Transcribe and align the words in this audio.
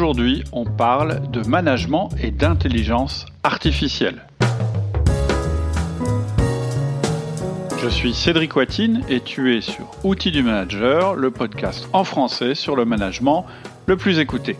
Aujourd'hui, 0.00 0.44
on 0.52 0.64
parle 0.64 1.30
de 1.30 1.46
management 1.46 2.08
et 2.22 2.30
d'intelligence 2.30 3.26
artificielle. 3.42 4.26
Je 7.82 7.88
suis 7.90 8.14
Cédric 8.14 8.56
Watine 8.56 9.02
et 9.10 9.20
tu 9.20 9.54
es 9.54 9.60
sur 9.60 9.84
Outils 10.02 10.30
du 10.30 10.42
Manager, 10.42 11.16
le 11.16 11.30
podcast 11.30 11.86
en 11.92 12.04
français 12.04 12.54
sur 12.54 12.76
le 12.76 12.86
management 12.86 13.44
le 13.84 13.98
plus 13.98 14.20
écouté. 14.20 14.56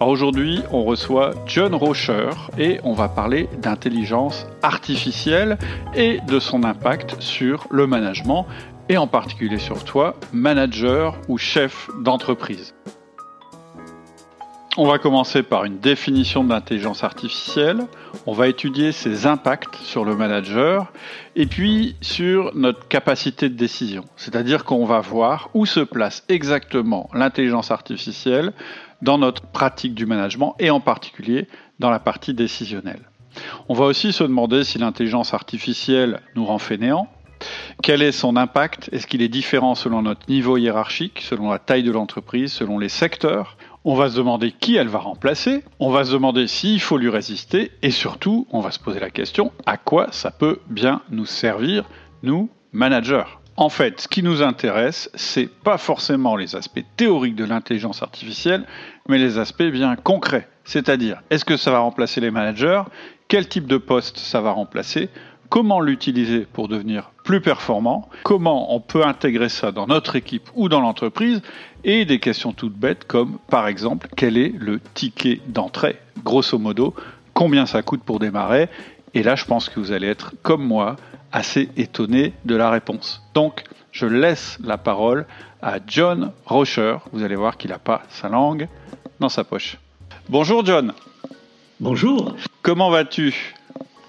Aujourd'hui, 0.00 0.62
on 0.70 0.84
reçoit 0.84 1.34
John 1.44 1.74
Rocher 1.74 2.30
et 2.56 2.80
on 2.82 2.94
va 2.94 3.10
parler 3.10 3.50
d'intelligence 3.60 4.46
artificielle 4.62 5.58
et 5.94 6.20
de 6.26 6.40
son 6.40 6.64
impact 6.64 7.20
sur 7.20 7.66
le 7.70 7.86
management 7.86 8.46
et 8.88 8.96
en 8.96 9.06
particulier 9.06 9.58
sur 9.58 9.84
toi, 9.84 10.14
manager 10.32 11.18
ou 11.28 11.36
chef 11.36 11.90
d'entreprise. 12.00 12.72
On 14.78 14.86
va 14.86 14.98
commencer 14.98 15.42
par 15.42 15.66
une 15.66 15.80
définition 15.80 16.44
de 16.44 16.48
l'intelligence 16.48 17.04
artificielle, 17.04 17.86
on 18.24 18.32
va 18.32 18.48
étudier 18.48 18.90
ses 18.92 19.26
impacts 19.26 19.76
sur 19.76 20.02
le 20.02 20.16
manager 20.16 20.90
et 21.36 21.44
puis 21.44 21.94
sur 22.00 22.54
notre 22.54 22.88
capacité 22.88 23.50
de 23.50 23.54
décision. 23.54 24.06
C'est-à-dire 24.16 24.64
qu'on 24.64 24.86
va 24.86 25.00
voir 25.00 25.50
où 25.52 25.66
se 25.66 25.80
place 25.80 26.24
exactement 26.30 27.10
l'intelligence 27.12 27.70
artificielle 27.70 28.54
dans 29.02 29.18
notre 29.18 29.42
pratique 29.42 29.94
du 29.94 30.06
management 30.06 30.54
et 30.58 30.70
en 30.70 30.80
particulier 30.80 31.48
dans 31.78 31.90
la 31.90 31.98
partie 31.98 32.32
décisionnelle. 32.32 33.10
On 33.68 33.74
va 33.74 33.84
aussi 33.84 34.10
se 34.10 34.24
demander 34.24 34.64
si 34.64 34.78
l'intelligence 34.78 35.34
artificielle 35.34 36.20
nous 36.34 36.46
rend 36.46 36.58
fainéants, 36.58 37.08
quel 37.82 38.00
est 38.00 38.12
son 38.12 38.36
impact 38.36 38.88
Est-ce 38.92 39.06
qu'il 39.06 39.20
est 39.20 39.28
différent 39.28 39.74
selon 39.74 40.00
notre 40.00 40.30
niveau 40.30 40.56
hiérarchique, 40.56 41.20
selon 41.20 41.50
la 41.50 41.58
taille 41.58 41.82
de 41.82 41.90
l'entreprise, 41.90 42.52
selon 42.52 42.78
les 42.78 42.88
secteurs 42.88 43.58
on 43.84 43.94
va 43.94 44.10
se 44.10 44.16
demander 44.16 44.52
qui 44.52 44.76
elle 44.76 44.88
va 44.88 44.98
remplacer, 44.98 45.64
on 45.80 45.90
va 45.90 46.04
se 46.04 46.12
demander 46.12 46.46
s'il 46.46 46.80
faut 46.80 46.98
lui 46.98 47.08
résister, 47.08 47.72
et 47.82 47.90
surtout, 47.90 48.46
on 48.50 48.60
va 48.60 48.70
se 48.70 48.78
poser 48.78 49.00
la 49.00 49.10
question 49.10 49.52
à 49.66 49.76
quoi 49.76 50.08
ça 50.12 50.30
peut 50.30 50.60
bien 50.68 51.02
nous 51.10 51.26
servir, 51.26 51.84
nous, 52.22 52.48
managers? 52.72 53.24
En 53.56 53.68
fait, 53.68 54.00
ce 54.00 54.08
qui 54.08 54.22
nous 54.22 54.42
intéresse, 54.42 55.10
c'est 55.14 55.48
pas 55.48 55.76
forcément 55.76 56.36
les 56.36 56.56
aspects 56.56 56.84
théoriques 56.96 57.36
de 57.36 57.44
l'intelligence 57.44 58.02
artificielle, 58.02 58.66
mais 59.08 59.18
les 59.18 59.38
aspects 59.38 59.62
bien 59.62 59.94
concrets. 59.96 60.48
C'est-à-dire, 60.64 61.22
est-ce 61.30 61.44
que 61.44 61.56
ça 61.56 61.70
va 61.70 61.80
remplacer 61.80 62.20
les 62.20 62.30
managers? 62.30 62.82
Quel 63.28 63.48
type 63.48 63.66
de 63.66 63.76
poste 63.76 64.18
ça 64.18 64.40
va 64.40 64.52
remplacer? 64.52 65.10
Comment 65.50 65.80
l'utiliser 65.80 66.46
pour 66.50 66.66
devenir 66.68 67.10
plus 67.24 67.42
performant, 67.42 68.08
comment 68.22 68.74
on 68.74 68.80
peut 68.80 69.06
intégrer 69.06 69.50
ça 69.50 69.70
dans 69.70 69.86
notre 69.86 70.16
équipe 70.16 70.48
ou 70.54 70.70
dans 70.70 70.80
l'entreprise, 70.80 71.42
et 71.84 72.04
des 72.04 72.18
questions 72.18 72.52
toutes 72.52 72.76
bêtes 72.76 73.04
comme 73.04 73.38
par 73.48 73.66
exemple 73.66 74.08
quel 74.16 74.36
est 74.36 74.52
le 74.58 74.80
ticket 74.94 75.40
d'entrée, 75.46 75.98
grosso 76.24 76.58
modo, 76.58 76.94
combien 77.34 77.66
ça 77.66 77.82
coûte 77.82 78.02
pour 78.02 78.18
démarrer, 78.18 78.68
et 79.14 79.22
là 79.22 79.34
je 79.34 79.44
pense 79.44 79.68
que 79.68 79.80
vous 79.80 79.92
allez 79.92 80.08
être 80.08 80.34
comme 80.42 80.64
moi 80.64 80.96
assez 81.32 81.68
étonné 81.76 82.32
de 82.44 82.54
la 82.54 82.70
réponse. 82.70 83.22
Donc 83.34 83.64
je 83.90 84.06
laisse 84.06 84.58
la 84.62 84.78
parole 84.78 85.26
à 85.60 85.78
John 85.86 86.32
Rocher, 86.46 86.96
vous 87.12 87.22
allez 87.22 87.36
voir 87.36 87.56
qu'il 87.56 87.70
n'a 87.70 87.78
pas 87.78 88.02
sa 88.08 88.28
langue 88.28 88.68
dans 89.20 89.28
sa 89.28 89.44
poche. 89.44 89.78
Bonjour 90.28 90.64
John. 90.64 90.92
Bonjour. 91.80 92.36
Comment 92.62 92.90
vas-tu? 92.90 93.54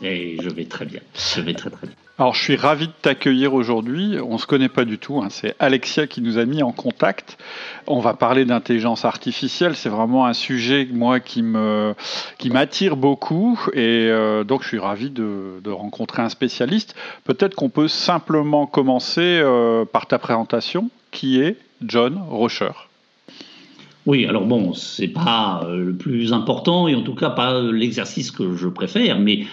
Et 0.02 0.38
je 0.42 0.50
vais 0.50 0.66
très 0.66 0.86
bien. 0.86 1.00
Je 1.16 1.42
vais 1.42 1.54
très 1.54 1.70
très 1.70 1.88
bien. 1.88 1.96
Alors, 2.20 2.36
je 2.36 2.44
suis 2.44 2.56
ravi 2.56 2.88
de 2.88 2.94
t'accueillir 3.02 3.56
aujourd'hui. 3.56 4.18
On 4.24 4.34
ne 4.34 4.38
se 4.38 4.46
connaît 4.46 4.70
pas 4.70 4.86
du 4.86 5.00
tout. 5.00 5.20
Hein. 5.20 5.30
C'est 5.32 5.56
Alexia 5.58 6.06
qui 6.06 6.22
nous 6.22 6.38
a 6.38 6.46
mis 6.46 6.62
en 6.62 6.72
contact. 6.72 7.40
On 7.88 8.02
va 8.02 8.14
parler 8.14 8.46
d'intelligence 8.46 9.04
artificielle. 9.04 9.76
C'est 9.76 9.90
vraiment 9.90 10.28
un 10.28 10.34
sujet, 10.34 10.88
moi, 10.92 11.20
qui 11.20 11.42
me 11.42 11.96
qui 12.38 12.52
m'attire 12.52 12.98
beaucoup. 12.98 13.60
Et 13.74 14.10
euh, 14.10 14.44
donc, 14.44 14.62
je 14.62 14.68
suis 14.68 14.80
ravi 14.80 15.10
de, 15.10 15.60
rencontrer 15.66 16.22
un 16.22 16.30
spécialiste. 16.30 16.94
Peut-être 17.24 17.56
qu'on 17.56 17.70
peut 17.70 17.88
simplement 17.88 18.68
commencer 18.68 19.42
euh, 19.44 19.84
par 19.84 20.06
ta 20.06 20.20
présentation, 20.20 20.92
qui 21.10 21.42
est 21.42 21.58
John 21.84 22.22
Rocher? 22.30 22.74
Oui, 24.06 24.28
alors 24.28 24.46
bon, 24.46 24.74
c'est 24.74 25.08
pas 25.08 25.64
euh, 25.64 25.78
le 25.78 25.96
plus 25.96 26.32
important 26.32 26.88
et 26.88 26.94
en 26.94 27.02
tout 27.02 27.16
cas 27.16 27.30
pas 27.30 27.60
l'exercice 27.60 28.32
que 28.32 28.56
je 28.56 28.68
préfère, 28.68 29.18
mais 29.18 29.46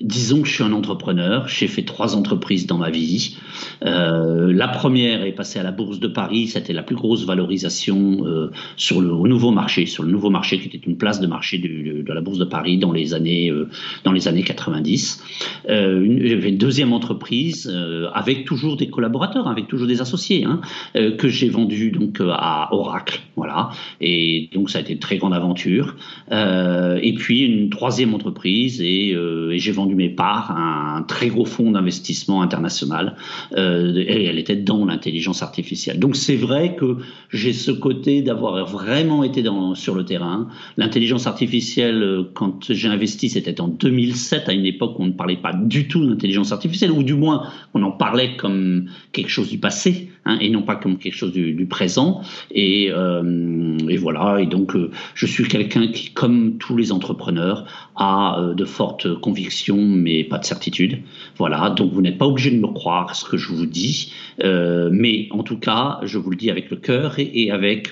Disons 0.00 0.42
que 0.42 0.48
je 0.48 0.54
suis 0.54 0.64
un 0.64 0.72
entrepreneur, 0.72 1.46
j'ai 1.46 1.68
fait 1.68 1.82
trois 1.82 2.16
entreprises 2.16 2.66
dans 2.66 2.78
ma 2.78 2.90
vie. 2.90 3.36
Euh, 3.84 4.52
la 4.52 4.66
première 4.66 5.24
est 5.24 5.32
passée 5.32 5.60
à 5.60 5.62
la 5.62 5.70
Bourse 5.70 6.00
de 6.00 6.08
Paris, 6.08 6.48
c'était 6.48 6.72
la 6.72 6.82
plus 6.82 6.96
grosse 6.96 7.24
valorisation 7.24 8.26
euh, 8.26 8.50
sur 8.76 9.00
le 9.00 9.12
au 9.12 9.28
nouveau 9.28 9.52
marché, 9.52 9.86
sur 9.86 10.02
le 10.02 10.10
nouveau 10.10 10.30
marché 10.30 10.58
qui 10.58 10.66
était 10.66 10.84
une 10.84 10.96
place 10.96 11.20
de 11.20 11.28
marché 11.28 11.58
de 11.58 12.12
la 12.12 12.20
Bourse 12.20 12.38
de 12.38 12.44
Paris 12.44 12.76
dans 12.76 12.90
les 12.90 13.14
années 13.14 13.50
euh, 13.50 13.68
dans 14.02 14.10
les 14.10 14.26
années 14.26 14.42
90. 14.42 15.22
Euh, 15.68 16.18
J'avais 16.24 16.48
une 16.48 16.58
deuxième 16.58 16.92
entreprise 16.92 17.72
avec 18.14 18.44
toujours 18.44 18.76
des 18.76 18.88
collaborateurs, 18.88 19.46
avec 19.46 19.68
toujours 19.68 19.86
des 19.86 20.00
associés, 20.00 20.44
hein, 20.44 20.60
que 20.94 21.28
j'ai 21.28 21.48
vendu 21.48 21.92
donc 21.92 22.20
à 22.20 22.68
Oracle, 22.72 23.20
voilà. 23.36 23.70
Et 24.00 24.50
donc 24.52 24.70
ça 24.70 24.78
a 24.78 24.80
été 24.80 24.92
une 24.92 24.98
très 24.98 25.18
grande 25.18 25.34
aventure. 25.34 25.94
et 26.30 27.14
puis 27.16 27.44
une 27.44 27.70
troisième 27.70 28.12
entreprise 28.14 28.80
et 28.80 29.16
j'ai 29.56 29.72
vendu 29.72 29.83
vendu 29.84 29.94
mes 29.94 30.08
parts 30.08 30.50
un 30.50 31.02
très 31.02 31.28
gros 31.28 31.44
fonds 31.44 31.70
d'investissement 31.70 32.42
international 32.42 33.16
euh, 33.56 33.94
et 33.96 34.24
elle 34.24 34.38
était 34.38 34.56
dans 34.56 34.84
l'intelligence 34.86 35.42
artificielle. 35.42 35.98
Donc 35.98 36.16
c'est 36.16 36.36
vrai 36.36 36.76
que 36.76 36.98
j'ai 37.30 37.52
ce 37.52 37.70
côté 37.70 38.22
d'avoir 38.22 38.66
vraiment 38.66 39.24
été 39.24 39.42
dans, 39.42 39.74
sur 39.74 39.94
le 39.94 40.04
terrain. 40.04 40.48
L'intelligence 40.76 41.26
artificielle, 41.26 42.02
euh, 42.02 42.22
quand 42.32 42.72
j'ai 42.72 42.88
investi, 42.88 43.28
c'était 43.28 43.60
en 43.60 43.68
2007, 43.68 44.48
à 44.48 44.52
une 44.52 44.66
époque 44.66 44.98
où 44.98 45.02
on 45.02 45.06
ne 45.06 45.12
parlait 45.12 45.36
pas 45.36 45.52
du 45.52 45.86
tout 45.88 46.06
d'intelligence 46.06 46.52
artificielle, 46.52 46.90
ou 46.90 47.02
du 47.02 47.14
moins 47.14 47.48
on 47.74 47.82
en 47.82 47.92
parlait 47.92 48.36
comme 48.36 48.86
quelque 49.12 49.30
chose 49.30 49.50
du 49.50 49.58
passé. 49.58 50.10
Hein, 50.26 50.38
et 50.40 50.48
non 50.48 50.62
pas 50.62 50.76
comme 50.76 50.96
quelque 50.96 51.16
chose 51.16 51.32
du, 51.32 51.66
présent. 51.66 52.22
Et, 52.50 52.88
euh, 52.90 53.76
et, 53.90 53.98
voilà, 53.98 54.40
et 54.40 54.46
donc 54.46 54.74
je 55.14 55.26
suis 55.26 55.46
quelqu'un 55.46 55.88
qui, 55.88 56.12
comme 56.12 56.56
tous 56.56 56.78
les 56.78 56.92
entrepreneurs, 56.92 57.66
a 57.96 58.52
de 58.56 58.64
fortes 58.64 59.20
convictions, 59.20 59.73
mais 59.76 60.24
pas 60.24 60.38
de 60.38 60.44
certitude. 60.44 60.98
Voilà, 61.36 61.70
donc 61.70 61.92
vous 61.92 62.02
n'êtes 62.02 62.18
pas 62.18 62.26
obligé 62.26 62.50
de 62.50 62.58
me 62.58 62.68
croire 62.68 63.14
ce 63.14 63.24
que 63.24 63.36
je 63.36 63.52
vous 63.52 63.66
dis, 63.66 64.12
euh, 64.42 64.88
mais 64.92 65.28
en 65.30 65.42
tout 65.42 65.58
cas, 65.58 66.00
je 66.02 66.18
vous 66.18 66.30
le 66.30 66.36
dis 66.36 66.50
avec 66.50 66.70
le 66.70 66.76
cœur 66.76 67.18
et, 67.18 67.30
et 67.34 67.50
avec, 67.50 67.90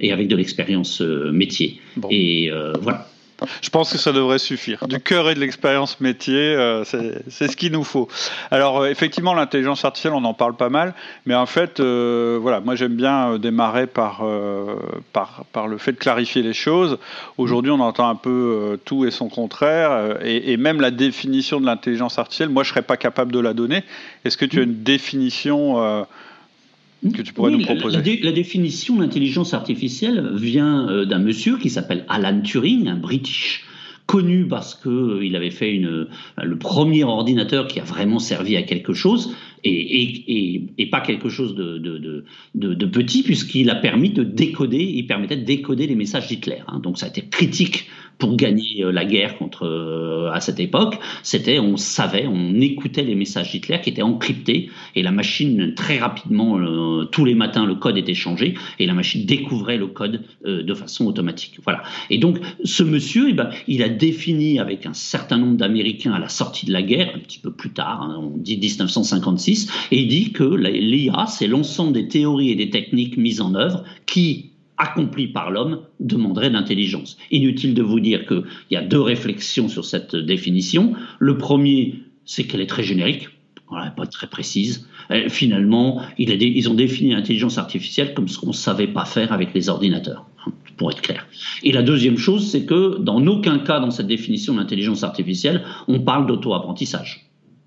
et 0.00 0.12
avec 0.12 0.28
de 0.28 0.36
l'expérience 0.36 1.00
métier. 1.00 1.80
Bon. 1.96 2.08
Et 2.10 2.50
voilà. 2.80 3.06
Je 3.60 3.68
pense 3.70 3.92
que 3.92 3.98
ça 3.98 4.12
devrait 4.12 4.38
suffire. 4.38 4.86
Du 4.88 5.00
cœur 5.00 5.28
et 5.28 5.34
de 5.34 5.40
l'expérience 5.40 6.00
métier, 6.00 6.34
euh, 6.34 6.84
c'est 6.84 7.48
ce 7.48 7.56
qu'il 7.56 7.72
nous 7.72 7.84
faut. 7.84 8.08
Alors 8.50 8.80
euh, 8.80 8.90
effectivement, 8.90 9.34
l'intelligence 9.34 9.84
artificielle, 9.84 10.14
on 10.14 10.24
en 10.24 10.34
parle 10.34 10.56
pas 10.56 10.70
mal, 10.70 10.94
mais 11.26 11.34
en 11.34 11.46
fait, 11.46 11.80
euh, 11.80 12.38
voilà, 12.40 12.60
moi 12.60 12.76
j'aime 12.76 12.94
bien 12.94 13.38
démarrer 13.38 13.86
par, 13.86 14.24
par, 15.12 15.68
le 15.68 15.78
fait 15.78 15.92
de 15.92 15.98
clarifier 15.98 16.42
les 16.42 16.54
choses. 16.54 16.98
Aujourd'hui, 17.36 17.70
on 17.70 17.80
entend 17.80 18.08
un 18.08 18.14
peu 18.14 18.78
tout 18.84 19.04
et 19.04 19.10
son 19.10 19.28
contraire, 19.28 20.18
et, 20.22 20.52
et, 20.52 20.56
même 20.56 20.80
la 20.80 20.90
définition 20.90 21.60
de 21.60 21.66
l'intelligence 21.66 22.18
artificielle, 22.18 22.48
moi 22.48 22.62
je 22.62 22.70
serais 22.70 22.82
pas 22.82 22.96
capable 22.96 23.32
de 23.32 23.40
la 23.40 23.52
donner. 23.52 23.84
Est-ce 24.24 24.36
que 24.36 24.44
tu 24.44 24.60
as 24.60 24.62
une 24.62 24.82
définition 24.82 26.06
que 27.02 27.22
tu 27.22 27.32
pourrais 27.32 27.52
oui, 27.52 27.58
nous 27.58 27.64
proposer 27.64 27.96
la, 27.98 28.02
la, 28.02 28.24
la 28.24 28.32
définition 28.32 28.96
d'intelligence 28.96 29.54
artificielle 29.54 30.30
vient 30.34 30.88
euh, 30.88 31.04
d'un 31.04 31.18
monsieur 31.18 31.58
qui 31.58 31.70
s'appelle 31.70 32.04
Alan 32.08 32.40
Turing, 32.40 32.88
un 32.88 32.96
British 32.96 33.64
connu 34.06 34.46
parce 34.46 34.74
que 34.74 34.88
euh, 34.88 35.24
il 35.24 35.36
avait 35.36 35.50
fait 35.50 35.72
une, 35.72 36.06
le 36.42 36.58
premier 36.58 37.04
ordinateur 37.04 37.66
qui 37.66 37.80
a 37.80 37.84
vraiment 37.84 38.18
servi 38.18 38.56
à 38.56 38.62
quelque 38.62 38.94
chose 38.94 39.34
et, 39.64 39.70
et, 39.70 40.24
et, 40.28 40.62
et 40.78 40.86
pas 40.86 41.00
quelque 41.00 41.28
chose 41.28 41.54
de, 41.54 41.78
de, 41.78 42.24
de, 42.54 42.74
de 42.74 42.86
petit 42.86 43.22
puisqu'il 43.22 43.68
a 43.68 43.74
permis 43.74 44.10
de 44.10 44.22
décoder, 44.22 44.82
il 44.82 45.06
permettait 45.06 45.36
de 45.36 45.44
décoder 45.44 45.86
les 45.86 45.96
messages 45.96 46.28
d'Hitler. 46.28 46.58
Hein. 46.68 46.80
Donc 46.82 46.98
ça 46.98 47.06
a 47.06 47.08
été 47.08 47.22
critique 47.22 47.86
pour 48.18 48.36
gagner 48.36 48.84
euh, 48.84 48.92
la 48.92 49.04
guerre 49.04 49.38
contre 49.38 49.66
euh, 49.66 50.30
à 50.32 50.40
cette 50.40 50.60
époque, 50.60 50.98
c'était 51.22 51.58
on 51.58 51.76
savait, 51.76 52.26
on 52.26 52.54
écoutait 52.60 53.02
les 53.02 53.14
messages 53.14 53.52
d'Hitler 53.52 53.80
qui 53.82 53.90
étaient 53.90 54.02
encryptés 54.02 54.70
et 54.94 55.02
la 55.02 55.12
machine 55.12 55.74
très 55.74 55.98
rapidement 55.98 56.58
euh, 56.58 57.04
tous 57.04 57.24
les 57.24 57.34
matins 57.34 57.66
le 57.66 57.74
code 57.74 57.96
était 57.96 58.14
changé 58.14 58.54
et 58.78 58.86
la 58.86 58.94
machine 58.94 59.24
découvrait 59.26 59.76
le 59.76 59.86
code 59.86 60.22
de 60.44 60.74
façon 60.74 61.06
automatique. 61.06 61.58
Voilà. 61.64 61.82
Et 62.10 62.18
donc 62.18 62.38
ce 62.64 62.82
monsieur, 62.82 63.28
eh 63.30 63.32
ben, 63.32 63.50
il 63.66 63.82
a 63.82 63.88
défini 63.88 64.58
avec 64.58 64.86
un 64.86 64.92
certain 64.92 65.38
nombre 65.38 65.56
d'Américains 65.56 66.12
à 66.12 66.18
la 66.18 66.28
sortie 66.28 66.66
de 66.66 66.72
la 66.72 66.82
guerre, 66.82 67.12
un 67.14 67.18
petit 67.18 67.38
peu 67.38 67.52
plus 67.52 67.70
tard, 67.70 68.02
hein, 68.02 68.20
on 68.20 68.36
dit 68.36 68.56
1956, 68.56 69.70
et 69.90 70.00
il 70.00 70.08
dit 70.08 70.32
que 70.32 70.44
l'IA 70.44 71.26
c'est 71.26 71.46
l'ensemble 71.46 71.92
des 71.92 72.08
théories 72.08 72.50
et 72.50 72.54
des 72.54 72.70
techniques 72.70 73.16
mises 73.16 73.40
en 73.40 73.54
œuvre 73.54 73.84
qui 74.06 74.50
accompli 74.78 75.28
par 75.28 75.50
l'homme 75.50 75.80
demanderait 76.00 76.50
d'intelligence. 76.50 77.16
Inutile 77.30 77.74
de 77.74 77.82
vous 77.82 78.00
dire 78.00 78.26
qu'il 78.26 78.44
y 78.70 78.76
a 78.76 78.82
deux 78.82 79.00
réflexions 79.00 79.68
sur 79.68 79.84
cette 79.84 80.16
définition. 80.16 80.94
Le 81.18 81.38
premier, 81.38 82.00
c'est 82.24 82.44
qu'elle 82.44 82.60
est 82.60 82.66
très 82.66 82.82
générique, 82.82 83.28
voilà, 83.68 83.90
pas 83.90 84.06
très 84.06 84.26
précise. 84.26 84.88
Et 85.10 85.28
finalement, 85.28 86.02
il 86.18 86.30
a 86.30 86.34
ils 86.34 86.68
ont 86.68 86.74
défini 86.74 87.12
l'intelligence 87.12 87.58
artificielle 87.58 88.14
comme 88.14 88.28
ce 88.28 88.38
qu'on 88.38 88.48
ne 88.48 88.52
savait 88.52 88.86
pas 88.86 89.04
faire 89.04 89.32
avec 89.32 89.54
les 89.54 89.68
ordinateurs. 89.68 90.26
pour 90.76 90.90
être 90.90 91.00
clair. 91.00 91.26
Et 91.62 91.72
la 91.72 91.82
deuxième 91.82 92.18
chose, 92.18 92.50
c'est 92.50 92.66
que 92.66 92.98
dans 92.98 93.24
aucun 93.26 93.58
cas 93.58 93.80
dans 93.80 93.90
cette 93.90 94.06
définition 94.06 94.54
d'intelligence 94.54 95.02
artificielle, 95.02 95.64
on 95.88 96.00
parle 96.00 96.26
d'auto-apprentissage 96.26 97.26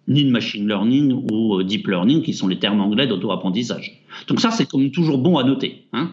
ni 0.09 0.25
de 0.25 0.31
machine 0.31 0.67
learning 0.67 1.13
ou 1.31 1.59
euh, 1.59 1.63
deep 1.63 1.87
learning, 1.87 2.21
qui 2.23 2.33
sont 2.33 2.47
les 2.47 2.59
termes 2.59 2.81
anglais 2.81 3.07
d'auto-apprentissage. 3.07 4.01
Donc 4.27 4.41
ça, 4.41 4.51
c'est 4.51 4.67
comme 4.67 4.91
toujours 4.91 5.19
bon 5.19 5.37
à 5.37 5.43
noter. 5.43 5.83
Hein. 5.93 6.11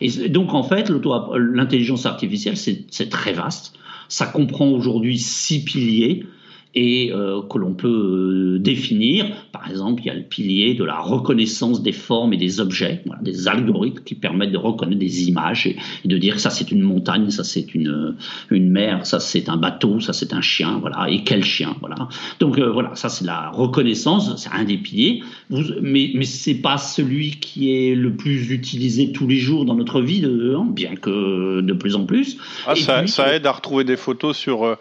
Et 0.00 0.28
donc 0.28 0.54
en 0.54 0.62
fait, 0.62 0.90
l'intelligence 0.90 2.06
artificielle, 2.06 2.56
c'est 2.56 3.08
très 3.08 3.32
vaste. 3.32 3.74
Ça 4.08 4.26
comprend 4.26 4.68
aujourd'hui 4.68 5.18
six 5.18 5.64
piliers 5.64 6.26
et 6.74 7.12
euh, 7.12 7.40
que 7.42 7.58
l'on 7.58 7.74
peut 7.74 8.56
euh, 8.56 8.58
définir. 8.58 9.26
Par 9.52 9.70
exemple, 9.70 10.02
il 10.02 10.06
y 10.06 10.10
a 10.10 10.14
le 10.14 10.22
pilier 10.22 10.74
de 10.74 10.84
la 10.84 10.98
reconnaissance 10.98 11.82
des 11.82 11.92
formes 11.92 12.32
et 12.32 12.36
des 12.36 12.60
objets, 12.60 13.02
voilà, 13.06 13.22
des 13.22 13.46
algorithmes 13.46 14.02
qui 14.04 14.14
permettent 14.14 14.52
de 14.52 14.58
reconnaître 14.58 14.98
des 14.98 15.28
images 15.28 15.66
et, 15.66 15.76
de 16.04 16.18
dire 16.18 16.40
ça 16.40 16.50
c'est 16.50 16.70
une 16.72 16.82
montagne, 16.82 17.30
ça 17.30 17.44
c'est 17.44 17.74
une, 17.74 17.88
euh, 17.88 18.16
une 18.50 18.70
mer, 18.70 19.06
ça 19.06 19.20
c'est 19.20 19.48
un 19.48 19.56
bateau, 19.56 20.00
ça 20.00 20.12
c'est 20.12 20.32
un 20.32 20.40
chien, 20.40 20.78
voilà, 20.80 21.08
et 21.08 21.22
quel 21.22 21.44
chien, 21.44 21.76
voilà. 21.80 22.08
Donc 22.40 22.58
voilà, 22.58 22.94
ça 22.94 23.08
c'est 23.08 23.24
la 23.24 23.50
reconnaissance, 23.50 24.34
c'est 24.36 24.50
un 24.52 24.64
des 24.64 24.76
piliers, 24.76 25.22
Vous, 25.50 25.62
mais, 25.80 26.10
mais 26.14 26.24
c'est 26.24 26.54
pas 26.54 26.78
celui 26.78 27.32
qui 27.32 27.72
est 27.72 27.94
le 27.94 28.14
plus 28.14 28.50
utilisé 28.50 29.12
tous 29.12 29.26
les 29.26 29.36
jours 29.36 29.64
dans 29.64 29.74
notre 29.74 30.00
vie, 30.00 30.24
hein, 30.24 30.66
bien 30.68 30.96
que 30.96 31.60
de 31.60 31.72
plus 31.72 31.94
en 31.94 32.04
plus. 32.04 32.36
Ah, 32.66 32.74
ça, 32.74 33.06
ça, 33.06 33.34
aide 33.34 33.46
à 33.46 33.52
retrouver 33.52 33.84
des 33.84 33.96
photos 33.96 34.36
sur, 34.36 34.76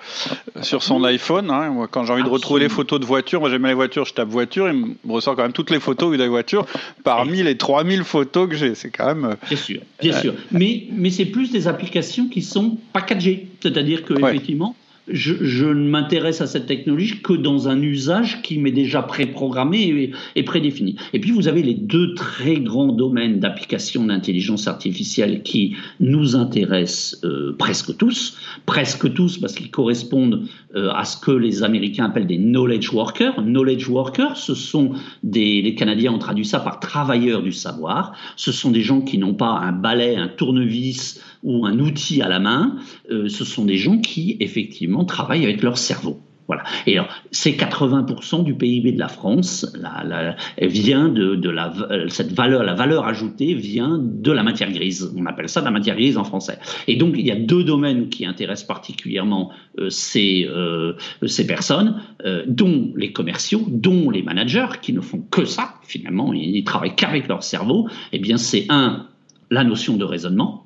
sur 0.62 0.84
son 0.84 1.04
iPhone. 1.04 1.50
Hein, 1.50 1.83
quand 1.92 2.06
j'ai 2.06 2.14
envie 2.14 2.24
de 2.24 2.30
retrouver 2.30 2.62
les 2.62 2.70
photos 2.70 3.00
de 3.00 3.06
voitures, 3.06 3.40
moi 3.40 3.50
j'aime 3.50 3.66
les 3.66 3.74
voitures, 3.74 4.06
je 4.06 4.14
tape 4.14 4.30
voiture, 4.30 4.68
il 4.70 4.96
me 5.06 5.12
ressort 5.12 5.36
quand 5.36 5.44
même 5.44 5.54
toutes 5.54 5.70
les 5.70 5.80
photos 5.80 6.18
des 6.18 6.28
voitures 6.28 6.66
parmi 7.04 7.44
les 7.44 7.58
3000 7.58 8.04
photos 8.04 8.50
que 8.50 8.56
j'ai. 8.56 8.76
C'est 8.76 8.90
quand 8.90 9.08
même. 9.08 9.26
Euh, 9.26 9.36
bien 9.48 9.58
sûr, 9.58 9.82
bien 10.02 10.20
sûr. 10.20 10.34
Mais, 10.52 10.86
mais 10.92 11.10
c'est 11.10 11.26
plus 11.26 11.52
des 11.52 11.68
applications 11.68 12.28
qui 12.28 12.42
sont 12.42 12.78
4G. 12.96 13.46
C'est-à-dire 13.62 14.04
que, 14.04 14.14
effectivement, 14.14 14.76
je, 15.08 15.66
ne 15.66 15.90
m'intéresse 15.90 16.40
à 16.42 16.48
cette 16.48 16.66
technologie 16.66 17.22
que 17.22 17.34
dans 17.34 17.68
un 17.68 17.82
usage 17.82 18.42
qui 18.42 18.58
m'est 18.58 18.72
déjà 18.72 19.02
préprogrammé 19.02 20.12
et, 20.36 20.44
prédéfini. 20.44 20.96
Et 21.14 21.20
puis 21.20 21.32
vous 21.32 21.48
avez 21.48 21.62
les 21.62 21.74
deux 21.74 22.14
très 22.14 22.56
grands 22.56 22.92
domaines 22.92 23.40
d'application 23.40 24.06
d'intelligence 24.06 24.68
artificielle 24.68 25.44
qui 25.44 25.76
nous 26.00 26.36
intéressent 26.36 27.20
euh, 27.26 27.56
presque 27.58 27.98
tous, 27.98 28.38
presque 28.66 29.14
tous 29.14 29.38
parce 29.38 29.56
qu'ils 29.56 29.72
correspondent 29.72 30.48
euh, 30.76 30.90
à 30.94 31.04
ce 31.04 31.18
que 31.18 31.32
les 31.32 31.64
Américains 31.64 32.06
appellent 32.06 32.28
des 32.28 32.38
knowledge 32.38 32.92
workers. 32.94 33.36
Knowledge 33.44 33.88
workers, 33.90 34.38
ce 34.38 34.56
sont 34.56 34.92
des, 35.22 35.62
les 35.62 35.76
Canadiens 35.76 36.14
ont 36.14 36.20
traduit 36.20 36.46
ça 36.46 36.60
par 36.60 36.80
travailleurs 36.80 37.42
du 37.42 37.52
savoir. 37.52 38.14
Ce 38.38 38.52
sont 38.52 38.72
des 38.72 38.82
gens 38.82 39.02
qui 39.02 39.18
n'ont 39.18 39.34
pas 39.34 39.50
un 39.50 39.74
balai, 39.74 40.16
un 40.16 40.30
tournevis 40.30 41.22
ou 41.44 41.66
un 41.66 41.80
outil 41.80 42.22
à 42.22 42.30
la 42.30 42.40
main. 42.40 42.78
Euh, 43.12 43.28
ce 43.28 43.46
sont 43.46 43.66
des 43.66 43.78
gens 43.78 44.00
qui 44.00 44.38
effectivement 44.40 45.06
travaillent 45.06 45.44
avec 45.44 45.62
leur 45.62 45.78
cerveau. 45.78 46.20
Voilà. 46.48 46.64
Et 46.88 46.98
alors, 46.98 47.08
c'est 47.32 47.52
80% 47.52 48.44
du 48.44 48.54
PIB 48.54 48.92
de 48.92 49.00
la 49.00 49.08
France. 49.08 49.66
La, 49.80 50.36
vient 50.62 51.08
de, 51.08 51.36
de 51.36 51.50
la, 51.50 51.74
cette 52.10 52.34
valeur, 52.34 52.64
la 52.64 52.74
valeur 52.74 53.08
ajoutée 53.08 53.54
vient 53.54 53.98
de 53.98 54.30
la 54.30 54.44
matière 54.44 54.70
grise. 54.70 55.14
On 55.16 55.26
appelle 55.26 55.48
ça 55.48 55.62
la 55.62 55.72
matière 55.72 55.96
grise 55.96 56.18
en 56.18 56.26
français. 56.26 56.60
Et 56.88 56.98
donc, 56.98 57.16
il 57.18 57.26
y 57.26 57.32
a 57.32 57.38
deux 57.38 57.64
domaines 57.64 58.10
qui 58.10 58.26
intéressent 58.26 58.68
particulièrement 58.68 59.52
euh, 59.80 59.90
ces, 59.90 60.46
euh, 60.50 60.94
ces 61.26 61.48
personnes, 61.48 62.02
dont 62.46 62.92
les 62.96 63.14
commerciaux, 63.14 63.66
dont 63.70 64.10
les 64.10 64.22
managers, 64.22 64.80
qui 64.82 64.92
ne 64.92 65.00
font 65.00 65.22
que 65.32 65.46
ça. 65.46 65.76
Finalement, 65.84 66.34
ils, 66.34 66.58
ils 66.58 66.64
travaillent 66.66 66.96
qu'avec 66.96 67.30
leur 67.30 67.44
cerveau. 67.44 67.88
Eh 68.12 68.20
bien, 68.20 68.36
c'est 68.36 68.66
un 68.68 69.08
la 69.54 69.64
notion 69.64 69.98
de 69.98 70.04
raisonnement, 70.04 70.63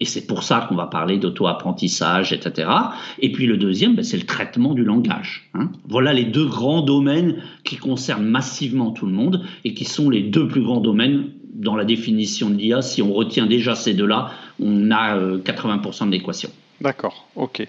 et 0.00 0.04
c'est 0.04 0.26
pour 0.26 0.42
ça 0.42 0.66
qu'on 0.68 0.76
va 0.76 0.86
parler 0.86 1.18
d'auto-apprentissage, 1.18 2.32
etc. 2.32 2.70
Et 3.18 3.32
puis 3.32 3.46
le 3.46 3.56
deuxième, 3.56 3.96
ben, 3.96 4.04
c'est 4.04 4.16
le 4.16 4.26
traitement 4.26 4.74
du 4.74 4.84
langage. 4.84 5.50
Hein. 5.54 5.70
Voilà 5.88 6.12
les 6.12 6.24
deux 6.24 6.46
grands 6.46 6.82
domaines 6.82 7.42
qui 7.64 7.76
concernent 7.76 8.26
massivement 8.26 8.92
tout 8.92 9.06
le 9.06 9.12
monde 9.12 9.44
et 9.64 9.74
qui 9.74 9.84
sont 9.84 10.08
les 10.10 10.22
deux 10.22 10.46
plus 10.46 10.62
grands 10.62 10.80
domaines 10.80 11.30
dans 11.52 11.74
la 11.74 11.84
définition 11.84 12.50
de 12.50 12.54
l'IA. 12.54 12.82
Si 12.82 13.02
on 13.02 13.12
retient 13.12 13.46
déjà 13.46 13.74
ces 13.74 13.94
deux-là, 13.94 14.30
on 14.60 14.90
a 14.90 15.18
80% 15.18 16.02
euh, 16.02 16.06
de 16.06 16.10
l'équation. 16.12 16.50
D'accord, 16.80 17.26
ok. 17.34 17.66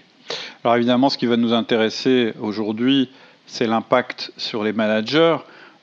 Alors 0.62 0.76
évidemment, 0.76 1.10
ce 1.10 1.18
qui 1.18 1.26
va 1.26 1.36
nous 1.36 1.52
intéresser 1.52 2.32
aujourd'hui, 2.40 3.08
c'est 3.46 3.66
l'impact 3.66 4.32
sur 4.36 4.62
les 4.62 4.72
managers. 4.72 5.38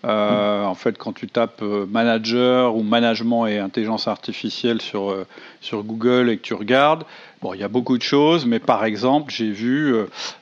Euh, 0.06 0.64
en 0.64 0.76
fait, 0.76 0.98
quand 0.98 1.12
tu 1.12 1.28
tapes 1.28 1.62
euh, 1.64 1.88
manager 1.90 2.76
ou 2.76 2.84
management 2.84 3.48
et 3.48 3.58
intelligence 3.58 4.08
artificielle 4.08 4.80
sur, 4.80 5.10
euh, 5.10 5.26
sur 5.60 5.84
Google 5.84 6.30
et 6.30 6.38
que 6.38 6.44
tu 6.44 6.54
regardes, 6.54 7.04
bon, 7.42 7.56
il 7.56 7.62
y 7.62 7.64
a 7.64 7.68
beaucoup 7.68 7.98
de 7.98 8.04
choses, 8.04 8.46
mais 8.46 8.60
par 8.60 8.86
exemple, 8.86 9.34
j'ai 9.36 9.50
vu 9.50 9.96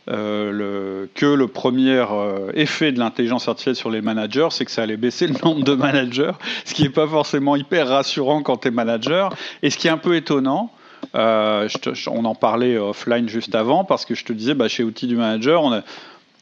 que 0.08 1.26
le 1.26 1.48
premier 1.48 2.06
effet 2.54 2.92
de 2.92 3.00
l'intelligence 3.00 3.48
artificielle 3.48 3.76
sur 3.76 3.90
les 3.90 4.02
managers, 4.02 4.48
c'est 4.52 4.66
que 4.66 4.72
ça 4.72 4.84
allait 4.84 4.98
baisser 4.98 5.28
le 5.28 5.36
nombre 5.44 5.64
de 5.64 5.74
managers, 5.74 6.34
ce 6.66 6.74
qui 6.74 6.84
n'est 6.84 6.90
pas 6.90 7.08
forcément 7.08 7.56
hyper 7.56 7.88
rassurant 7.88 8.44
quand 8.44 8.58
tu 8.58 8.68
es 8.68 8.72
manager. 8.72 9.34
Et 9.64 9.70
ce 9.70 9.78
qui 9.78 9.88
est 9.88 9.92
un 9.92 9.98
peu 9.98 10.16
étonnant, 10.16 10.72
on 11.14 12.26
en 12.26 12.36
parlait 12.36 12.78
offline 12.78 13.30
juste 13.30 13.56
avant, 13.56 13.86
parce 13.86 14.06
que 14.06 14.16
je 14.16 14.26
te 14.26 14.34
disais, 14.34 14.54
bah, 14.54 14.68
chez 14.68 14.84
Outils 14.84 15.08
du 15.08 15.16
Manager, 15.16 15.64
on 15.64 15.72
a 15.72 15.82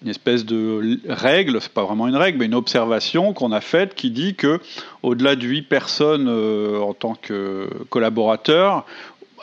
une 0.04 0.10
espèce 0.10 0.46
de 0.46 1.00
règle, 1.08 1.62
c'est 1.62 1.72
pas 1.72 1.84
vraiment 1.84 2.08
une 2.08 2.16
règle, 2.16 2.40
mais 2.40 2.46
une 2.46 2.56
observation 2.56 3.34
qu'on 3.34 3.52
a 3.52 3.62
faite 3.62 3.96
qui 3.96 4.12
dit 4.12 4.36
que 4.36 4.60
au-delà 5.02 5.36
de 5.36 5.48
8 5.48 5.64
personnes 5.64 6.28
euh, 6.28 6.80
en 6.80 6.94
tant 6.94 7.16
que 7.16 7.70
collaborateurs, 7.90 8.86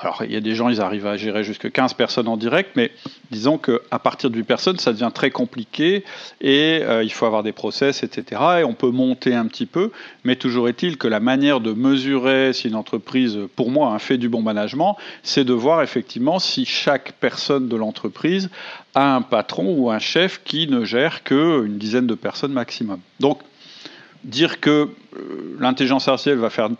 alors 0.01 0.23
il 0.25 0.33
y 0.33 0.37
a 0.37 0.41
des 0.41 0.55
gens, 0.55 0.69
ils 0.69 0.81
arrivent 0.81 1.07
à 1.07 1.17
gérer 1.17 1.45
jusque 1.45 1.71
15 1.71 1.95
personnes 1.95 2.29
en 2.29 2.37
direct, 2.37 2.71
mais 2.75 2.91
disons 3.31 3.59
qu'à 3.59 3.99
partir 3.99 4.31
de 4.31 4.37
8 4.37 4.45
personnes, 4.45 4.79
ça 4.79 4.93
devient 4.93 5.11
très 5.12 5.31
compliqué 5.31 6.05
et 6.41 6.81
euh, 6.83 7.05
il 7.05 7.13
faut 7.13 7.27
avoir 7.27 7.43
des 7.43 7.53
process, 7.53 8.03
etc. 8.03 8.41
Et 8.61 8.65
on 8.65 8.73
peut 8.73 8.91
monter 8.91 9.35
un 9.35 9.47
petit 9.47 9.67
peu, 9.67 9.91
mais 10.25 10.37
toujours 10.37 10.69
est-il 10.69 10.97
que 10.97 11.06
la 11.06 11.21
manière 11.21 11.61
de 11.61 11.73
mesurer 11.73 12.53
si 12.53 12.69
une 12.69 12.77
entreprise, 12.77 13.39
pour 13.56 13.71
moi, 13.71 13.95
a 13.95 13.99
fait 13.99 14.17
du 14.17 14.29
bon 14.29 14.43
management, 14.43 14.97
c'est 15.23 15.45
de 15.45 15.53
voir 15.53 15.83
effectivement 15.83 16.39
si 16.39 16.65
chaque 16.65 17.13
personne 17.21 17.69
de 17.69 17.77
l'entreprise 17.77 18.51
a 18.95 19.15
un 19.15 19.23
patron 19.23 19.75
ou 19.77 19.91
un 19.91 19.99
chef 19.99 20.41
qui 20.45 20.67
ne 20.67 20.85
gère 20.85 21.23
qu'une 21.23 21.79
dizaine 21.79 22.07
de 22.07 22.15
personnes 22.15 22.53
maximum. 22.53 23.01
Donc, 23.21 23.41
dire 24.25 24.61
que 24.61 24.89
euh, 25.17 25.57
l'intelligence 25.59 26.09
artificielle 26.09 26.39
va 26.39 26.51
faire 26.51 26.71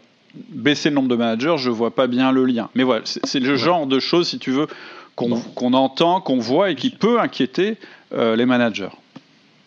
baisser 0.51 0.91
le 0.91 0.95
nombre 0.95 1.09
de 1.09 1.17
managers, 1.17 1.57
je 1.59 1.71
vois 1.71 1.95
pas 1.95 2.07
bien 2.07 2.33
le 2.33 2.45
lien. 2.45 2.69
Mais 2.75 2.83
voilà, 2.83 3.03
c'est 3.05 3.41
le 3.41 3.57
genre 3.57 3.87
de 3.87 3.99
choses, 3.99 4.29
si 4.29 4.39
tu 4.39 4.51
veux, 4.51 4.67
qu'on 5.15 5.73
entend, 5.75 6.21
qu'on 6.21 6.39
voit 6.39 6.71
et 6.71 6.75
qui 6.75 6.91
peut 6.91 7.21
inquiéter 7.21 7.77
euh, 8.13 8.37
les 8.37 8.47
managers. 8.47 8.89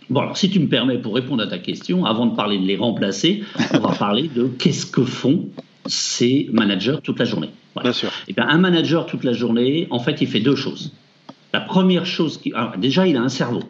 Bon, 0.10 0.22
alors 0.22 0.38
si 0.38 0.50
tu 0.50 0.60
me 0.60 0.68
permets, 0.68 0.98
pour 0.98 1.16
répondre 1.16 1.44
à 1.44 1.48
ta 1.48 1.60
question, 1.60 2.06
avant 2.06 2.26
de 2.26 2.36
parler 2.36 2.58
de 2.58 2.66
les 2.66 2.76
remplacer, 2.76 3.44
on 3.74 3.80
va 3.80 3.94
parler 4.00 4.30
de 4.34 4.48
qu'est-ce 4.48 4.86
que 4.86 5.04
font 5.04 5.50
ces 5.86 6.50
managers 6.52 6.98
toute 7.04 7.20
la 7.20 7.26
journée. 7.26 7.50
Bien 7.82 7.94
sûr. 7.94 8.10
Et 8.10 8.30
eh 8.30 8.34
bien, 8.34 8.48
un 8.48 8.58
manager 8.58 9.06
toute 9.06 9.24
la 9.24 9.34
journée, 9.34 9.88
en 9.90 10.00
fait, 10.00 10.22
il 10.22 10.28
fait 10.28 10.40
deux 10.40 10.56
choses. 10.56 10.94
La 11.54 11.62
première 11.62 12.06
chose, 12.06 12.40
qui, 12.40 12.52
alors, 12.54 12.78
déjà, 12.78 13.06
il 13.06 13.16
a 13.16 13.22
un 13.22 13.30
cerveau. 13.30 13.62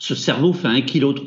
Ce 0.00 0.14
cerveau 0.14 0.52
fait 0.52 0.68
1,3 0.68 0.84
kg. 0.84 1.20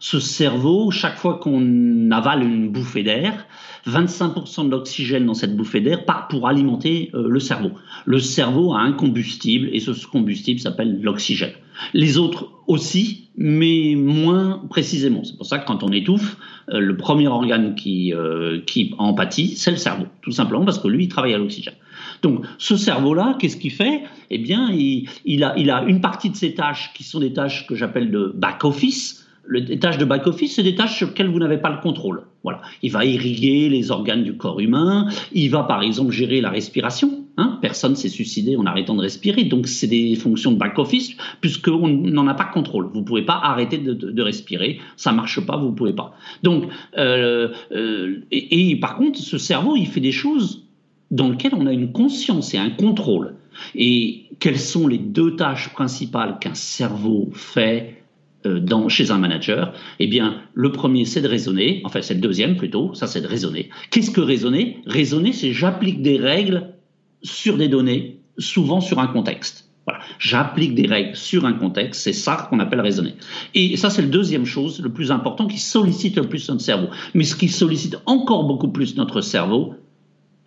Ce 0.00 0.18
cerveau, 0.18 0.90
chaque 0.90 1.16
fois 1.16 1.34
qu'on 1.34 2.10
avale 2.10 2.42
une 2.42 2.70
bouffée 2.70 3.02
d'air, 3.02 3.46
25% 3.86 4.66
de 4.66 4.70
l'oxygène 4.70 5.26
dans 5.26 5.34
cette 5.34 5.56
bouffée 5.56 5.80
d'air 5.80 6.04
part 6.04 6.28
pour 6.28 6.48
alimenter 6.48 7.10
euh, 7.14 7.28
le 7.28 7.40
cerveau. 7.40 7.72
Le 8.06 8.18
cerveau 8.18 8.72
a 8.72 8.80
un 8.80 8.92
combustible 8.92 9.68
et 9.72 9.80
ce 9.80 9.90
combustible 10.06 10.60
s'appelle 10.60 11.00
l'oxygène. 11.02 11.52
Les 11.94 12.18
autres 12.18 12.50
aussi, 12.66 13.28
mais 13.36 13.94
moins 13.96 14.62
précisément. 14.68 15.24
C'est 15.24 15.36
pour 15.36 15.46
ça 15.46 15.58
que 15.58 15.66
quand 15.66 15.82
on 15.82 15.92
étouffe, 15.92 16.36
euh, 16.70 16.80
le 16.80 16.96
premier 16.96 17.28
organe 17.28 17.74
qui, 17.74 18.12
euh, 18.14 18.60
qui 18.66 18.94
empathie, 18.98 19.56
c'est 19.56 19.70
le 19.70 19.76
cerveau, 19.76 20.06
tout 20.22 20.32
simplement 20.32 20.64
parce 20.64 20.78
que 20.78 20.88
lui, 20.88 21.04
il 21.04 21.08
travaille 21.08 21.34
à 21.34 21.38
l'oxygène. 21.38 21.74
Donc, 22.22 22.44
ce 22.58 22.76
cerveau-là, 22.76 23.36
qu'est-ce 23.38 23.56
qu'il 23.56 23.72
fait? 23.72 24.02
Eh 24.30 24.38
bien, 24.38 24.70
il, 24.70 25.44
a, 25.44 25.84
une 25.84 26.00
partie 26.00 26.30
de 26.30 26.36
ses 26.36 26.54
tâches 26.54 26.92
qui 26.94 27.04
sont 27.04 27.20
des 27.20 27.32
tâches 27.32 27.66
que 27.66 27.74
j'appelle 27.74 28.10
de 28.10 28.32
back-office, 28.34 29.28
les 29.50 29.78
tâches 29.78 29.98
de 29.98 30.04
back-office, 30.04 30.56
c'est 30.56 30.62
des 30.62 30.74
tâches 30.74 30.96
sur 30.96 31.08
lesquelles 31.08 31.28
vous 31.28 31.38
n'avez 31.38 31.58
pas 31.58 31.70
le 31.70 31.80
contrôle. 31.80 32.22
Voilà. 32.42 32.60
Il 32.82 32.92
va 32.92 33.04
irriguer 33.04 33.68
les 33.68 33.90
organes 33.90 34.22
du 34.22 34.36
corps 34.36 34.60
humain. 34.60 35.08
Il 35.32 35.50
va, 35.50 35.62
par 35.62 35.82
exemple, 35.82 36.12
gérer 36.12 36.40
la 36.40 36.50
respiration. 36.50 37.24
Hein. 37.36 37.58
Personne 37.62 37.96
s'est 37.96 38.08
suicidé 38.08 38.56
en 38.56 38.66
arrêtant 38.66 38.94
de 38.94 39.00
respirer. 39.00 39.44
Donc, 39.44 39.66
c'est 39.66 39.86
des 39.86 40.14
fonctions 40.16 40.52
de 40.52 40.58
back-office 40.58 41.16
puisqu'on 41.40 41.88
n'en 41.88 42.26
a 42.26 42.34
pas 42.34 42.44
contrôle. 42.44 42.88
Vous 42.92 43.00
ne 43.00 43.04
pouvez 43.04 43.22
pas 43.22 43.40
arrêter 43.42 43.78
de, 43.78 44.22
respirer. 44.22 44.80
Ça 44.96 45.12
marche 45.12 45.40
pas, 45.40 45.56
vous 45.56 45.68
ne 45.68 45.74
pouvez 45.74 45.94
pas. 45.94 46.14
Donc, 46.42 46.64
euh, 46.98 47.48
euh, 47.72 48.20
et, 48.30 48.70
et 48.70 48.76
par 48.76 48.96
contre, 48.96 49.18
ce 49.18 49.38
cerveau, 49.38 49.76
il 49.76 49.86
fait 49.86 50.00
des 50.00 50.12
choses 50.12 50.67
dans 51.10 51.30
lesquelles 51.30 51.54
on 51.54 51.66
a 51.66 51.72
une 51.72 51.92
conscience 51.92 52.54
et 52.54 52.58
un 52.58 52.70
contrôle. 52.70 53.34
Et 53.74 54.26
quelles 54.40 54.58
sont 54.58 54.86
les 54.86 54.98
deux 54.98 55.36
tâches 55.36 55.70
principales 55.72 56.38
qu'un 56.40 56.54
cerveau 56.54 57.30
fait 57.32 58.02
euh, 58.46 58.88
chez 58.88 59.10
un 59.10 59.18
manager? 59.18 59.72
Eh 59.98 60.06
bien, 60.06 60.42
le 60.54 60.70
premier, 60.72 61.04
c'est 61.04 61.22
de 61.22 61.28
raisonner. 61.28 61.80
Enfin, 61.84 62.02
c'est 62.02 62.14
le 62.14 62.20
deuxième 62.20 62.56
plutôt. 62.56 62.94
Ça, 62.94 63.06
c'est 63.06 63.20
de 63.20 63.26
raisonner. 63.26 63.70
Qu'est-ce 63.90 64.10
que 64.10 64.20
raisonner? 64.20 64.78
Raisonner, 64.86 65.32
c'est 65.32 65.52
j'applique 65.52 66.02
des 66.02 66.18
règles 66.18 66.74
sur 67.22 67.56
des 67.56 67.68
données, 67.68 68.20
souvent 68.38 68.80
sur 68.80 69.00
un 69.00 69.08
contexte. 69.08 69.68
Voilà. 69.86 70.04
J'applique 70.18 70.74
des 70.74 70.86
règles 70.86 71.16
sur 71.16 71.46
un 71.46 71.54
contexte, 71.54 72.02
c'est 72.02 72.12
ça 72.12 72.46
qu'on 72.50 72.60
appelle 72.60 72.82
raisonner. 72.82 73.14
Et 73.54 73.78
ça, 73.78 73.88
c'est 73.88 74.02
la 74.02 74.08
deuxième 74.08 74.44
chose, 74.44 74.80
le 74.82 74.92
plus 74.92 75.10
important, 75.10 75.46
qui 75.46 75.58
sollicite 75.58 76.16
le 76.16 76.24
plus 76.24 76.48
notre 76.50 76.60
cerveau. 76.60 76.88
Mais 77.14 77.24
ce 77.24 77.34
qui 77.34 77.48
sollicite 77.48 77.96
encore 78.04 78.44
beaucoup 78.44 78.68
plus 78.68 78.96
notre 78.96 79.22
cerveau, 79.22 79.74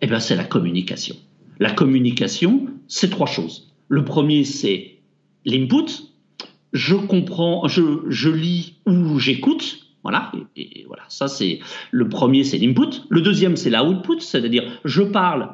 eh 0.02 0.06
bien, 0.06 0.20
c'est 0.20 0.36
la 0.36 0.44
communication. 0.44 1.16
La 1.58 1.70
communication, 1.70 2.66
c'est 2.88 3.08
trois 3.08 3.26
choses. 3.26 3.72
Le 3.88 4.04
premier, 4.04 4.44
c'est 4.44 4.98
l'input. 5.44 6.10
Je 6.72 6.96
comprends, 6.96 7.68
je, 7.68 8.02
je 8.08 8.30
lis 8.30 8.74
ou 8.86 9.18
j'écoute. 9.18 9.78
Voilà, 10.02 10.32
et, 10.56 10.84
voilà, 10.88 11.04
ça 11.08 11.28
c'est 11.28 11.60
le 11.92 12.08
premier, 12.08 12.42
c'est 12.42 12.58
l'input. 12.58 13.02
Le 13.08 13.20
deuxième, 13.20 13.56
c'est 13.56 13.70
l'output, 13.70 14.20
c'est-à-dire 14.20 14.80
je 14.84 15.02
parle 15.02 15.50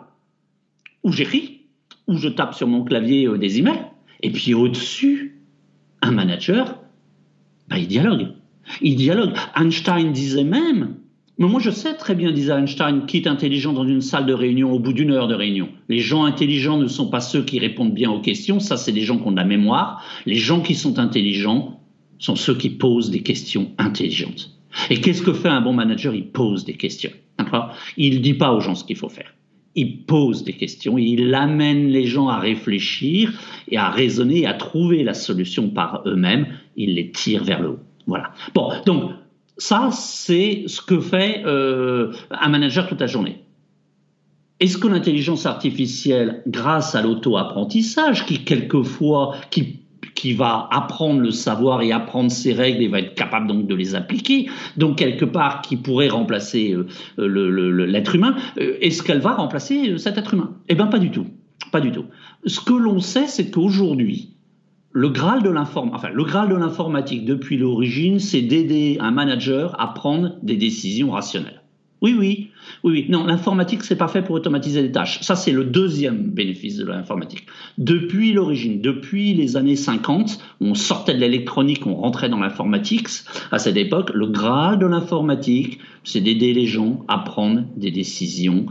ou 1.05 1.13
j'écris, 1.13 1.67
ou 2.07 2.17
je 2.17 2.29
tape 2.29 2.55
sur 2.55 2.67
mon 2.67 2.83
clavier 2.83 3.27
euh, 3.27 3.37
des 3.37 3.59
emails. 3.59 3.85
Et 4.23 4.31
puis 4.31 4.55
au-dessus, 4.55 5.43
un 6.01 6.13
manager, 6.13 6.79
bah, 7.69 7.79
il 7.79 7.89
dialogue. 7.89 8.29
Il 8.81 8.97
dialogue. 8.97 9.35
Einstein 9.55 10.13
disait 10.13 10.45
même, 10.45 10.97
mais 11.39 11.47
moi 11.47 11.61
je 11.61 11.71
sais 11.71 11.95
très 11.95 12.15
bien, 12.15 12.33
disait 12.33 12.53
Einstein, 12.53 13.07
qui 13.07 13.19
est 13.19 13.27
intelligent 13.27 13.73
dans 13.73 13.87
une 13.87 14.01
salle 14.01 14.27
de 14.27 14.33
réunion 14.33 14.73
au 14.73 14.79
bout 14.79 14.93
d'une 14.93 15.11
heure 15.13 15.29
de 15.29 15.35
réunion. 15.35 15.69
Les 15.89 16.01
gens 16.01 16.25
intelligents 16.25 16.79
ne 16.79 16.89
sont 16.89 17.09
pas 17.09 17.21
ceux 17.21 17.43
qui 17.43 17.59
répondent 17.59 17.95
bien 17.95 18.11
aux 18.11 18.21
questions, 18.21 18.61
ça 18.61 18.77
c'est 18.77 18.93
des 18.93 19.03
gens 19.03 19.19
qui 19.19 19.27
ont 19.27 19.33
de 19.33 19.37
la 19.37 19.45
mémoire. 19.45 20.03
Les 20.27 20.35
gens 20.35 20.61
qui 20.61 20.75
sont 20.75 20.99
intelligents 20.99 21.81
sont 22.19 22.37
ceux 22.37 22.57
qui 22.57 22.71
posent 22.71 23.11
des 23.11 23.23
questions 23.23 23.71
intelligentes. 23.79 24.59
Et 24.91 25.01
qu'est-ce 25.01 25.23
que 25.23 25.33
fait 25.33 25.49
un 25.49 25.61
bon 25.61 25.73
manager? 25.73 26.15
Il 26.15 26.27
pose 26.27 26.65
des 26.65 26.75
questions. 26.75 27.13
Il 27.97 28.15
ne 28.17 28.19
dit 28.21 28.35
pas 28.35 28.53
aux 28.53 28.61
gens 28.61 28.75
ce 28.75 28.85
qu'il 28.85 28.97
faut 28.97 29.09
faire 29.09 29.33
il 29.79 29.99
pose 29.99 30.43
des 30.43 30.55
questions, 30.55 30.99
il 30.99 31.33
amène 31.35 31.87
les 31.87 32.05
gens 32.05 32.29
à 32.29 32.41
réfléchir 32.41 33.33
et 33.69 33.77
à 33.77 33.91
raisonner, 33.91 34.45
à 34.45 34.55
trouver 34.55 35.05
la 35.05 35.15
solution 35.15 35.69
par 35.69 36.03
eux-mêmes, 36.05 36.49
il 36.77 36.95
les 36.95 37.13
tire 37.13 37.45
vers 37.45 37.63
le 37.63 37.69
haut. 37.69 37.79
Voilà. 38.09 38.33
Bon, 38.55 38.73
donc 38.87 39.13
ça, 39.59 39.91
c'est 39.93 40.65
ce 40.67 40.81
que 40.81 41.01
fait 41.01 41.43
euh, 41.45 42.13
un 42.31 42.49
manager 42.49 42.87
toute 42.87 43.01
la 43.01 43.09
journée. 43.09 43.43
Est-ce 44.61 44.79
que 44.79 44.89
l'intelligence 44.89 45.47
artificielle, 45.47 46.43
grâce 46.47 46.95
à 46.95 47.03
l'auto-apprentissage, 47.03 48.25
qui 48.27 48.45
quelquefois, 48.45 49.37
qui 49.51 49.81
qui 50.15 50.33
va 50.33 50.69
apprendre 50.73 51.21
le 51.21 51.31
savoir 51.31 51.81
et 51.83 51.93
apprendre 51.93 52.31
ses 52.31 52.53
règles 52.53 52.83
et 52.83 52.89
va 52.89 52.99
être 52.99 53.15
capable 53.15 53.47
donc 53.47 53.69
de 53.69 53.75
les 53.77 53.95
appliquer, 53.95 54.49
donc 54.77 54.99
quelque 54.99 55.25
part 55.25 55.63
qui 55.63 55.77
pourrait 55.77 56.09
remplacer 56.09 56.75
euh, 57.19 57.87
l'être 57.87 58.17
humain, 58.17 58.35
euh, 58.59 58.77
est-ce 58.81 59.05
qu'elle 59.05 59.21
va 59.21 59.35
remplacer 59.35 59.97
cet 59.99 60.19
être 60.19 60.35
humain? 60.35 60.57
Eh 60.69 60.75
bien 60.75 60.87
pas 60.87 60.99
du 60.99 61.13
tout, 61.13 61.27
pas 61.71 61.81
du 61.81 61.93
tout. 61.93 62.07
Ce 62.47 62.59
que 62.59 62.73
l'on 62.73 62.99
sait, 62.99 63.29
c'est 63.29 63.51
qu'aujourd'hui, 63.51 64.35
le 64.93 65.09
Graal 65.11 65.43
de 65.43 65.51
l'informatique, 65.51 65.95
enfin, 65.95 66.11
le 66.11 66.25
de 66.25 66.55
l'informatique 66.57 67.25
depuis 67.25 67.57
l'origine, 67.57 68.19
c'est 68.19 68.43
d'aider 68.43 68.97
un 69.01 69.11
manager 69.11 69.79
à 69.81 69.93
prendre 69.95 70.37
des 70.43 70.57
décisions 70.57 71.11
rationnelles. 71.11 71.63
Oui, 72.01 72.15
oui, 72.17 72.51
oui, 72.85 72.93
oui. 72.93 73.07
Non, 73.09 73.25
l'informatique, 73.25 73.83
c'est 73.83 73.97
pas 73.97 74.07
fait 74.07 74.23
pour 74.23 74.37
automatiser 74.37 74.83
des 74.83 74.93
tâches. 74.93 75.21
Ça, 75.23 75.35
c'est 75.35 75.51
le 75.51 75.65
deuxième 75.65 76.31
bénéfice 76.31 76.77
de 76.77 76.87
l'informatique. 76.87 77.47
Depuis 77.77 78.33
l'origine, 78.33 78.81
depuis 78.81 79.35
les 79.35 79.57
années 79.57 79.75
50, 79.75 80.39
on 80.61 80.75
sortait 80.75 81.15
de 81.15 81.19
l'électronique, 81.19 81.87
on 81.87 81.97
rentrait 81.97 82.29
dans 82.29 82.39
l'informatique. 82.39 83.09
À 83.51 83.59
cette 83.59 83.77
époque, 83.77 84.13
le 84.15 84.29
graal 84.29 84.79
de 84.79 84.87
l'informatique, 84.87 85.81
c'est 86.05 86.21
d'aider 86.21 86.55
les 86.55 86.67
gens 86.67 87.05
à 87.09 87.19
prendre 87.19 87.65
des 87.77 87.91
décisions 87.91 88.67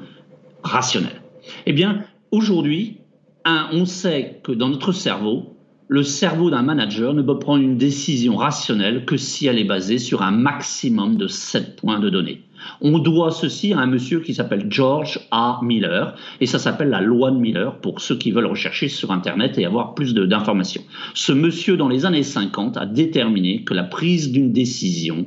rationnelles. 0.63 1.21
Eh 1.65 1.73
bien, 1.73 2.05
aujourd'hui, 2.31 2.99
on 3.45 3.85
sait 3.85 4.39
que 4.41 4.53
dans 4.53 4.69
notre 4.69 4.93
cerveau, 4.93 5.56
le 5.89 6.03
cerveau 6.03 6.49
d'un 6.49 6.63
manager 6.63 7.13
ne 7.13 7.21
peut 7.21 7.39
prendre 7.39 7.63
une 7.63 7.77
décision 7.77 8.35
rationnelle 8.35 9.05
que 9.05 9.15
si 9.15 9.47
elle 9.47 9.57
est 9.57 9.63
basée 9.63 9.99
sur 9.99 10.21
un 10.21 10.31
maximum 10.31 11.15
de 11.15 11.27
7 11.27 11.77
points 11.77 11.99
de 11.99 12.09
données. 12.09 12.41
On 12.81 12.99
doit 12.99 13.31
ceci 13.31 13.71
à 13.71 13.79
un 13.79 13.85
monsieur 13.85 14.19
qui 14.19 14.33
s'appelle 14.33 14.65
George 14.69 15.21
A. 15.31 15.59
Miller, 15.63 16.15
et 16.41 16.45
ça 16.45 16.59
s'appelle 16.59 16.89
la 16.89 16.99
loi 16.99 17.31
de 17.31 17.37
Miller 17.37 17.79
pour 17.79 18.01
ceux 18.01 18.17
qui 18.17 18.31
veulent 18.31 18.47
rechercher 18.47 18.89
sur 18.89 19.11
Internet 19.11 19.57
et 19.57 19.65
avoir 19.65 19.93
plus 19.93 20.13
d'informations. 20.13 20.83
Ce 21.13 21.31
monsieur, 21.31 21.77
dans 21.77 21.87
les 21.87 22.05
années 22.05 22.23
50, 22.23 22.75
a 22.75 22.85
déterminé 22.85 23.63
que 23.63 23.73
la 23.73 23.83
prise 23.83 24.31
d'une 24.31 24.51
décision 24.51 25.25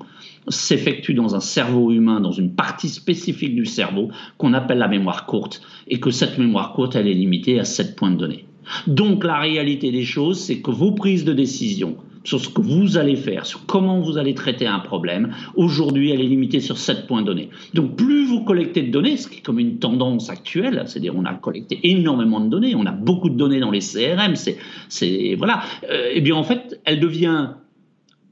s'effectue 0.48 1.14
dans 1.14 1.34
un 1.34 1.40
cerveau 1.40 1.90
humain, 1.90 2.20
dans 2.20 2.32
une 2.32 2.54
partie 2.54 2.88
spécifique 2.88 3.54
du 3.54 3.64
cerveau 3.64 4.10
qu'on 4.36 4.52
appelle 4.52 4.78
la 4.78 4.88
mémoire 4.88 5.24
courte, 5.24 5.62
et 5.86 6.00
que 6.00 6.10
cette 6.10 6.36
mémoire 6.36 6.72
courte, 6.74 6.96
elle 6.96 7.08
est 7.08 7.14
limitée 7.14 7.58
à 7.60 7.64
7 7.64 7.96
points 7.96 8.10
de 8.10 8.16
données. 8.16 8.44
Donc 8.86 9.24
la 9.24 9.38
réalité 9.38 9.90
des 9.90 10.04
choses, 10.04 10.40
c'est 10.40 10.60
que 10.60 10.70
vos 10.70 10.92
prises 10.92 11.24
de 11.24 11.32
décision 11.32 11.96
sur 12.24 12.40
ce 12.40 12.48
que 12.48 12.60
vous 12.60 12.98
allez 12.98 13.16
faire, 13.16 13.46
sur 13.46 13.64
comment 13.66 14.00
vous 14.00 14.18
allez 14.18 14.34
traiter 14.34 14.66
un 14.66 14.80
problème, 14.80 15.32
aujourd'hui, 15.56 16.10
elle 16.10 16.20
est 16.20 16.26
limitée 16.26 16.60
sur 16.60 16.76
7 16.76 17.06
points 17.06 17.22
de 17.22 17.26
données. 17.26 17.48
Donc 17.74 17.96
plus 17.96 18.26
vous 18.26 18.44
collectez 18.44 18.82
de 18.82 18.90
données, 18.90 19.16
ce 19.16 19.28
qui 19.28 19.38
est 19.38 19.42
comme 19.42 19.58
une 19.58 19.78
tendance 19.78 20.28
actuelle, 20.28 20.82
c'est-à-dire 20.86 21.14
on 21.16 21.24
a 21.24 21.34
collecté 21.34 21.80
énormément 21.82 22.40
de 22.40 22.50
données, 22.50 22.74
on 22.74 22.86
a 22.86 22.92
beaucoup 22.92 23.30
de 23.30 23.36
données 23.36 23.60
dans 23.60 23.70
les 23.70 23.80
CRM, 23.80 24.34
c'est 24.36 25.34
voilà, 25.36 25.62
euh, 25.90 26.10
eh 26.12 26.20
bien 26.20 26.36
en 26.36 26.44
fait, 26.44 26.80
elle 26.84 27.00
devient 27.00 27.50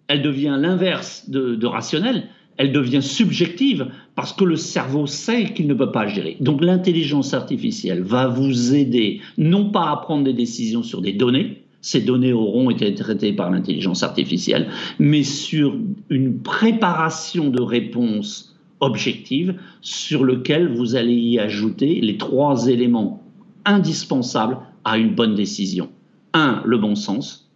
elle 0.08 0.22
devient 0.22 0.56
l'inverse 0.58 1.28
de, 1.28 1.54
de 1.54 1.66
rationnel, 1.66 2.28
elle 2.56 2.72
devient 2.72 3.02
subjective 3.02 3.88
parce 4.18 4.32
que 4.32 4.42
le 4.42 4.56
cerveau 4.56 5.06
sait 5.06 5.54
qu'il 5.54 5.68
ne 5.68 5.74
peut 5.74 5.92
pas 5.92 6.08
gérer. 6.08 6.36
Donc 6.40 6.60
l'intelligence 6.60 7.34
artificielle 7.34 8.02
va 8.02 8.26
vous 8.26 8.74
aider 8.74 9.20
non 9.36 9.70
pas 9.70 9.92
à 9.92 9.96
prendre 9.98 10.24
des 10.24 10.32
décisions 10.32 10.82
sur 10.82 11.00
des 11.02 11.12
données, 11.12 11.62
ces 11.82 12.00
données 12.00 12.32
auront 12.32 12.68
été 12.68 12.92
traitées 12.94 13.32
par 13.32 13.48
l'intelligence 13.48 14.02
artificielle, 14.02 14.70
mais 14.98 15.22
sur 15.22 15.76
une 16.10 16.40
préparation 16.40 17.48
de 17.50 17.62
réponses 17.62 18.58
objectives 18.80 19.54
sur 19.82 20.24
lequel 20.24 20.74
vous 20.74 20.96
allez 20.96 21.14
y 21.14 21.38
ajouter 21.38 22.00
les 22.00 22.16
trois 22.16 22.66
éléments 22.66 23.22
indispensables 23.64 24.58
à 24.84 24.98
une 24.98 25.14
bonne 25.14 25.36
décision. 25.36 25.90
Un, 26.34 26.60
le 26.64 26.78
bon 26.78 26.96
sens. 26.96 27.52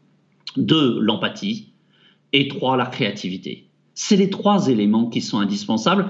Deux, 0.56 1.00
l'empathie. 1.00 1.72
Et 2.32 2.46
trois, 2.46 2.76
la 2.76 2.86
créativité. 2.86 3.66
C'est 3.94 4.16
les 4.16 4.30
trois 4.30 4.68
éléments 4.68 5.06
qui 5.10 5.20
sont 5.20 5.40
indispensables 5.40 6.08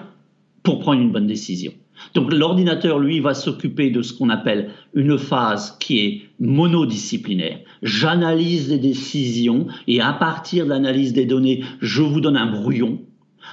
pour 0.63 0.79
prendre 0.79 1.01
une 1.01 1.13
bonne 1.13 1.27
décision. 1.27 1.73
Donc 2.15 2.33
l'ordinateur, 2.33 2.99
lui, 2.99 3.21
va 3.21 3.35
s'occuper 3.35 3.91
de 3.91 4.03
ce 4.03 4.13
qu'on 4.13 4.29
appelle 4.29 4.71
une 4.95 5.19
phase 5.19 5.77
qui 5.79 6.01
est 6.01 6.23
monodisciplinaire. 6.41 7.61
J'analyse 7.83 8.69
des 8.69 8.79
décisions 8.79 9.67
et 9.87 10.01
à 10.01 10.13
partir 10.13 10.65
de 10.65 10.71
l'analyse 10.71 11.13
des 11.13 11.27
données, 11.27 11.63
je 11.81 12.03
vous 12.03 12.21
donne 12.21 12.37
un 12.37 12.51
brouillon, 12.51 13.01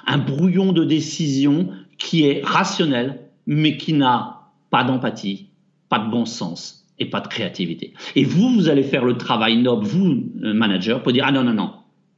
un 0.08 0.18
brouillon 0.18 0.72
de 0.72 0.84
décision 0.84 1.70
qui 1.98 2.26
est 2.26 2.42
rationnel, 2.44 3.20
mais 3.46 3.78
qui 3.78 3.94
n'a 3.94 4.52
pas 4.70 4.84
d'empathie, 4.84 5.48
pas 5.90 6.00
de 6.00 6.10
bon 6.10 6.26
sens 6.26 6.88
et 7.00 7.06
pas 7.06 7.22
de 7.22 7.28
créativité. 7.28 7.94
Et 8.16 8.24
vous, 8.24 8.50
vous 8.50 8.70
allez 8.70 8.84
faire 8.84 9.06
le 9.06 9.18
travail 9.18 9.58
noble, 9.58 9.86
vous, 9.86 10.24
euh, 10.44 10.54
manager, 10.54 11.02
pour 11.02 11.14
dire, 11.14 11.26
ah 11.28 11.32
non, 11.32 11.44
non, 11.44 11.54
non, 11.54 11.72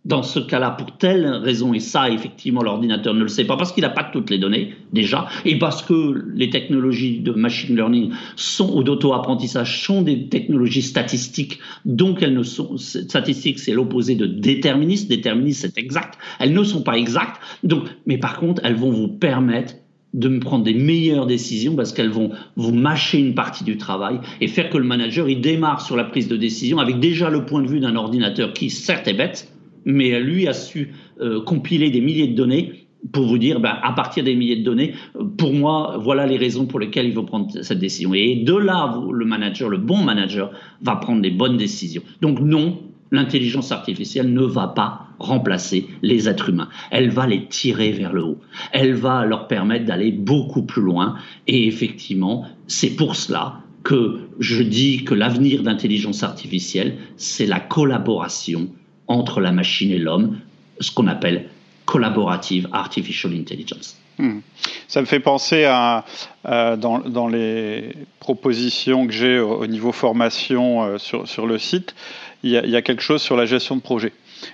dans 0.03 0.23
ce 0.23 0.39
cas-là, 0.39 0.71
pour 0.71 0.97
telle 0.97 1.27
raison, 1.27 1.73
et 1.73 1.79
ça, 1.79 2.09
effectivement, 2.09 2.63
l'ordinateur 2.63 3.13
ne 3.13 3.21
le 3.21 3.27
sait 3.27 3.45
pas, 3.45 3.55
parce 3.55 3.71
qu'il 3.71 3.83
n'a 3.83 3.89
pas 3.89 4.03
toutes 4.03 4.31
les 4.31 4.39
données, 4.39 4.73
déjà, 4.91 5.27
et 5.45 5.59
parce 5.59 5.83
que 5.83 6.25
les 6.33 6.49
technologies 6.49 7.19
de 7.19 7.31
machine 7.31 7.75
learning 7.75 8.11
sont, 8.35 8.75
ou 8.75 8.83
d'auto-apprentissage 8.83 9.83
sont 9.83 10.01
des 10.01 10.27
technologies 10.27 10.81
statistiques, 10.81 11.59
donc 11.85 12.23
elles 12.23 12.33
ne 12.33 12.41
sont, 12.41 12.77
statistiques, 12.77 13.59
c'est 13.59 13.73
l'opposé 13.73 14.15
de 14.15 14.25
déterministe, 14.25 15.07
déterministe, 15.07 15.61
c'est 15.61 15.77
exact, 15.77 16.17
elles 16.39 16.53
ne 16.53 16.63
sont 16.63 16.81
pas 16.81 16.97
exactes, 16.97 17.39
donc, 17.63 17.83
mais 18.07 18.17
par 18.17 18.39
contre, 18.39 18.61
elles 18.65 18.75
vont 18.75 18.91
vous 18.91 19.07
permettre 19.07 19.75
de 20.13 20.39
prendre 20.39 20.63
des 20.63 20.73
meilleures 20.73 21.25
décisions 21.25 21.75
parce 21.75 21.93
qu'elles 21.93 22.09
vont 22.09 22.31
vous 22.57 22.73
mâcher 22.73 23.19
une 23.19 23.33
partie 23.33 23.63
du 23.63 23.77
travail 23.77 24.19
et 24.41 24.47
faire 24.47 24.69
que 24.69 24.77
le 24.77 24.83
manager 24.83 25.29
il 25.29 25.39
démarre 25.39 25.79
sur 25.79 25.95
la 25.95 26.03
prise 26.03 26.27
de 26.27 26.35
décision 26.35 26.79
avec 26.79 26.99
déjà 26.99 27.29
le 27.29 27.45
point 27.45 27.61
de 27.61 27.67
vue 27.69 27.79
d'un 27.79 27.95
ordinateur 27.95 28.51
qui 28.51 28.69
certes 28.69 29.07
est 29.07 29.13
bête 29.13 29.50
mais 29.85 30.19
lui 30.19 30.47
a 30.47 30.53
su 30.53 30.93
euh, 31.21 31.41
compiler 31.41 31.89
des 31.89 32.01
milliers 32.01 32.27
de 32.27 32.35
données 32.35 32.73
pour 33.11 33.25
vous 33.25 33.37
dire, 33.37 33.59
ben, 33.59 33.77
à 33.81 33.93
partir 33.93 34.23
des 34.23 34.35
milliers 34.35 34.57
de 34.57 34.63
données, 34.63 34.93
pour 35.37 35.53
moi, 35.53 35.97
voilà 35.99 36.27
les 36.27 36.37
raisons 36.37 36.67
pour 36.67 36.79
lesquelles 36.79 37.07
il 37.07 37.13
faut 37.13 37.23
prendre 37.23 37.49
cette 37.63 37.79
décision. 37.79 38.13
Et 38.13 38.35
de 38.35 38.55
là, 38.55 38.95
le 39.11 39.25
manager, 39.25 39.69
le 39.69 39.77
bon 39.77 40.03
manager, 40.03 40.51
va 40.81 40.95
prendre 40.97 41.21
des 41.21 41.31
bonnes 41.31 41.57
décisions. 41.57 42.03
Donc 42.21 42.39
non, 42.39 42.79
l'intelligence 43.11 43.71
artificielle 43.71 44.31
ne 44.31 44.43
va 44.43 44.67
pas 44.67 45.07
remplacer 45.19 45.87
les 46.01 46.29
êtres 46.29 46.49
humains. 46.49 46.69
Elle 46.89 47.09
va 47.09 47.27
les 47.27 47.47
tirer 47.47 47.91
vers 47.91 48.13
le 48.13 48.23
haut. 48.23 48.37
Elle 48.71 48.93
va 48.93 49.25
leur 49.25 49.47
permettre 49.47 49.85
d'aller 49.85 50.11
beaucoup 50.11 50.63
plus 50.63 50.81
loin. 50.81 51.15
Et 51.47 51.67
effectivement, 51.67 52.45
c'est 52.67 52.95
pour 52.95 53.15
cela 53.15 53.61
que 53.83 54.19
je 54.39 54.61
dis 54.61 55.03
que 55.03 55.15
l'avenir 55.15 55.63
d'intelligence 55.63 56.23
artificielle, 56.23 56.97
c'est 57.17 57.47
la 57.47 57.59
collaboration 57.59 58.69
entre 59.07 59.41
la 59.41 59.51
machine 59.51 59.91
et 59.91 59.97
l'homme, 59.97 60.39
ce 60.79 60.91
qu'on 60.91 61.07
appelle 61.07 61.49
collaborative 61.85 62.69
artificial 62.71 63.33
intelligence. 63.33 63.97
Hmm. 64.17 64.39
Ça 64.87 65.01
me 65.01 65.05
fait 65.05 65.19
penser 65.19 65.65
à, 65.65 66.05
dans, 66.45 67.27
les 67.27 67.95
propositions 68.19 69.07
que 69.07 69.13
j'ai 69.13 69.39
au, 69.39 69.65
niveau 69.67 69.91
formation 69.91 70.83
euh, 70.83 70.97
sur, 70.97 71.27
sur, 71.27 71.47
le 71.47 71.57
site, 71.57 71.95
il 72.43 72.51
y, 72.51 72.57
a, 72.57 72.63
il 72.65 72.69
y, 72.69 72.75
a, 72.75 72.81
quelque 72.81 73.01
chose 73.01 73.21
sur 73.21 73.35
la 73.35 73.45
gestion 73.45 73.75
de 73.75 73.81
projet. 73.81 74.13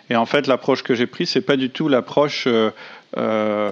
Et 0.09 0.15
en 0.15 0.25
fait, 0.25 0.47
l'approche 0.47 0.83
que 0.83 0.95
j'ai 0.95 1.07
prise, 1.07 1.29
c'est 1.29 1.41
pas 1.41 1.57
du 1.57 1.69
tout 1.69 1.87
l'approche 1.87 2.45
euh, 2.47 2.71
euh 3.15 3.71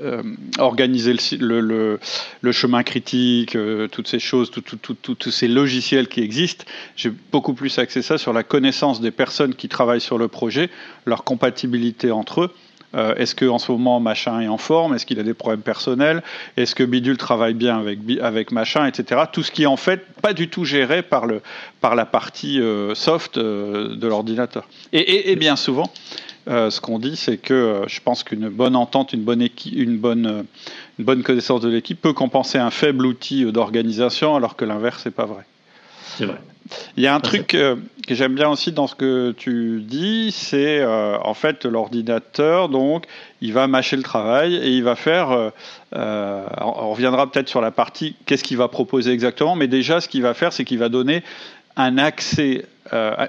euh, 0.00 0.22
organiser 0.56 1.16
le, 1.38 1.98
chemin 2.52 2.82
critique, 2.82 3.56
toutes 3.90 4.08
ces 4.08 4.18
choses, 4.18 4.50
tous 4.50 5.30
ces 5.30 5.48
logiciels 5.48 6.08
qui 6.08 6.20
existent. 6.20 6.64
J'ai 6.96 7.12
beaucoup 7.32 7.54
plus 7.54 7.78
axé 7.78 8.02
ça 8.02 8.18
sur 8.18 8.32
la 8.32 8.42
connaissance 8.42 9.00
des 9.00 9.10
personnes 9.10 9.54
qui 9.54 9.68
travaillent 9.68 10.00
sur 10.00 10.18
le 10.18 10.28
projet, 10.28 10.70
leur 11.06 11.24
compatibilité 11.24 12.10
entre 12.10 12.42
eux 12.42 12.54
euh, 12.94 13.14
est-ce 13.16 13.34
qu'en 13.34 13.58
ce 13.58 13.72
moment 13.72 14.00
machin 14.00 14.40
est 14.40 14.48
en 14.48 14.58
forme? 14.58 14.94
Est-ce 14.94 15.06
qu'il 15.06 15.18
a 15.18 15.22
des 15.22 15.34
problèmes 15.34 15.62
personnels? 15.62 16.22
Est-ce 16.56 16.74
que 16.74 16.84
bidule 16.84 17.16
travaille 17.16 17.54
bien 17.54 17.84
avec, 18.22 18.52
machin, 18.52 18.86
etc. 18.86 19.22
Tout 19.32 19.42
ce 19.42 19.50
qui 19.50 19.64
est 19.64 19.66
en 19.66 19.76
fait 19.76 20.06
pas 20.22 20.32
du 20.32 20.48
tout 20.48 20.64
géré 20.64 21.02
par, 21.02 21.26
la 21.26 22.06
partie 22.06 22.60
euh, 22.60 22.94
soft 22.94 23.36
euh, 23.36 23.96
de 23.96 24.06
l'ordinateur. 24.06 24.68
Et, 24.92 25.34
bien 25.36 25.56
souvent, 25.56 25.90
ce 26.46 26.80
qu'on 26.80 26.98
dit, 26.98 27.16
c'est 27.16 27.36
que 27.36 27.82
je 27.86 28.00
pense 28.00 28.24
qu'une 28.24 28.48
bonne 28.48 28.76
entente, 28.76 29.12
une 29.12 29.22
bonne, 29.22 29.46
une 29.72 29.98
bonne, 29.98 30.44
une 30.98 31.04
bonne 31.04 31.22
connaissance 31.22 31.60
de 31.60 31.68
l'équipe 31.68 32.00
peut 32.00 32.12
compenser 32.12 32.58
un 32.58 32.70
faible 32.70 33.06
outil 33.06 33.50
d'organisation, 33.50 34.36
alors 34.36 34.56
que 34.56 34.64
l'inverse 34.64 35.04
n'est 35.06 35.12
pas 35.12 35.26
vrai. 35.26 35.44
C'est 36.16 36.26
vrai. 36.26 36.38
Il 36.96 37.02
y 37.02 37.06
a 37.06 37.14
un 37.14 37.20
truc 37.20 37.54
euh, 37.54 37.76
que 38.06 38.14
j'aime 38.14 38.34
bien 38.34 38.48
aussi 38.48 38.72
dans 38.72 38.86
ce 38.86 38.94
que 38.94 39.34
tu 39.36 39.82
dis, 39.82 40.32
c'est 40.32 40.80
euh, 40.80 41.18
en 41.22 41.34
fait 41.34 41.64
l'ordinateur, 41.66 42.68
donc 42.68 43.04
il 43.40 43.52
va 43.52 43.66
mâcher 43.66 43.96
le 43.96 44.02
travail 44.02 44.54
et 44.56 44.70
il 44.70 44.82
va 44.82 44.96
faire. 44.96 45.30
Euh, 45.94 46.46
on 46.60 46.90
reviendra 46.90 47.30
peut-être 47.30 47.48
sur 47.48 47.60
la 47.60 47.70
partie 47.70 48.16
qu'est-ce 48.26 48.44
qu'il 48.44 48.56
va 48.56 48.68
proposer 48.68 49.12
exactement, 49.12 49.56
mais 49.56 49.68
déjà 49.68 50.00
ce 50.00 50.08
qu'il 50.08 50.22
va 50.22 50.34
faire, 50.34 50.52
c'est 50.52 50.64
qu'il 50.64 50.78
va 50.78 50.88
donner 50.88 51.22
un 51.76 51.98
accès, 51.98 52.66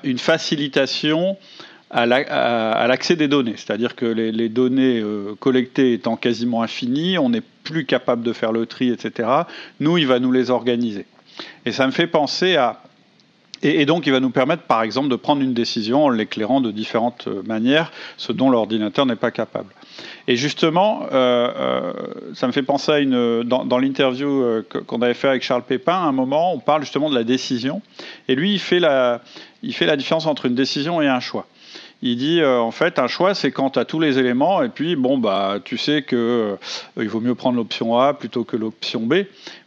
une 0.04 0.20
facilitation 0.20 1.38
à 1.92 2.88
l'accès 2.88 3.16
des 3.16 3.28
données. 3.28 3.56
C'est-à-dire 3.58 3.96
que 3.96 4.06
les, 4.06 4.50
données 4.50 5.04
collectées 5.40 5.94
étant 5.94 6.16
quasiment 6.16 6.62
infinies, 6.62 7.18
on 7.18 7.30
n'est 7.30 7.44
plus 7.64 7.86
capable 7.86 8.24
de 8.24 8.34
faire 8.34 8.52
le 8.52 8.66
tri, 8.66 8.90
etc. 8.90 9.30
Nous, 9.80 9.98
il 9.98 10.08
va 10.08 10.20
nous 10.20 10.32
les 10.32 10.50
organiser. 10.50 11.06
Et 11.66 11.72
ça 11.72 11.86
me 11.86 11.92
fait 11.92 12.08
penser 12.08 12.56
à 12.56 12.82
et, 13.64 13.86
donc, 13.86 14.06
il 14.06 14.12
va 14.12 14.20
nous 14.20 14.30
permettre, 14.30 14.64
par 14.64 14.84
exemple, 14.84 15.10
de 15.10 15.16
prendre 15.16 15.42
une 15.42 15.54
décision 15.54 16.06
en 16.06 16.10
l'éclairant 16.10 16.62
de 16.62 16.70
différentes 16.70 17.28
euh, 17.28 17.42
manières, 17.44 17.92
ce 18.18 18.32
dont 18.32 18.50
l'ordinateur 18.50 19.06
n'est 19.08 19.16
pas 19.16 19.32
capable. 19.32 19.74
Et 20.28 20.36
justement, 20.36 21.04
euh, 21.12 21.50
euh, 21.58 21.94
ça 22.34 22.46
me 22.46 22.52
fait 22.52 22.64
penser 22.64 22.92
à 22.92 23.00
une. 23.00 23.44
Dans, 23.44 23.78
l'interview 23.80 24.64
qu'on 24.88 25.02
avait 25.02 25.14
fait 25.14 25.30
avec 25.30 25.44
Charles 25.44 25.64
Pépin, 25.64 25.94
à 25.94 26.06
un 26.06 26.12
moment, 26.12 26.54
on 26.54 26.60
parle 26.60 26.82
justement 26.82 27.10
de 27.10 27.16
la 27.16 27.24
décision. 27.24 27.82
Et 28.28 28.36
lui, 28.36 28.54
il 28.54 28.60
fait 28.60 28.80
la, 28.80 29.22
il 29.64 29.74
fait 29.74 29.86
la 29.86 29.96
différence 29.96 30.28
entre 30.28 30.46
une 30.46 30.56
décision 30.56 31.02
et 31.02 31.08
un 31.08 31.20
choix 31.20 31.48
il 32.02 32.18
dit 32.18 32.42
euh, 32.42 32.60
en 32.60 32.72
fait 32.72 33.00
un 33.00 33.08
choix 33.08 33.34
c'est 33.34 33.52
quand 33.52 33.72
tu 33.72 33.80
as 33.80 33.86
tous 33.86 34.00
les 34.00 34.20
éléments 34.20 34.62
et 34.62 34.70
puis 34.70 34.96
bon 34.96 35.18
bah 35.18 35.58
tu 35.64 35.78
sais 35.78 36.02
que 36.02 36.58
euh, 36.98 37.02
il 37.02 37.10
vaut 37.10 37.22
mieux 37.22 37.36
prendre 37.36 37.58
l'option 37.58 37.98
A 37.98 38.14
plutôt 38.14 38.44
que 38.44 38.58
l'option 38.58 39.02
B 39.02 39.14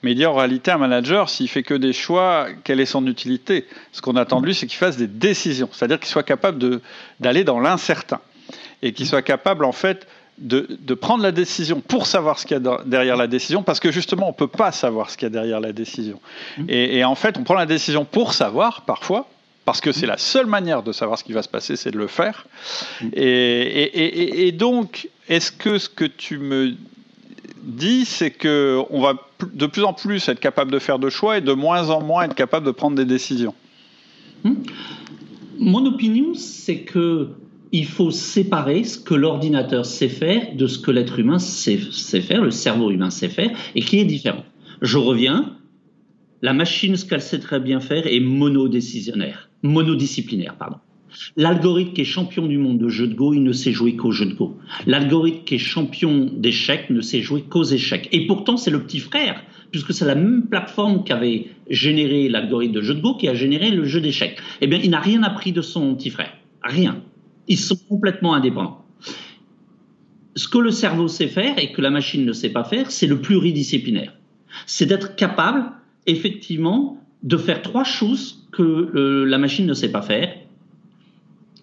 mais 0.02 0.12
il 0.12 0.14
dit 0.14 0.26
en 0.26 0.35
réalité 0.35 0.70
un 0.70 0.78
manager 0.78 1.30
s'il 1.30 1.49
fait 1.49 1.62
que 1.62 1.75
des 1.75 1.92
choix 1.92 2.47
quelle 2.64 2.80
est 2.80 2.87
son 2.87 3.06
utilité? 3.06 3.66
Ce 3.92 4.02
qu'on 4.02 4.16
attend 4.16 4.40
de 4.40 4.47
lui 4.47 4.54
c'est 4.54 4.66
qu'il 4.66 4.78
fasse 4.78 4.97
des 4.97 5.06
décisions 5.06 5.68
c'est-à-dire 5.73 5.99
qu'il 5.99 6.08
soit 6.08 6.23
capable 6.23 6.80
d'aller 7.20 7.44
dans 7.44 7.61
l'incertain 7.61 8.20
et 8.82 8.92
qu'il 8.92 9.06
soit 9.06 9.23
capable 9.23 9.64
en 9.64 9.73
fait 9.73 10.06
de, 10.38 10.78
de, 10.80 10.94
prendre 10.94 11.23
la 11.23 11.32
décision 11.32 11.80
pour 11.80 12.06
savoir 12.06 12.38
ce 12.38 12.47
qu'il 12.47 12.56
y 12.56 12.66
a 12.66 12.78
derrière 12.87 13.16
la 13.16 13.26
décision, 13.26 13.64
parce 13.64 13.80
que 13.80 13.90
justement, 13.90 14.26
on 14.26 14.30
ne 14.30 14.37
peut 14.37 14.47
pas 14.47 14.70
savoir 14.70 15.11
ce 15.11 15.16
qu'il 15.16 15.26
y 15.26 15.30
a 15.30 15.30
derrière 15.30 15.58
la 15.58 15.73
décision. 15.73 16.20
Mmh. 16.58 16.64
Et, 16.68 16.99
et, 16.99 17.04
en 17.04 17.16
fait, 17.16 17.36
on 17.38 17.43
prend 17.43 17.54
la 17.54 17.67
décision 17.67 18.04
pour 18.04 18.34
savoir, 18.34 18.82
parfois, 18.82 19.28
parce 19.69 19.83
que 19.83 19.93
c'est 19.93 20.07
la 20.07 20.17
seule 20.17 20.47
manière 20.47 20.83
de 20.83 20.93
savoir 20.93 21.19
ce 21.19 21.25
qui 21.25 21.35
va 21.35 21.43
se 21.43 21.49
passer, 21.50 21.76
c'est 21.76 21.91
de 21.91 21.99
le 21.99 22.07
faire. 22.07 22.47
Et, 23.13 24.50
donc, 24.57 25.11
est-ce 25.28 25.52
que 25.52 25.76
ce 25.76 25.91
que 25.91 26.07
tu 26.07 26.39
me 26.39 26.73
dis, 27.65 28.07
c'est 28.07 28.31
que 28.31 28.81
on 28.89 29.02
va 29.02 29.13
de 29.52 29.67
plus 29.67 29.85
en 29.85 29.93
plus 29.93 30.26
être 30.26 30.41
capable 30.41 30.71
de 30.71 30.78
faire 30.78 30.99
de 30.99 31.11
choix 31.11 31.37
et 31.37 31.43
de 31.43 31.52
moins 31.52 31.91
en 31.91 32.00
moins 32.00 32.23
être 32.23 32.35
capable 32.35 32.65
de 32.65 32.71
prendre 32.71 32.97
des 32.97 33.04
décisions? 33.04 33.52
Hmm. 34.43 34.54
Mon 35.59 35.85
opinion, 35.85 36.33
c'est 36.33 36.78
que 36.78 37.28
il 37.71 37.85
faut 37.85 38.11
séparer 38.11 38.85
ce 38.85 38.99
que 38.99 39.13
l'ordinateur 39.13 39.85
sait 39.85 40.09
faire 40.09 40.57
de 40.57 40.67
ce 40.67 40.78
que 40.78 40.91
l'être 40.91 41.19
humain 41.19 41.39
sait, 41.39 41.78
sait, 41.93 42.23
faire, 42.23 42.43
le 42.43 42.52
cerveau 42.52 42.91
humain 42.91 43.11
sait 43.11 43.28
faire, 43.28 43.50
et 43.75 43.83
qui 43.83 43.99
est 43.99 44.07
différent. 44.07 44.47
Je 44.81 44.97
reviens, 44.97 45.59
la 46.41 46.54
machine, 46.54 46.97
ce 46.97 47.04
qu'elle 47.04 47.21
sait 47.21 47.41
très 47.41 47.61
bien 47.61 47.81
faire, 47.81 48.07
est 48.07 48.21
monodécisionnaire 48.21 49.48
monodisciplinaire, 49.62 50.56
pardon. 50.56 50.76
L'algorithme 51.36 51.92
qui 51.94 52.02
est 52.02 52.04
champion 52.04 52.47
du 52.47 52.58
monde 52.58 52.78
de 52.78 52.88
jeu 52.88 53.06
de 53.06 53.14
Go, 53.14 53.32
il 53.32 53.42
ne 53.42 53.52
sait 53.52 53.73
jouer 53.73 53.97
qu'au 53.97 54.10
jeu 54.10 54.26
de 54.26 54.34
Go. 54.34 54.56
L'algorithme 54.86 55.44
qui 55.44 55.54
est 55.54 55.58
champion 55.58 56.30
d'échecs 56.32 56.90
ne 56.90 57.00
sait 57.00 57.23
jouer 57.23 57.42
qu'aux 57.42 57.64
échecs. 57.64 58.08
Et 58.12 58.26
pourtant, 58.26 58.56
c'est 58.56 58.71
le 58.71 58.82
petit 58.82 59.00
frère, 59.00 59.42
puisque 59.71 59.92
c'est 59.92 60.04
la 60.04 60.14
même 60.14 60.47
plateforme 60.47 61.04
qui 61.04 61.12
avait 61.12 61.47
généré 61.71 62.28
l'algorithme 62.28 62.75
de 62.75 62.82
jeu 62.82 62.94
de 62.94 63.00
Go 63.00 63.14
qui 63.14 63.28
a 63.28 63.34
généré 63.34 63.71
le 63.71 63.84
jeu 63.84 64.00
d'échecs. 64.00 64.38
Eh 64.60 64.66
bien, 64.66 64.78
il 64.82 64.90
n'a 64.90 65.00
rien 65.00 65.23
appris 65.23 65.52
de 65.52 65.62
son 65.62 65.94
petit 65.94 66.10
frère. 66.10 66.32
Rien. 66.62 67.02
Ils 67.49 67.58
sont 67.58 67.78
complètement 67.88 68.34
indépendants. 68.34 68.84
Ce 70.36 70.47
que 70.47 70.58
le 70.58 70.71
cerveau 70.71 71.08
sait 71.08 71.26
faire 71.26 71.58
et 71.58 71.73
que 71.73 71.80
la 71.80 71.90
machine 71.90 72.25
ne 72.25 72.32
sait 72.32 72.50
pas 72.50 72.64
faire, 72.64 72.90
c'est 72.90 73.06
le 73.06 73.21
pluridisciplinaire. 73.21 74.12
C'est 74.66 74.86
d'être 74.86 75.16
capable, 75.16 75.64
effectivement, 76.06 77.02
de 77.23 77.37
faire 77.37 77.63
trois 77.63 77.85
choses 77.85 78.47
que 78.52 79.25
la 79.26 79.39
machine 79.39 79.67
ne 79.67 79.75
sait 79.75 79.91
pas 79.91 80.02
faire. 80.02 80.35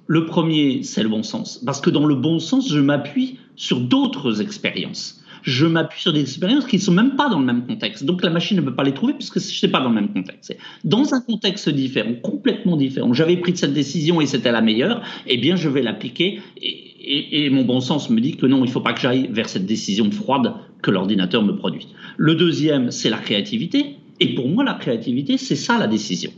Le 0.08 0.26
premier, 0.26 0.84
c'est 0.84 1.02
le 1.02 1.10
bon 1.10 1.24
sens. 1.24 1.62
Parce 1.66 1.82
que 1.82 1.90
dans 1.90 2.06
le 2.06 2.16
bon 2.16 2.40
sens, 2.40 2.72
je 2.72 2.80
m'appuie 2.80 3.40
sur 3.56 3.80
d'autres 3.80 4.42
expériences. 4.42 5.24
Je 5.42 5.66
m'appuie 5.66 6.02
sur 6.02 6.14
des 6.14 6.22
expériences 6.22 6.66
qui 6.66 6.78
ne 6.78 6.82
sont 6.82 6.92
même 6.92 7.16
pas 7.16 7.30
dans 7.30 7.40
le 7.40 7.46
même 7.46 7.66
contexte. 7.66 8.04
Donc 8.04 8.24
la 8.24 8.32
machine 8.32 8.58
ne 8.58 8.62
peut 8.62 8.74
pas 8.74 8.84
les 8.84 8.94
trouver 8.94 9.14
puisque 9.14 9.40
je 9.40 9.66
ne 9.66 9.72
pas 9.72 9.80
dans 9.80 9.90
le 9.90 9.96
même 9.96 10.12
contexte. 10.12 10.56
Dans 10.84 11.14
un 11.14 11.22
contexte 11.22 11.70
différent, 11.70 12.14
complètement 12.22 12.78
différent, 12.78 13.14
j'avais 13.14 13.38
pris 13.38 13.56
cette 13.56 13.74
décision 13.74 14.22
et 14.22 14.26
c'était 14.26 14.52
la 14.52 14.62
meilleure, 14.62 15.04
eh 15.28 15.38
bien 15.38 15.56
je 15.56 15.70
vais 15.70 15.84
l'appliquer. 15.84 16.40
Et, 16.62 17.50
mon 17.52 17.64
bon 17.64 17.80
sens 17.80 18.10
me 18.10 18.20
dit 18.20 18.36
que 18.36 18.48
non, 18.48 18.60
il 18.60 18.68
ne 18.68 18.72
faut 18.72 18.82
pas 18.82 18.94
que 18.94 19.02
j'aille 19.02 19.30
vers 19.32 19.48
cette 19.48 19.68
décision 19.68 20.10
froide 20.10 20.54
que 20.82 20.90
l'ordinateur 20.90 21.44
me 21.44 21.56
produit. 21.56 21.88
Le 22.18 22.34
deuxième, 22.34 22.90
c'est 22.90 23.12
la 23.12 23.18
créativité. 23.18 23.98
Et 24.20 24.36
pour 24.36 24.48
moi, 24.48 24.64
la 24.64 24.76
créativité, 24.76 25.38
c'est 25.38 25.56
ça 25.56 25.78
la 25.78 25.88
décision. 25.88 26.32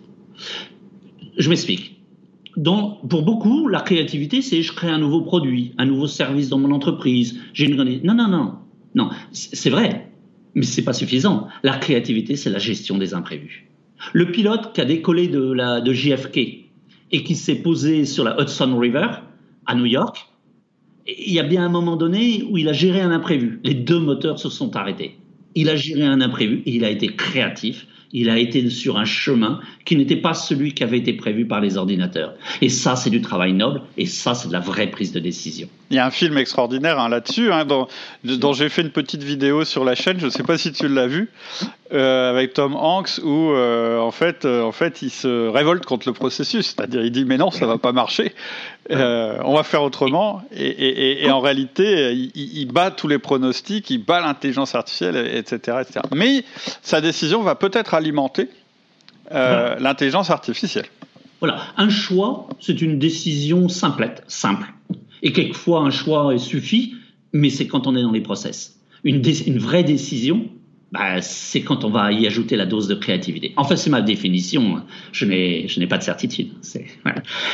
Je 1.38 1.50
m'explique. 1.50 2.02
pour 2.56 3.22
beaucoup, 3.24 3.68
la 3.68 3.82
créativité, 3.82 4.42
c'est 4.42 4.62
je 4.63 4.74
crée 4.74 4.90
un 4.90 4.98
nouveau 4.98 5.22
produit, 5.22 5.74
un 5.78 5.86
nouveau 5.86 6.08
service 6.08 6.50
dans 6.50 6.58
mon 6.58 6.72
entreprise. 6.72 7.40
J'ai 7.54 7.66
une 7.66 7.76
Non, 8.04 8.16
non, 8.16 8.28
non, 8.28 8.56
non. 8.96 9.10
C'est 9.32 9.70
vrai, 9.70 10.10
mais 10.56 10.66
c'est 10.66 10.84
pas 10.84 10.94
suffisant. 10.94 11.48
La 11.63 11.78
créativité, 11.78 12.36
c'est 12.36 12.50
la 12.50 12.60
gestion 12.60 12.98
des 12.98 13.13
imprévus. 13.13 13.70
Le 14.13 14.32
pilote 14.32 14.74
qui 14.74 14.82
a 14.82 14.86
décollé 14.86 15.28
de 15.28 15.52
la 15.52 15.82
de 15.82 15.94
JFK 15.94 16.38
et 17.12 17.24
qui 17.24 17.36
s'est 17.36 17.56
posé 17.56 18.06
sur 18.06 18.24
la 18.24 18.40
Hudson 18.42 18.78
River 18.78 19.08
à 19.66 19.76
New 19.76 19.86
York, 19.86 20.28
il 21.08 21.34
y 21.34 21.40
a 21.40 21.44
bien 21.44 21.66
un 21.66 21.70
moment 21.70 21.96
donné 21.96 22.44
où 22.50 22.58
il 22.58 22.68
a 22.68 22.74
géré 22.74 23.02
un 23.02 23.12
imprévu. 23.12 23.60
Les 23.63 23.74
deux 23.74 24.00
moteurs 24.00 24.40
se 24.40 24.50
sont 24.50 24.76
arrêtés. 24.76 25.18
Il 25.60 25.70
a 25.70 25.76
géré 25.76 26.04
un 26.04 26.22
imprévu 26.22 26.62
il 26.67 26.86
a 26.86 26.89
été 26.91 27.08
créatif 27.08 27.88
il 28.13 28.30
a 28.30 28.38
été 28.38 28.70
sur 28.70 28.98
un 28.98 29.06
chemin 29.06 29.60
qui 29.86 29.96
n'était 29.96 30.17
pas 30.17 30.34
celui 30.34 30.74
qui 30.74 30.84
avait 30.84 30.98
été 30.98 31.13
prévu 31.13 31.46
par 31.46 31.62
les 31.62 31.78
ordinateurs. 31.78 32.34
Et 32.62 32.70
ça, 32.70 32.96
c'est 32.96 33.10
du 33.10 33.22
travail 33.22 33.54
noble, 33.54 33.82
et 33.98 34.06
ça, 34.06 34.34
c'est 34.34 34.48
de 34.48 34.54
la 34.54 34.60
vraie 34.60 34.88
prise 34.88 35.12
de 35.12 35.20
décision. 35.20 35.70
Il 35.89 35.96
y 35.96 36.00
a 36.00 36.06
un 36.06 36.12
film 36.12 36.38
extraordinaire 36.38 37.00
hein, 37.00 37.08
là-dessus, 37.08 37.52
hein, 37.52 37.65
dont, 37.65 37.88
j'ai 38.54 38.67
fait 38.67 38.82
une 38.82 38.89
petite 38.89 39.24
vidéo 39.24 39.63
sur 39.63 39.86
la 39.86 39.96
chaîne, 39.96 40.20
je 40.20 40.26
ne 40.26 40.30
sais 40.30 40.43
pas 40.43 40.58
si 40.58 40.74
tu 40.74 40.89
l'as 40.89 41.08
vu, 41.08 41.30
euh, 41.93 42.30
avec 42.30 42.54
Tom 42.54 42.76
Hanks, 42.76 43.20
où 43.24 43.52
euh, 43.52 43.98
en, 44.00 44.12
fait, 44.12 44.43
euh, 44.43 44.63
en 44.63 44.74
fait, 44.74 45.02
il 45.02 45.10
se 45.10 45.48
révolte 45.48 45.86
contre 45.86 46.10
le 46.10 46.13
processus, 46.13 46.76
c'est-à-dire 46.76 47.06
il 47.06 47.12
dit 47.12 47.24
mais 47.24 47.38
non, 47.38 47.52
ça 47.52 47.65
ne 47.65 47.72
va 47.72 47.78
pas 47.78 47.93
marcher, 47.93 48.34
on 48.89 49.54
va 49.54 49.63
faire 49.63 49.84
autrement, 49.84 50.41
et, 50.54 51.30
en 51.32 51.39
réalité, 51.39 52.12
il, 52.36 52.67
bat 52.67 52.91
tous 52.91 53.08
les 53.08 53.20
pronostics, 53.20 53.89
il 53.89 54.00
bat 54.00 54.20
l'intelligence 54.20 54.76
artificielle, 54.76 55.15
etc., 55.15 55.78
etc. 55.82 56.02
Mais 56.13 56.43
sa 56.82 57.00
décision 57.00 57.41
va 57.41 57.56
peut-être 57.56 57.93
alimenter 58.08 58.50
l'intelligence 59.32 60.30
artificielle. 60.30 60.86
Voilà, 61.39 61.60
un 61.78 61.89
choix, 61.89 62.50
c'est 62.60 62.82
une 62.82 62.98
décision 62.98 63.70
simplette, 63.70 64.24
simple. 64.28 64.74
Et 65.22 65.34
quelquefois, 65.34 65.82
un 65.82 65.91
choix 65.91 66.38
suffit, 66.38 66.96
mais 67.34 67.50
c'est 67.50 67.67
quand 67.67 67.86
on 67.88 67.96
est 67.96 68.02
dans 68.02 68.12
les 68.12 68.22
process. 68.22 68.80
Une, 69.04 69.22
une 69.46 69.60
vraie 69.60 69.84
décision, 69.84 70.50
bah, 70.91 71.22
c'est 71.22 71.62
quand 71.62 71.84
on 71.84 71.89
va 71.89 72.12
y 72.12 72.26
ajouter 72.26 72.56
la 72.56 72.65
dose 72.65 72.88
de 72.88 72.96
créativité. 72.96 73.54
Enfin, 73.58 73.76
c'est 73.76 73.89
ma 73.89 74.02
définition. 74.02 74.78
Hein. 74.78 74.86
Je 75.12 75.26
n'ai, 75.26 75.67
je 75.67 75.80
n'ai 75.80 75.88
pas 75.88 75.98
de 75.98 76.04
certitude. 76.04 76.50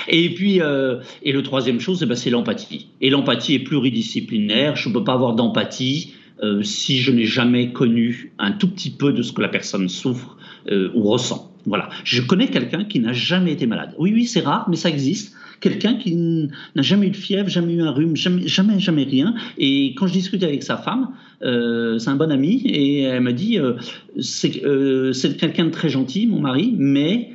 Et 0.08 0.34
puis, 0.34 0.62
euh, 0.62 1.02
et 1.24 1.32
le 1.32 1.42
troisième 1.44 1.80
chose, 1.80 2.02
eh 2.04 2.06
ben, 2.06 2.16
c'est 2.16 2.30
l'empathie. 2.30 2.88
Et 3.02 3.10
l'empathie 3.10 3.56
est 3.56 3.64
pluridisciplinaire. 3.64 4.76
Je 4.76 4.88
ne 4.88 4.94
peux 4.94 5.04
pas 5.04 5.14
avoir 5.14 5.34
d'empathie 5.34 6.14
euh, 6.42 6.62
si 6.64 7.00
je 7.00 7.12
n'ai 7.12 7.26
jamais 7.26 7.72
connu 7.72 8.34
un 8.40 8.52
tout 8.52 8.70
petit 8.70 8.92
peu 8.92 9.12
de 9.12 9.24
ce 9.24 9.34
que 9.34 9.42
la 9.42 9.50
personne 9.50 9.90
souffre 9.90 10.38
euh, 10.72 10.92
ou 10.94 11.04
ressent. 11.04 11.52
Voilà. 11.66 11.90
Je 12.04 12.22
connais 12.22 12.48
quelqu'un 12.48 12.84
qui 12.84 13.00
n'a 13.00 13.14
jamais 13.14 13.54
été 13.54 13.66
malade. 13.66 13.94
Oui, 13.98 14.12
oui, 14.14 14.26
c'est 14.26 14.42
rare, 14.42 14.66
mais 14.70 14.76
ça 14.76 14.90
existe 14.90 15.36
quelqu'un 15.62 15.96
qui 15.96 16.14
n'a 16.16 16.82
jamais 16.82 17.08
eu 17.08 17.12
de 17.12 17.16
fièvre, 17.16 17.48
jamais 17.48 17.76
eu 17.76 17.82
un 17.82 17.92
rhume, 17.92 18.18
jamais, 18.18 18.80
jamais, 18.80 19.04
rien. 19.04 19.34
Et 19.58 19.94
quand 19.96 20.08
je 20.08 20.14
discute 20.14 20.44
avec 20.44 20.62
sa 20.62 20.76
femme, 20.76 21.12
euh, 21.42 21.98
c'est 22.00 22.10
un 22.10 22.16
bon 22.16 22.32
ami, 22.32 22.62
et 22.66 23.04
elle 23.04 23.22
me 23.22 23.32
dit 23.32 23.60
euh, 23.60 23.76
c'est 24.20 24.52
quelqu'un 25.38 25.66
de 25.66 25.72
très 25.72 25.88
gentil, 25.88 26.28
mon 26.28 26.42
mari, 26.42 26.76
mais 26.78 27.30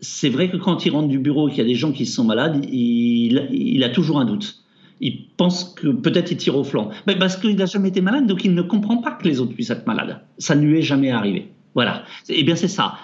c'est 0.00 0.30
vrai 0.30 0.50
que 0.50 0.56
quand 0.56 0.84
il 0.84 0.90
rentre 0.90 1.08
du 1.08 1.20
bureau 1.20 1.48
et 1.48 1.52
qu'il 1.52 1.60
y 1.60 1.66
a 1.66 1.68
des 1.68 1.76
gens 1.76 1.92
qui 1.92 2.06
sont 2.06 2.24
malades, 2.24 2.66
il, 2.72 3.48
il 3.52 3.84
a 3.84 3.88
toujours 3.88 4.18
un 4.18 4.24
doute 4.24 4.56
il 5.00 5.28
pense 5.36 5.64
que 5.64 5.88
peut-être 5.88 6.30
il 6.30 6.36
tire 6.36 6.56
au 6.56 6.64
flanc. 6.64 6.90
Mais 7.06 7.18
parce 7.18 7.36
qu'il 7.36 7.56
n'a 7.56 7.66
jamais 7.66 7.88
été 7.88 8.00
malade, 8.00 8.26
donc 8.26 8.44
il 8.44 8.54
ne 8.54 8.62
comprend 8.62 8.98
pas 8.98 9.12
que 9.12 9.26
les 9.26 9.40
autres 9.40 9.54
puissent 9.54 9.70
être 9.70 9.86
malades. 9.86 10.20
Ça 10.38 10.54
ne 10.54 10.66
lui 10.66 10.78
est 10.78 10.82
jamais 10.82 11.10
arrivé. 11.10 11.48
Voilà. 11.74 12.04
Eh 12.28 12.42
bien, 12.42 12.56
c'est 12.56 12.68
ça. 12.68 12.94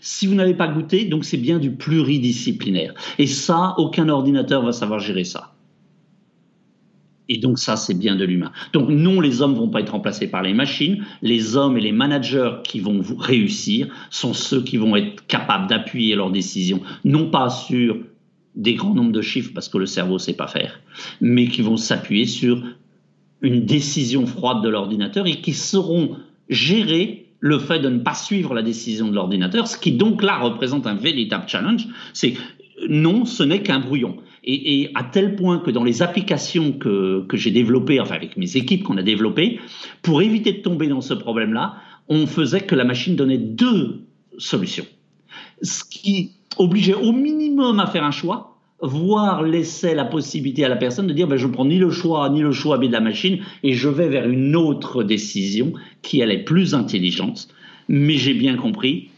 Si 0.00 0.26
vous 0.26 0.34
n'avez 0.34 0.54
pas 0.54 0.68
goûté, 0.68 1.06
donc 1.06 1.24
c'est 1.24 1.38
bien 1.38 1.58
du 1.58 1.72
pluridisciplinaire. 1.72 2.94
Et 3.18 3.26
ça, 3.26 3.74
aucun 3.78 4.08
ordinateur 4.08 4.62
va 4.62 4.72
savoir 4.72 5.00
gérer 5.00 5.24
ça. 5.24 5.54
Et 7.28 7.38
donc 7.38 7.58
ça, 7.58 7.76
c'est 7.76 7.94
bien 7.94 8.16
de 8.16 8.24
l'humain. 8.24 8.52
Donc 8.72 8.90
non, 8.90 9.20
les 9.20 9.40
hommes 9.40 9.54
vont 9.54 9.68
pas 9.68 9.80
être 9.80 9.92
remplacés 9.92 10.26
par 10.26 10.42
les 10.42 10.52
machines. 10.52 11.04
Les 11.22 11.56
hommes 11.56 11.78
et 11.78 11.80
les 11.80 11.92
managers 11.92 12.56
qui 12.64 12.80
vont 12.80 13.00
réussir 13.18 13.88
sont 14.10 14.34
ceux 14.34 14.62
qui 14.62 14.76
vont 14.76 14.96
être 14.96 15.26
capables 15.26 15.68
d'appuyer 15.68 16.14
leurs 16.14 16.30
décisions, 16.30 16.82
non 17.04 17.30
pas 17.30 17.48
sur 17.48 17.96
des 18.54 18.74
grands 18.74 18.92
nombres 18.92 19.12
de 19.12 19.22
chiffres 19.22 19.52
parce 19.54 19.70
que 19.70 19.78
le 19.78 19.86
cerveau 19.86 20.18
sait 20.18 20.34
pas 20.34 20.46
faire, 20.46 20.80
mais 21.22 21.46
qui 21.46 21.62
vont 21.62 21.78
s'appuyer 21.78 22.26
sur 22.26 22.62
une 23.40 23.64
décision 23.64 24.26
froide 24.26 24.62
de 24.62 24.68
l'ordinateur 24.68 25.26
et 25.26 25.40
qui 25.40 25.54
sauront 25.54 26.16
gérer 26.50 27.21
le 27.42 27.58
fait 27.58 27.80
de 27.80 27.88
ne 27.88 27.98
pas 27.98 28.14
suivre 28.14 28.54
la 28.54 28.62
décision 28.62 29.08
de 29.08 29.14
l'ordinateur, 29.14 29.66
ce 29.66 29.76
qui 29.76 29.92
donc 29.92 30.22
là 30.22 30.38
représente 30.38 30.86
un 30.86 30.94
véritable 30.94 31.48
challenge, 31.48 31.88
c'est 32.12 32.34
non, 32.88 33.24
ce 33.24 33.42
n'est 33.42 33.62
qu'un 33.62 33.80
brouillon. 33.80 34.16
Et, 34.44 34.90
à 34.94 35.04
tel 35.04 35.36
point 35.36 35.58
que 35.58 35.70
dans 35.70 35.84
les 35.84 36.02
applications 36.02 36.72
que, 36.72 37.24
que 37.26 37.36
j'ai 37.36 37.50
développées, 37.50 38.00
enfin 38.00 38.14
avec 38.14 38.36
mes 38.36 38.56
équipes 38.56 38.84
qu'on 38.84 38.96
a 38.96 39.02
développées, 39.02 39.60
pour 40.02 40.22
éviter 40.22 40.52
de 40.52 40.58
tomber 40.58 40.86
dans 40.86 41.00
ce 41.00 41.14
problème-là, 41.14 41.74
on 42.08 42.26
faisait 42.26 42.60
que 42.60 42.74
la 42.76 42.84
machine 42.84 43.16
donnait 43.16 43.38
deux 43.38 44.02
solutions. 44.38 44.86
Ce 45.62 45.82
qui 45.84 46.32
obligeait 46.58 46.94
au 46.94 47.12
minimum 47.12 47.80
à 47.80 47.86
faire 47.86 48.04
un 48.04 48.10
choix, 48.12 48.51
voire 48.82 49.42
laisser 49.42 49.94
la 49.94 50.04
possibilité 50.04 50.64
à 50.64 50.68
la 50.68 50.76
personne 50.76 51.06
de 51.06 51.12
dire 51.12 51.28
ben, 51.28 51.36
je 51.36 51.46
ne 51.46 51.52
prends 51.52 51.64
ni 51.64 51.78
le 51.78 51.90
choix 51.90 52.28
ni 52.28 52.40
le 52.40 52.52
choix 52.52 52.78
B 52.78 52.84
de 52.84 52.92
la 52.92 53.00
machine 53.00 53.38
et 53.62 53.74
je 53.74 53.88
vais 53.88 54.08
vers 54.08 54.28
une 54.28 54.56
autre 54.56 55.02
décision 55.02 55.72
qui 56.02 56.20
elle 56.20 56.32
est 56.32 56.44
plus 56.44 56.74
intelligente. 56.74 57.48
Mais 57.88 58.14
j'ai 58.14 58.34
bien 58.34 58.56
compris 58.56 59.08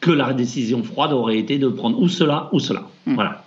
que 0.00 0.10
la 0.10 0.32
décision 0.32 0.82
froide 0.82 1.12
aurait 1.12 1.38
été 1.38 1.58
de 1.58 1.68
prendre 1.68 2.00
ou 2.00 2.08
cela 2.08 2.48
ou 2.52 2.60
cela. 2.60 2.88
Hmm. 3.06 3.14
Voilà. 3.14 3.44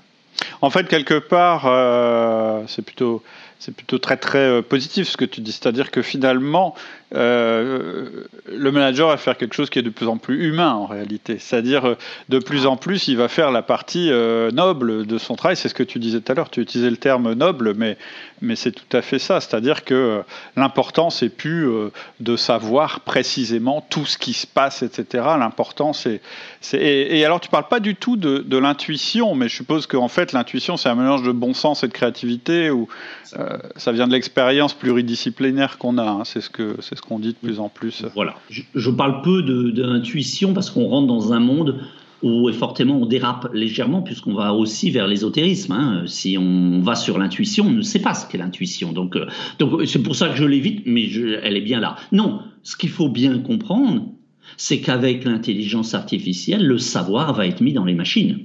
En 0.61 0.69
fait, 0.69 0.87
quelque 0.87 1.19
part, 1.19 1.65
euh, 1.65 2.63
c'est 2.67 2.83
plutôt 2.83 3.23
c'est 3.59 3.75
plutôt 3.75 3.97
très 3.97 4.17
très 4.17 4.37
euh, 4.37 4.61
positif 4.61 5.07
ce 5.07 5.17
que 5.17 5.25
tu 5.25 5.41
dis, 5.41 5.51
c'est-à-dire 5.51 5.89
que 5.89 6.01
finalement, 6.01 6.75
euh, 7.15 8.23
le 8.51 8.71
manager 8.71 9.09
va 9.09 9.17
faire 9.17 9.37
quelque 9.37 9.53
chose 9.53 9.69
qui 9.69 9.79
est 9.79 9.83
de 9.83 9.89
plus 9.89 10.07
en 10.07 10.17
plus 10.17 10.47
humain 10.47 10.73
en 10.73 10.85
réalité, 10.85 11.37
c'est-à-dire 11.39 11.85
euh, 11.85 11.95
de 12.29 12.39
plus 12.39 12.65
en 12.65 12.75
plus, 12.75 13.07
il 13.07 13.17
va 13.17 13.27
faire 13.27 13.51
la 13.51 13.61
partie 13.61 14.09
noble 14.53 15.05
de 15.05 15.17
son 15.17 15.35
travail. 15.35 15.55
C'est 15.55 15.69
ce 15.69 15.73
que 15.73 15.83
tu 15.83 15.99
disais 15.99 16.19
tout 16.19 16.31
à 16.31 16.35
l'heure. 16.35 16.49
Tu 16.49 16.61
utilisais 16.61 16.89
le 16.89 16.97
terme 16.97 17.33
noble, 17.33 17.73
mais 17.75 17.97
mais 18.41 18.55
c'est 18.55 18.71
tout 18.71 18.95
à 18.95 19.01
fait 19.01 19.17
ça, 19.17 19.41
c'est-à-dire 19.41 19.83
que 19.83 20.21
l'important 20.55 21.09
c'est 21.09 21.29
plus 21.29 21.67
de 22.19 22.35
savoir 22.35 22.99
précisément 22.99 23.85
tout 23.89 24.05
ce 24.05 24.17
qui 24.17 24.33
se 24.33 24.45
passe, 24.45 24.83
etc. 24.83 25.23
L'important 25.39 25.93
c'est 25.93 26.21
et, 26.73 27.19
et, 27.19 27.25
alors 27.25 27.39
tu 27.39 27.49
parles 27.49 27.67
pas 27.67 27.79
du 27.79 27.95
tout 27.95 28.15
de, 28.15 28.39
de 28.39 28.57
l'intuition, 28.57 29.33
mais 29.33 29.47
je 29.47 29.55
suppose 29.55 29.87
qu'en 29.87 30.07
fait 30.07 30.33
l'intuition 30.33 30.77
c'est 30.77 30.89
un 30.89 30.95
mélange 30.95 31.23
de 31.23 31.31
bon 31.31 31.53
sens 31.53 31.83
et 31.83 31.87
de 31.87 31.93
créativité 31.93 32.69
ou 32.69 32.87
euh, 33.37 33.57
ça 33.75 33.91
vient 33.91 34.07
de 34.07 34.13
l'expérience 34.13 34.73
pluridisciplinaire 34.73 35.77
qu'on 35.77 35.97
a. 35.97 36.03
Hein. 36.03 36.23
c'est 36.25 36.41
ce 36.41 36.49
que 36.49 36.77
c'est 36.81 36.96
ce 36.97 37.01
qu'on 37.01 37.19
dit 37.19 37.29
de 37.29 37.38
plus 37.41 37.60
en 37.60 37.69
plus. 37.69 38.03
Voilà. 38.13 38.36
Je, 38.49 38.89
parle 38.89 39.21
peu 39.21 39.41
d'intuition 39.71 40.53
parce 40.53 40.69
qu'on 40.69 40.88
rentre 40.88 41.07
dans 41.07 41.33
un 41.33 41.39
monde 41.39 41.79
où 42.23 42.51
fortement 42.51 42.97
on 42.97 43.05
dérape 43.05 43.47
légèrement 43.53 44.01
puisqu'on 44.01 44.33
va 44.33 44.53
aussi 44.53 44.89
vers 44.89 45.07
l'ésotérisme. 45.07 45.71
Hein. 45.71 46.03
Si 46.07 46.38
on 46.38 46.81
va 46.81 46.95
sur 46.95 47.17
l'intuition, 47.19 47.65
on 47.67 47.71
ne 47.71 47.81
sait 47.81 48.01
pas 48.01 48.13
ce 48.13 48.27
qu'est 48.27 48.39
l'intuition. 48.39 48.91
Donc 48.91 49.15
euh, 49.15 49.27
donc 49.60 49.86
c'est 49.86 50.01
pour 50.01 50.15
ça 50.15 50.29
que 50.29 50.36
je 50.36 50.45
l'évite, 50.45 50.83
mais 50.86 51.07
elle 51.43 51.55
est 51.55 51.62
bien 51.62 51.79
là. 51.79 51.95
Non, 52.12 52.41
ce 52.63 52.75
qu'il 52.75 52.89
faut 52.89 53.10
bien 53.10 53.39
comprendre, 53.39 54.12
c'est 54.57 54.79
qu'avec 54.79 55.25
l'intelligence 55.25 55.93
artificielle, 55.93 56.65
le 56.65 56.77
savoir 56.77 57.33
va 57.33 57.45
être 57.45 57.62
mis 57.62 57.73
dans 57.73 57.86
les 57.86 57.93
machines. 57.93 58.39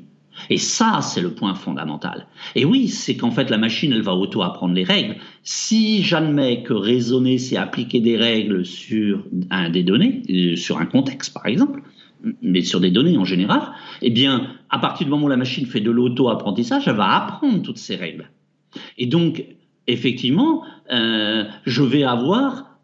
Et 0.50 0.58
ça, 0.58 1.00
c'est 1.02 1.20
le 1.20 1.30
point 1.30 1.54
fondamental. 1.54 2.26
Et 2.54 2.64
oui, 2.64 2.88
c'est 2.88 3.16
qu'en 3.16 3.30
fait, 3.30 3.50
la 3.50 3.58
machine, 3.58 3.92
elle 3.92 4.02
va 4.02 4.14
auto-apprendre 4.14 4.74
les 4.74 4.84
règles. 4.84 5.16
Si 5.42 6.02
j'admets 6.02 6.62
que 6.62 6.72
raisonner, 6.72 7.38
c'est 7.38 7.56
appliquer 7.56 8.00
des 8.00 8.16
règles 8.16 8.64
sur 8.64 9.24
un 9.50 9.70
des 9.70 9.82
données, 9.82 10.22
euh, 10.30 10.56
sur 10.56 10.78
un 10.78 10.86
contexte, 10.86 11.34
par 11.34 11.46
exemple, 11.46 11.82
mais 12.40 12.62
sur 12.62 12.80
des 12.80 12.90
données 12.90 13.16
en 13.16 13.24
général, 13.24 13.72
eh 14.00 14.10
bien, 14.10 14.48
à 14.70 14.78
partir 14.78 15.06
du 15.06 15.10
moment 15.10 15.26
où 15.26 15.28
la 15.28 15.36
machine 15.36 15.66
fait 15.66 15.80
de 15.80 15.90
l'auto-apprentissage, 15.90 16.86
elle 16.86 16.96
va 16.96 17.24
apprendre 17.24 17.62
toutes 17.62 17.78
ces 17.78 17.96
règles. 17.96 18.30
Et 18.98 19.06
donc, 19.06 19.44
effectivement, 19.86 20.62
euh, 20.92 21.44
je 21.64 21.82
vais 21.82 22.04
avoir 22.04 22.78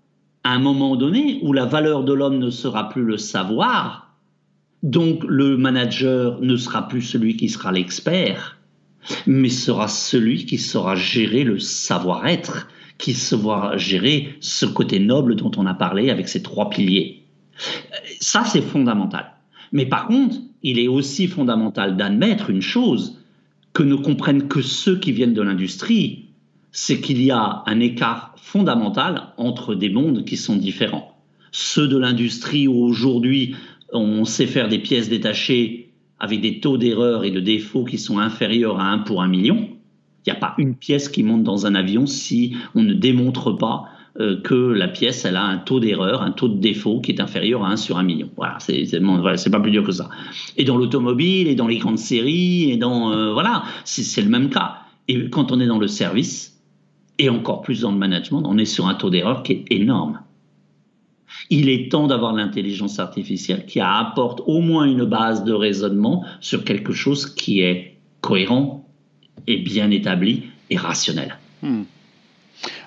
un 0.44 0.58
moment 0.58 0.96
donné 0.96 1.38
où 1.42 1.52
la 1.52 1.66
valeur 1.66 2.04
de 2.04 2.12
l'homme 2.12 2.38
ne 2.38 2.50
sera 2.50 2.88
plus 2.88 3.04
le 3.04 3.16
savoir, 3.16 4.07
donc 4.82 5.24
le 5.24 5.56
manager 5.56 6.40
ne 6.40 6.56
sera 6.56 6.86
plus 6.86 7.02
celui 7.02 7.36
qui 7.36 7.48
sera 7.48 7.72
l'expert, 7.72 8.58
mais 9.26 9.48
sera 9.48 9.88
celui 9.88 10.44
qui 10.46 10.58
saura 10.58 10.94
gérer 10.94 11.44
le 11.44 11.58
savoir-être, 11.58 12.68
qui 12.98 13.14
saura 13.14 13.76
gérer 13.76 14.36
ce 14.40 14.66
côté 14.66 14.98
noble 14.98 15.36
dont 15.36 15.50
on 15.56 15.66
a 15.66 15.74
parlé 15.74 16.10
avec 16.10 16.28
ces 16.28 16.42
trois 16.42 16.68
piliers. 16.68 17.22
Ça, 18.20 18.44
c'est 18.44 18.62
fondamental. 18.62 19.32
Mais 19.72 19.86
par 19.86 20.06
contre, 20.06 20.36
il 20.62 20.78
est 20.78 20.88
aussi 20.88 21.26
fondamental 21.26 21.96
d'admettre 21.96 22.50
une 22.50 22.62
chose 22.62 23.18
que 23.72 23.82
ne 23.82 23.94
comprennent 23.94 24.48
que 24.48 24.62
ceux 24.62 24.98
qui 24.98 25.12
viennent 25.12 25.34
de 25.34 25.42
l'industrie, 25.42 26.26
c'est 26.72 27.00
qu'il 27.00 27.22
y 27.22 27.30
a 27.30 27.62
un 27.66 27.80
écart 27.80 28.34
fondamental 28.36 29.28
entre 29.36 29.74
des 29.74 29.90
mondes 29.90 30.24
qui 30.24 30.36
sont 30.36 30.56
différents. 30.56 31.16
Ceux 31.52 31.88
de 31.88 31.96
l'industrie 31.96 32.68
aujourd'hui 32.68 33.54
on 33.92 34.24
sait 34.24 34.46
faire 34.46 34.68
des 34.68 34.78
pièces 34.78 35.08
détachées 35.08 35.90
avec 36.20 36.40
des 36.40 36.60
taux 36.60 36.78
d'erreur 36.78 37.24
et 37.24 37.30
de 37.30 37.40
défaut 37.40 37.84
qui 37.84 37.98
sont 37.98 38.18
inférieurs 38.18 38.80
à 38.80 38.90
1 38.90 38.98
pour 38.98 39.22
1 39.22 39.28
million. 39.28 39.68
Il 40.26 40.30
n'y 40.30 40.36
a 40.36 40.40
pas 40.40 40.54
une 40.58 40.74
pièce 40.74 41.08
qui 41.08 41.22
monte 41.22 41.44
dans 41.44 41.66
un 41.66 41.74
avion 41.74 42.06
si 42.06 42.56
on 42.74 42.82
ne 42.82 42.92
démontre 42.92 43.52
pas 43.52 43.84
euh, 44.20 44.40
que 44.40 44.54
la 44.54 44.88
pièce 44.88 45.24
elle 45.24 45.36
a 45.36 45.44
un 45.44 45.58
taux 45.58 45.80
d'erreur, 45.80 46.22
un 46.22 46.32
taux 46.32 46.48
de 46.48 46.58
défaut 46.58 47.00
qui 47.00 47.12
est 47.12 47.20
inférieur 47.20 47.64
à 47.64 47.70
1 47.70 47.76
sur 47.76 47.98
1 47.98 48.02
million. 48.02 48.28
Voilà, 48.36 48.58
c'est 48.58 49.50
pas 49.50 49.60
plus 49.60 49.70
dur 49.70 49.84
que 49.84 49.92
ça. 49.92 50.10
Et 50.56 50.64
dans 50.64 50.76
l'automobile, 50.76 51.46
et 51.46 51.54
dans 51.54 51.68
les 51.68 51.78
grandes 51.78 51.98
séries, 51.98 52.70
et 52.70 52.76
dans 52.76 53.12
euh, 53.12 53.32
voilà, 53.32 53.62
c'est 53.84 54.22
le 54.22 54.28
même 54.28 54.50
cas. 54.50 54.78
Et 55.06 55.30
quand 55.30 55.52
on 55.52 55.60
est 55.60 55.66
dans 55.66 55.78
le 55.78 55.86
service, 55.86 56.60
et 57.18 57.28
encore 57.28 57.62
plus 57.62 57.80
dans 57.80 57.92
le 57.92 57.98
management, 57.98 58.42
on 58.44 58.58
est 58.58 58.64
sur 58.64 58.86
un 58.86 58.94
taux 58.94 59.10
d'erreur 59.10 59.42
qui 59.42 59.52
est 59.52 59.64
énorme. 59.70 60.20
Il 61.50 61.68
est 61.68 61.90
temps 61.90 62.06
d'avoir 62.06 62.32
l'intelligence 62.32 62.98
artificielle 62.98 63.64
qui 63.66 63.80
apporte 63.80 64.42
au 64.46 64.60
moins 64.60 64.84
une 64.84 65.04
base 65.04 65.44
de 65.44 65.52
raisonnement 65.52 66.24
sur 66.40 66.64
quelque 66.64 66.92
chose 66.92 67.26
qui 67.26 67.60
est 67.60 67.96
cohérent 68.20 68.86
et 69.46 69.56
bien 69.56 69.90
établi 69.90 70.44
et 70.70 70.76
rationnel. 70.76 71.38
Hmm. 71.62 71.84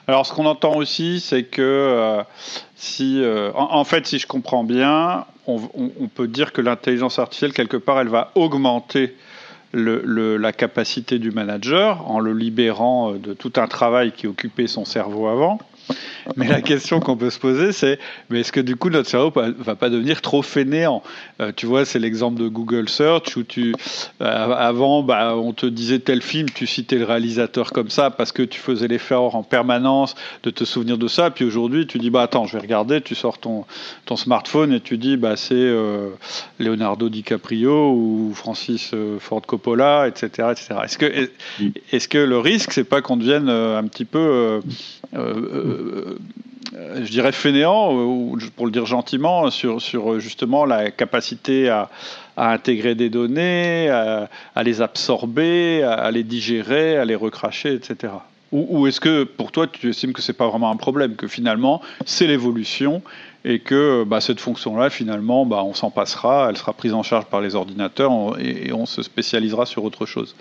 Alors, 0.07 0.25
ce 0.25 0.33
qu'on 0.33 0.45
entend 0.45 0.75
aussi, 0.75 1.19
c'est 1.19 1.43
que 1.43 1.61
euh, 1.61 2.23
si, 2.75 3.21
euh, 3.21 3.51
en, 3.55 3.83
fait, 3.83 4.05
si 4.07 4.19
je 4.19 4.27
comprends 4.27 4.63
bien, 4.63 5.25
on, 5.47 5.59
peut 6.13 6.27
dire 6.27 6.51
que 6.51 6.61
l'intelligence 6.61 7.19
artificielle, 7.19 7.53
quelque 7.53 7.77
part, 7.77 7.99
elle 7.99 8.09
va 8.09 8.31
augmenter 8.35 9.15
la 9.73 10.51
capacité 10.51 11.17
du 11.17 11.31
manager 11.31 12.09
en 12.09 12.19
le 12.19 12.33
libérant 12.33 13.13
euh, 13.13 13.19
de 13.19 13.33
tout 13.33 13.53
un 13.55 13.67
travail 13.67 14.11
qui 14.11 14.27
occupait 14.27 14.67
son 14.67 14.83
cerveau 14.83 15.27
avant. 15.27 15.59
Mais 16.35 16.47
la 16.47 16.61
question 16.61 16.99
qu'on 16.99 17.17
peut 17.17 17.29
se 17.29 17.39
poser, 17.39 17.71
c'est 17.71 17.99
mais 18.29 18.41
est-ce 18.41 18.51
que 18.51 18.59
du 18.59 18.75
coup 18.75 18.89
notre 18.89 19.09
cerveau 19.09 19.31
va 19.59 19.75
pas 19.75 19.89
devenir 19.89 20.21
trop 20.21 20.41
fainéant? 20.41 21.03
Euh, 21.41 21.51
Tu 21.55 21.65
vois, 21.65 21.85
c'est 21.85 21.99
l'exemple 21.99 22.41
de 22.41 22.47
Google 22.47 22.89
Search 22.89 23.35
où 23.37 23.43
tu 23.43 23.73
euh, 24.21 24.25
avant, 24.25 25.03
bah, 25.03 25.35
on 25.35 25.53
te 25.53 25.65
disait 25.65 25.99
tel 25.99 26.21
film, 26.21 26.49
tu 26.49 26.67
citais 26.67 26.97
le 26.97 27.05
réalisateur 27.05 27.71
comme 27.71 27.89
ça 27.89 28.11
parce 28.11 28.31
que 28.31 28.43
tu 28.43 28.59
faisais 28.59 28.87
l'effort 28.87 29.35
en 29.35 29.43
permanence 29.43 30.15
de 30.43 30.49
te 30.49 30.63
souvenir 30.63 30.97
de 30.97 31.07
ça. 31.07 31.31
Puis 31.31 31.45
aujourd'hui, 31.45 31.87
tu 31.87 31.97
dis 31.97 32.09
bah 32.09 32.23
attends, 32.23 32.45
je 32.45 32.53
vais 32.53 32.61
regarder. 32.61 33.01
Tu 33.01 33.15
sors 33.15 33.37
ton 33.37 33.65
ton 34.05 34.15
smartphone 34.15 34.73
et 34.73 34.79
tu 34.79 34.97
dis 34.97 35.17
bah 35.17 35.35
c'est 35.35 35.55
euh, 35.55 36.09
Leonardo 36.59 37.09
DiCaprio 37.09 37.91
ou 37.91 38.31
Francis 38.35 38.91
Ford 39.19 39.41
Coppola, 39.41 40.07
etc., 40.07 40.49
etc. 40.51 40.75
Est-ce 40.83 40.97
que 40.97 41.05
mm. 41.05 41.71
est-ce 41.91 42.07
que 42.07 42.17
le 42.17 42.37
risque, 42.37 42.71
c'est 42.71 42.83
pas 42.83 43.01
qu'on 43.01 43.17
devienne 43.17 43.49
un 43.49 43.83
petit 43.83 44.05
peu 44.05 44.61
je 46.73 47.09
dirais 47.09 47.31
fainéant, 47.31 47.93
ou 47.93 48.37
pour 48.55 48.65
le 48.65 48.71
dire 48.71 48.85
gentiment, 48.85 49.49
sur, 49.49 49.81
sur 49.81 50.19
justement 50.19 50.65
la 50.65 50.91
capacité 50.91 51.69
à, 51.69 51.89
intégrer 52.37 52.95
des 52.95 53.09
données, 53.09 53.89
à, 53.89 54.63
les 54.63 54.81
absorber, 54.81 55.83
à, 55.83 56.09
les 56.11 56.23
digérer, 56.23 56.97
à 56.97 57.05
les 57.05 57.15
recracher, 57.15 57.73
etc. 57.73 58.13
Ou, 58.51 58.87
est-ce 58.87 58.99
que 58.99 59.23
pour 59.23 59.53
toi 59.53 59.65
tu 59.65 59.89
estimes 59.89 60.11
que 60.11 60.21
c'est 60.21 60.33
pas 60.33 60.47
vraiment 60.47 60.71
un 60.71 60.75
problème, 60.75 61.15
que 61.15 61.27
finalement 61.27 61.81
c'est 62.05 62.27
l'évolution 62.27 63.01
et 63.45 63.59
que 63.59 64.03
bah, 64.03 64.19
cette 64.19 64.41
fonction-là 64.41 64.89
finalement 64.89 65.45
bah, 65.45 65.63
on 65.63 65.73
s'en 65.73 65.89
passera, 65.89 66.47
elle 66.49 66.57
sera 66.57 66.73
prise 66.73 66.93
en 66.93 67.01
charge 67.01 67.25
par 67.25 67.39
les 67.39 67.55
ordinateurs 67.55 68.11
et, 68.39 68.73
on 68.73 68.85
se 68.85 69.03
spécialisera 69.03 69.65
sur 69.65 69.85
autre 69.85 70.05
chose? 70.05 70.35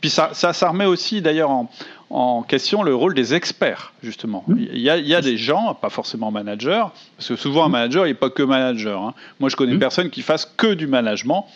Puis 0.00 0.10
ça, 0.10 0.30
ça, 0.32 0.52
ça 0.52 0.68
remet 0.68 0.84
aussi 0.84 1.20
d'ailleurs 1.20 1.50
en, 1.50 1.70
en 2.10 2.42
question 2.42 2.82
le 2.82 2.94
rôle 2.94 3.14
des 3.14 3.34
experts, 3.34 3.92
justement. 4.02 4.44
Mmh. 4.46 4.54
Il 4.72 4.78
y, 4.78 4.88
a, 4.88 4.96
il 4.96 5.06
y 5.06 5.14
a 5.14 5.20
des 5.20 5.36
gens, 5.36 5.74
pas 5.74 5.90
forcément 5.90 6.30
managers, 6.30 6.84
parce 7.16 7.28
que 7.28 7.36
souvent 7.36 7.64
un 7.64 7.68
mmh. 7.68 7.72
manager, 7.72 8.06
il 8.06 8.10
n'est 8.10 8.14
pas 8.14 8.30
que 8.30 8.42
manager. 8.42 9.02
Hein. 9.02 9.14
Moi, 9.40 9.50
je 9.50 9.56
connais 9.56 9.74
mmh. 9.74 9.78
personne 9.78 10.10
qui 10.10 10.22
fasse 10.22 10.50
que 10.56 10.72
du 10.72 10.86
management. 10.86 11.46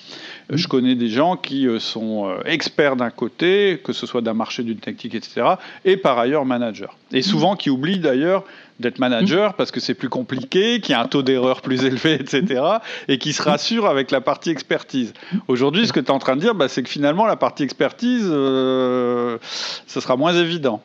Je 0.51 0.69
connais 0.69 0.95
des 0.95 1.09
gens 1.09 1.37
qui 1.37 1.67
euh, 1.67 1.79
sont 1.79 2.29
euh, 2.29 2.43
experts 2.45 2.97
d'un 2.97 3.11
côté, 3.11 3.81
que 3.83 3.93
ce 3.93 4.07
soit 4.07 4.21
d'un 4.21 4.35
marché, 4.35 4.63
d'une 4.63 4.79
technique, 4.79 5.15
etc., 5.15 5.55
et 5.85 5.97
par 5.97 6.19
ailleurs 6.19 6.45
manager. 6.45 6.97
Et 7.13 7.23
souvent 7.23 7.57
qui 7.57 7.71
oublient 7.71 8.01
d'ailleurs 8.01 8.45
d'être 8.83 8.99
manager 8.99 9.55
parce 9.55 9.71
que 9.71 9.81
c'est 9.81 9.95
plus 9.95 10.09
compliqué, 10.11 10.81
qu'il 10.81 10.93
y 10.93 10.95
a 10.95 11.03
un 11.03 11.09
taux 11.09 11.23
d'erreur 11.23 11.63
plus 11.63 11.85
élevé, 11.87 12.15
etc. 12.15 12.63
et 13.09 13.19
qui 13.19 13.33
se 13.33 13.43
rassure 13.43 13.87
avec 13.87 14.11
la 14.11 14.21
partie 14.21 14.51
expertise. 14.51 15.15
Aujourd'hui, 15.49 15.87
ce 15.87 15.93
que 15.93 16.01
tu 16.01 16.07
es 16.07 16.11
en 16.11 16.19
train 16.19 16.37
de 16.37 16.41
dire, 16.41 16.55
bah, 16.55 16.69
c'est 16.69 16.83
que 16.83 16.91
finalement, 16.91 17.27
la 17.27 17.37
partie 17.37 17.63
expertise, 17.63 18.29
euh, 18.29 19.39
ce 19.87 20.01
sera 20.01 20.17
moins 20.17 20.35
évident. 20.35 20.83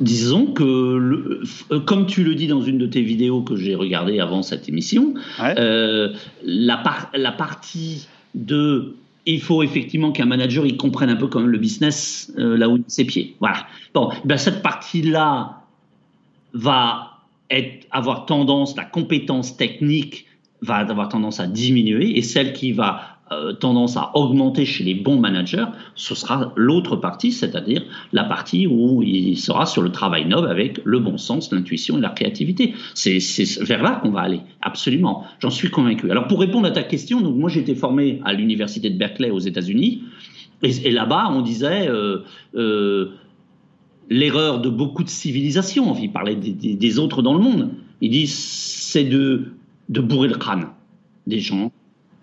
Disons 0.00 0.46
que, 0.46 0.62
euh, 0.64 1.80
comme 1.80 2.06
tu 2.06 2.24
le 2.24 2.34
dis 2.34 2.46
dans 2.46 2.62
une 2.62 2.78
de 2.78 2.86
tes 2.86 3.02
vidéos 3.02 3.42
que 3.42 3.56
j'ai 3.56 3.74
regardées 3.74 4.18
avant 4.18 4.42
cette 4.42 4.68
émission, 4.68 5.14
euh, 5.40 6.14
la, 6.42 6.82
la 7.14 7.32
partie 7.32 8.08
de 8.34 8.96
il 9.26 9.42
faut 9.42 9.62
effectivement 9.62 10.12
qu'un 10.12 10.24
manager 10.24 10.64
il 10.64 10.78
comprenne 10.78 11.10
un 11.10 11.16
peu 11.16 11.26
comme 11.26 11.48
le 11.48 11.58
business 11.58 12.32
là 12.36 12.70
où 12.70 12.78
il 12.78 12.84
ses 12.86 13.04
pieds. 13.04 13.36
Voilà. 13.38 13.66
Bon, 13.92 14.10
ben 14.24 14.38
cette 14.38 14.62
partie-là 14.62 15.60
va 16.54 17.09
avoir 17.90 18.26
tendance, 18.26 18.76
la 18.76 18.84
compétence 18.84 19.56
technique 19.56 20.26
va 20.62 20.76
avoir 20.76 21.08
tendance 21.08 21.40
à 21.40 21.46
diminuer 21.46 22.18
et 22.18 22.22
celle 22.22 22.52
qui 22.52 22.72
va 22.72 23.20
euh, 23.32 23.52
tendance 23.52 23.96
à 23.96 24.10
augmenter 24.14 24.64
chez 24.64 24.82
les 24.82 24.94
bons 24.94 25.16
managers, 25.20 25.66
ce 25.94 26.16
sera 26.16 26.52
l'autre 26.56 26.96
partie, 26.96 27.30
c'est-à-dire 27.30 27.84
la 28.12 28.24
partie 28.24 28.66
où 28.66 29.04
il 29.04 29.38
sera 29.38 29.66
sur 29.66 29.82
le 29.82 29.92
travail 29.92 30.26
noble 30.26 30.48
avec 30.48 30.80
le 30.84 30.98
bon 30.98 31.16
sens, 31.16 31.52
l'intuition 31.52 31.96
et 31.98 32.00
la 32.00 32.08
créativité. 32.08 32.74
C'est 32.94 33.20
vers 33.60 33.84
là 33.84 34.00
qu'on 34.02 34.10
va 34.10 34.22
aller, 34.22 34.40
absolument. 34.62 35.24
J'en 35.38 35.50
suis 35.50 35.70
convaincu. 35.70 36.10
Alors 36.10 36.26
pour 36.26 36.40
répondre 36.40 36.66
à 36.66 36.72
ta 36.72 36.82
question, 36.82 37.20
donc 37.20 37.36
moi 37.36 37.48
j'ai 37.48 37.60
été 37.60 37.76
formé 37.76 38.20
à 38.24 38.32
l'université 38.32 38.90
de 38.90 38.98
Berkeley 38.98 39.30
aux 39.30 39.38
États-Unis 39.38 40.02
et, 40.62 40.90
là-bas 40.90 41.28
on 41.30 41.42
disait 41.42 41.88
euh, 41.88 42.24
euh, 42.56 43.12
l'erreur 44.10 44.60
de 44.60 44.68
beaucoup 44.68 45.04
de 45.04 45.08
civilisations. 45.08 45.96
Il 45.96 46.12
parlait 46.12 46.34
des, 46.36 46.98
autres 46.98 47.22
dans 47.22 47.32
le 47.32 47.40
monde. 47.40 47.70
Il 48.00 48.10
dit 48.10 48.26
c'est 48.26 49.04
de, 49.04 49.52
de 49.88 50.00
bourrer 50.00 50.28
le 50.28 50.36
crâne 50.36 50.66
des 51.26 51.38
gens, 51.38 51.72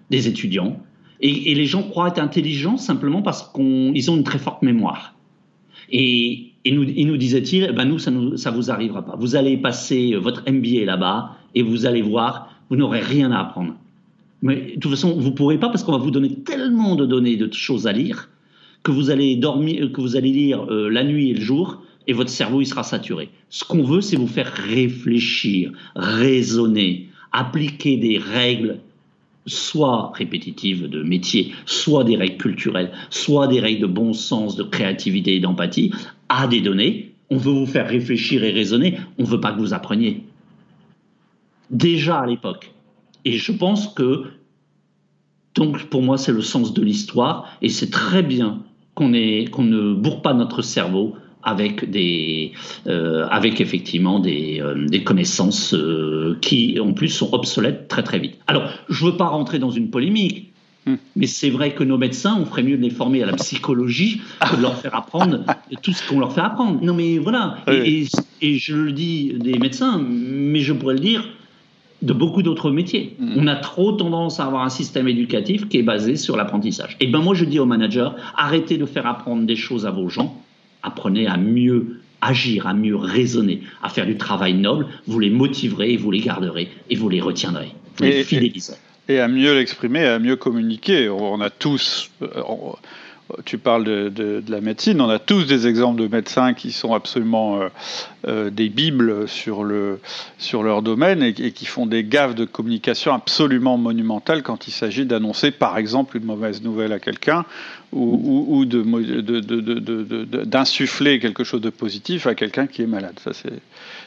des 0.09 0.27
étudiants. 0.27 0.79
Et, 1.21 1.55
les 1.55 1.65
gens 1.65 1.81
croient 1.81 2.09
être 2.09 2.19
intelligents 2.19 2.77
simplement 2.77 3.23
parce 3.23 3.51
qu'ils 3.51 4.11
ont 4.11 4.17
une 4.17 4.23
très 4.23 4.37
forte 4.37 4.61
mémoire. 4.61 5.15
Et, 5.89 6.51
nous, 6.69 6.83
il 6.83 7.07
nous 7.07 7.17
disait-il, 7.17 7.67
eh 7.69 7.73
ben 7.73 7.85
nous, 7.85 7.97
ça 7.97 8.11
ne 8.11 8.55
vous 8.55 8.71
arrivera 8.71 9.03
pas. 9.05 9.15
Vous 9.17 9.37
allez 9.37 9.55
passer 9.55 10.15
votre 10.15 10.43
MBA 10.51 10.83
là-bas 10.83 11.37
et 11.55 11.63
vous 11.63 11.85
allez 11.85 12.01
voir, 12.01 12.53
vous 12.69 12.75
n'aurez 12.75 12.99
rien 12.99 13.31
à 13.31 13.39
apprendre. 13.39 13.75
Mais 14.41 14.73
de 14.75 14.79
toute 14.79 14.91
façon, 14.91 15.17
vous 15.17 15.29
ne 15.29 15.33
pourrez 15.33 15.57
pas 15.57 15.69
parce 15.69 15.83
qu'on 15.83 15.93
va 15.93 15.97
vous 15.97 16.11
donner 16.11 16.35
tellement 16.43 16.95
de 16.95 17.05
données, 17.05 17.37
de 17.37 17.51
choses 17.53 17.87
à 17.87 17.93
lire 17.93 18.29
que 18.83 18.91
vous 18.91 19.09
allez 19.09 19.35
dormir, 19.35 19.91
que 19.91 20.01
vous 20.01 20.15
allez 20.15 20.31
lire 20.31 20.65
euh, 20.69 20.89
la 20.89 21.03
nuit 21.03 21.31
et 21.31 21.33
le 21.33 21.41
jour, 21.41 21.81
et 22.07 22.13
votre 22.13 22.29
cerveau 22.29 22.61
il 22.61 22.65
sera 22.65 22.83
saturé. 22.83 23.29
Ce 23.49 23.63
qu'on 23.63 23.83
veut, 23.83 24.01
c'est 24.01 24.15
vous 24.15 24.27
faire 24.27 24.51
réfléchir, 24.51 25.71
raisonner, 25.95 27.09
appliquer 27.31 27.97
des 27.97 28.17
règles 28.17 28.79
soit 29.47 30.11
répétitives 30.13 30.89
de 30.89 31.03
métier, 31.03 31.53
soit 31.65 32.03
des 32.03 32.17
règles 32.17 32.37
culturelles, 32.37 32.91
soit 33.09 33.47
des 33.47 33.59
règles 33.59 33.81
de 33.81 33.87
bon 33.87 34.13
sens, 34.13 34.55
de 34.55 34.63
créativité 34.63 35.35
et 35.35 35.39
d'empathie 35.39 35.91
à 36.29 36.47
des 36.47 36.61
données. 36.61 37.13
On 37.29 37.37
veut 37.37 37.53
vous 37.53 37.65
faire 37.65 37.87
réfléchir 37.87 38.43
et 38.43 38.51
raisonner, 38.51 38.97
on 39.17 39.23
ne 39.23 39.27
veut 39.27 39.39
pas 39.39 39.53
que 39.53 39.59
vous 39.59 39.73
appreniez. 39.73 40.23
Déjà 41.69 42.19
à 42.19 42.25
l'époque. 42.25 42.73
Et 43.25 43.33
je 43.33 43.51
pense 43.51 43.87
que, 43.87 44.25
donc 45.55 45.85
pour 45.85 46.01
moi, 46.01 46.17
c'est 46.17 46.31
le 46.31 46.41
sens 46.41 46.73
de 46.73 46.81
l'histoire, 46.81 47.49
et 47.61 47.69
c'est 47.69 47.89
très 47.89 48.23
bien 48.23 48.63
qu'on 48.97 49.09
ne 49.09 49.93
bourre 49.93 50.21
pas 50.21 50.33
notre 50.33 50.61
cerveau 50.61 51.15
avec 51.43 51.89
des, 51.89 52.51
euh, 52.87 53.25
avec 53.29 53.61
effectivement 53.61 54.19
des, 54.19 54.59
euh, 54.59 54.87
des 54.87 55.03
connaissances 55.03 55.73
euh, 55.73 56.37
qui 56.41 56.79
en 56.79 56.93
plus 56.93 57.09
sont 57.09 57.33
obsolètes 57.33 57.87
très 57.87 58.03
très 58.03 58.19
vite. 58.19 58.35
Alors, 58.47 58.69
je 58.89 59.05
veux 59.05 59.15
pas 59.15 59.27
rentrer 59.27 59.59
dans 59.59 59.69
une 59.69 59.89
polémique, 59.89 60.51
hmm. 60.87 60.95
mais 61.15 61.27
c'est 61.27 61.51
vrai 61.51 61.73
que 61.73 61.83
nos 61.83 61.97
médecins, 61.97 62.37
on 62.41 62.45
ferait 62.45 62.63
mieux 62.63 62.75
de 62.75 62.81
les 62.81 62.89
former 62.89 63.21
à 63.21 63.27
la 63.27 63.33
psychologie 63.33 64.19
que 64.41 64.57
de 64.57 64.61
leur 64.61 64.75
faire 64.75 64.95
apprendre 64.95 65.45
tout 65.83 65.93
ce 65.93 66.05
qu'on 66.09 66.19
leur 66.19 66.33
fait 66.33 66.41
apprendre. 66.41 66.79
Non, 66.81 66.95
mais 66.95 67.19
voilà. 67.19 67.59
Et, 67.71 68.07
et, 68.41 68.57
je 68.57 68.75
le 68.75 68.91
dis 68.91 69.35
des 69.35 69.59
médecins, 69.59 70.03
mais 70.03 70.59
je 70.59 70.73
pourrais 70.73 70.95
le 70.95 71.01
dire 71.01 71.23
de 72.01 72.13
beaucoup 72.13 72.43
d'autres 72.43 72.71
métiers. 72.71 73.15
Mm. 73.19 73.33
On 73.37 73.47
a 73.47 73.55
trop 73.55 73.91
tendance 73.91 74.39
à 74.39 74.45
avoir 74.45 74.63
un 74.63 74.69
système 74.69 75.07
éducatif 75.07 75.67
qui 75.67 75.77
est 75.77 75.83
basé 75.83 76.15
sur 76.15 76.37
l'apprentissage. 76.37 76.97
Et 76.99 77.07
ben 77.07 77.19
moi 77.19 77.33
je 77.33 77.45
dis 77.45 77.59
aux 77.59 77.65
managers, 77.65 78.09
arrêtez 78.35 78.77
de 78.77 78.85
faire 78.85 79.07
apprendre 79.07 79.43
des 79.43 79.55
choses 79.55 79.85
à 79.85 79.91
vos 79.91 80.09
gens, 80.09 80.41
apprenez 80.83 81.27
à 81.27 81.37
mieux 81.37 82.01
agir, 82.21 82.67
à 82.67 82.73
mieux 82.73 82.95
raisonner, 82.95 83.61
à 83.83 83.89
faire 83.89 84.05
du 84.05 84.17
travail 84.17 84.53
noble, 84.53 84.87
vous 85.07 85.19
les 85.19 85.29
motiverez, 85.29 85.97
vous 85.97 86.11
les 86.11 86.19
garderez 86.19 86.69
et 86.89 86.95
vous 86.95 87.09
les 87.09 87.21
retiendrez. 87.21 87.71
Vous 87.97 88.05
les 88.05 88.23
fidéliserez. 88.23 88.77
Et, 89.09 89.19
à 89.19 89.27
mieux 89.27 89.55
l'exprimer, 89.55 90.03
à 90.05 90.19
mieux 90.19 90.35
communiquer. 90.35 91.09
On 91.09 91.39
a 91.39 91.49
tous, 91.49 92.11
euh, 92.21 92.43
tu 93.45 93.57
parles 93.57 93.83
de, 93.83 94.43
la 94.47 94.61
médecine, 94.61 95.01
on 95.01 95.09
a 95.09 95.19
tous 95.19 95.45
des 95.45 95.67
exemples 95.67 96.01
de 96.01 96.07
médecins 96.07 96.53
qui 96.53 96.71
sont 96.71 96.93
absolument 96.93 97.61
euh, 97.61 97.67
euh, 98.27 98.49
des 98.49 98.69
bibles 98.69 99.27
sur, 99.27 99.63
le, 99.63 99.99
sur 100.37 100.63
leur 100.63 100.81
domaine 100.81 101.21
et, 101.21 101.33
qui 101.33 101.65
font 101.65 101.85
des 101.85 102.03
gaffes 102.03 102.35
de 102.35 102.45
communication 102.45 103.13
absolument 103.13 103.77
monumentales 103.77 104.43
quand 104.43 104.67
il 104.67 104.71
s'agit 104.71 105.05
d'annoncer 105.05 105.51
par 105.51 105.77
exemple 105.77 106.17
une 106.17 106.25
mauvaise 106.25 106.61
nouvelle 106.61 106.93
à 106.93 106.99
quelqu'un 106.99 107.45
ou, 107.91 108.45
ou, 108.49 108.65
d'insuffler 110.45 111.19
quelque 111.19 111.43
chose 111.43 111.61
de 111.61 111.69
positif 111.69 112.27
à 112.27 112.35
quelqu'un 112.35 112.67
qui 112.67 112.81
est 112.81 112.87
malade. 112.87 113.19
Ça, 113.23 113.31
c'est 113.33 113.61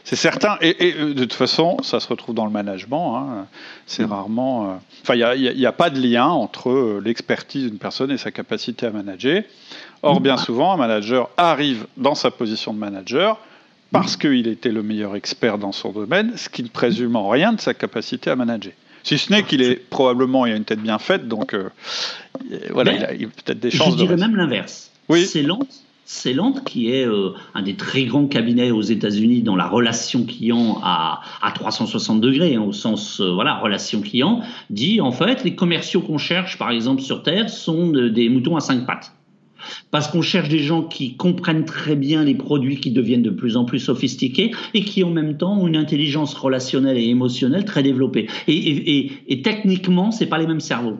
certain. 0.04 0.56
Et, 0.60 0.94
euh, 0.96 1.14
de 1.14 1.20
toute 1.20 1.34
façon, 1.34 1.76
ça 1.82 2.00
se 2.00 2.08
retrouve 2.08 2.34
dans 2.34 2.46
le 2.46 2.50
management. 2.50 3.16
Hein. 3.16 3.46
C'est 3.86 4.04
rarement. 4.04 4.64
Euh, 4.64 4.74
enfin, 5.02 5.14
il 5.14 5.56
n'y 5.56 5.66
a, 5.66 5.72
pas 5.72 5.90
de 5.90 6.00
lien 6.00 6.26
entre 6.26 6.70
euh, 6.70 7.02
l'expertise 7.04 7.68
d'une 7.68 7.78
personne 7.78 8.10
et 8.10 8.18
sa 8.18 8.30
capacité 8.30 8.86
à 8.86 8.90
manager. 8.90 9.42
Or, 10.02 10.20
bien 10.20 10.36
souvent, 10.36 10.72
un 10.72 10.76
manager 10.76 11.28
arrive 11.36 11.86
dans 11.96 12.14
sa 12.14 12.30
position 12.30 12.72
de 12.72 12.78
manager 12.78 13.38
parce 13.92 14.16
qu'il 14.16 14.46
était 14.46 14.70
le 14.70 14.82
meilleur 14.82 15.16
expert 15.16 15.58
dans 15.58 15.72
son 15.72 15.90
domaine, 15.90 16.32
ce 16.36 16.48
qui 16.48 16.62
ne 16.62 16.68
présume 16.68 17.16
en 17.16 17.28
rien 17.28 17.52
de 17.52 17.60
sa 17.60 17.74
capacité 17.74 18.30
à 18.30 18.36
manager. 18.36 18.72
Si 19.02 19.18
ce 19.18 19.32
n'est 19.32 19.42
qu'il 19.42 19.62
est 19.62 19.76
probablement, 19.76 20.46
il 20.46 20.52
a 20.52 20.56
une 20.56 20.64
tête 20.64 20.80
bien 20.80 20.98
faite, 20.98 21.26
donc 21.26 21.54
euh, 21.54 21.70
voilà, 22.70 22.92
il 22.92 23.04
a, 23.04 23.08
peut-être 23.28 23.60
des 23.60 23.70
chances. 23.70 23.92
Je 23.92 23.96
dirais 23.96 24.16
même 24.16 24.36
l'inverse. 24.36 24.90
Oui. 25.08 25.26
C'est 25.26 25.42
lent. 25.42 25.60
Lente 26.34 26.64
qui 26.64 26.90
est 26.90 27.06
euh, 27.06 27.30
un 27.54 27.62
des 27.62 27.74
très 27.74 28.04
grands 28.04 28.26
cabinets 28.26 28.70
aux 28.70 28.82
États-Unis 28.82 29.42
dans 29.42 29.56
la 29.56 29.68
relation 29.68 30.24
client 30.24 30.80
à, 30.82 31.20
à 31.42 31.52
360 31.52 32.20
degrés, 32.20 32.56
hein, 32.56 32.62
au 32.62 32.72
sens 32.72 33.20
euh, 33.20 33.32
voilà 33.32 33.58
relation 33.58 34.00
client, 34.00 34.40
dit 34.70 35.00
en 35.00 35.12
fait 35.12 35.44
les 35.44 35.54
commerciaux 35.54 36.00
qu'on 36.00 36.18
cherche 36.18 36.58
par 36.58 36.70
exemple 36.70 37.02
sur 37.02 37.22
Terre 37.22 37.48
sont 37.48 37.88
des 37.88 38.28
moutons 38.28 38.56
à 38.56 38.60
cinq 38.60 38.86
pattes. 38.86 39.12
parce 39.90 40.08
qu'on 40.08 40.22
cherche 40.22 40.48
des 40.48 40.58
gens 40.58 40.82
qui 40.82 41.16
comprennent 41.16 41.64
très 41.64 41.96
bien 41.96 42.24
les 42.24 42.34
produits 42.34 42.80
qui 42.80 42.90
deviennent 42.90 43.22
de 43.22 43.30
plus 43.30 43.56
en 43.56 43.64
plus 43.64 43.78
sophistiqués 43.78 44.52
et 44.74 44.84
qui 44.84 45.04
en 45.04 45.10
même 45.10 45.36
temps 45.36 45.60
ont 45.60 45.66
une 45.66 45.76
intelligence 45.76 46.34
relationnelle 46.34 46.96
et 46.96 47.08
émotionnelle 47.08 47.64
très 47.64 47.82
développée. 47.82 48.26
Et, 48.48 49.42
techniquement, 49.42 50.10
c'est 50.10 50.26
pas 50.26 50.38
les 50.38 50.46
mêmes 50.46 50.60
cerveaux. 50.60 50.98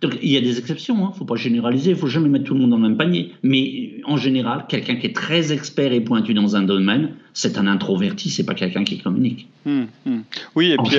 Donc 0.00 0.16
il 0.22 0.30
y 0.30 0.36
a 0.36 0.40
des 0.40 0.58
exceptions, 0.58 0.96
il 0.96 1.02
hein. 1.02 1.08
ne 1.12 1.16
faut 1.16 1.24
pas 1.24 1.34
généraliser, 1.34 1.90
il 1.90 1.96
faut 1.96 2.06
jamais 2.06 2.28
mettre 2.28 2.44
tout 2.44 2.54
le 2.54 2.60
monde 2.60 2.70
dans 2.70 2.76
le 2.76 2.82
même 2.82 2.96
panier. 2.96 3.32
Mais 3.42 4.00
en 4.04 4.16
général, 4.16 4.66
quelqu'un 4.68 4.96
qui 4.96 5.06
est 5.06 5.14
très 5.14 5.52
expert 5.52 5.92
et 5.92 6.00
pointu 6.00 6.34
dans 6.34 6.54
un 6.54 6.62
domaine, 6.62 7.14
c'est 7.38 7.56
un 7.56 7.68
introverti, 7.68 8.30
c'est 8.30 8.42
pas 8.42 8.54
quelqu'un 8.54 8.82
qui 8.82 8.98
communique. 8.98 9.46
Hum, 9.64 9.86
hum. 10.04 10.24
Oui, 10.56 10.72
et 10.72 10.76
puis 10.76 10.96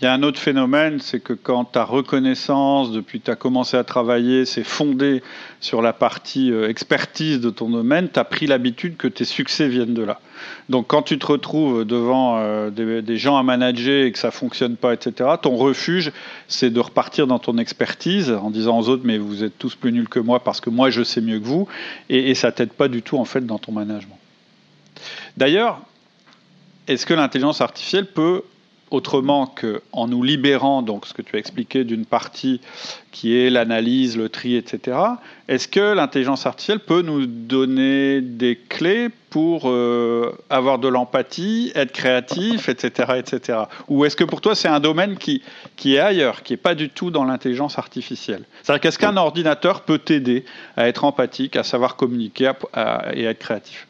il 0.00 0.04
y 0.04 0.06
a 0.06 0.14
un 0.14 0.22
autre 0.22 0.38
phénomène, 0.38 1.00
c'est 1.00 1.20
que 1.20 1.34
quand 1.34 1.66
ta 1.66 1.84
reconnaissance, 1.84 2.92
depuis 2.92 3.20
que 3.20 3.26
tu 3.26 3.30
as 3.30 3.36
commencé 3.36 3.76
à 3.76 3.84
travailler, 3.84 4.46
c'est 4.46 4.64
fondé 4.64 5.22
sur 5.60 5.82
la 5.82 5.92
partie 5.92 6.50
euh, 6.50 6.70
expertise 6.70 7.40
de 7.40 7.50
ton 7.50 7.68
domaine, 7.68 8.08
tu 8.10 8.18
as 8.18 8.24
pris 8.24 8.46
l'habitude 8.46 8.96
que 8.96 9.06
tes 9.06 9.26
succès 9.26 9.68
viennent 9.68 9.92
de 9.92 10.02
là. 10.02 10.18
Donc 10.70 10.86
quand 10.86 11.02
tu 11.02 11.18
te 11.18 11.26
retrouves 11.26 11.84
devant 11.84 12.38
euh, 12.38 12.70
des, 12.70 13.18
gens 13.18 13.36
à 13.36 13.42
manager 13.42 14.06
et 14.06 14.12
que 14.12 14.18
ça 14.18 14.30
fonctionne 14.30 14.76
pas, 14.76 14.94
etc., 14.94 15.28
ton 15.42 15.56
refuge, 15.56 16.10
c'est 16.48 16.70
de 16.70 16.80
repartir 16.80 17.26
dans 17.26 17.38
ton 17.38 17.58
expertise 17.58 18.30
en 18.30 18.48
disant 18.48 18.78
aux 18.78 18.88
autres, 18.88 19.02
mais 19.04 19.18
vous 19.18 19.44
êtes 19.44 19.58
tous 19.58 19.74
plus 19.74 19.92
nuls 19.92 20.08
que 20.08 20.20
moi 20.20 20.42
parce 20.42 20.62
que 20.62 20.70
moi 20.70 20.88
je 20.88 21.02
sais 21.02 21.20
mieux 21.20 21.38
que 21.38 21.44
vous, 21.44 21.68
et, 22.08 22.30
et 22.30 22.34
ça 22.34 22.50
t'aide 22.50 22.72
pas 22.72 22.88
du 22.88 23.02
tout 23.02 23.18
en 23.18 23.26
fait 23.26 23.44
dans 23.44 23.58
ton 23.58 23.72
management. 23.72 24.16
D'ailleurs, 25.36 25.80
est-ce 26.88 27.06
que 27.06 27.14
l'intelligence 27.14 27.60
artificielle 27.60 28.06
peut 28.06 28.42
autrement 28.90 29.46
qu'en 29.46 30.06
nous 30.06 30.22
libérant, 30.22 30.82
donc 30.82 31.06
ce 31.06 31.14
que 31.14 31.22
tu 31.22 31.36
as 31.36 31.38
expliqué, 31.38 31.84
d'une 31.84 32.06
partie 32.06 32.60
qui 33.10 33.36
est 33.36 33.50
l'analyse, 33.50 34.16
le 34.16 34.28
tri, 34.28 34.54
etc., 34.54 34.98
est-ce 35.48 35.66
que 35.66 35.94
l'intelligence 35.94 36.46
artificielle 36.46 36.80
peut 36.80 37.02
nous 37.02 37.26
donner 37.26 38.20
des 38.20 38.56
clés 38.56 39.08
pour 39.30 39.62
euh, 39.66 40.32
avoir 40.50 40.78
de 40.78 40.88
l'empathie, 40.88 41.72
être 41.74 41.92
créatif, 41.92 42.68
etc., 42.68 43.14
etc. 43.18 43.58
Ou 43.88 44.04
est-ce 44.04 44.16
que 44.16 44.24
pour 44.24 44.40
toi 44.40 44.54
c'est 44.54 44.68
un 44.68 44.80
domaine 44.80 45.16
qui, 45.16 45.42
qui 45.76 45.96
est 45.96 46.00
ailleurs, 46.00 46.42
qui 46.42 46.52
n'est 46.52 46.58
pas 46.58 46.74
du 46.74 46.88
tout 46.88 47.10
dans 47.10 47.24
l'intelligence 47.24 47.78
artificielle? 47.78 48.44
C'est-à-dire 48.62 48.80
qu'est-ce 48.80 48.98
qu'un 48.98 49.16
ordinateur 49.16 49.82
peut 49.82 49.98
t'aider 49.98 50.44
à 50.76 50.86
être 50.88 51.04
empathique, 51.04 51.56
à 51.56 51.64
savoir 51.64 51.96
communiquer 51.96 52.52
et 53.14 53.26
à 53.26 53.30
être 53.30 53.38
créatif? 53.38 53.85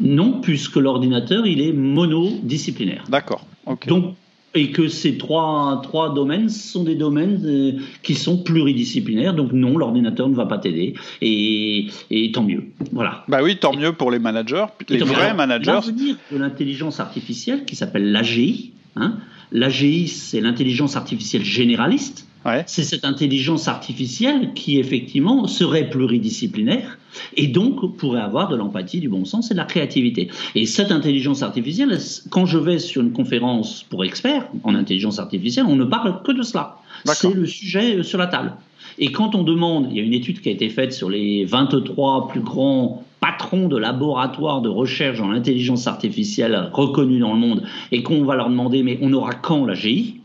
Non, 0.00 0.40
puisque 0.40 0.76
l'ordinateur, 0.76 1.46
il 1.46 1.60
est 1.60 1.72
monodisciplinaire. 1.72 3.04
D'accord. 3.08 3.46
Donc, 3.86 4.14
et 4.56 4.70
que 4.70 4.88
ces 4.88 5.18
trois, 5.18 5.80
trois 5.82 6.14
domaines 6.14 6.48
sont 6.48 6.84
des 6.84 6.94
domaines 6.94 7.42
euh, 7.44 7.72
qui 8.02 8.14
sont 8.14 8.42
pluridisciplinaires. 8.42 9.34
Donc 9.34 9.52
non, 9.52 9.76
l'ordinateur 9.76 10.28
ne 10.28 10.34
va 10.34 10.46
pas 10.46 10.58
t'aider. 10.58 10.94
Et, 11.20 11.88
et, 12.10 12.32
tant 12.32 12.42
mieux. 12.42 12.64
Voilà. 12.92 13.24
Bah 13.28 13.40
oui, 13.42 13.58
tant 13.58 13.74
mieux 13.74 13.92
pour 13.92 14.10
les 14.10 14.18
managers, 14.18 14.64
les 14.88 14.98
vrais 14.98 15.34
managers. 15.34 15.72
L'avenir 15.72 16.16
de 16.32 16.38
l'intelligence 16.38 17.00
artificielle, 17.00 17.64
qui 17.64 17.76
s'appelle 17.76 18.10
l'AGI. 18.12 18.72
Hein, 18.96 19.18
L'AGI, 19.52 20.08
c'est 20.08 20.40
l'intelligence 20.40 20.96
artificielle 20.96 21.44
généraliste. 21.44 22.26
C'est 22.66 22.84
cette 22.84 23.04
intelligence 23.04 23.66
artificielle 23.66 24.52
qui, 24.54 24.78
effectivement, 24.78 25.48
serait 25.48 25.90
pluridisciplinaire 25.90 26.98
et 27.36 27.48
donc 27.48 27.96
pourrait 27.96 28.20
avoir 28.20 28.48
de 28.48 28.56
l'empathie, 28.56 29.00
du 29.00 29.08
bon 29.08 29.24
sens 29.24 29.50
et 29.50 29.54
de 29.54 29.58
la 29.58 29.64
créativité. 29.64 30.28
Et 30.54 30.66
cette 30.66 30.92
intelligence 30.92 31.42
artificielle, 31.42 31.98
quand 32.30 32.46
je 32.46 32.58
vais 32.58 32.78
sur 32.78 33.02
une 33.02 33.12
conférence 33.12 33.82
pour 33.82 34.04
experts 34.04 34.46
en 34.62 34.74
intelligence 34.74 35.18
artificielle, 35.18 35.66
on 35.68 35.76
ne 35.76 35.84
parle 35.84 36.22
que 36.22 36.32
de 36.32 36.42
cela. 36.42 36.76
C'est 37.04 37.34
le 37.34 37.46
sujet 37.46 38.02
sur 38.02 38.18
la 38.18 38.26
table. 38.28 38.52
Et 38.98 39.12
quand 39.12 39.34
on 39.34 39.42
demande, 39.42 39.88
il 39.90 39.96
y 39.96 40.00
a 40.00 40.04
une 40.04 40.14
étude 40.14 40.40
qui 40.40 40.48
a 40.48 40.52
été 40.52 40.68
faite 40.68 40.92
sur 40.92 41.10
les 41.10 41.44
23 41.44 42.28
plus 42.28 42.40
grands 42.40 43.04
patrons 43.20 43.68
de 43.68 43.76
laboratoires 43.76 44.62
de 44.62 44.68
recherche 44.68 45.20
en 45.20 45.30
intelligence 45.30 45.86
artificielle 45.86 46.70
reconnus 46.72 47.20
dans 47.20 47.32
le 47.32 47.40
monde, 47.40 47.62
et 47.92 48.02
qu'on 48.02 48.24
va 48.24 48.36
leur 48.36 48.48
demander, 48.48 48.82
mais 48.82 48.98
on 49.02 49.12
aura 49.12 49.34
quand 49.34 49.64
la 49.64 49.74
GI 49.74 50.20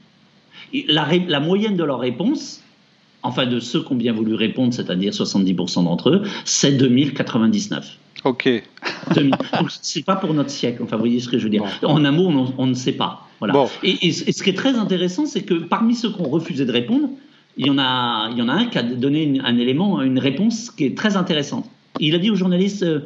la, 0.87 1.07
la 1.27 1.39
moyenne 1.39 1.75
de 1.75 1.83
leurs 1.83 1.99
réponses, 1.99 2.61
enfin 3.23 3.45
de 3.45 3.59
ceux 3.59 3.83
qui 3.83 3.91
ont 3.91 3.95
bien 3.95 4.13
voulu 4.13 4.33
répondre, 4.33 4.73
c'est-à-dire 4.73 5.11
70% 5.11 5.83
d'entre 5.83 6.09
eux, 6.09 6.21
c'est 6.45 6.71
2099. 6.71 7.97
Ok. 8.23 8.49
c'est 9.81 10.05
pas 10.05 10.15
pour 10.15 10.33
notre 10.33 10.49
siècle. 10.49 10.81
Enfin, 10.83 10.95
vous 10.95 11.01
voyez 11.01 11.19
ce 11.19 11.29
que 11.29 11.37
je 11.37 11.43
veux 11.43 11.49
dire. 11.49 11.63
En 11.83 12.05
un 12.05 12.11
mot, 12.11 12.31
on, 12.57 12.67
ne 12.67 12.73
sait 12.73 12.91
pas. 12.91 13.27
Voilà. 13.39 13.65
Et, 13.83 14.11
ce 14.11 14.43
qui 14.43 14.49
est 14.49 14.57
très 14.57 14.75
intéressant, 14.75 15.25
c'est 15.25 15.41
que 15.41 15.55
parmi 15.55 15.95
ceux 15.95 16.11
qui 16.11 16.21
ont 16.21 16.29
refusé 16.29 16.65
de 16.65 16.71
répondre, 16.71 17.09
il 17.57 17.67
y 17.67 17.69
en 17.69 17.79
a, 17.79 18.29
il 18.31 18.37
y 18.37 18.41
en 18.41 18.47
a 18.47 18.53
un 18.53 18.65
qui 18.65 18.77
a 18.77 18.83
donné 18.83 19.39
un 19.43 19.57
élément, 19.57 20.01
une 20.01 20.19
réponse 20.19 20.71
qui 20.71 20.85
est 20.85 20.97
très 20.97 21.17
intéressante. 21.17 21.65
Il 21.99 22.15
a 22.15 22.19
dit 22.19 22.29
aux 22.29 22.35
journalistes 22.35 22.83
euh, 22.83 23.01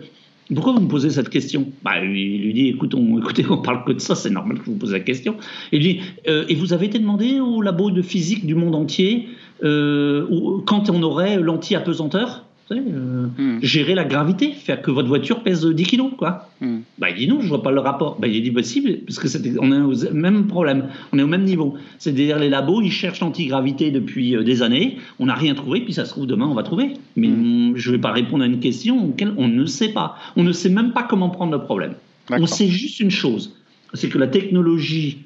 pourquoi 0.54 0.74
vous 0.74 0.82
me 0.82 0.88
posez 0.88 1.10
cette 1.10 1.30
question? 1.30 1.72
Bah, 1.84 2.04
Il 2.04 2.42
lui 2.42 2.54
dit 2.54 2.70
écoute, 2.70 2.94
on, 2.94 3.20
écoutez, 3.20 3.46
on 3.50 3.58
parle 3.58 3.84
que 3.84 3.94
de 3.94 4.00
ça, 4.00 4.16
c'est 4.16 4.30
normal 4.30 4.60
que 4.60 4.66
vous 4.66 4.76
posez 4.76 4.94
la 4.94 5.00
question. 5.00 5.38
Il 5.72 5.80
lui 5.80 5.94
dit 5.96 6.02
euh, 6.28 6.46
Et 6.50 6.56
vous 6.56 6.74
avez 6.74 6.86
été 6.86 7.00
demandé 7.00 7.40
au 7.40 7.62
labo 7.62 7.92
de 7.92 8.02
physique 8.02 8.46
du 8.46 8.56
monde 8.56 8.76
entier 8.76 9.28
euh, 9.64 10.62
quand 10.66 10.90
on 10.90 11.02
aurait 11.02 11.40
l'anti-apesanteur? 11.40 12.45
Euh, 12.72 13.28
hmm. 13.38 13.60
gérer 13.62 13.94
la 13.94 14.06
gravité, 14.06 14.52
faire 14.52 14.82
que 14.82 14.90
votre 14.90 15.08
voiture 15.08 15.44
pèse 15.44 15.64
10 15.64 15.84
kilos, 15.84 16.12
quoi. 16.18 16.50
Hmm. 16.62 16.80
Bah, 16.98 17.12
il 17.12 17.18
dit 17.18 17.28
non, 17.28 17.40
je 17.40 17.48
vois 17.48 17.62
pas 17.62 17.72
le 17.72 17.80
rapport. 17.80 18.20
Bah, 18.20 18.28
il 18.28 18.42
dit 18.42 18.50
possible, 18.50 18.92
bah, 18.92 18.98
parce 19.06 19.20
que 19.20 19.28
c'était, 19.28 19.54
on 19.60 19.72
est 19.72 19.82
au 19.82 20.14
même 20.14 20.48
problème, 20.48 20.88
on 21.14 21.20
est 21.20 21.22
au 21.22 21.28
même 21.28 21.44
niveau. 21.44 21.76
C'est-à-dire 22.00 22.40
les 22.40 22.50
labos, 22.50 22.82
ils 22.82 22.92
cherchent 22.92 23.20
l'antigravité 23.20 23.92
depuis 23.92 24.36
euh, 24.36 24.44
des 24.44 24.64
années, 24.64 24.98
on 25.20 25.28
n'a 25.28 25.36
rien 25.36 25.54
trouvé, 25.54 25.82
puis 25.82 25.94
ça 25.94 26.06
se 26.06 26.10
trouve 26.10 26.26
demain 26.26 26.48
on 26.48 26.56
va 26.56 26.64
trouver. 26.64 26.94
Mais 27.16 27.28
hmm. 27.28 27.74
je 27.76 27.92
vais 27.92 28.00
pas 28.00 28.12
répondre 28.12 28.44
à 28.44 28.48
une 28.48 28.60
question 28.60 29.10
auquel 29.10 29.34
on 29.38 29.48
ne 29.48 29.66
sait 29.66 29.90
pas. 29.90 30.16
On 30.36 30.42
ne 30.42 30.52
sait 30.52 30.70
même 30.70 30.92
pas 30.92 31.04
comment 31.04 31.30
prendre 31.30 31.52
le 31.52 31.62
problème. 31.62 31.94
On 32.32 32.48
sait 32.48 32.68
juste 32.68 33.00
une 33.00 33.12
chose, 33.12 33.56
c'est 33.94 34.10
que 34.10 34.18
la 34.18 34.28
technologie, 34.28 35.20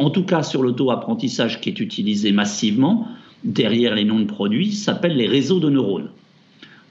en 0.00 0.10
tout 0.10 0.24
cas 0.24 0.42
sur 0.42 0.64
l'auto-apprentissage 0.64 1.60
qui 1.60 1.68
est 1.68 1.78
utilisé 1.78 2.32
massivement, 2.32 3.06
derrière 3.44 3.94
les 3.94 4.04
noms 4.04 4.18
de 4.18 4.24
produits, 4.24 4.72
s'appelle 4.72 5.16
les 5.16 5.28
réseaux 5.28 5.60
de 5.60 5.70
neurones 5.70 6.08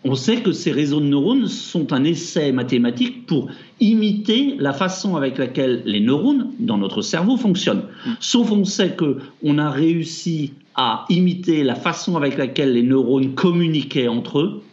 on 0.03 0.15
sait 0.15 0.41
que 0.41 0.51
ces 0.51 0.71
réseaux 0.71 0.99
de 0.99 1.05
neurones 1.05 1.47
sont 1.47 1.93
un 1.93 2.03
essai 2.03 2.51
mathématique 2.51 3.27
pour 3.27 3.49
imiter 3.79 4.55
la 4.57 4.73
façon 4.73 5.15
avec 5.15 5.37
laquelle 5.37 5.83
les 5.85 5.99
neurones 5.99 6.51
dans 6.59 6.77
notre 6.77 7.01
cerveau 7.01 7.37
fonctionnent. 7.37 7.83
Sauf 8.19 8.51
on 8.51 8.65
sait 8.65 8.95
que 8.95 9.19
on 9.43 9.59
a 9.59 9.69
réussi 9.69 10.53
à 10.75 11.05
imiter 11.09 11.63
la 11.63 11.75
façon 11.75 12.15
avec 12.15 12.37
laquelle 12.37 12.73
les 12.73 12.81
neurones 12.81 13.35
communiquaient 13.35 14.07
entre 14.07 14.39
eux, 14.39 14.63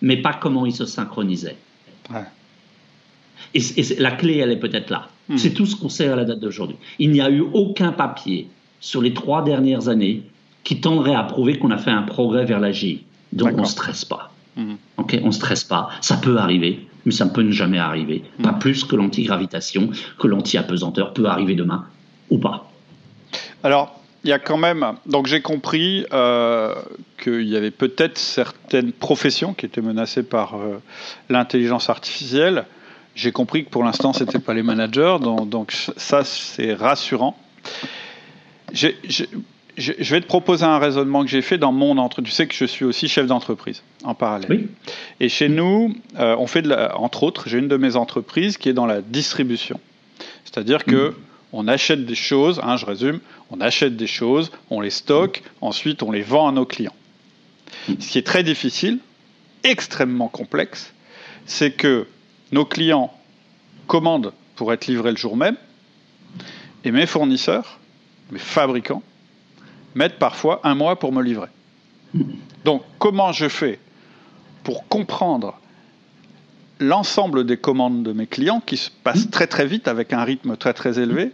mais 0.00 0.16
pas 0.16 0.32
comment 0.32 0.64
ils 0.64 0.74
se 0.74 0.86
synchronisaient. 0.86 1.56
Et, 3.54 3.60
la 3.98 4.10
clé, 4.12 4.38
elle 4.38 4.52
est 4.52 4.58
peut-être 4.58 4.90
là. 4.90 5.08
Hmm. 5.28 5.36
C'est 5.36 5.52
tout 5.52 5.66
ce 5.66 5.76
qu'on 5.76 5.88
sait 5.88 6.08
à 6.08 6.16
la 6.16 6.24
date 6.24 6.40
d'aujourd'hui. 6.40 6.76
Il 6.98 7.10
n'y 7.10 7.20
a 7.20 7.30
eu 7.30 7.40
aucun 7.40 7.92
papier 7.92 8.48
sur 8.80 9.02
les 9.02 9.12
trois 9.12 9.42
dernières 9.44 9.88
années 9.88 10.22
qui 10.64 10.80
tendrait 10.80 11.14
à 11.14 11.24
prouver 11.24 11.58
qu'on 11.58 11.70
a 11.70 11.78
fait 11.78 11.90
un 11.90 12.02
progrès 12.02 12.44
vers 12.44 12.60
l'AGI. 12.60 13.02
Donc 13.32 13.52
on 13.54 13.62
ne 13.62 13.66
stresse 13.66 14.04
pas. 14.04 14.32
Mhm. 14.58 14.76
Ok, 14.96 15.16
on 15.22 15.30
stresse 15.30 15.64
pas. 15.64 15.88
Ça 16.00 16.16
peut 16.16 16.36
arriver, 16.36 16.86
mais 17.06 17.12
ça 17.12 17.26
peut 17.26 17.42
ne 17.42 17.52
jamais 17.52 17.78
arriver. 17.78 18.24
Pas 18.42 18.52
mhm. 18.52 18.58
plus 18.58 18.84
que 18.84 18.96
l'antigravitation, 18.96 19.90
que 20.18 20.26
l'anti-apesanteur 20.26 21.14
peut 21.14 21.26
arriver 21.26 21.54
demain 21.54 21.86
ou 22.28 22.38
pas. 22.38 22.70
Alors, 23.62 24.00
il 24.24 24.30
y 24.30 24.32
a 24.32 24.40
quand 24.40 24.56
même. 24.56 24.84
Donc, 25.06 25.26
j'ai 25.26 25.40
compris 25.40 26.04
euh, 26.12 26.74
qu'il 27.22 27.48
y 27.48 27.56
avait 27.56 27.70
peut-être 27.70 28.18
certaines 28.18 28.92
professions 28.92 29.54
qui 29.54 29.64
étaient 29.64 29.80
menacées 29.80 30.24
par 30.24 30.56
euh, 30.56 30.82
l'intelligence 31.30 31.88
artificielle. 31.88 32.64
J'ai 33.14 33.30
compris 33.30 33.64
que 33.64 33.70
pour 33.70 33.84
l'instant, 33.84 34.12
ce 34.12 34.24
n'était 34.24 34.40
pas 34.40 34.54
les 34.54 34.64
managers. 34.64 35.18
Donc, 35.22 35.48
donc 35.48 35.72
ça, 35.72 36.24
c'est 36.24 36.74
rassurant. 36.74 37.38
J'ai 38.72 38.98
je, 39.78 39.92
vais 40.14 40.20
te 40.20 40.26
proposer 40.26 40.64
un 40.64 40.78
raisonnement 40.78 41.22
que 41.22 41.30
j'ai 41.30 41.42
fait 41.42 41.56
dans 41.56 41.72
mon 41.72 41.98
entreprise. 41.98 42.32
Tu 42.32 42.36
sais 42.36 42.46
que 42.46 42.54
je 42.54 42.64
suis 42.64 42.84
aussi 42.84 43.08
chef 43.08 43.26
d'entreprise 43.26 43.82
en 44.04 44.14
parallèle. 44.14 44.68
Et 45.20 45.28
chez 45.28 45.48
nous, 45.48 45.94
euh, 46.18 46.36
on 46.38 46.46
fait, 46.46 46.62
de 46.62 46.74
entre 46.94 47.22
autres, 47.22 47.48
j'ai 47.48 47.58
une 47.58 47.68
de 47.68 47.76
mes 47.76 47.96
entreprises 47.96 48.58
qui 48.58 48.68
est 48.68 48.72
dans 48.72 48.86
la 48.86 49.00
distribution. 49.00 49.80
C'est-à-dire 50.44 50.84
que 50.84 51.10
mm. 51.10 51.14
on 51.52 51.68
achète 51.68 52.04
des 52.06 52.16
choses, 52.16 52.60
hein, 52.62 52.76
je 52.76 52.86
résume, 52.86 53.20
on 53.50 53.60
achète 53.60 53.96
des 53.96 54.06
choses, 54.06 54.50
on 54.70 54.80
les 54.80 54.90
stocke, 54.90 55.42
ensuite 55.60 56.02
on 56.02 56.10
les 56.10 56.22
vend 56.22 56.48
à 56.48 56.52
nos 56.52 56.66
clients. 56.66 56.94
Ce 57.86 58.10
qui 58.10 58.18
est 58.18 58.26
très 58.26 58.42
difficile, 58.42 58.98
extrêmement 59.62 60.28
complexe, 60.28 60.92
c'est 61.46 61.70
que 61.70 62.06
nos 62.52 62.64
clients 62.64 63.12
commandent 63.86 64.32
pour 64.56 64.72
être 64.72 64.86
livrés 64.86 65.12
le 65.12 65.16
jour 65.16 65.36
même, 65.36 65.56
et 66.84 66.90
mes 66.90 67.06
fournisseurs, 67.06 67.78
mes 68.30 68.38
fabricants, 68.38 69.02
mettent 69.94 70.18
parfois 70.18 70.60
un 70.64 70.74
mois 70.74 70.98
pour 70.98 71.12
me 71.12 71.22
livrer. 71.22 71.48
Donc, 72.64 72.82
comment 72.98 73.32
je 73.32 73.48
fais 73.48 73.78
pour 74.64 74.88
comprendre 74.88 75.58
l'ensemble 76.80 77.44
des 77.44 77.56
commandes 77.56 78.02
de 78.02 78.12
mes 78.12 78.26
clients 78.26 78.62
qui 78.64 78.76
se 78.76 78.90
passent 79.02 79.30
très 79.30 79.46
très 79.46 79.66
vite 79.66 79.88
avec 79.88 80.12
un 80.12 80.24
rythme 80.24 80.56
très 80.56 80.72
très 80.72 80.98
élevé? 80.98 81.32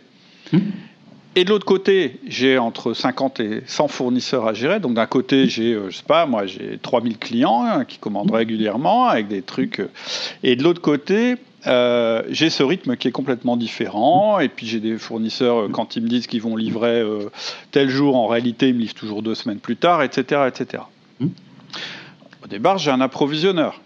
Et 1.36 1.44
de 1.44 1.50
l'autre 1.50 1.66
côté, 1.66 2.20
j'ai 2.28 2.58
entre 2.58 2.94
50 2.94 3.40
et 3.40 3.62
100 3.66 3.88
fournisseurs 3.88 4.46
à 4.46 4.54
gérer. 4.54 4.78
Donc 4.78 4.94
d'un 4.94 5.06
côté, 5.06 5.48
j'ai, 5.48 5.76
je 5.88 5.96
sais 5.96 6.04
pas, 6.04 6.26
moi, 6.26 6.46
j'ai 6.46 6.78
3000 6.80 7.18
clients 7.18 7.64
hein, 7.64 7.84
qui 7.84 7.98
commandent 7.98 8.30
régulièrement 8.30 9.08
avec 9.08 9.26
des 9.26 9.42
trucs. 9.42 9.82
Et 10.44 10.54
de 10.54 10.62
l'autre 10.62 10.80
côté, 10.80 11.34
euh, 11.66 12.22
j'ai 12.28 12.50
ce 12.50 12.62
rythme 12.62 12.96
qui 12.96 13.08
est 13.08 13.12
complètement 13.12 13.56
différent. 13.56 14.38
Et 14.40 14.48
puis 14.48 14.66
j'ai 14.66 14.80
des 14.80 14.98
fournisseurs, 14.98 15.62
euh, 15.62 15.68
quand 15.68 15.96
ils 15.96 16.02
me 16.02 16.08
disent 16.08 16.26
qu'ils 16.26 16.42
vont 16.42 16.56
livrer 16.56 17.00
euh, 17.00 17.30
tel 17.70 17.88
jour, 17.88 18.16
en 18.16 18.26
réalité, 18.26 18.68
ils 18.68 18.74
me 18.74 18.80
livrent 18.80 18.94
toujours 18.94 19.22
deux 19.22 19.34
semaines 19.34 19.58
plus 19.58 19.76
tard, 19.76 20.02
etc. 20.02 20.42
etc. 20.48 20.82
Mmh. 21.20 21.28
Au 22.44 22.46
départ, 22.46 22.78
j'ai 22.78 22.90
un 22.90 23.00
approvisionneur. 23.00 23.80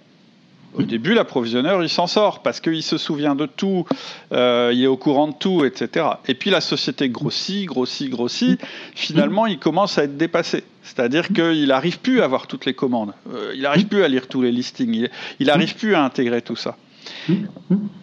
Au 0.75 0.83
mmh. 0.83 0.87
début, 0.87 1.15
l'approvisionneur, 1.15 1.83
il 1.83 1.89
s'en 1.89 2.07
sort 2.07 2.43
parce 2.43 2.61
qu'il 2.61 2.83
se 2.83 2.99
souvient 2.99 3.35
de 3.35 3.47
tout, 3.47 3.87
il 4.33 4.83
est 4.83 4.87
au 4.87 4.99
courant 4.99 5.29
de 5.29 5.33
tout, 5.33 5.65
etc. 5.65 6.07
Et 6.27 6.35
puis 6.35 6.51
la 6.51 6.61
société 6.61 7.09
grossit, 7.09 7.65
grossit, 7.65 8.11
grossit. 8.11 8.61
Finalement, 8.95 9.47
il 9.47 9.59
commence 9.59 9.97
à 9.97 10.05
être 10.05 10.19
dépassé. 10.19 10.65
C'est-à-dire 10.83 11.29
qu'il 11.29 11.69
n'arrive 11.69 12.01
plus 12.01 12.21
à 12.21 12.25
avoir 12.25 12.47
toutes 12.47 12.67
les 12.67 12.75
commandes. 12.75 13.13
il 13.55 13.63
n'arrive 13.63 13.87
plus 13.87 14.03
à 14.03 14.09
lire 14.09 14.29
tous 14.29 14.43
les 14.43 14.53
listings. 14.53 15.09
Il 15.41 15.47
n'arrive 15.47 15.75
plus 15.75 15.95
à 15.95 16.05
intégrer 16.05 16.43
tout 16.43 16.57
ça. 16.57 16.77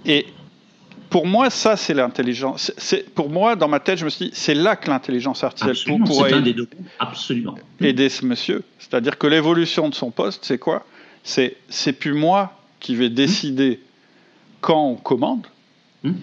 Et 0.05 0.25
pour 1.09 1.27
moi, 1.27 1.49
ça, 1.49 1.77
c'est 1.77 1.93
l'intelligence. 1.93 2.73
C'est 2.77 3.09
pour 3.13 3.29
moi, 3.29 3.55
dans 3.55 3.67
ma 3.67 3.79
tête, 3.79 3.99
je 3.99 4.05
me 4.05 4.09
suis 4.09 4.25
dit, 4.25 4.31
c'est 4.33 4.53
là 4.53 4.75
que 4.75 4.89
l'intelligence 4.89 5.43
artificielle 5.43 5.97
pourrait 6.05 6.39
aider, 6.39 6.55
Absolument. 6.99 7.55
aider 7.79 8.09
ce 8.09 8.25
monsieur. 8.25 8.63
C'est-à-dire 8.79 9.17
que 9.17 9.27
l'évolution 9.27 9.89
de 9.89 9.95
son 9.95 10.11
poste, 10.11 10.43
c'est 10.45 10.57
quoi? 10.57 10.85
C'est 11.23 11.55
c'est 11.69 11.93
plus 11.93 12.13
moi 12.13 12.59
qui 12.79 12.95
vais 12.95 13.09
décider 13.09 13.79
quand 14.61 14.89
on 14.89 14.95
commande. 14.95 15.47
Hmm. 16.03 16.13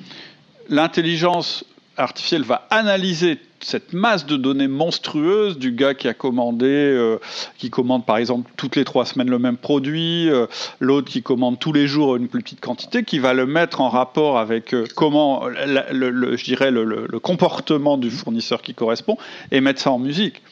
L'intelligence 0.68 1.64
artificielle 1.96 2.42
va 2.42 2.66
analyser 2.70 3.38
cette 3.64 3.92
masse 3.92 4.26
de 4.26 4.36
données 4.36 4.68
monstrueuse 4.68 5.58
du 5.58 5.72
gars 5.72 5.94
qui 5.94 6.08
a 6.08 6.14
commandé, 6.14 6.66
euh, 6.66 7.18
qui 7.58 7.70
commande 7.70 8.04
par 8.04 8.16
exemple 8.16 8.50
toutes 8.56 8.76
les 8.76 8.84
trois 8.84 9.04
semaines 9.04 9.30
le 9.30 9.38
même 9.38 9.56
produit, 9.56 10.28
euh, 10.28 10.46
l'autre 10.80 11.10
qui 11.10 11.22
commande 11.22 11.58
tous 11.58 11.72
les 11.72 11.86
jours 11.86 12.16
une 12.16 12.28
plus 12.28 12.42
petite 12.42 12.60
quantité, 12.60 13.04
qui 13.04 13.18
va 13.18 13.34
le 13.34 13.46
mettre 13.46 13.80
en 13.80 13.88
rapport 13.88 14.38
avec 14.38 14.74
euh, 14.74 14.84
comment, 14.94 15.46
le, 15.46 16.36
je 16.36 16.44
dirais, 16.44 16.70
le, 16.70 17.06
comportement 17.20 17.96
du 17.98 18.10
fournisseur 18.10 18.62
qui 18.62 18.74
correspond, 18.74 19.16
et 19.50 19.60
mettre 19.60 19.80
ça 19.80 19.90
en 19.90 19.98
musique. 19.98 20.42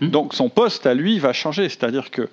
Hmm. 0.00 0.08
Donc 0.08 0.34
son 0.34 0.48
poste 0.48 0.86
à 0.86 0.94
lui 0.94 1.18
va 1.18 1.32
changer, 1.32 1.68
c'est-à-dire 1.68 2.10
que 2.10 2.28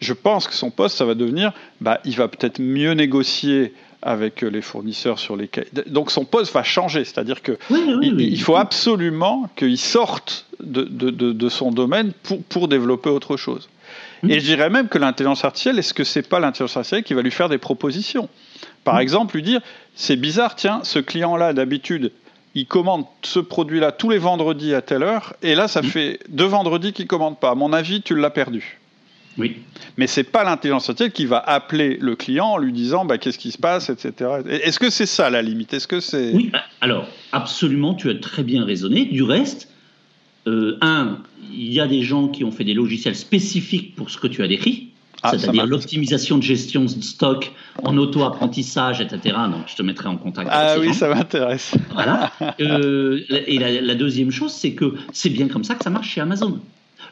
je 0.00 0.12
pense 0.12 0.48
que 0.48 0.54
son 0.54 0.70
poste, 0.70 0.96
ça 0.96 1.04
va 1.04 1.14
devenir, 1.14 1.52
bah, 1.80 2.00
il 2.04 2.16
va 2.16 2.28
peut-être 2.28 2.60
mieux 2.60 2.92
négocier 2.92 3.72
avec 4.04 4.42
les 4.42 4.60
fournisseurs 4.60 5.18
sur 5.18 5.34
lesquels. 5.34 5.66
Donc 5.86 6.10
son 6.10 6.26
poste 6.26 6.52
va 6.52 6.62
changer, 6.62 7.04
c'est-à-dire 7.04 7.42
que 7.42 7.58
il, 8.02 8.40
faut 8.40 8.56
absolument 8.56 9.48
qu'il 9.56 9.78
sorte 9.78 10.46
de, 10.60 10.84
de, 10.84 11.48
son 11.48 11.72
domaine 11.72 12.12
pour, 12.22 12.42
pour 12.44 12.68
développer 12.68 13.08
autre 13.08 13.38
chose. 13.38 13.70
Mmh. 14.22 14.30
Et 14.30 14.40
je 14.40 14.44
dirais 14.44 14.68
même 14.68 14.88
que 14.88 14.98
l'intelligence 14.98 15.44
artificielle, 15.44 15.78
est-ce 15.78 15.94
que 15.94 16.04
c'est 16.04 16.28
pas 16.28 16.38
l'intelligence 16.38 16.76
artificielle 16.76 17.02
qui 17.02 17.14
va 17.14 17.22
lui 17.22 17.30
faire 17.30 17.48
des 17.48 17.58
propositions? 17.58 18.28
Par 18.84 18.96
mmh. 18.96 19.00
exemple, 19.00 19.36
lui 19.36 19.42
dire, 19.42 19.60
c'est 19.94 20.16
bizarre, 20.16 20.54
tiens, 20.54 20.80
ce 20.82 20.98
client-là, 20.98 21.54
d'habitude, 21.54 22.12
il 22.54 22.66
commande 22.66 23.06
ce 23.22 23.40
produit-là 23.40 23.90
tous 23.90 24.10
les 24.10 24.18
vendredis 24.18 24.74
à 24.74 24.82
telle 24.82 25.02
heure, 25.02 25.34
et 25.42 25.54
là, 25.54 25.66
ça 25.66 25.80
mmh. 25.80 25.86
fait 25.86 26.20
deux 26.28 26.44
vendredis 26.44 26.92
qu'il 26.92 27.06
commande 27.06 27.38
pas. 27.38 27.50
À 27.50 27.54
mon 27.54 27.72
avis, 27.72 28.02
tu 28.02 28.14
l'as 28.14 28.30
perdu. 28.30 28.78
Oui. 29.38 29.56
Mais 29.96 30.06
c'est 30.06 30.24
pas 30.24 30.44
l'intelligence 30.44 30.88
artificielle 30.88 31.12
qui 31.12 31.26
va 31.26 31.38
appeler 31.38 31.98
le 32.00 32.16
client 32.16 32.46
en 32.46 32.58
lui 32.58 32.72
disant 32.72 33.04
bah, 33.04 33.18
qu'est-ce 33.18 33.38
qui 33.38 33.50
se 33.50 33.58
passe, 33.58 33.90
etc. 33.90 34.30
Est-ce 34.48 34.78
que 34.78 34.90
c'est 34.90 35.06
ça 35.06 35.30
la 35.30 35.42
limite? 35.42 35.74
Est-ce 35.74 35.88
que 35.88 36.00
c'est 36.00 36.32
Oui. 36.32 36.50
Alors 36.80 37.06
absolument, 37.32 37.94
tu 37.94 38.10
as 38.10 38.14
très 38.14 38.42
bien 38.42 38.64
raisonné. 38.64 39.06
Du 39.06 39.22
reste, 39.22 39.68
euh, 40.46 40.78
un, 40.80 41.18
il 41.52 41.72
y 41.72 41.80
a 41.80 41.86
des 41.86 42.02
gens 42.02 42.28
qui 42.28 42.44
ont 42.44 42.50
fait 42.50 42.64
des 42.64 42.74
logiciels 42.74 43.16
spécifiques 43.16 43.94
pour 43.96 44.10
ce 44.10 44.18
que 44.18 44.26
tu 44.26 44.42
as 44.42 44.48
décrit. 44.48 44.90
Ah, 45.26 45.30
c'est-à-dire 45.38 45.64
l'optimisation 45.64 46.36
de 46.36 46.42
gestion 46.42 46.82
de 46.82 46.88
stock 46.88 47.50
en 47.82 47.96
auto-apprentissage, 47.96 49.00
etc. 49.00 49.36
Donc, 49.50 49.62
je 49.68 49.74
te 49.74 49.82
mettrai 49.82 50.06
en 50.08 50.18
contact. 50.18 50.50
Ah 50.52 50.74
oui, 50.78 50.92
ça 50.92 51.08
m'intéresse. 51.08 51.74
Voilà. 51.94 52.30
Euh, 52.60 53.20
et 53.30 53.58
la, 53.58 53.94
deuxième 53.94 54.30
chose, 54.30 54.52
c'est 54.52 54.72
que 54.72 54.94
c'est 55.14 55.30
bien 55.30 55.48
comme 55.48 55.64
ça 55.64 55.76
que 55.76 55.82
ça 55.82 55.88
marche 55.88 56.10
chez 56.10 56.20
Amazon. 56.20 56.60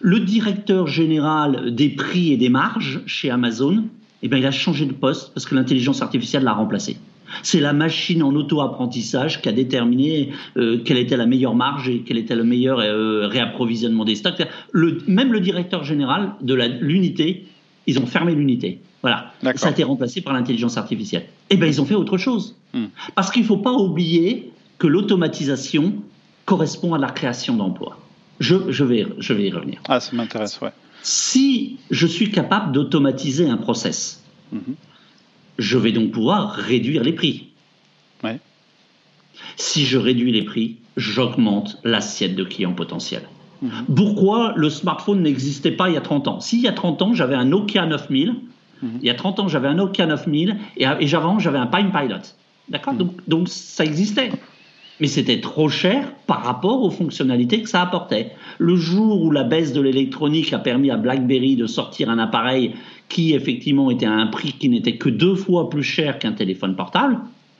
Le 0.05 0.19
directeur 0.19 0.89
général 0.89 1.73
des 1.73 1.89
prix 1.89 2.33
et 2.33 2.37
des 2.37 2.49
marges 2.49 3.01
chez 3.07 3.31
Amazon, 3.31 3.85
eh 4.23 4.29
bien, 4.29 4.39
il 4.39 4.47
a 4.47 4.51
changé 4.51 4.85
de 4.85 4.93
poste 4.93 5.33
parce 5.33 5.47
que 5.47 5.55
l'intelligence 5.55 6.03
artificielle 6.03 6.43
l'a 6.43 6.55
remplacé. 6.55 6.97
C'est 7.45 7.61
la 7.61 7.73
machine 7.73 8.23
en 8.25 8.35
auto-apprentissage 8.35 9.41
qui 9.41 9.49
a 9.49 9.53
déterminé 9.53 10.31
euh, 10.57 10.83
quelle 10.85 10.99
était 10.99 11.17
la 11.17 11.27
meilleure 11.27 11.55
marge 11.55 11.89
et 11.89 12.01
quel 12.01 12.19
était 12.19 12.35
le 12.35 12.43
meilleur 12.43 12.81
euh, 12.81 13.29
réapprovisionnement 13.29 14.05
des 14.05 14.17
stocks. 14.17 14.43
même 14.75 15.33
le 15.33 15.39
directeur 15.39 15.85
général 15.85 16.33
de 16.43 16.55
l'unité, 16.81 17.47
ils 17.87 18.01
ont 18.01 18.07
fermé 18.07 18.35
l'unité. 18.35 18.81
Voilà. 19.03 19.33
Ça 19.55 19.69
a 19.69 19.71
été 19.71 19.85
remplacé 19.85 20.21
par 20.21 20.33
l'intelligence 20.35 20.77
artificielle. 20.77 21.27
Eh 21.49 21.57
bien, 21.57 21.69
ils 21.69 21.81
ont 21.81 21.85
fait 21.85 21.95
autre 21.95 22.19
chose. 22.19 22.57
Hmm. 22.75 22.87
Parce 23.15 23.31
qu'il 23.31 23.43
ne 23.43 23.47
faut 23.47 23.57
pas 23.57 23.73
oublier 23.73 24.51
que 24.79 24.89
l'automatisation 24.89 25.95
correspond 26.45 26.93
à 26.95 26.99
la 26.99 27.09
création 27.09 27.57
d'emplois. 27.57 28.02
Je, 28.43 28.85
vais, 28.85 29.07
je 29.19 29.33
vais 29.33 29.47
y 29.49 29.53
revenir. 29.53 29.81
Ah, 29.89 30.01
ça 30.01 30.15
m'intéresse, 30.17 30.61
ouais. 30.61 30.73
Si 31.03 31.79
je 31.91 32.07
suis 32.07 32.31
capable 32.31 32.73
d'automatiser 32.73 33.49
un 33.49 33.57
process, 33.57 34.25
mhm. 34.53 34.75
je 35.59 35.79
vais 35.79 35.93
donc 35.93 36.11
pouvoir 36.11 36.53
réduire 36.53 37.05
les 37.05 37.13
prix. 37.13 37.49
Ouais. 38.25 38.41
Si 39.57 39.85
je 39.85 39.97
réduis 39.97 40.33
les 40.33 40.45
prix, 40.45 40.77
j'augmente 40.97 41.79
l'assiette 41.85 42.35
de 42.35 42.45
clients 42.45 42.75
potentiels. 42.75 43.29
Mhm. 43.63 43.95
Pourquoi 43.95 44.55
le 44.57 44.71
smartphone 44.71 45.23
n'existait 45.23 45.73
pas 45.73 45.89
il 45.89 45.95
y 45.95 45.99
a 45.99 46.01
30 46.01 46.29
ans? 46.29 46.41
Si 46.41 46.57
il 46.57 46.63
y 46.63 46.69
a 46.69 46.73
30 46.73 47.03
ans, 47.03 47.15
j'avais 47.15 47.37
un 47.37 47.45
Nokia 47.45 47.87
9000, 47.87 48.35
mhm. 48.83 48.91
il 49.01 49.07
y 49.07 49.11
a 49.11 49.15
30 49.15 49.41
ans, 49.41 49.49
j'avais 49.49 49.69
un 49.69 49.75
Nokia 49.75 50.07
9000, 50.07 50.57
et, 50.77 50.85
et 50.85 51.15
avant, 51.15 51.39
j'avais 51.39 51.59
un 51.59 51.67
Palm 51.67 51.93
Pilot. 51.93 52.35
D'accord? 52.69 52.95
Donc, 52.95 53.29
donc 53.29 53.49
ça 53.49 53.85
existait 53.85 54.33
mais 55.01 55.07
c'était 55.07 55.41
trop 55.41 55.69
cher 55.69 56.13
par 56.27 56.45
rapport 56.45 56.83
aux 56.83 56.91
fonctionnalités 56.91 57.63
que 57.63 57.69
ça 57.69 57.83
apportait. 57.83 58.33
Le 58.59 58.77
jour 58.77 59.23
où 59.23 59.31
la 59.31 59.43
baisse 59.43 59.73
de 59.73 59.81
l'électronique 59.81 60.53
a 60.53 60.59
permis 60.59 60.91
à 60.91 60.97
BlackBerry 60.97 61.57
de 61.57 61.67
sortir 61.67 62.11
un 62.11 62.19
appareil 62.19 62.73
qui 63.09 63.35
effectivement 63.35 63.91
était 63.91 64.07
à 64.07 64.13
un 64.13 64.27
prix 64.27 64.53
qui 64.53 64.69
n'était 64.69 64.97
que 64.97 65.09
deux 65.09 65.35
fois 65.35 65.69
plus 65.69 65.83
cher 65.83 66.19
qu'un 66.19 66.33
téléphone 66.33 66.77
portable, 66.77 67.15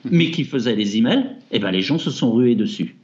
mhm. 0.05 0.11
mais 0.11 0.31
qui 0.31 0.43
faisait 0.43 0.75
les 0.75 0.97
emails, 0.97 1.25
eh 1.51 1.59
ben 1.59 1.71
les 1.71 1.81
gens 1.81 1.97
se 1.97 2.11
sont 2.11 2.31
rués 2.31 2.55
dessus. 2.55 2.95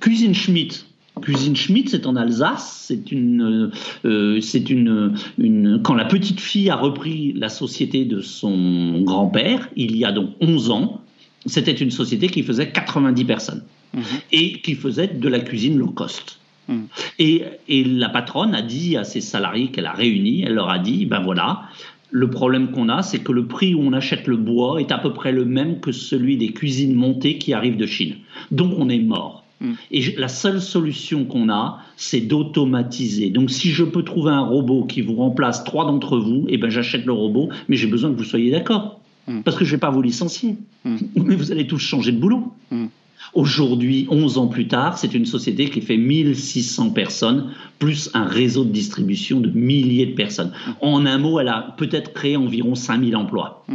Cuisine 0.00 0.34
Schmidt, 0.34 0.86
Cuisine 1.22 1.56
Schmidt, 1.56 1.90
c'est 1.90 2.06
en 2.06 2.14
Alsace. 2.14 2.84
C'est 2.86 3.10
une, 3.10 3.72
euh, 4.04 4.40
c'est 4.40 4.68
une, 4.68 5.14
une, 5.38 5.80
quand 5.82 5.94
la 5.94 6.04
petite 6.04 6.40
fille 6.40 6.68
a 6.70 6.76
repris 6.76 7.32
la 7.32 7.48
société 7.48 8.04
de 8.04 8.20
son 8.20 9.00
grand-père, 9.00 9.68
il 9.76 9.96
y 9.96 10.04
a 10.04 10.12
donc 10.12 10.30
11 10.40 10.70
ans, 10.70 11.00
c'était 11.46 11.72
une 11.72 11.90
société 11.90 12.28
qui 12.28 12.42
faisait 12.42 12.70
90 12.70 13.24
personnes 13.24 13.62
mhm. 13.94 14.02
et 14.32 14.60
qui 14.60 14.74
faisait 14.74 15.08
de 15.08 15.28
la 15.28 15.40
cuisine 15.40 15.78
low 15.78 15.88
cost. 15.88 16.38
Mhm. 16.68 16.86
Et, 17.18 17.44
et, 17.68 17.84
la 17.84 18.08
patronne 18.08 18.54
a 18.54 18.62
dit 18.62 18.96
à 18.96 19.04
ses 19.04 19.20
salariés 19.20 19.68
qu'elle 19.68 19.86
a 19.86 19.92
réunis, 19.92 20.42
elle 20.42 20.54
leur 20.54 20.68
a 20.68 20.78
dit, 20.78 21.06
ben 21.06 21.20
voilà, 21.20 21.62
le 22.10 22.30
problème 22.30 22.70
qu'on 22.70 22.88
a, 22.88 23.02
c'est 23.02 23.20
que 23.20 23.32
le 23.32 23.46
prix 23.46 23.74
où 23.74 23.80
on 23.80 23.92
achète 23.92 24.26
le 24.26 24.36
bois 24.36 24.80
est 24.80 24.92
à 24.92 24.98
peu 24.98 25.12
près 25.12 25.32
le 25.32 25.44
même 25.44 25.80
que 25.80 25.92
celui 25.92 26.36
des 26.36 26.52
cuisines 26.52 26.94
montées 26.94 27.38
qui 27.38 27.52
arrivent 27.52 27.76
de 27.76 27.86
Chine. 27.86 28.16
Donc 28.50 28.74
on 28.78 28.88
est 28.88 28.98
mort. 28.98 29.44
Mhm. 29.60 29.76
Et 29.90 30.14
la 30.16 30.28
seule 30.28 30.60
solution 30.60 31.24
qu'on 31.24 31.48
a, 31.48 31.78
c'est 31.96 32.20
d'automatiser. 32.20 33.30
Donc, 33.30 33.50
si 33.50 33.70
je 33.70 33.84
peux 33.84 34.02
trouver 34.02 34.32
un 34.32 34.44
robot 34.44 34.84
qui 34.84 35.00
vous 35.00 35.14
remplace 35.14 35.64
trois 35.64 35.86
d'entre 35.86 36.18
vous, 36.18 36.46
eh 36.48 36.58
ben, 36.58 36.68
j'achète 36.68 37.06
le 37.06 37.12
robot, 37.12 37.48
mais 37.68 37.76
j'ai 37.76 37.86
besoin 37.86 38.10
que 38.10 38.16
vous 38.16 38.24
soyez 38.24 38.50
d'accord. 38.50 39.00
Mm. 39.26 39.42
Parce 39.42 39.56
que 39.56 39.64
je 39.64 39.70
ne 39.70 39.76
vais 39.76 39.80
pas 39.80 39.90
vous 39.90 40.02
licencier. 40.02 40.56
Mm. 40.84 40.96
Mais 41.24 41.36
vous 41.36 41.52
allez 41.52 41.66
tous 41.66 41.78
changer 41.78 42.12
de 42.12 42.18
boulot. 42.18 42.52
Mm. 42.70 42.86
Aujourd'hui, 43.34 44.06
11 44.08 44.38
ans 44.38 44.46
plus 44.46 44.68
tard, 44.68 44.96
c'est 44.96 45.12
une 45.12 45.26
société 45.26 45.68
qui 45.68 45.80
fait 45.80 45.96
1600 45.96 46.90
personnes, 46.90 47.52
plus 47.78 48.08
un 48.14 48.24
réseau 48.24 48.64
de 48.64 48.70
distribution 48.70 49.40
de 49.40 49.50
milliers 49.50 50.06
de 50.06 50.14
personnes. 50.14 50.52
En 50.80 51.04
un 51.04 51.18
mot, 51.18 51.40
elle 51.40 51.48
a 51.48 51.74
peut-être 51.76 52.12
créé 52.12 52.36
environ 52.36 52.74
5000 52.74 53.16
emplois. 53.16 53.66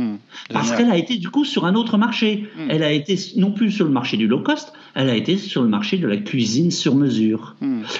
Parce 0.51 0.71
qu'elle 0.71 0.89
a 0.89 0.97
été 0.97 1.17
du 1.17 1.29
coup 1.29 1.45
sur 1.45 1.65
un 1.65 1.75
autre 1.75 1.97
marché. 1.97 2.45
Elle 2.69 2.81
a 2.81 2.91
été 2.91 3.19
non 3.35 3.51
plus 3.51 3.71
sur 3.71 3.85
le 3.85 3.91
marché 3.91 4.17
du 4.17 4.27
low 4.27 4.39
cost, 4.39 4.73
elle 4.95 5.09
a 5.09 5.15
été 5.15 5.37
sur 5.37 5.61
le 5.61 5.67
marché 5.67 5.97
de 5.97 6.07
la 6.07 6.17
cuisine 6.17 6.71
sur 6.71 6.95
mesure. 6.95 7.55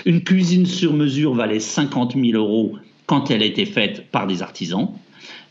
Une 0.06 0.24
cuisine 0.24 0.66
sur 0.66 0.94
mesure 0.94 1.34
valait 1.34 1.60
50 1.60 2.16
000 2.16 2.42
euros 2.42 2.78
quand 3.06 3.30
elle 3.30 3.44
était 3.44 3.66
faite 3.66 4.10
par 4.12 4.26
des 4.26 4.42
artisans. 4.42 4.90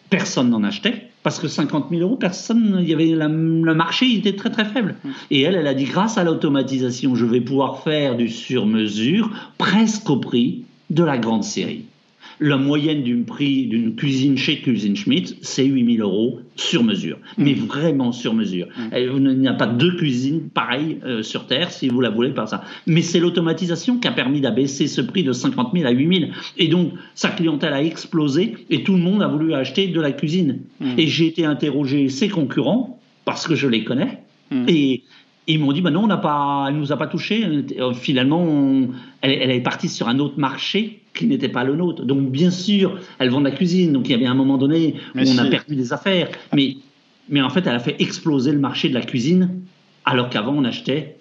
Personne 0.09 0.51
n'en 0.51 0.65
achetait 0.65 1.10
parce 1.23 1.39
que 1.39 1.49
50 1.49 1.87
000 1.91 2.03
euros, 2.03 2.17
personne, 2.17 2.79
il 2.81 2.89
y 2.89 2.95
avait 2.95 3.11
le 3.11 3.75
marché 3.75 4.07
il 4.07 4.19
était 4.19 4.37
très 4.37 4.51
très 4.51 4.65
faible. 4.65 4.97
Mm. 5.05 5.09
Et 5.31 5.43
elle, 5.43 5.55
elle 5.55 5.67
a 5.67 5.75
dit 5.75 5.85
grâce 5.85 6.19
à 6.19 6.25
l'automatisation, 6.25 7.15
je 7.15 7.27
vais 7.27 7.41
pouvoir 7.41 7.83
faire 7.83 8.17
du 8.17 8.29
sur-mesure 8.29 9.31
presque 9.59 10.09
au 10.09 10.17
prix 10.17 10.65
de 10.89 11.05
la 11.05 11.19
grande 11.19 11.45
série. 11.45 11.85
La 12.41 12.57
moyenne 12.57 13.05
d'un 13.05 13.23
prix 13.23 13.67
d'une 13.67 13.95
cuisine 13.95 14.39
chez 14.39 14.61
Cuisine 14.61 14.97
Schmidt, 14.97 15.37
c'est 15.43 15.65
8000 15.65 16.01
euros 16.01 16.41
sur 16.57 16.83
mesure, 16.83 17.19
mmh. 17.37 17.45
mais 17.45 17.53
vraiment 17.53 18.13
sur 18.13 18.33
mesure. 18.33 18.67
Mmh. 18.67 18.97
Il 18.97 19.39
n'y 19.39 19.49
a 19.49 19.53
pas 19.53 19.67
deux 19.67 19.95
cuisines 19.97 20.49
pareilles 20.49 20.99
euh, 21.05 21.23
sur 21.23 21.47
Terre, 21.47 21.71
si 21.71 21.89
vous 21.89 22.01
la 22.01 22.09
voulez, 22.09 22.31
par 22.31 22.49
ça. 22.49 22.65
Mais 22.87 23.03
c'est 23.03 23.21
l'automatisation 23.21 23.99
qui 23.99 24.09
a 24.09 24.13
permis 24.13 24.41
d'abaisser 24.41 24.87
ce 24.87 25.03
prix 25.03 25.23
de 25.23 25.33
50 25.33 25.73
000 25.75 25.87
à 25.87 25.91
8 25.91 26.19
000. 26.19 26.31
Et 26.57 26.69
donc, 26.69 26.93
sa 27.15 27.29
clientèle 27.29 27.75
a 27.75 27.83
explosé 27.83 28.57
et 28.71 28.83
tout 28.85 28.95
le 28.95 29.01
monde 29.01 29.23
a 29.23 29.29
voulu 29.29 29.53
acheter 29.53 29.89
de 29.89 30.01
la 30.01 30.13
cuisine. 30.13 30.61
Mmh. 30.81 30.99
Et 30.99 31.07
j'ai 31.07 31.27
été 31.27 31.45
interroger 31.45 32.09
ses 32.09 32.29
concurrents, 32.29 33.01
parce 33.27 33.47
que 33.47 33.55
je 33.55 33.69
les 33.69 33.85
connais, 33.85 34.19
et 34.67 35.03
ils 35.53 35.59
m'ont 35.59 35.73
dit, 35.73 35.81
bah 35.81 35.91
non, 35.91 36.05
on 36.05 36.07
n'a 36.07 36.17
pas, 36.17 36.67
elle 36.69 36.77
nous 36.77 36.93
a 36.93 36.97
pas 36.97 37.07
touché. 37.07 37.45
Euh, 37.79 37.93
finalement, 37.93 38.47
elle, 39.23 39.51
est 39.51 39.61
partie 39.61 39.89
sur 39.89 40.09
un 40.09 40.19
autre 40.19 40.39
marché 40.39 41.03
qui 41.15 41.27
n'était 41.27 41.49
pas 41.49 41.65
le 41.65 41.77
nôtre. 41.77 42.05
Donc, 42.05 42.31
bien 42.31 42.51
sûr, 42.51 42.99
elle 43.19 43.31
vend 43.31 43.41
de 43.41 43.47
la 43.47 43.51
cuisine. 43.51 43.93
Donc, 43.93 44.09
il 44.09 44.13
y 44.13 44.15
avait 44.15 44.27
un 44.27 44.35
moment 44.35 44.59
donné 44.59 44.95
où 45.15 45.19
on 45.19 45.39
a 45.39 45.47
perdu 45.47 45.77
des 45.77 45.93
affaires. 45.93 46.29
Mais, 46.55 46.77
mais 47.29 47.43
en 47.43 47.51
fait, 47.51 47.67
elle 47.67 47.75
a 47.75 47.81
fait 47.81 47.97
exploser 48.01 48.53
le 48.53 48.59
marché 48.59 48.89
de 48.89 48.95
la 48.95 49.03
cuisine, 49.03 49.51
alors 50.05 50.31
qu'avant, 50.31 50.55
on 50.55 50.65
achetait 50.65 51.17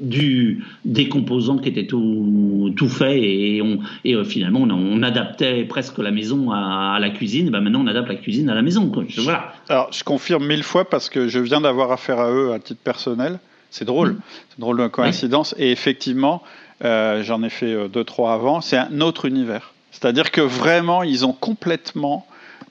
du, 0.00 0.64
des 0.84 1.08
composants 1.08 1.58
qui 1.58 1.68
étaient 1.68 1.86
tout, 1.86 2.72
tout 2.76 2.88
faits 2.88 3.18
et, 3.22 3.60
on, 3.62 3.80
et 4.04 4.14
euh, 4.14 4.24
finalement 4.24 4.60
on, 4.60 5.02
adaptait 5.02 5.64
presque 5.64 5.98
la 5.98 6.10
maison 6.10 6.50
à, 6.50 6.98
la 7.00 7.10
cuisine. 7.10 7.48
Et 7.48 7.50
ben 7.50 7.60
maintenant 7.60 7.82
on 7.84 7.86
adapte 7.86 8.08
la 8.08 8.14
cuisine 8.14 8.48
à 8.48 8.54
la 8.54 8.62
maison. 8.62 8.90
voilà. 9.18 9.52
Alors 9.68 9.92
je 9.92 10.02
confirme 10.02 10.46
mille 10.46 10.62
fois 10.62 10.88
parce 10.88 11.10
que 11.10 11.28
je 11.28 11.38
viens 11.38 11.60
d'avoir 11.60 11.92
affaire 11.92 12.18
à 12.18 12.32
eux 12.32 12.52
à 12.52 12.58
titre 12.58 12.80
personnel. 12.82 13.38
C'est 13.70 13.84
drôle, 13.84 14.12
mm. 14.12 14.20
c'est 14.48 14.58
une 14.58 14.62
drôle 14.62 14.78
de 14.78 14.86
coïncidence. 14.88 15.54
Et 15.58 15.70
effectivement, 15.70 16.42
euh, 16.84 17.22
j'en 17.22 17.42
ai 17.42 17.50
fait 17.50 17.72
euh, 17.72 17.88
deux, 17.88 18.04
trois 18.04 18.32
avant, 18.32 18.60
c'est 18.60 18.76
un 18.76 19.00
autre 19.00 19.26
univers. 19.26 19.72
C'est-à-dire 19.90 20.30
que 20.30 20.40
vraiment, 20.40 21.02
ils 21.02 21.26
ont 21.26 21.32
complètement, 21.32 22.26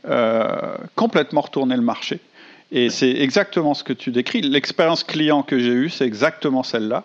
euh, 0.08 0.76
complètement 0.96 1.42
retourné 1.42 1.76
le 1.76 1.82
marché. 1.82 2.20
Et 2.72 2.90
c'est 2.90 3.10
exactement 3.10 3.74
ce 3.74 3.84
que 3.84 3.94
tu 3.94 4.12
décris. 4.12 4.42
L'expérience 4.42 5.04
client 5.04 5.44
que 5.44 5.60
j'ai 5.60 5.72
eue, 5.72 5.90
c'est 5.90 6.06
exactement 6.06 6.64
celle-là. 6.64 7.04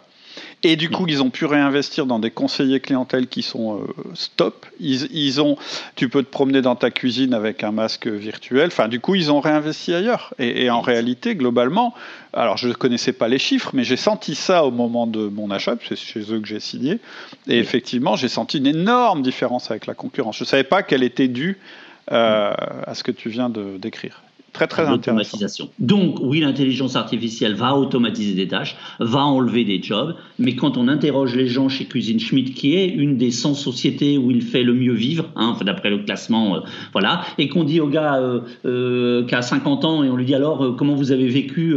Et 0.66 0.76
du 0.76 0.88
coup, 0.88 1.04
ils 1.06 1.22
ont 1.22 1.28
pu 1.28 1.44
réinvestir 1.44 2.06
dans 2.06 2.18
des 2.18 2.30
conseillers 2.30 2.80
clientèle 2.80 3.26
qui 3.26 3.42
sont 3.42 3.80
euh, 3.80 3.86
stop. 4.14 4.64
Ils, 4.80 5.42
ont, 5.42 5.58
tu 5.94 6.08
peux 6.08 6.22
te 6.22 6.30
promener 6.30 6.62
dans 6.62 6.74
ta 6.74 6.90
cuisine 6.90 7.34
avec 7.34 7.62
un 7.62 7.70
masque 7.70 8.06
virtuel. 8.06 8.68
Enfin, 8.68 8.88
du 8.88 8.98
coup, 8.98 9.14
ils 9.14 9.30
ont 9.30 9.40
réinvesti 9.40 9.92
ailleurs. 9.92 10.32
Et, 10.38 10.70
en 10.70 10.80
réalité, 10.80 11.36
globalement, 11.36 11.92
alors 12.32 12.56
je 12.56 12.68
ne 12.68 12.72
connaissais 12.72 13.12
pas 13.12 13.28
les 13.28 13.38
chiffres, 13.38 13.72
mais 13.74 13.84
j'ai 13.84 13.98
senti 13.98 14.34
ça 14.34 14.64
au 14.64 14.70
moment 14.70 15.06
de 15.06 15.28
mon 15.28 15.50
achat, 15.50 15.76
c'est 15.86 15.96
chez 15.96 16.32
eux 16.32 16.40
que 16.40 16.48
j'ai 16.48 16.60
signé. 16.60 16.98
Et 17.46 17.58
effectivement, 17.58 18.16
j'ai 18.16 18.28
senti 18.28 18.56
une 18.56 18.66
énorme 18.66 19.20
différence 19.20 19.70
avec 19.70 19.86
la 19.86 19.92
concurrence. 19.92 20.38
Je 20.38 20.44
ne 20.44 20.48
savais 20.48 20.64
pas 20.64 20.82
qu'elle 20.82 21.02
était 21.02 21.28
due 21.28 21.58
euh, 22.10 22.54
à 22.86 22.94
ce 22.94 23.02
que 23.02 23.12
tu 23.12 23.28
viens 23.28 23.50
de 23.50 23.76
décrire. 23.76 24.22
Très, 24.54 24.68
très. 24.68 24.84
Donc, 25.80 26.18
oui, 26.22 26.38
l'intelligence 26.38 26.94
artificielle 26.94 27.54
va 27.54 27.76
automatiser 27.76 28.34
des 28.34 28.46
tâches, 28.46 28.76
va 29.00 29.24
enlever 29.24 29.64
des 29.64 29.82
jobs, 29.82 30.14
mais 30.38 30.54
quand 30.54 30.76
on 30.76 30.86
interroge 30.86 31.34
les 31.34 31.48
gens 31.48 31.68
chez 31.68 31.86
Cuisine 31.86 32.20
Schmidt, 32.20 32.52
qui 32.52 32.76
est 32.76 32.86
une 32.86 33.16
des 33.16 33.32
100 33.32 33.54
sociétés 33.54 34.16
où 34.16 34.30
il 34.30 34.42
fait 34.42 34.62
le 34.62 34.72
mieux 34.72 34.92
vivre, 34.92 35.28
hein, 35.34 35.56
d'après 35.64 35.90
le 35.90 35.98
classement, 35.98 36.54
euh, 36.54 36.60
voilà, 36.92 37.24
et 37.36 37.48
qu'on 37.48 37.64
dit 37.64 37.80
au 37.80 37.88
gars 37.88 38.20
euh, 38.20 38.42
euh, 38.64 39.26
a 39.32 39.42
50 39.42 39.84
ans, 39.84 40.04
et 40.04 40.08
on 40.08 40.14
lui 40.14 40.24
dit 40.24 40.36
alors, 40.36 40.76
comment 40.76 40.94
vous 40.94 41.10
avez 41.10 41.26
vécu 41.26 41.76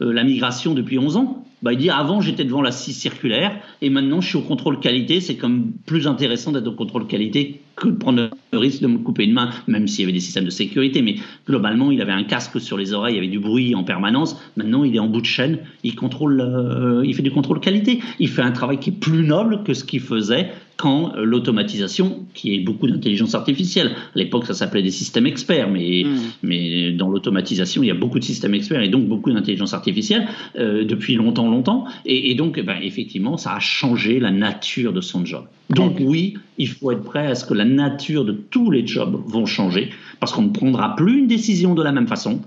la 0.00 0.24
migration 0.24 0.74
depuis 0.74 0.98
11 0.98 1.16
ans? 1.18 1.44
Bah, 1.62 1.72
il 1.72 1.78
dit 1.78 1.90
avant 1.90 2.20
j'étais 2.20 2.44
devant 2.44 2.62
la 2.62 2.70
scie 2.70 2.92
circulaire 2.92 3.58
et 3.82 3.90
maintenant 3.90 4.20
je 4.20 4.28
suis 4.28 4.38
au 4.38 4.42
contrôle 4.42 4.80
qualité. 4.80 5.20
C'est 5.20 5.36
comme 5.36 5.72
plus 5.86 6.06
intéressant 6.06 6.52
d'être 6.52 6.68
au 6.68 6.72
contrôle 6.72 7.06
qualité 7.06 7.60
que 7.76 7.88
de 7.88 7.96
prendre 7.96 8.30
le 8.52 8.58
risque 8.58 8.80
de 8.80 8.86
me 8.86 8.98
couper 8.98 9.24
une 9.24 9.32
main, 9.32 9.50
même 9.66 9.86
s'il 9.86 10.00
y 10.00 10.04
avait 10.04 10.12
des 10.12 10.20
systèmes 10.20 10.44
de 10.44 10.50
sécurité. 10.50 11.02
Mais 11.02 11.16
globalement, 11.46 11.90
il 11.90 12.00
avait 12.00 12.12
un 12.12 12.24
casque 12.24 12.60
sur 12.60 12.76
les 12.76 12.92
oreilles, 12.92 13.14
il 13.14 13.16
y 13.16 13.20
avait 13.20 13.28
du 13.28 13.38
bruit 13.38 13.74
en 13.74 13.84
permanence. 13.84 14.40
Maintenant, 14.56 14.84
il 14.84 14.94
est 14.94 15.00
en 15.00 15.08
bout 15.08 15.20
de 15.20 15.26
chaîne, 15.26 15.58
il 15.84 15.94
contrôle, 15.94 16.40
euh, 16.40 17.04
il 17.04 17.14
fait 17.14 17.22
du 17.22 17.30
contrôle 17.30 17.60
qualité. 17.60 18.00
Il 18.18 18.28
fait 18.28 18.42
un 18.42 18.52
travail 18.52 18.78
qui 18.78 18.90
est 18.90 19.00
plus 19.00 19.24
noble 19.24 19.62
que 19.62 19.74
ce 19.74 19.84
qu'il 19.84 20.00
faisait 20.00 20.50
quand 20.78 21.12
euh, 21.16 21.24
l'automatisation, 21.24 22.24
qui 22.34 22.54
est 22.54 22.60
beaucoup 22.60 22.86
d'intelligence 22.86 23.34
artificielle, 23.34 23.88
à 23.88 24.18
l'époque 24.18 24.46
ça 24.46 24.54
s'appelait 24.54 24.82
des 24.82 24.92
systèmes 24.92 25.26
experts, 25.26 25.68
mais, 25.68 26.04
mm. 26.06 26.18
mais 26.44 26.92
dans 26.92 27.08
l'automatisation 27.10 27.82
il 27.82 27.86
y 27.86 27.90
a 27.90 27.94
beaucoup 27.94 28.20
de 28.20 28.24
systèmes 28.24 28.54
experts 28.54 28.80
et 28.80 28.88
donc 28.88 29.06
beaucoup 29.06 29.32
d'intelligence 29.32 29.74
artificielle 29.74 30.28
euh, 30.56 30.84
depuis 30.84 31.16
longtemps, 31.16 31.50
longtemps. 31.50 31.84
Et, 32.06 32.34
donc 32.36 32.60
ben, 32.60 32.78
effectivement 32.80 33.36
ça 33.36 33.56
a 33.56 33.60
changé 33.60 34.20
la 34.20 34.30
nature 34.30 34.92
de 34.92 35.00
son 35.00 35.26
job. 35.26 35.44
Donc 35.70 35.96
oui, 36.00 36.34
il 36.58 36.68
faut 36.68 36.92
être 36.92 37.02
prêt 37.02 37.26
à 37.26 37.34
ce 37.34 37.44
que 37.44 37.54
la 37.54 37.64
nature 37.64 38.24
de 38.24 38.32
tous 38.32 38.70
les 38.70 38.86
jobs 38.86 39.20
vont 39.26 39.46
changer, 39.46 39.90
parce 40.20 40.32
qu'on 40.32 40.42
ne 40.42 40.50
prendra 40.50 40.94
plus 40.94 41.18
une 41.18 41.26
décision 41.26 41.74
de 41.74 41.82
la 41.82 41.90
même 41.90 42.06
façon, 42.06 42.40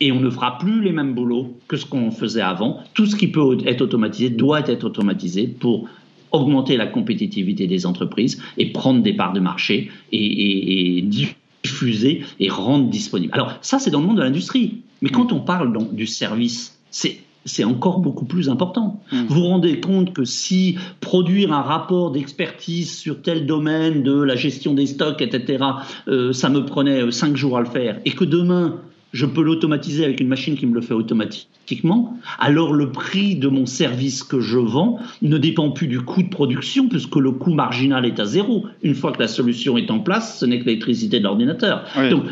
et 0.00 0.12
on 0.12 0.20
ne 0.20 0.30
fera 0.30 0.58
plus 0.58 0.82
les 0.82 0.92
mêmes 0.92 1.14
boulots 1.14 1.56
que 1.68 1.76
ce 1.76 1.86
qu'on 1.86 2.10
faisait 2.10 2.40
avant. 2.40 2.80
Tout 2.92 3.06
ce 3.06 3.16
qui 3.16 3.28
peut 3.28 3.56
être 3.64 3.80
automatisé 3.80 4.30
doit 4.30 4.68
être 4.68 4.84
automatisé 4.84 5.46
pour 5.46 5.88
augmenter 6.32 6.76
la 6.76 6.86
compétitivité 6.86 7.66
des 7.66 7.86
entreprises 7.86 8.42
et 8.58 8.72
prendre 8.72 9.02
des 9.02 9.12
parts 9.12 9.32
de 9.32 9.40
marché 9.40 9.90
et, 10.12 11.02
diffuser 11.02 12.24
et 12.40 12.48
rendre 12.48 12.88
disponible. 12.88 13.32
Alors 13.34 13.58
ça, 13.60 13.78
c'est 13.78 13.90
dans 13.90 14.00
le 14.00 14.06
monde 14.06 14.16
de 14.16 14.22
l'industrie. 14.22 14.82
Mais 15.00 15.10
quand 15.10 15.32
on 15.32 15.40
parle 15.40 15.76
du 15.94 16.06
service, 16.06 16.78
c'est 16.90 17.18
c'est 17.44 17.64
encore 17.64 17.98
beaucoup 17.98 18.24
plus 18.24 18.48
important. 18.48 19.02
Mmh. 19.10 19.16
Vous 19.28 19.34
vous 19.34 19.46
rendez 19.46 19.80
compte 19.80 20.12
que 20.12 20.24
si 20.24 20.78
produire 21.00 21.52
un 21.52 21.62
rapport 21.62 22.12
d'expertise 22.12 22.96
sur 22.96 23.20
tel 23.20 23.46
domaine 23.46 24.02
de 24.02 24.12
la 24.12 24.36
gestion 24.36 24.74
des 24.74 24.86
stocks, 24.86 25.20
etc., 25.20 25.64
euh, 26.06 26.32
ça 26.32 26.48
me 26.50 26.64
prenait 26.64 27.02
euh, 27.02 27.10
cinq 27.10 27.36
jours 27.36 27.58
à 27.58 27.60
le 27.60 27.66
faire, 27.66 27.98
et 28.04 28.12
que 28.12 28.24
demain, 28.24 28.80
je 29.12 29.26
peux 29.26 29.42
l'automatiser 29.42 30.04
avec 30.04 30.20
une 30.20 30.28
machine 30.28 30.56
qui 30.56 30.66
me 30.66 30.74
le 30.74 30.80
fait 30.80 30.94
automatiquement, 30.94 32.16
alors 32.38 32.72
le 32.72 32.90
prix 32.90 33.36
de 33.36 33.48
mon 33.48 33.66
service 33.66 34.24
que 34.24 34.40
je 34.40 34.58
vends 34.58 34.98
ne 35.20 35.38
dépend 35.38 35.70
plus 35.70 35.86
du 35.86 36.00
coût 36.00 36.22
de 36.22 36.28
production, 36.28 36.88
puisque 36.88 37.16
le 37.16 37.30
coût 37.30 37.52
marginal 37.52 38.06
est 38.06 38.18
à 38.18 38.24
zéro. 38.24 38.66
Une 38.82 38.94
fois 38.94 39.12
que 39.12 39.20
la 39.20 39.28
solution 39.28 39.76
est 39.76 39.90
en 39.90 40.00
place, 40.00 40.40
ce 40.40 40.46
n'est 40.46 40.60
que 40.60 40.64
l'électricité 40.64 41.18
de 41.18 41.24
l'ordinateur. 41.24 41.84
Donc, 42.10 42.24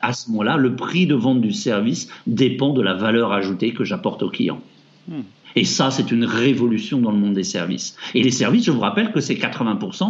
à 0.00 0.12
ce 0.12 0.30
moment-là, 0.30 0.56
le 0.56 0.76
prix 0.76 1.06
de 1.06 1.14
vente 1.14 1.40
du 1.40 1.52
service 1.52 2.08
dépend 2.26 2.72
de 2.72 2.80
la 2.80 2.94
valeur 2.94 3.32
ajoutée 3.32 3.72
que 3.72 3.84
j'apporte 3.84 4.22
au 4.22 4.30
client. 4.30 4.60
Hmm. 5.08 5.22
Et 5.56 5.64
ça, 5.64 5.90
c'est 5.90 6.10
une 6.10 6.24
révolution 6.24 7.00
dans 7.00 7.10
le 7.10 7.18
monde 7.18 7.34
des 7.34 7.44
services. 7.44 7.96
Et 8.14 8.22
les 8.22 8.30
services, 8.30 8.64
je 8.64 8.70
vous 8.70 8.80
rappelle 8.80 9.12
que 9.12 9.20
c'est 9.20 9.34
80% 9.34 10.04
euh, 10.04 10.06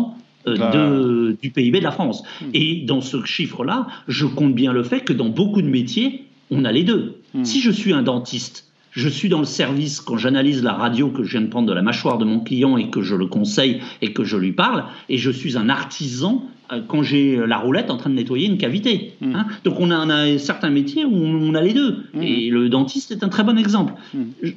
de, 0.46 1.36
du 1.40 1.50
PIB 1.50 1.78
de 1.78 1.84
la 1.84 1.90
France. 1.90 2.22
Hmm. 2.40 2.50
Et 2.54 2.82
dans 2.86 3.00
ce 3.00 3.24
chiffre-là, 3.24 3.86
je 4.08 4.26
compte 4.26 4.54
bien 4.54 4.72
le 4.72 4.82
fait 4.82 5.00
que 5.00 5.12
dans 5.12 5.28
beaucoup 5.28 5.62
de 5.62 5.68
métiers, 5.68 6.24
on 6.50 6.64
a 6.64 6.72
les 6.72 6.84
deux. 6.84 7.20
Hmm. 7.34 7.44
Si 7.44 7.60
je 7.60 7.70
suis 7.70 7.92
un 7.92 8.02
dentiste, 8.02 8.66
je 8.92 9.08
suis 9.08 9.28
dans 9.28 9.38
le 9.38 9.44
service 9.44 10.00
quand 10.00 10.16
j'analyse 10.16 10.62
la 10.62 10.72
radio 10.72 11.08
que 11.08 11.22
je 11.22 11.32
viens 11.32 11.42
de 11.42 11.46
prendre 11.46 11.68
de 11.68 11.72
la 11.72 11.82
mâchoire 11.82 12.18
de 12.18 12.24
mon 12.24 12.40
client 12.40 12.76
et 12.76 12.90
que 12.90 13.02
je 13.02 13.14
le 13.14 13.26
conseille 13.26 13.80
et 14.02 14.12
que 14.12 14.24
je 14.24 14.36
lui 14.36 14.52
parle, 14.52 14.84
et 15.08 15.16
je 15.16 15.30
suis 15.30 15.56
un 15.56 15.68
artisan 15.68 16.42
euh, 16.72 16.80
quand 16.88 17.02
j'ai 17.02 17.36
la 17.46 17.58
roulette 17.58 17.90
en 17.90 17.96
train 17.96 18.10
de 18.10 18.16
nettoyer 18.16 18.48
une 18.48 18.58
cavité. 18.58 19.12
Hmm. 19.20 19.36
Hein? 19.36 19.46
Donc 19.64 19.78
on 19.78 19.90
a, 19.90 20.04
on 20.04 20.10
a, 20.10 20.38
certains 20.38 20.70
métiers 20.70 21.04
où 21.04 21.14
on 21.14 21.54
a 21.54 21.60
les 21.60 21.72
deux. 21.72 22.04
Et 22.20 22.50
le 22.50 22.68
dentiste 22.68 23.12
est 23.12 23.22
un 23.22 23.28
très 23.28 23.44
bon 23.44 23.58
exemple. 23.58 23.94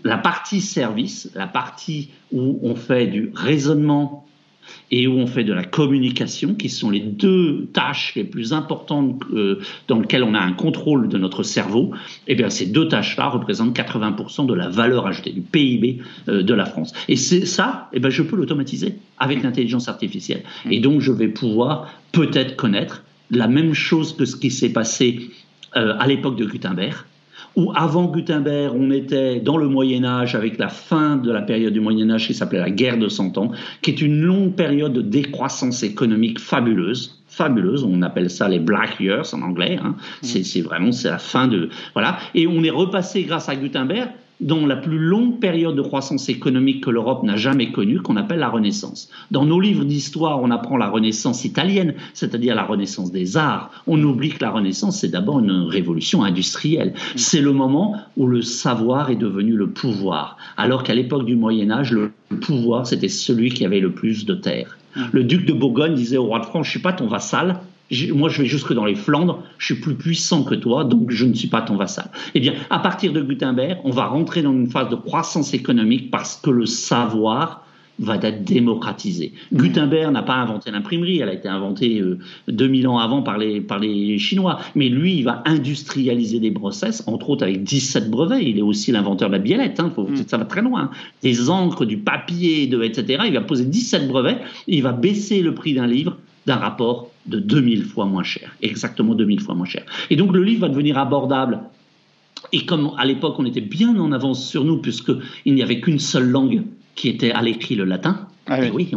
La 0.03 0.17
partie 0.17 0.61
service, 0.61 1.29
la 1.35 1.47
partie 1.47 2.09
où 2.31 2.59
on 2.63 2.75
fait 2.75 3.07
du 3.07 3.31
raisonnement 3.35 4.25
et 4.91 5.07
où 5.07 5.13
on 5.13 5.27
fait 5.27 5.43
de 5.43 5.53
la 5.53 5.63
communication, 5.63 6.53
qui 6.55 6.69
sont 6.69 6.89
les 6.89 6.99
deux 6.99 7.67
tâches 7.73 8.13
les 8.15 8.23
plus 8.23 8.53
importantes 8.53 9.21
euh, 9.33 9.59
dans 9.87 9.99
lesquelles 9.99 10.23
on 10.23 10.33
a 10.33 10.39
un 10.39 10.53
contrôle 10.53 11.09
de 11.09 11.17
notre 11.17 11.43
cerveau, 11.43 11.91
et 12.27 12.33
eh 12.33 12.35
bien 12.35 12.49
ces 12.49 12.65
deux 12.65 12.87
tâches-là 12.87 13.29
représentent 13.29 13.75
80% 13.75 14.45
de 14.45 14.53
la 14.53 14.69
valeur 14.69 15.07
ajoutée, 15.07 15.31
du 15.31 15.41
PIB 15.41 15.99
euh, 16.27 16.43
de 16.43 16.53
la 16.53 16.65
France. 16.65 16.93
Et 17.07 17.15
c'est 17.15 17.45
ça, 17.45 17.89
et 17.91 17.97
eh 17.97 17.99
bien 17.99 18.09
je 18.09 18.23
peux 18.23 18.35
l'automatiser 18.35 18.95
avec 19.17 19.43
l'intelligence 19.43 19.87
artificielle. 19.87 20.43
Et 20.69 20.79
donc 20.79 21.01
je 21.01 21.11
vais 21.11 21.27
pouvoir 21.27 21.93
peut-être 22.11 22.55
connaître 22.55 23.03
la 23.31 23.47
même 23.47 23.73
chose 23.73 24.15
que 24.15 24.25
ce 24.25 24.35
qui 24.35 24.51
s'est 24.51 24.71
passé 24.71 25.31
euh, 25.75 25.95
à 25.99 26.07
l'époque 26.07 26.35
de 26.35 26.45
Gutenberg, 26.45 26.95
où 27.55 27.71
avant 27.75 28.05
Gutenberg, 28.05 28.75
on 28.75 28.91
était 28.91 29.39
dans 29.39 29.57
le 29.57 29.67
Moyen 29.67 30.03
Âge 30.03 30.35
avec 30.35 30.57
la 30.57 30.69
fin 30.69 31.17
de 31.17 31.31
la 31.31 31.41
période 31.41 31.73
du 31.73 31.79
Moyen 31.79 32.09
Âge 32.09 32.27
qui 32.27 32.33
s'appelait 32.33 32.59
la 32.59 32.71
guerre 32.71 32.97
de 32.97 33.07
Cent 33.07 33.37
Ans, 33.37 33.51
qui 33.81 33.91
est 33.91 34.01
une 34.01 34.21
longue 34.21 34.53
période 34.55 34.93
de 34.93 35.01
décroissance 35.01 35.83
économique 35.83 36.39
fabuleuse 36.39 37.19
fabuleuse. 37.33 37.83
On 37.83 38.01
appelle 38.03 38.29
ça 38.29 38.47
les 38.47 38.59
Black 38.59 38.99
Years 38.99 39.33
en 39.33 39.41
anglais. 39.41 39.79
Hein. 39.83 39.95
Mmh. 40.21 40.25
C'est 40.25 40.61
vraiment 40.61 40.91
c'est 40.91 41.09
la 41.09 41.17
fin 41.17 41.47
de 41.47 41.69
voilà. 41.93 42.17
Et 42.35 42.47
on 42.47 42.63
est 42.63 42.69
repassé 42.69 43.23
grâce 43.23 43.49
à 43.49 43.55
Gutenberg 43.55 44.09
dans 44.39 44.65
la 44.65 44.75
plus 44.75 44.99
longue 44.99 45.39
période 45.39 45.75
de 45.75 45.81
croissance 45.81 46.29
économique 46.29 46.83
que 46.83 46.89
l'Europe 46.89 47.23
n'a 47.23 47.35
jamais 47.35 47.71
connue, 47.71 48.01
qu'on 48.01 48.17
appelle 48.17 48.39
la 48.39 48.49
Renaissance. 48.49 49.09
Dans 49.31 49.45
nos 49.45 49.59
livres 49.59 49.85
d'histoire, 49.85 50.41
on 50.41 50.51
apprend 50.51 50.77
la 50.77 50.89
Renaissance 50.89 51.45
italienne, 51.45 51.95
c'est-à-dire 52.13 52.55
la 52.55 52.63
Renaissance 52.63 53.11
des 53.11 53.37
arts. 53.37 53.71
On 53.87 54.01
oublie 54.03 54.29
que 54.29 54.43
la 54.43 54.51
Renaissance, 54.51 54.99
c'est 54.99 55.11
d'abord 55.11 55.39
une 55.39 55.67
révolution 55.67 56.23
industrielle. 56.23 56.93
C'est 57.15 57.41
le 57.41 57.53
moment 57.53 57.95
où 58.17 58.27
le 58.27 58.41
savoir 58.41 59.09
est 59.09 59.15
devenu 59.15 59.55
le 59.55 59.69
pouvoir, 59.69 60.37
alors 60.57 60.83
qu'à 60.83 60.93
l'époque 60.93 61.25
du 61.25 61.35
Moyen 61.35 61.71
Âge, 61.71 61.91
le 61.91 62.11
pouvoir, 62.41 62.87
c'était 62.87 63.09
celui 63.09 63.49
qui 63.49 63.65
avait 63.65 63.79
le 63.79 63.91
plus 63.91 64.25
de 64.25 64.33
terres. 64.33 64.77
Le 65.11 65.23
duc 65.23 65.45
de 65.45 65.53
Bourgogne 65.53 65.95
disait 65.95 66.17
au 66.17 66.25
roi 66.25 66.39
de 66.39 66.45
France, 66.45 66.67
je 66.67 66.71
suis 66.71 66.79
pas 66.79 66.93
ton 66.93 67.07
vassal, 67.07 67.59
moi 68.13 68.29
je 68.29 68.41
vais 68.41 68.47
jusque 68.47 68.73
dans 68.73 68.85
les 68.85 68.95
Flandres, 68.95 69.43
je 69.57 69.73
suis 69.73 69.81
plus 69.81 69.95
puissant 69.95 70.43
que 70.43 70.55
toi, 70.55 70.83
donc 70.83 71.11
je 71.11 71.25
ne 71.25 71.33
suis 71.33 71.47
pas 71.47 71.61
ton 71.61 71.75
vassal. 71.75 72.09
Eh 72.33 72.39
bien, 72.39 72.53
à 72.69 72.79
partir 72.79 73.13
de 73.13 73.21
Gutenberg, 73.21 73.79
on 73.83 73.91
va 73.91 74.05
rentrer 74.05 74.41
dans 74.41 74.53
une 74.53 74.69
phase 74.69 74.89
de 74.89 74.95
croissance 74.95 75.53
économique 75.53 76.11
parce 76.11 76.35
que 76.35 76.49
le 76.49 76.65
savoir 76.65 77.63
va 77.99 78.15
être 78.15 78.43
démocratisé. 78.43 79.33
Gutenberg 79.51 80.11
n'a 80.11 80.23
pas 80.23 80.33
inventé 80.33 80.71
l'imprimerie, 80.71 81.19
elle 81.19 81.29
a 81.29 81.33
été 81.33 81.47
inventée 81.47 82.01
2000 82.47 82.85
euh, 82.85 82.89
ans 82.89 82.97
avant 82.97 83.21
par 83.21 83.37
les, 83.37 83.61
par 83.61 83.79
les 83.79 84.17
Chinois, 84.17 84.59
mais 84.75 84.89
lui, 84.89 85.15
il 85.17 85.23
va 85.23 85.43
industrialiser 85.45 86.39
des 86.39 86.51
process, 86.51 87.03
entre 87.07 87.29
autres 87.29 87.43
avec 87.43 87.63
17 87.63 88.09
brevets, 88.09 88.43
il 88.43 88.57
est 88.57 88.63
aussi 88.63 88.91
l'inventeur 88.91 89.29
de 89.29 89.33
la 89.33 89.39
biellette, 89.39 89.79
hein, 89.79 89.91
faut, 89.93 90.07
mm. 90.07 90.27
ça 90.27 90.37
va 90.37 90.45
très 90.45 90.61
loin, 90.61 90.89
des 91.21 91.49
encres, 91.49 91.85
du 91.85 91.97
papier, 91.97 92.67
de, 92.67 92.81
etc. 92.81 93.23
Il 93.27 93.33
va 93.33 93.41
poser 93.41 93.65
17 93.65 94.07
brevets, 94.07 94.39
il 94.67 94.81
va 94.81 94.91
baisser 94.91 95.41
le 95.41 95.53
prix 95.53 95.73
d'un 95.73 95.87
livre 95.87 96.17
d'un 96.45 96.57
rapport 96.57 97.09
de 97.25 97.39
2000 97.39 97.85
fois 97.85 98.05
moins 98.05 98.23
cher, 98.23 98.55
exactement 98.61 99.15
2000 99.15 99.41
fois 99.41 99.55
moins 99.55 99.65
cher. 99.65 99.83
Et 100.09 100.15
donc 100.15 100.33
le 100.33 100.43
livre 100.43 100.61
va 100.61 100.69
devenir 100.69 100.97
abordable 100.97 101.61
et 102.51 102.65
comme 102.65 102.91
à 102.97 103.05
l'époque 103.05 103.35
on 103.39 103.45
était 103.45 103.61
bien 103.61 103.97
en 103.97 104.11
avance 104.11 104.47
sur 104.47 104.65
nous, 104.65 104.77
puisqu'il 104.77 105.53
n'y 105.53 105.61
avait 105.61 105.79
qu'une 105.79 105.99
seule 105.99 106.29
langue 106.29 106.63
qui 106.95 107.07
était 107.07 107.31
à 107.31 107.41
l'écrit 107.41 107.75
le 107.75 107.85
latin. 107.85 108.27
Ah 108.47 108.59
oui. 108.73 108.91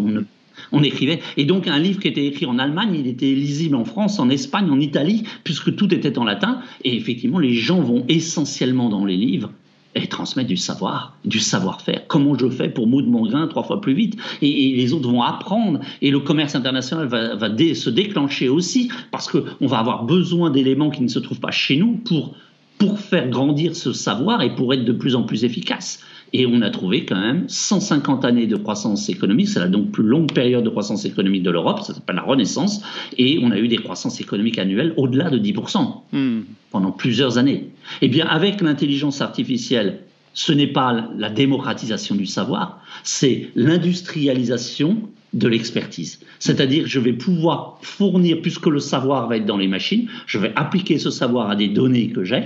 on, 0.72 0.82
écrivait. 0.82 1.20
Et 1.36 1.44
donc 1.44 1.68
un 1.68 1.78
livre 1.78 2.00
qui 2.00 2.08
était 2.08 2.26
écrit 2.26 2.46
en 2.46 2.58
Allemagne, 2.58 2.96
il 2.98 3.06
était 3.06 3.32
lisible 3.32 3.76
en 3.76 3.84
France, 3.84 4.18
en 4.18 4.28
Espagne, 4.28 4.68
en 4.70 4.80
Italie, 4.80 5.22
puisque 5.44 5.74
tout 5.76 5.94
était 5.94 6.18
en 6.18 6.24
latin. 6.24 6.60
Et 6.82 6.96
effectivement, 6.96 7.38
les 7.38 7.54
gens 7.54 7.80
vont 7.80 8.04
essentiellement 8.08 8.88
dans 8.88 9.04
les 9.04 9.16
livres 9.16 9.52
et 9.96 10.06
transmettre 10.06 10.48
du 10.48 10.56
savoir, 10.56 11.16
du 11.24 11.40
savoir-faire. 11.40 12.06
Comment 12.06 12.36
je 12.38 12.48
fais 12.48 12.68
pour 12.68 12.86
moudre 12.86 13.08
mon 13.08 13.26
grain 13.26 13.46
trois 13.48 13.62
fois 13.62 13.80
plus 13.80 13.94
vite 13.94 14.16
et, 14.42 14.74
les 14.76 14.92
autres 14.92 15.08
vont 15.08 15.22
apprendre 15.22 15.80
et 16.02 16.10
le 16.10 16.20
commerce 16.20 16.54
international 16.54 17.06
va, 17.06 17.38
se 17.74 17.90
déclencher 17.90 18.48
aussi 18.48 18.90
parce 19.10 19.28
qu'on 19.28 19.66
va 19.66 19.78
avoir 19.78 20.04
besoin 20.04 20.50
d'éléments 20.50 20.90
qui 20.90 21.02
ne 21.02 21.08
se 21.08 21.18
trouvent 21.18 21.40
pas 21.40 21.50
chez 21.50 21.76
nous 21.76 21.94
pour, 22.04 22.34
pour 22.78 23.00
faire 23.00 23.28
grandir 23.28 23.74
ce 23.74 23.92
savoir 23.92 24.42
et 24.42 24.54
pour 24.54 24.72
être 24.74 24.84
de 24.84 24.92
plus 24.92 25.16
en 25.16 25.22
plus 25.22 25.44
efficace. 25.44 26.00
Et 26.32 26.46
on 26.46 26.60
a 26.62 26.70
trouvé 26.70 27.04
quand 27.04 27.20
même 27.20 27.44
150 27.48 28.24
années 28.24 28.46
de 28.46 28.56
croissance 28.56 29.08
économique, 29.08 29.48
c'est 29.48 29.60
la 29.60 29.68
donc 29.68 29.92
plus 29.92 30.02
longue 30.02 30.32
période 30.32 30.64
de 30.64 30.70
croissance 30.70 31.04
économique 31.04 31.42
de 31.42 31.50
l'Europe, 31.50 31.80
ça 31.80 31.94
s'appelle 31.94 32.16
la 32.16 32.22
Renaissance, 32.22 32.82
et 33.16 33.38
on 33.42 33.50
a 33.50 33.58
eu 33.58 33.68
des 33.68 33.78
croissances 33.78 34.20
économiques 34.20 34.58
annuelles 34.58 34.92
au-delà 34.96 35.30
de 35.30 35.38
10% 35.38 36.02
hmm. 36.12 36.40
pendant 36.70 36.90
plusieurs 36.90 37.38
années. 37.38 37.70
Eh 38.02 38.08
bien, 38.08 38.26
avec 38.26 38.60
l'intelligence 38.60 39.20
artificielle, 39.20 40.00
ce 40.34 40.52
n'est 40.52 40.66
pas 40.66 41.08
la 41.16 41.30
démocratisation 41.30 42.14
du 42.14 42.26
savoir, 42.26 42.80
c'est 43.02 43.50
l'industrialisation 43.54 45.08
de 45.32 45.48
l'expertise. 45.48 46.20
C'est-à-dire, 46.38 46.84
je 46.86 47.00
vais 47.00 47.12
pouvoir 47.12 47.78
fournir, 47.82 48.40
puisque 48.42 48.66
le 48.66 48.80
savoir 48.80 49.28
va 49.28 49.36
être 49.36 49.46
dans 49.46 49.56
les 49.56 49.68
machines, 49.68 50.08
je 50.26 50.38
vais 50.38 50.52
appliquer 50.56 50.98
ce 50.98 51.10
savoir 51.10 51.50
à 51.50 51.56
des 51.56 51.68
données 51.68 52.08
que 52.08 52.24
j'ai, 52.24 52.44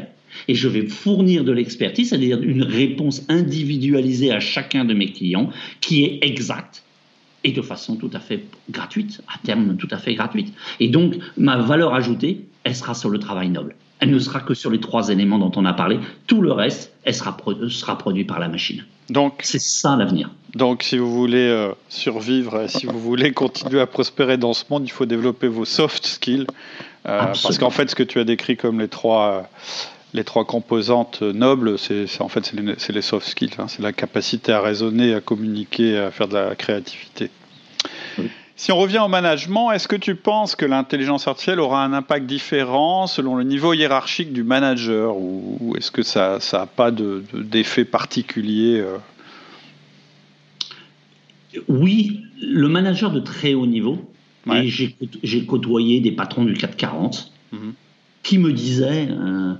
et 0.48 0.54
je 0.54 0.68
vais 0.68 0.86
fournir 0.86 1.44
de 1.44 1.52
l'expertise, 1.52 2.10
c'est-à-dire 2.10 2.40
une 2.42 2.62
réponse 2.62 3.22
individualisée 3.28 4.32
à 4.32 4.40
chacun 4.40 4.84
de 4.84 4.94
mes 4.94 5.12
clients 5.12 5.50
qui 5.80 6.04
est 6.04 6.18
exacte 6.22 6.82
et 7.44 7.52
de 7.52 7.62
façon 7.62 7.96
tout 7.96 8.10
à 8.12 8.20
fait 8.20 8.44
gratuite, 8.70 9.22
à 9.28 9.38
terme 9.44 9.76
tout 9.76 9.88
à 9.90 9.98
fait 9.98 10.14
gratuite. 10.14 10.52
Et 10.78 10.88
donc, 10.88 11.14
ma 11.36 11.56
valeur 11.58 11.94
ajoutée, 11.94 12.44
elle 12.64 12.74
sera 12.74 12.94
sur 12.94 13.08
le 13.08 13.18
travail 13.18 13.48
noble. 13.48 13.74
Elle 13.98 14.10
ne 14.10 14.18
sera 14.18 14.40
que 14.40 14.54
sur 14.54 14.70
les 14.70 14.80
trois 14.80 15.10
éléments 15.10 15.38
dont 15.38 15.52
on 15.56 15.64
a 15.64 15.74
parlé. 15.74 15.98
Tout 16.26 16.40
le 16.40 16.52
reste, 16.52 16.92
elle 17.04 17.14
sera, 17.14 17.36
sera 17.68 17.98
produit 17.98 18.24
par 18.24 18.38
la 18.38 18.48
machine. 18.48 18.84
Donc, 19.10 19.40
c'est 19.42 19.60
ça 19.60 19.96
l'avenir. 19.96 20.30
Donc, 20.54 20.82
si 20.82 20.96
vous 20.96 21.12
voulez 21.12 21.48
euh, 21.48 21.72
survivre, 21.88 22.66
si 22.68 22.86
vous 22.86 22.98
voulez 22.98 23.32
continuer 23.32 23.80
à 23.80 23.86
prospérer 23.86 24.36
dans 24.36 24.52
ce 24.52 24.64
monde, 24.70 24.84
il 24.86 24.90
faut 24.90 25.06
développer 25.06 25.48
vos 25.48 25.64
soft 25.64 26.06
skills. 26.06 26.46
Euh, 27.06 27.20
parce 27.20 27.58
qu'en 27.58 27.70
fait, 27.70 27.90
ce 27.90 27.94
que 27.94 28.02
tu 28.02 28.18
as 28.20 28.24
décrit 28.24 28.56
comme 28.56 28.80
les 28.80 28.88
trois, 28.88 29.48
les 30.12 30.24
trois 30.24 30.44
composantes 30.44 31.22
nobles, 31.22 31.78
c'est 31.78 32.06
en 32.20 32.28
fait 32.28 32.52
c'est 32.76 32.92
les, 32.92 33.02
soft 33.02 33.26
skills, 33.26 33.50
hein. 33.58 33.68
c'est 33.68 33.82
la 33.82 33.92
capacité 33.92 34.52
à 34.52 34.60
raisonner, 34.60 35.14
à 35.14 35.20
communiquer, 35.20 35.98
à 35.98 36.10
faire 36.10 36.28
de 36.28 36.34
la 36.34 36.54
créativité. 36.54 37.30
Si 38.56 38.72
on 38.72 38.76
revient 38.76 38.98
au 38.98 39.08
management, 39.08 39.72
est-ce 39.72 39.88
que 39.88 39.96
tu 39.96 40.16
penses 40.16 40.54
que 40.54 40.66
l'intelligence 40.66 41.26
artificielle 41.26 41.60
aura 41.60 41.82
un 41.82 41.94
impact 41.94 42.26
différent 42.26 43.06
selon 43.06 43.36
le 43.36 43.44
niveau 43.44 43.72
hiérarchique 43.72 44.34
du 44.34 44.42
manager 44.42 45.16
ou, 45.16 45.74
est-ce 45.78 45.90
que 45.90 46.02
ça 46.02 46.38
n'a 46.52 46.66
pas 46.66 46.90
d'effet 46.90 47.84
particulier 47.86 48.80
euh? 48.80 48.98
Oui, 51.68 52.22
le 52.42 52.68
manager 52.68 53.10
de 53.10 53.20
très 53.20 53.54
haut 53.54 53.66
niveau, 53.66 53.98
et 54.52 54.68
j'ai 54.68 55.46
côtoyé 55.46 56.00
des 56.00 56.12
patrons 56.12 56.44
du 56.44 56.54
440 56.54 57.32
mhm. 57.52 57.72
qui 58.22 58.38
me 58.38 58.52
disaient... 58.52 59.08
Euh, 59.10 59.54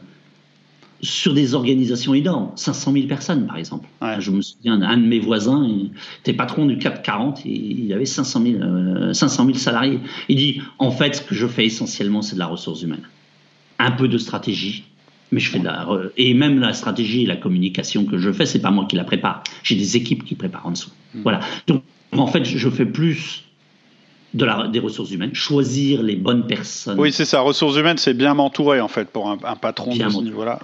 sur 1.02 1.34
des 1.34 1.54
organisations 1.54 2.14
énormes, 2.14 2.50
500 2.56 2.92
000 2.92 3.06
personnes 3.06 3.46
par 3.46 3.56
exemple. 3.56 3.88
Je 4.18 4.30
me 4.30 4.42
souviens 4.42 4.78
d'un 4.78 4.96
de 4.96 5.06
mes 5.06 5.18
voisins, 5.18 5.66
il 5.66 5.90
était 6.20 6.32
patron 6.32 6.66
du 6.66 6.78
440 6.78 7.46
et 7.46 7.50
il 7.50 7.92
avait 7.92 8.06
500 8.06 8.42
000, 8.42 9.12
500 9.12 9.46
000 9.46 9.58
salariés. 9.58 10.00
Il 10.28 10.36
dit 10.36 10.62
en 10.78 10.90
fait, 10.90 11.16
ce 11.16 11.22
que 11.22 11.34
je 11.34 11.46
fais 11.46 11.66
essentiellement, 11.66 12.22
c'est 12.22 12.34
de 12.34 12.40
la 12.40 12.46
ressource 12.46 12.82
humaine. 12.82 13.06
Un 13.78 13.92
peu 13.92 14.08
de 14.08 14.18
stratégie, 14.18 14.84
mais 15.32 15.40
je 15.40 15.50
fais 15.50 15.58
de 15.58 15.64
la, 15.64 15.88
et 16.16 16.34
même 16.34 16.60
la 16.60 16.72
stratégie 16.72 17.22
et 17.22 17.26
la 17.26 17.36
communication 17.36 18.04
que 18.04 18.18
je 18.18 18.30
fais, 18.30 18.46
c'est 18.46 18.60
pas 18.60 18.70
moi 18.70 18.86
qui 18.88 18.96
la 18.96 19.04
prépare. 19.04 19.42
J'ai 19.62 19.76
des 19.76 19.96
équipes 19.96 20.24
qui 20.24 20.34
préparent 20.34 20.66
en 20.66 20.72
dessous. 20.72 20.90
Hmm. 21.14 21.22
Voilà. 21.22 21.40
Donc 21.66 21.82
en 22.12 22.26
fait, 22.26 22.44
je 22.44 22.68
fais 22.68 22.86
plus 22.86 23.44
de 24.34 24.44
la, 24.44 24.68
des 24.68 24.78
ressources 24.78 25.10
humaines, 25.10 25.34
choisir 25.34 26.02
les 26.02 26.16
bonnes 26.16 26.46
personnes. 26.46 26.98
Oui, 26.98 27.12
c'est 27.12 27.24
ça. 27.24 27.40
Ressources 27.40 27.76
humaines, 27.76 27.98
c'est 27.98 28.14
bien 28.14 28.34
m'entourer 28.34 28.80
en 28.80 28.88
fait 28.88 29.08
pour 29.08 29.28
un, 29.28 29.36
patron 29.56 29.92
bien 29.92 30.06
de 30.06 30.12
ce 30.12 30.20
niveau-là. 30.20 30.60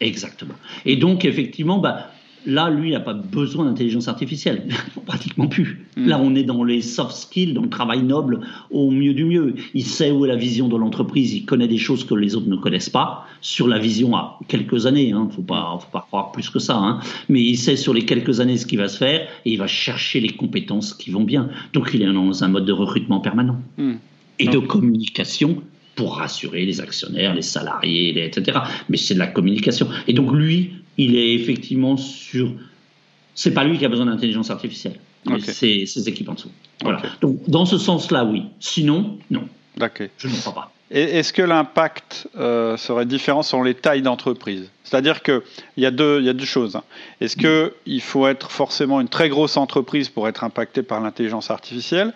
Exactement. 0.00 0.54
Et 0.84 0.96
donc 0.96 1.24
effectivement, 1.24 1.78
bah, 1.78 2.11
Là, 2.44 2.70
lui, 2.70 2.88
il 2.88 2.92
n'a 2.92 3.00
pas 3.00 3.14
besoin 3.14 3.64
d'intelligence 3.66 4.08
artificielle, 4.08 4.66
pratiquement 5.06 5.46
plus. 5.46 5.86
Hmm. 5.96 6.06
Là, 6.06 6.20
on 6.20 6.34
est 6.34 6.42
dans 6.42 6.64
les 6.64 6.82
soft 6.82 7.14
skills, 7.14 7.52
dans 7.52 7.62
le 7.62 7.68
travail 7.68 8.02
noble 8.02 8.40
au 8.70 8.90
mieux 8.90 9.14
du 9.14 9.24
mieux. 9.24 9.54
Il 9.74 9.84
sait 9.84 10.10
où 10.10 10.24
est 10.24 10.28
la 10.28 10.36
vision 10.36 10.68
de 10.68 10.76
l'entreprise, 10.76 11.34
il 11.34 11.44
connaît 11.44 11.68
des 11.68 11.78
choses 11.78 12.04
que 12.04 12.14
les 12.14 12.34
autres 12.34 12.48
ne 12.48 12.56
connaissent 12.56 12.90
pas, 12.90 13.26
sur 13.40 13.68
la 13.68 13.78
vision 13.78 14.16
à 14.16 14.38
quelques 14.48 14.86
années, 14.86 15.08
il 15.08 15.12
hein. 15.12 15.26
ne 15.28 15.32
faut 15.32 15.42
pas, 15.42 15.78
faut 15.80 15.90
pas 15.92 16.04
croire 16.08 16.32
plus 16.32 16.50
que 16.50 16.58
ça, 16.58 16.76
hein. 16.76 17.00
mais 17.28 17.42
il 17.42 17.56
sait 17.56 17.76
sur 17.76 17.94
les 17.94 18.04
quelques 18.04 18.40
années 18.40 18.56
ce 18.56 18.66
qui 18.66 18.76
va 18.76 18.88
se 18.88 18.98
faire 18.98 19.28
et 19.44 19.52
il 19.52 19.58
va 19.58 19.66
chercher 19.66 20.20
les 20.20 20.30
compétences 20.30 20.94
qui 20.94 21.10
vont 21.10 21.24
bien. 21.24 21.48
Donc, 21.72 21.90
il 21.94 22.02
est 22.02 22.12
dans 22.12 22.44
un 22.44 22.48
mode 22.48 22.64
de 22.64 22.72
recrutement 22.72 23.20
permanent 23.20 23.60
hmm. 23.78 23.94
et 24.38 24.48
de 24.48 24.58
communication 24.58 25.62
pour 25.94 26.16
rassurer 26.16 26.64
les 26.64 26.80
actionnaires, 26.80 27.34
les 27.34 27.42
salariés, 27.42 28.24
etc. 28.24 28.60
Mais 28.88 28.96
c'est 28.96 29.14
de 29.14 29.18
la 29.18 29.26
communication. 29.26 29.88
Et 30.08 30.14
donc, 30.14 30.32
lui, 30.32 30.72
il 30.98 31.16
est 31.16 31.34
effectivement 31.34 31.96
sur. 31.96 32.52
C'est 33.34 33.54
pas 33.54 33.64
lui 33.64 33.78
qui 33.78 33.84
a 33.84 33.88
besoin 33.88 34.06
d'intelligence 34.06 34.50
artificielle, 34.50 34.98
c'est 35.40 35.86
ses 35.86 36.08
équipes 36.08 36.28
en 36.28 36.34
dessous. 36.34 36.50
Voilà. 36.82 37.02
Donc, 37.20 37.38
dans 37.48 37.64
ce 37.64 37.78
sens-là, 37.78 38.24
oui. 38.24 38.42
Sinon, 38.60 39.18
non. 39.30 39.48
Je 40.18 40.28
ne 40.28 40.34
crois 40.34 40.54
pas. 40.54 40.71
Est-ce 40.92 41.32
que 41.32 41.40
l'impact 41.40 42.28
euh, 42.36 42.76
serait 42.76 43.06
différent 43.06 43.42
selon 43.42 43.62
les 43.62 43.74
tailles 43.74 44.02
d'entreprise? 44.02 44.68
C'est-à-dire 44.84 45.22
qu'il 45.22 45.40
y, 45.78 45.86
a 45.86 45.90
deux, 45.90 46.44
choses. 46.44 46.76
Hein. 46.76 46.82
Est-ce 47.22 47.36
qu'il 47.36 48.00
faut 48.02 48.26
être 48.26 48.50
forcément 48.50 49.00
une 49.00 49.08
très 49.08 49.30
grosse 49.30 49.56
entreprise 49.56 50.10
pour 50.10 50.28
être 50.28 50.44
impacté 50.44 50.82
par 50.82 51.00
l'intelligence 51.00 51.50
artificielle? 51.50 52.12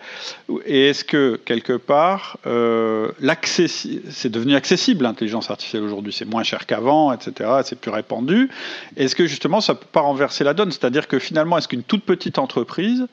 Et 0.65 0.89
est-ce 0.89 1.03
que, 1.03 1.41
quelque 1.43 1.73
part, 1.73 2.37
euh, 2.45 3.09
c'est 3.47 4.29
devenu 4.29 4.53
accessible 4.53 5.05
l'intelligence 5.05 5.49
artificielle 5.49 5.81
aujourd'hui? 5.81 6.13
C'est 6.13 6.25
moins 6.25 6.43
cher 6.43 6.67
qu'avant, 6.67 7.11
etc. 7.11 7.49
C'est 7.63 7.79
plus 7.79 7.89
répandu. 7.89 8.51
Est-ce 8.95 9.15
que 9.15 9.25
justement 9.25 9.59
ça 9.59 9.73
ne 9.73 9.79
peut 9.79 9.87
pas 9.91 10.01
renverser 10.01 10.43
la 10.43 10.53
donne? 10.53 10.69
C'est-à-dire 10.69 11.07
que 11.07 11.17
finalement, 11.17 11.57
est-ce 11.57 11.67
qu'une 11.67 11.83
toute 11.83 12.03
petite 12.03 12.37
entreprise 12.37 13.07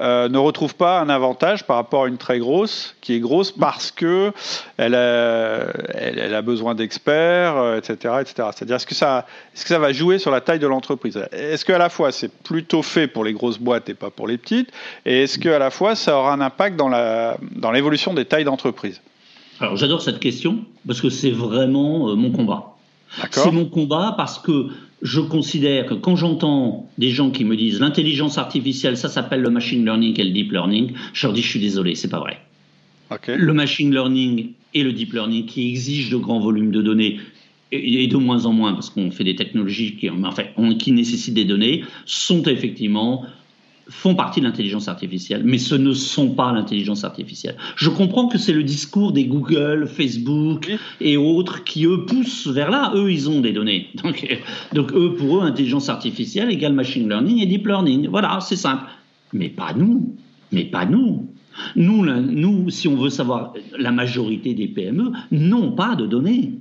euh, 0.00 0.28
ne 0.28 0.38
retrouve 0.38 0.74
pas 0.74 1.00
un 1.00 1.08
avantage 1.08 1.64
par 1.64 1.76
rapport 1.76 2.04
à 2.04 2.08
une 2.08 2.18
très 2.18 2.38
grosse, 2.38 2.94
qui 3.00 3.14
est 3.14 3.20
grosse 3.20 3.50
parce 3.50 3.90
que 3.90 4.32
elle 4.76 4.94
a, 4.94 5.68
elle, 5.94 6.34
a 6.34 6.42
besoin 6.42 6.74
d'experts, 6.74 7.76
etc., 7.76 7.96
euh, 8.04 8.20
etc. 8.20 8.48
C'est-à-dire, 8.54 8.76
est-ce 8.76 8.86
que 8.86 8.94
ça, 8.94 9.26
est-ce 9.54 9.62
que 9.62 9.68
ça 9.68 9.78
va 9.78 9.92
jouer 9.92 10.18
sur 10.18 10.30
la 10.30 10.40
taille 10.40 10.58
de 10.58 10.66
l'entreprise? 10.66 11.18
Est-ce 11.32 11.64
qu'à 11.64 11.78
la 11.78 11.88
fois 11.88 12.12
c'est 12.12 12.30
plutôt 12.30 12.82
fait 12.82 13.06
pour 13.06 13.24
les 13.24 13.32
grosses 13.32 13.58
boîtes 13.58 13.88
et 13.88 13.94
pas 13.94 14.10
pour 14.10 14.28
les 14.28 14.36
petites? 14.36 14.70
Et 15.06 15.22
est-ce 15.22 15.38
qu'à 15.38 15.58
la 15.58 15.70
fois 15.70 15.94
ça 15.94 16.18
aura 16.18 16.32
un 16.32 16.40
impact 16.40 16.76
dans 16.76 16.88
la, 16.88 17.38
dans 17.52 17.70
l'évolution 17.70 18.12
des 18.12 18.26
tailles 18.26 18.44
d'entreprise? 18.44 19.00
Alors, 19.60 19.76
j'adore 19.76 20.02
cette 20.02 20.20
question 20.20 20.58
parce 20.86 21.00
que 21.00 21.08
c'est 21.08 21.30
vraiment 21.30 22.10
euh, 22.10 22.14
mon 22.14 22.30
combat. 22.30 22.75
C'est 23.30 23.52
mon 23.52 23.66
combat 23.66 24.14
parce 24.16 24.38
que 24.38 24.68
je 25.02 25.20
considère 25.20 25.86
que 25.86 25.94
quand 25.94 26.16
j'entends 26.16 26.90
des 26.98 27.10
gens 27.10 27.30
qui 27.30 27.44
me 27.44 27.56
disent 27.56 27.80
l'intelligence 27.80 28.38
artificielle, 28.38 28.96
ça 28.96 29.08
s'appelle 29.08 29.40
le 29.40 29.50
machine 29.50 29.84
learning 29.84 30.18
et 30.18 30.24
le 30.24 30.30
deep 30.30 30.52
learning, 30.52 30.92
je 31.12 31.26
leur 31.26 31.34
dis 31.34 31.42
je 31.42 31.48
suis 31.48 31.60
désolé, 31.60 31.94
c'est 31.94 32.08
pas 32.08 32.20
vrai. 32.20 32.40
Le 33.28 33.52
machine 33.52 33.92
learning 33.92 34.52
et 34.74 34.82
le 34.82 34.92
deep 34.92 35.12
learning 35.12 35.46
qui 35.46 35.68
exigent 35.68 36.10
de 36.10 36.16
grands 36.16 36.40
volumes 36.40 36.72
de 36.72 36.82
données 36.82 37.20
et 37.72 38.06
de 38.06 38.16
moins 38.16 38.46
en 38.46 38.52
moins 38.52 38.74
parce 38.74 38.90
qu'on 38.90 39.10
fait 39.10 39.24
des 39.24 39.34
technologies 39.34 39.96
qui, 39.96 40.08
enfin, 40.10 40.44
qui 40.78 40.92
nécessitent 40.92 41.34
des 41.34 41.44
données, 41.44 41.84
sont 42.04 42.42
effectivement 42.44 43.24
font 43.88 44.14
partie 44.14 44.40
de 44.40 44.46
l'intelligence 44.46 44.88
artificielle, 44.88 45.42
mais 45.44 45.58
ce 45.58 45.74
ne 45.74 45.92
sont 45.92 46.30
pas 46.30 46.52
l'intelligence 46.52 47.04
artificielle. 47.04 47.56
Je 47.76 47.88
comprends 47.88 48.26
que 48.26 48.38
c'est 48.38 48.52
le 48.52 48.64
discours 48.64 49.12
des 49.12 49.26
Google, 49.26 49.86
Facebook 49.86 50.70
et 51.00 51.16
autres 51.16 51.62
qui, 51.64 51.84
eux, 51.84 52.04
poussent 52.04 52.48
vers 52.48 52.70
là. 52.70 52.92
Eux, 52.94 53.12
ils 53.12 53.30
ont 53.30 53.40
des 53.40 53.52
données. 53.52 53.88
Donc, 54.02 54.26
donc 54.72 54.92
eux, 54.92 55.14
pour 55.14 55.38
eux, 55.38 55.42
intelligence 55.42 55.88
artificielle 55.88 56.50
égale 56.50 56.72
machine 56.72 57.08
learning 57.08 57.40
et 57.40 57.46
deep 57.46 57.66
learning. 57.66 58.08
Voilà, 58.08 58.38
c'est 58.40 58.56
simple. 58.56 58.84
Mais 59.32 59.48
pas 59.48 59.72
nous. 59.74 60.16
Mais 60.52 60.64
pas 60.64 60.84
nous. 60.84 61.28
Nous, 61.74 62.04
nous, 62.04 62.70
si 62.70 62.88
on 62.88 62.96
veut 62.96 63.10
savoir 63.10 63.54
la 63.78 63.92
majorité 63.92 64.54
des 64.54 64.68
PME, 64.68 65.12
n'ont 65.30 65.72
pas 65.72 65.94
de 65.96 66.06
données. 66.06 66.52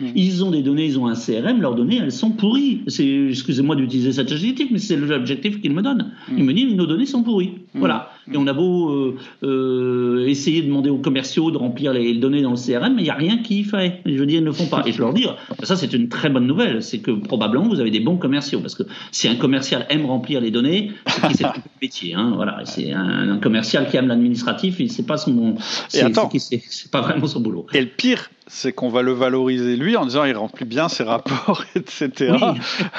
Mmh. 0.00 0.06
Ils 0.14 0.44
ont 0.44 0.50
des 0.50 0.62
données, 0.62 0.86
ils 0.86 0.98
ont 0.98 1.06
un 1.06 1.14
CRM, 1.14 1.60
leurs 1.60 1.74
données, 1.74 1.98
elles 2.02 2.12
sont 2.12 2.30
pourries. 2.30 2.80
Excusez-moi 2.86 3.76
d'utiliser 3.76 4.12
cet 4.12 4.32
adjectif, 4.32 4.68
mais 4.70 4.78
c'est 4.78 4.96
l'objectif 4.96 5.60
qu'ils 5.60 5.72
me 5.72 5.82
donnent. 5.82 6.12
Mmh. 6.28 6.38
Ils 6.38 6.44
me 6.44 6.52
disent, 6.54 6.74
nos 6.74 6.86
données 6.86 7.06
sont 7.06 7.22
pourries. 7.22 7.52
Mmh. 7.74 7.78
Voilà. 7.78 8.10
Et 8.30 8.36
on 8.36 8.46
a 8.46 8.52
beau 8.52 8.90
euh, 8.90 9.16
euh, 9.42 10.26
essayer 10.26 10.62
de 10.62 10.68
demander 10.68 10.90
aux 10.90 10.98
commerciaux 10.98 11.50
de 11.50 11.58
remplir 11.58 11.92
les 11.92 12.14
données 12.14 12.42
dans 12.42 12.52
le 12.52 12.56
CRM, 12.56 12.94
mais 12.94 13.02
il 13.02 13.04
n'y 13.04 13.10
a 13.10 13.14
rien 13.14 13.38
qui 13.38 13.60
y 13.60 13.64
fait. 13.64 14.00
Je 14.06 14.16
veux 14.16 14.26
dire, 14.26 14.38
ils 14.38 14.44
ne 14.44 14.46
le 14.46 14.52
font 14.52 14.66
pas. 14.66 14.82
Et 14.86 14.92
je 14.92 15.00
leur 15.00 15.12
dis, 15.12 15.26
ça 15.62 15.76
c'est 15.76 15.92
une 15.92 16.08
très 16.08 16.28
bonne 16.30 16.46
nouvelle, 16.46 16.82
c'est 16.82 16.98
que 16.98 17.10
probablement 17.10 17.68
vous 17.68 17.80
avez 17.80 17.90
des 17.90 18.00
bons 18.00 18.16
commerciaux. 18.16 18.60
Parce 18.60 18.74
que 18.74 18.84
si 19.10 19.26
un 19.28 19.34
commercial 19.34 19.86
aime 19.88 20.06
remplir 20.06 20.40
les 20.40 20.50
données, 20.50 20.92
c'est 21.06 21.44
qu'il 21.52 21.62
métier. 21.80 22.14
Hein, 22.14 22.32
voilà. 22.36 22.60
C'est 22.64 22.92
un, 22.92 23.38
commercial 23.38 23.88
qui 23.88 23.96
aime 23.96 24.08
l'administratif, 24.08 24.80
et 24.80 24.88
c'est 24.88 25.06
pas 25.06 25.16
son. 25.16 25.56
C'est 25.88 26.90
pas 26.90 27.00
vraiment 27.00 27.26
son 27.26 27.40
boulot. 27.40 27.66
Et 27.72 27.80
le 27.80 27.88
pire, 27.88 28.30
c'est 28.46 28.72
qu'on 28.72 28.88
va 28.88 29.02
le 29.02 29.12
valoriser 29.12 29.76
lui 29.76 29.96
en 29.96 30.04
disant 30.04 30.24
il 30.24 30.36
remplit 30.36 30.64
bien 30.64 30.88
ses 30.88 31.04
rapports, 31.04 31.64
etc. 31.74 32.36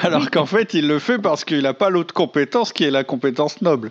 Alors 0.02 0.30
qu'en 0.30 0.46
fait, 0.46 0.74
il 0.74 0.88
le 0.88 0.98
fait 0.98 1.18
parce 1.18 1.44
qu'il 1.44 1.62
n'a 1.62 1.74
pas 1.74 1.90
l'autre 1.90 2.12
compétence 2.12 2.72
qui 2.72 2.84
est 2.84 2.90
la 2.90 3.04
compétence 3.04 3.62
noble. 3.62 3.90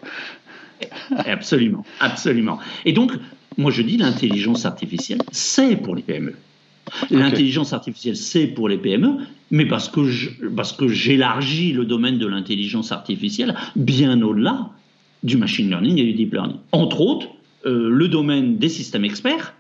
Absolument, 1.26 1.86
absolument. 2.00 2.60
Et 2.86 2.94
donc, 2.94 3.12
moi 3.58 3.72
je 3.72 3.82
dis 3.82 3.98
l'intelligence 3.98 4.66
artificielle, 4.66 5.20
c'est 5.32 5.76
pour 5.76 5.96
les 5.96 6.02
PME. 6.02 6.36
L'intelligence 7.12 7.74
artificielle, 7.74 8.18
c'est 8.18 8.48
pour 8.48 8.68
les 8.68 8.78
PME, 8.78 9.18
mais 9.52 9.66
parce 9.66 9.88
que, 9.88 10.88
j'élargis 10.88 11.72
le 11.72 11.86
domaine 11.86 12.18
de 12.18 12.28
l'intelligence 12.28 12.92
artificielle 12.92 13.56
bien 13.76 14.22
au-delà 14.22 14.70
du 15.24 15.38
machine 15.38 15.70
learning 15.70 15.98
et 15.98 16.04
du 16.04 16.14
deep 16.14 16.34
learning. 16.34 16.58
Entre 16.72 17.00
autres, 17.02 17.28
euh, 17.66 17.90
le 17.90 18.08
domaine 18.08 18.58
des 18.58 18.70
systèmes 18.70 19.06
experts. 19.06 19.54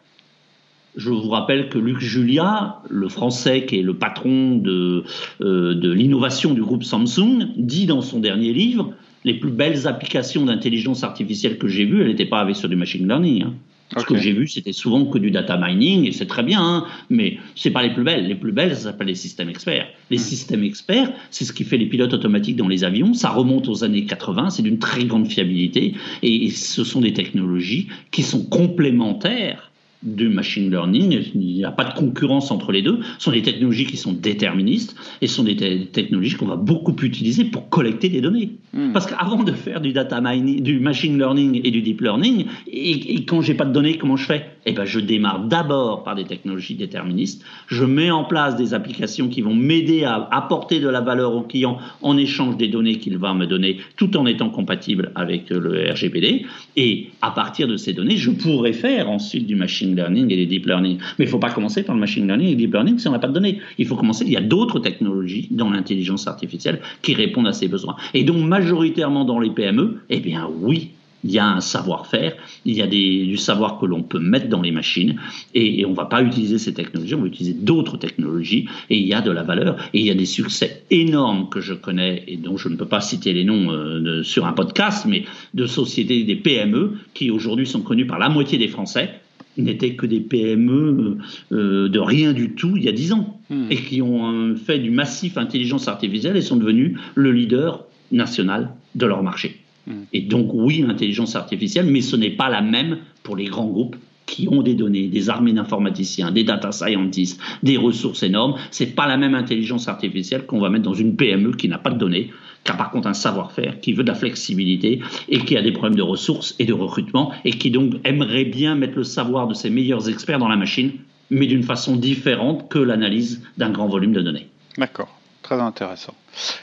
Je 0.95 1.09
vous 1.09 1.29
rappelle 1.29 1.69
que 1.69 1.79
Luc 1.79 1.99
Julia, 1.99 2.81
le 2.89 3.07
français 3.09 3.65
qui 3.65 3.79
est 3.79 3.81
le 3.81 3.95
patron 3.95 4.57
de, 4.57 5.03
euh, 5.41 5.73
de 5.73 5.91
l'innovation 5.91 6.53
du 6.53 6.61
groupe 6.61 6.83
Samsung, 6.83 7.47
dit 7.55 7.85
dans 7.85 8.01
son 8.01 8.19
dernier 8.19 8.53
livre 8.53 8.93
les 9.25 9.35
plus 9.35 9.51
belles 9.51 9.87
applications 9.87 10.45
d'intelligence 10.45 11.03
artificielle 11.03 11.57
que 11.57 11.67
j'ai 11.67 11.85
vues, 11.85 12.01
elles 12.01 12.07
n'étaient 12.07 12.25
pas 12.25 12.39
avec 12.39 12.55
sur 12.55 12.69
du 12.69 12.75
machine 12.75 13.07
learning. 13.07 13.43
Hein. 13.43 13.53
Ce 13.97 14.05
que 14.05 14.17
j'ai 14.17 14.31
vu, 14.31 14.47
c'était 14.47 14.73
souvent 14.73 15.05
que 15.05 15.19
du 15.19 15.29
data 15.29 15.57
mining, 15.57 16.07
et 16.07 16.11
c'est 16.11 16.25
très 16.25 16.41
bien, 16.41 16.61
hein, 16.61 16.85
mais 17.09 17.37
c'est 17.55 17.69
pas 17.69 17.83
les 17.83 17.93
plus 17.93 18.03
belles. 18.03 18.27
Les 18.27 18.35
plus 18.35 18.51
belles, 18.51 18.75
ça 18.75 18.83
s'appelle 18.83 19.07
les 19.07 19.15
systèmes 19.15 19.49
experts. 19.49 19.87
Les 20.09 20.17
systèmes 20.17 20.63
experts, 20.63 21.11
c'est 21.29 21.45
ce 21.45 21.53
qui 21.53 21.63
fait 21.63 21.77
les 21.77 21.85
pilotes 21.85 22.13
automatiques 22.13 22.55
dans 22.55 22.67
les 22.67 22.83
avions. 22.83 23.13
Ça 23.13 23.29
remonte 23.29 23.67
aux 23.67 23.83
années 23.83 24.05
80, 24.05 24.49
c'est 24.49 24.63
d'une 24.63 24.79
très 24.79 25.05
grande 25.05 25.27
fiabilité, 25.27 25.93
et 26.23 26.49
ce 26.49 26.83
sont 26.83 27.01
des 27.01 27.13
technologies 27.13 27.87
qui 28.11 28.23
sont 28.23 28.43
complémentaires 28.43 29.72
du 30.03 30.29
machine 30.29 30.69
learning. 30.69 31.31
Il 31.33 31.39
n'y 31.39 31.65
a 31.65 31.71
pas 31.71 31.85
de 31.85 31.93
concurrence 31.93 32.51
entre 32.51 32.71
les 32.71 32.81
deux. 32.81 32.99
Ce 33.17 33.25
sont 33.25 33.31
des 33.31 33.41
technologies 33.41 33.85
qui 33.85 33.97
sont 33.97 34.13
déterministes 34.13 34.95
et 35.21 35.27
ce 35.27 35.35
sont 35.35 35.43
des 35.43 35.87
technologies 35.91 36.35
qu'on 36.35 36.45
va 36.45 36.55
beaucoup 36.55 36.95
utiliser 37.01 37.45
pour 37.45 37.69
collecter 37.69 38.09
des 38.09 38.21
données. 38.21 38.51
Hmm. 38.73 38.91
Parce 38.91 39.05
qu'avant 39.05 39.43
de 39.43 39.51
faire 39.51 39.81
du 39.81 39.93
data 39.93 40.19
mining, 40.21 40.61
du 40.61 40.79
machine 40.79 41.17
learning 41.17 41.61
et 41.63 41.71
du 41.71 41.81
deep 41.81 42.01
learning, 42.01 42.45
et, 42.67 43.15
et 43.15 43.25
quand 43.25 43.41
j'ai 43.41 43.53
pas 43.53 43.65
de 43.65 43.73
données, 43.73 43.97
comment 43.97 44.17
je 44.17 44.25
fais? 44.25 44.45
Eh 44.65 44.71
ben, 44.71 44.85
je 44.85 44.99
démarre 44.99 45.45
d'abord 45.45 46.03
par 46.03 46.15
des 46.15 46.23
technologies 46.23 46.75
déterministes. 46.75 47.43
Je 47.67 47.83
mets 47.83 48.11
en 48.11 48.23
place 48.23 48.55
des 48.55 48.73
applications 48.73 49.27
qui 49.27 49.41
vont 49.41 49.53
m'aider 49.53 50.05
à 50.05 50.27
apporter 50.31 50.79
de 50.79 50.87
la 50.87 51.01
valeur 51.01 51.35
au 51.35 51.41
client 51.41 51.79
en 52.01 52.17
échange 52.17 52.57
des 52.57 52.69
données 52.69 52.97
qu'il 52.97 53.17
va 53.17 53.33
me 53.33 53.45
donner, 53.45 53.77
tout 53.97 54.15
en 54.15 54.25
étant 54.25 54.49
compatible 54.49 55.11
avec 55.15 55.49
le 55.49 55.91
RGPD. 55.91 56.45
Et 56.77 57.09
à 57.21 57.31
partir 57.31 57.67
de 57.67 57.75
ces 57.75 57.93
données, 57.93 58.17
je 58.17 58.31
pourrais 58.31 58.73
faire 58.73 59.09
ensuite 59.09 59.45
du 59.45 59.55
machine 59.55 59.92
learning 59.95 60.31
et 60.31 60.35
des 60.35 60.45
deep 60.45 60.65
learning. 60.65 60.97
Mais 61.17 61.25
il 61.25 61.27
ne 61.27 61.31
faut 61.31 61.39
pas 61.39 61.51
commencer 61.51 61.83
par 61.83 61.95
le 61.95 62.01
machine 62.01 62.25
learning 62.25 62.47
et 62.47 62.51
le 62.51 62.57
deep 62.57 62.73
learning 62.73 62.99
si 62.99 63.07
on 63.07 63.11
n'a 63.11 63.19
pas 63.19 63.27
de 63.27 63.33
données. 63.33 63.59
Il 63.77 63.87
faut 63.87 63.95
commencer, 63.95 64.25
il 64.25 64.31
y 64.31 64.37
a 64.37 64.41
d'autres 64.41 64.79
technologies 64.79 65.47
dans 65.51 65.69
l'intelligence 65.69 66.27
artificielle 66.27 66.79
qui 67.01 67.13
répondent 67.13 67.47
à 67.47 67.53
ces 67.53 67.67
besoins. 67.67 67.95
Et 68.13 68.23
donc, 68.23 68.37
majoritairement 68.37 69.25
dans 69.25 69.39
les 69.39 69.49
PME, 69.49 69.99
eh 70.09 70.19
bien 70.19 70.49
oui, 70.61 70.91
il 71.23 71.31
y 71.31 71.39
a 71.39 71.47
un 71.47 71.61
savoir-faire, 71.61 72.35
il 72.65 72.75
y 72.75 72.81
a 72.81 72.87
du 72.87 73.37
savoir 73.37 73.79
que 73.79 73.85
l'on 73.85 74.03
peut 74.03 74.19
mettre 74.19 74.49
dans 74.49 74.61
les 74.61 74.71
machines, 74.71 75.19
et, 75.53 75.85
on 75.85 75.91
ne 75.91 75.95
va 75.95 76.05
pas 76.05 76.21
utiliser 76.21 76.57
ces 76.57 76.73
technologies, 76.73 77.15
on 77.15 77.21
va 77.21 77.27
utiliser 77.27 77.53
d'autres 77.53 77.97
technologies, 77.97 78.67
et 78.89 78.97
il 78.97 79.07
y 79.07 79.13
a 79.13 79.21
de 79.21 79.31
la 79.31 79.43
valeur, 79.43 79.77
et 79.93 79.99
il 79.99 80.05
y 80.05 80.11
a 80.11 80.15
des 80.15 80.25
succès 80.25 80.83
énormes 80.91 81.49
que 81.49 81.61
je 81.61 81.73
connais, 81.73 82.23
et 82.27 82.37
dont 82.37 82.57
je 82.57 82.69
ne 82.69 82.75
peux 82.75 82.85
pas 82.85 83.01
citer 83.01 83.33
les 83.33 83.43
noms 83.43 83.71
euh, 83.71 84.23
sur 84.23 84.45
un 84.45 84.53
podcast, 84.53 85.05
mais 85.07 85.23
de 85.53 85.65
sociétés, 85.65 86.23
des 86.23 86.35
PME, 86.35 86.97
qui 87.13 87.31
aujourd'hui 87.31 87.67
sont 87.67 87.81
connues 87.81 88.07
par 88.07 88.19
la 88.19 88.29
moitié 88.29 88.57
des 88.57 88.67
Français, 88.67 89.21
n'étaient 89.57 89.95
que 89.95 90.05
des 90.05 90.19
PME 90.19 91.17
euh, 91.51 91.89
de 91.89 91.99
rien 91.99 92.33
du 92.33 92.51
tout 92.51 92.75
il 92.75 92.83
y 92.83 92.89
a 92.89 92.91
dix 92.91 93.13
ans 93.13 93.39
hmm. 93.49 93.67
et 93.69 93.75
qui 93.75 94.01
ont 94.01 94.31
euh, 94.31 94.55
fait 94.55 94.79
du 94.79 94.91
massif 94.91 95.37
intelligence 95.37 95.87
artificielle 95.87 96.35
et 96.37 96.41
sont 96.41 96.57
devenus 96.57 96.97
le 97.15 97.31
leader 97.31 97.85
national 98.11 98.69
de 98.95 99.05
leur 99.05 99.23
marché. 99.23 99.59
Hmm. 99.87 100.03
Et 100.13 100.21
donc 100.21 100.51
oui, 100.53 100.83
l'intelligence 100.85 101.35
artificielle, 101.35 101.87
mais 101.87 102.01
ce 102.01 102.15
n'est 102.15 102.31
pas 102.31 102.49
la 102.49 102.61
même 102.61 102.97
pour 103.23 103.35
les 103.35 103.45
grands 103.45 103.67
groupes 103.67 103.95
qui 104.25 104.47
ont 104.49 104.61
des 104.63 104.73
données, 104.73 105.07
des 105.07 105.29
armées 105.29 105.53
d'informaticiens, 105.53 106.31
des 106.31 106.43
data 106.43 106.71
scientists, 106.71 107.39
des 107.61 107.77
ressources 107.77 108.23
énormes. 108.23 108.55
C'est 108.71 108.95
pas 108.95 109.05
la 109.05 109.17
même 109.17 109.35
intelligence 109.35 109.87
artificielle 109.87 110.45
qu'on 110.45 110.59
va 110.59 110.69
mettre 110.69 110.85
dans 110.85 110.93
une 110.93 111.15
PME 111.15 111.51
qui 111.51 111.67
n'a 111.67 111.77
pas 111.77 111.91
de 111.91 111.99
données 111.99 112.31
qui 112.63 112.71
a 112.71 112.75
par 112.75 112.91
contre 112.91 113.07
un 113.07 113.13
savoir-faire, 113.13 113.79
qui 113.81 113.93
veut 113.93 114.03
de 114.03 114.09
la 114.09 114.15
flexibilité 114.15 115.01
et 115.29 115.39
qui 115.39 115.57
a 115.57 115.61
des 115.61 115.71
problèmes 115.71 115.95
de 115.95 116.01
ressources 116.01 116.55
et 116.59 116.65
de 116.65 116.73
recrutement 116.73 117.33
et 117.43 117.51
qui 117.51 117.71
donc 117.71 117.95
aimerait 118.03 118.45
bien 118.45 118.75
mettre 118.75 118.95
le 118.95 119.03
savoir 119.03 119.47
de 119.47 119.53
ses 119.53 119.69
meilleurs 119.69 120.09
experts 120.09 120.39
dans 120.39 120.47
la 120.47 120.55
machine, 120.55 120.93
mais 121.29 121.47
d'une 121.47 121.63
façon 121.63 121.95
différente 121.95 122.69
que 122.69 122.79
l'analyse 122.79 123.41
d'un 123.57 123.69
grand 123.69 123.87
volume 123.87 124.13
de 124.13 124.21
données. 124.21 124.47
D'accord, 124.77 125.13
très 125.41 125.59
intéressant. 125.59 126.13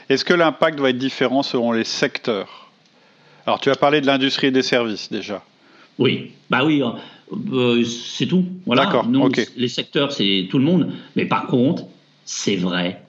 Est-ce 0.09 0.25
que 0.25 0.33
l'impact 0.33 0.79
va 0.79 0.89
être 0.89 0.97
différent 0.97 1.43
selon 1.43 1.71
les 1.71 1.83
secteurs? 1.83 2.71
Alors 3.45 3.59
tu 3.59 3.69
as 3.69 3.75
parlé 3.75 4.01
de 4.01 4.07
l'industrie 4.07 4.47
et 4.47 4.51
des 4.51 4.61
services 4.61 5.11
déjà. 5.11 5.43
Oui, 5.97 6.31
bah 6.49 6.63
oui, 6.65 6.81
euh, 7.51 7.83
c'est 7.83 8.25
tout. 8.25 8.45
Voilà. 8.65 8.85
D'accord. 8.85 9.07
Les 9.55 9.67
secteurs, 9.67 10.11
c'est 10.11 10.47
tout 10.49 10.57
le 10.57 10.63
monde. 10.63 10.91
Mais 11.15 11.25
par 11.25 11.47
contre, 11.47 11.83
c'est 12.25 12.55
vrai 12.55 13.03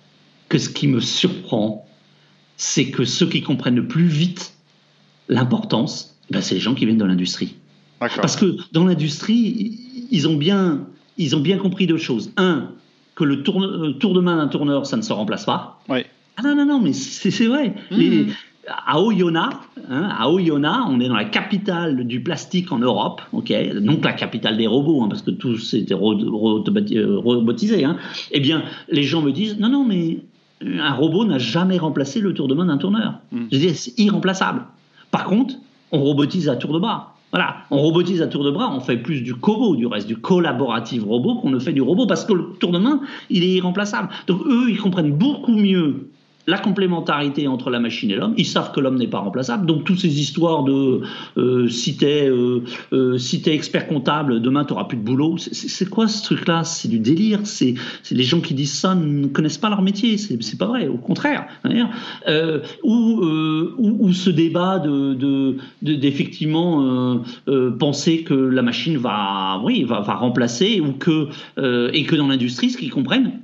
que 0.48 0.58
ce 0.58 0.68
qui 0.68 0.88
me 0.88 1.00
surprend, 1.00 1.86
c'est 2.62 2.90
que 2.90 3.04
ceux 3.04 3.26
qui 3.26 3.42
comprennent 3.42 3.74
le 3.74 3.88
plus 3.88 4.06
vite 4.06 4.54
l'importance, 5.28 6.16
ben 6.30 6.40
c'est 6.40 6.54
les 6.54 6.60
gens 6.60 6.74
qui 6.74 6.86
viennent 6.86 6.96
de 6.96 7.04
l'industrie. 7.04 7.56
Parce 7.98 8.36
que 8.36 8.56
dans 8.70 8.84
l'industrie, 8.84 9.80
ils 10.12 10.28
ont 10.28 10.36
bien, 10.36 10.86
ils 11.18 11.34
ont 11.34 11.40
bien 11.40 11.58
compris 11.58 11.88
deux 11.88 11.98
choses. 11.98 12.30
Un, 12.36 12.68
que 13.16 13.24
le 13.24 13.42
tour, 13.42 13.60
euh, 13.64 13.92
tour 13.94 14.14
de 14.14 14.20
main 14.20 14.36
d'un 14.36 14.46
tourneur, 14.46 14.86
ça 14.86 14.96
ne 14.96 15.02
se 15.02 15.12
remplace 15.12 15.44
pas. 15.44 15.80
Oui. 15.88 16.04
Ah 16.36 16.42
non, 16.42 16.54
non, 16.54 16.64
non, 16.64 16.80
mais 16.80 16.92
c'est 16.92 17.46
vrai. 17.46 17.74
Mmh. 17.90 18.30
à 18.68 19.00
Oyonnax, 19.00 19.56
hein, 19.90 20.08
à 20.16 20.30
Oyonnax, 20.30 20.84
on 20.88 21.00
est 21.00 21.08
dans 21.08 21.16
la 21.16 21.24
capitale 21.24 22.06
du 22.06 22.22
plastique 22.22 22.70
en 22.70 22.78
Europe, 22.78 23.22
ok, 23.32 23.52
donc 23.80 24.04
la 24.04 24.12
capitale 24.12 24.56
des 24.56 24.68
robots, 24.68 25.02
hein, 25.02 25.08
parce 25.08 25.22
que 25.22 25.32
tout 25.32 25.58
s'était 25.58 25.94
euh, 25.94 27.18
robotisé. 27.18 27.84
Hein. 27.84 27.96
Eh 28.30 28.38
bien, 28.38 28.62
les 28.88 29.02
gens 29.02 29.20
me 29.20 29.32
disent, 29.32 29.58
non, 29.58 29.68
non, 29.68 29.84
mais 29.84 30.20
un 30.64 30.94
robot 30.94 31.24
n'a 31.24 31.38
jamais 31.38 31.78
remplacé 31.78 32.20
le 32.20 32.34
tour 32.34 32.48
de 32.48 32.54
main 32.54 32.66
d'un 32.66 32.78
tourneur. 32.78 33.20
Dis, 33.32 33.74
c'est 33.74 33.98
irremplaçable. 33.98 34.62
Par 35.10 35.24
contre, 35.24 35.54
on 35.92 36.00
robotise 36.00 36.48
à 36.48 36.56
tour 36.56 36.72
de 36.72 36.78
bras. 36.78 37.14
Voilà, 37.32 37.56
on 37.70 37.78
robotise 37.78 38.20
à 38.20 38.26
tour 38.26 38.44
de 38.44 38.50
bras, 38.50 38.70
on 38.74 38.80
fait 38.80 38.98
plus 38.98 39.22
du 39.22 39.34
cobo, 39.34 39.74
du 39.74 39.86
reste, 39.86 40.06
du 40.06 40.16
collaboratif 40.16 41.02
robot 41.02 41.36
qu'on 41.36 41.48
ne 41.48 41.58
fait 41.58 41.72
du 41.72 41.80
robot 41.80 42.06
parce 42.06 42.26
que 42.26 42.34
le 42.34 42.44
tour 42.60 42.72
de 42.72 42.78
main, 42.78 43.00
il 43.30 43.42
est 43.42 43.54
irremplaçable. 43.54 44.10
Donc 44.26 44.42
eux, 44.46 44.66
ils 44.68 44.78
comprennent 44.78 45.12
beaucoup 45.12 45.56
mieux 45.56 46.10
la 46.46 46.58
complémentarité 46.58 47.46
entre 47.46 47.70
la 47.70 47.78
machine 47.78 48.10
et 48.10 48.16
l'homme. 48.16 48.34
Ils 48.36 48.46
savent 48.46 48.72
que 48.72 48.80
l'homme 48.80 48.96
n'est 48.96 49.06
pas 49.06 49.20
remplaçable. 49.20 49.66
Donc, 49.66 49.84
toutes 49.84 49.98
ces 49.98 50.20
histoires 50.20 50.64
de 50.64 51.02
euh, 51.36 51.68
si 51.68 51.96
t'es 51.96 52.28
euh, 52.28 52.64
euh 52.92 53.18
expert 53.46 53.86
comptable, 53.86 54.40
demain 54.40 54.64
tu 54.64 54.72
n'auras 54.72 54.84
plus 54.84 54.98
de 54.98 55.02
boulot. 55.02 55.36
C'est 55.38 55.88
quoi 55.88 56.08
ce 56.08 56.24
truc-là? 56.24 56.64
C'est 56.64 56.88
du 56.88 56.98
délire. 56.98 57.40
C'est 57.44 57.74
les 58.10 58.22
gens 58.24 58.40
qui 58.40 58.54
disent 58.54 58.72
ça 58.72 58.94
ne 58.94 59.26
connaissent 59.28 59.58
pas 59.58 59.68
leur 59.68 59.82
métier. 59.82 60.18
C'est 60.18 60.58
pas 60.58 60.66
vrai. 60.66 60.88
Au 60.88 60.96
contraire. 60.96 61.46
Euh, 62.28 62.60
ou, 62.82 63.20
euh, 63.22 63.74
ou, 63.78 64.06
ou, 64.06 64.12
ce 64.12 64.30
débat 64.30 64.78
de 64.78 65.56
d'effectivement 65.82 67.20
de, 67.46 67.70
penser 67.70 68.22
que 68.22 68.34
la 68.34 68.62
machine 68.62 68.96
va 68.96 69.60
oui 69.64 69.84
va, 69.84 70.00
va 70.00 70.14
remplacer 70.14 70.80
ou 70.80 70.92
que 70.92 71.28
et 71.92 72.04
que 72.04 72.16
dans 72.16 72.28
l'industrie, 72.28 72.70
ce 72.70 72.78
qu'ils 72.78 72.90
comprennent, 72.90 73.40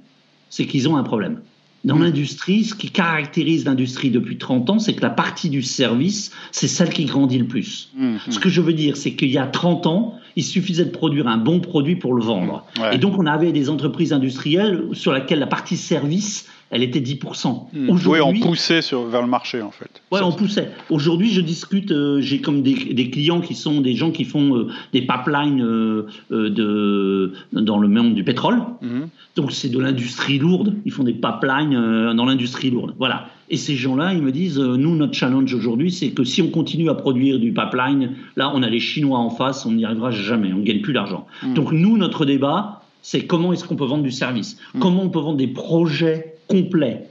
c'est 0.50 0.66
qu'ils 0.66 0.88
ont 0.88 0.96
un 0.96 1.02
problème 1.02 1.38
Dans 1.84 1.98
l'industrie, 1.98 2.64
ce 2.64 2.74
qui 2.74 2.90
caractérise 2.90 3.64
l'industrie 3.64 4.10
depuis 4.10 4.36
30 4.36 4.70
ans, 4.70 4.78
c'est 4.78 4.94
que 4.94 5.02
la 5.02 5.10
partie 5.10 5.48
du 5.48 5.62
service, 5.62 6.32
c'est 6.50 6.66
celle 6.66 6.90
qui 6.90 7.04
grandit 7.04 7.38
le 7.38 7.46
plus. 7.46 7.90
Mmh, 7.96 8.06
mmh. 8.06 8.18
Ce 8.30 8.38
que 8.40 8.48
je 8.48 8.60
veux 8.60 8.72
dire, 8.72 8.96
c'est 8.96 9.14
qu'il 9.14 9.30
y 9.30 9.38
a 9.38 9.46
30 9.46 9.86
ans, 9.86 10.18
il 10.34 10.44
suffisait 10.44 10.84
de 10.84 10.90
produire 10.90 11.28
un 11.28 11.38
bon 11.38 11.60
produit 11.60 11.96
pour 11.96 12.14
le 12.14 12.22
vendre. 12.22 12.64
Et 12.92 12.98
donc, 12.98 13.18
on 13.18 13.26
avait 13.26 13.52
des 13.52 13.70
entreprises 13.70 14.12
industrielles 14.12 14.84
sur 14.92 15.12
lesquelles 15.12 15.38
la 15.38 15.46
partie 15.46 15.76
service 15.76 16.46
elle 16.70 16.82
était 16.82 17.00
10%. 17.00 17.68
Hmm. 17.72 17.90
Oui, 18.06 18.20
on 18.20 18.34
poussait 18.34 18.82
sur, 18.82 19.04
vers 19.04 19.22
le 19.22 19.28
marché 19.28 19.62
en 19.62 19.70
fait. 19.70 20.02
Oui, 20.10 20.20
on 20.22 20.32
poussait. 20.32 20.70
Aujourd'hui, 20.90 21.30
je 21.30 21.40
discute, 21.40 21.90
euh, 21.92 22.20
j'ai 22.20 22.40
comme 22.40 22.62
des, 22.62 23.10
clients 23.10 23.40
qui 23.40 23.54
sont 23.54 23.80
des 23.80 23.94
gens 23.94 24.10
qui 24.10 24.24
font 24.24 24.56
euh, 24.56 24.68
des 24.92 25.02
pipelines 25.02 25.62
euh, 25.62 26.06
de, 26.30 27.32
dans 27.52 27.78
le 27.78 27.88
monde 27.88 28.14
du 28.14 28.24
pétrole. 28.24 28.60
Mhm. 28.82 29.08
Donc 29.36 29.52
c'est 29.52 29.70
de 29.70 29.78
l'industrie 29.78 30.38
lourde. 30.38 30.74
Ils 30.84 30.92
font 30.92 31.04
des 31.04 31.14
pipelines 31.14 32.12
dans 32.14 32.24
l'industrie 32.26 32.70
lourde. 32.70 32.94
Voilà. 32.98 33.28
Et 33.50 33.56
ces 33.56 33.76
gens-là, 33.76 34.12
ils 34.12 34.20
me 34.20 34.30
disent, 34.30 34.58
nous, 34.58 34.94
notre 34.94 35.14
challenge 35.14 35.54
aujourd'hui, 35.54 35.90
c'est 35.90 36.10
que 36.10 36.22
si 36.22 36.42
on 36.42 36.48
continue 36.48 36.90
à 36.90 36.94
produire 36.94 37.38
du 37.38 37.52
pipeline, 37.52 38.10
là, 38.36 38.52
on 38.54 38.62
a 38.62 38.68
les 38.68 38.80
Chinois 38.80 39.18
en 39.18 39.30
face, 39.30 39.64
on 39.64 39.72
n'y 39.72 39.86
arrivera 39.86 40.10
jamais, 40.10 40.52
on 40.52 40.58
ne 40.58 40.64
gagne 40.64 40.82
plus 40.82 40.92
d'argent. 40.92 41.26
Hmm. 41.42 41.54
Donc 41.54 41.72
nous, 41.72 41.96
notre 41.96 42.26
débat, 42.26 42.82
c'est 43.00 43.26
comment 43.26 43.54
est-ce 43.54 43.64
qu'on 43.64 43.76
peut 43.76 43.86
vendre 43.86 44.02
du 44.02 44.10
service? 44.10 44.58
Hmm. 44.74 44.80
Comment 44.80 45.02
on 45.04 45.08
peut 45.08 45.20
vendre 45.20 45.38
des 45.38 45.46
projets 45.46 46.37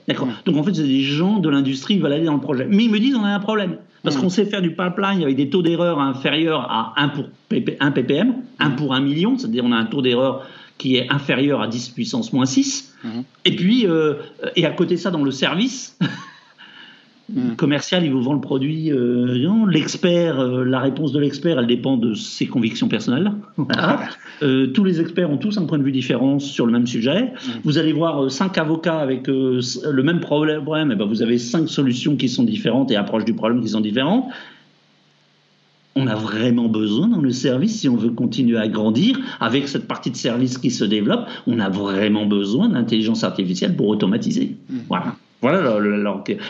D'accord 0.07 0.29
Donc 0.45 0.57
en 0.57 0.63
fait, 0.63 0.73
c'est 0.73 0.83
des 0.83 1.01
gens 1.01 1.39
de 1.39 1.49
l'industrie 1.49 1.95
qui 1.95 1.99
veulent 2.01 2.13
aller 2.13 2.25
dans 2.25 2.33
le 2.33 2.41
projet. 2.41 2.67
Mais 2.69 2.85
ils 2.85 2.91
me 2.91 2.99
disent, 2.99 3.15
on 3.15 3.23
a 3.23 3.29
un 3.29 3.39
problème. 3.39 3.77
Parce 4.03 4.15
qu'on 4.15 4.29
sait 4.29 4.45
faire 4.45 4.61
du 4.61 4.69
pipeline 4.69 5.21
avec 5.21 5.35
des 5.35 5.49
taux 5.49 5.61
d'erreur 5.61 5.99
inférieurs 5.99 6.61
à 6.71 6.93
1 6.95 7.09
pour 7.09 7.25
1 7.51 7.91
ppm, 7.91 8.35
1 8.59 8.69
pour 8.71 8.93
1 8.93 9.01
million, 9.01 9.37
c'est-à-dire 9.37 9.65
on 9.65 9.71
a 9.73 9.75
un 9.75 9.85
taux 9.85 10.01
d'erreur 10.01 10.47
qui 10.77 10.95
est 10.95 11.11
inférieur 11.11 11.61
à 11.61 11.67
10 11.67 11.89
puissance 11.89 12.31
moins 12.31 12.45
6. 12.45 12.95
Et 13.43 13.55
puis, 13.55 13.85
euh, 13.85 14.13
et 14.55 14.65
à 14.65 14.71
côté 14.71 14.95
de 14.95 14.99
ça, 14.99 15.11
dans 15.11 15.23
le 15.23 15.31
service, 15.31 15.97
Hmm. 17.33 17.55
commercial, 17.55 18.05
il 18.05 18.11
vous 18.11 18.21
vend 18.21 18.33
le 18.33 18.39
produit. 18.39 18.89
Euh, 18.89 19.65
l'expert, 19.69 20.39
euh, 20.39 20.63
la 20.63 20.79
réponse 20.79 21.11
de 21.11 21.19
l'expert, 21.19 21.59
elle 21.59 21.67
dépend 21.67 21.97
de 21.97 22.13
ses 22.13 22.47
convictions 22.47 22.87
personnelles. 22.87 23.31
Euh, 24.43 24.67
tous 24.67 24.83
les 24.83 25.01
experts 25.01 25.31
ont 25.31 25.37
tous 25.37 25.57
un 25.57 25.65
point 25.65 25.79
de 25.79 25.83
vue 25.83 25.91
différent 25.91 26.37
sur 26.37 26.67
le 26.67 26.71
même 26.71 26.85
sujet. 26.85 27.23
Hmm. 27.23 27.59
Vous 27.63 27.79
allez 27.79 27.91
voir 27.91 28.29
cinq 28.29 28.59
avocats 28.59 28.99
avec 28.99 29.25
le 29.25 30.03
même 30.03 30.19
problème, 30.19 30.61
et 30.67 30.93
eh 30.93 30.95
ben 30.95 31.05
vous 31.05 31.23
avez 31.23 31.39
cinq 31.39 31.67
solutions 31.67 32.15
qui 32.15 32.29
sont 32.29 32.43
différentes 32.43 32.91
et 32.91 32.95
approches 32.95 33.25
du 33.25 33.33
problème 33.33 33.61
qui 33.63 33.69
sont 33.69 33.81
différentes. 33.81 34.25
On 35.95 36.05
a 36.05 36.13
vraiment 36.13 36.67
besoin 36.67 37.07
dans 37.07 37.21
le 37.21 37.31
service, 37.31 37.79
si 37.79 37.89
on 37.89 37.95
veut 37.95 38.11
continuer 38.11 38.59
à 38.59 38.67
grandir, 38.67 39.17
avec 39.39 39.67
cette 39.67 39.87
partie 39.87 40.11
de 40.11 40.17
service 40.17 40.59
qui 40.59 40.69
se 40.69 40.85
développe, 40.85 41.27
on 41.47 41.59
a 41.59 41.69
vraiment 41.69 42.27
besoin 42.27 42.69
d'intelligence 42.69 43.23
artificielle 43.23 43.75
pour 43.75 43.87
automatiser. 43.87 44.55
Hmm. 44.69 44.77
Voilà. 44.87 45.15
Voilà 45.41 45.79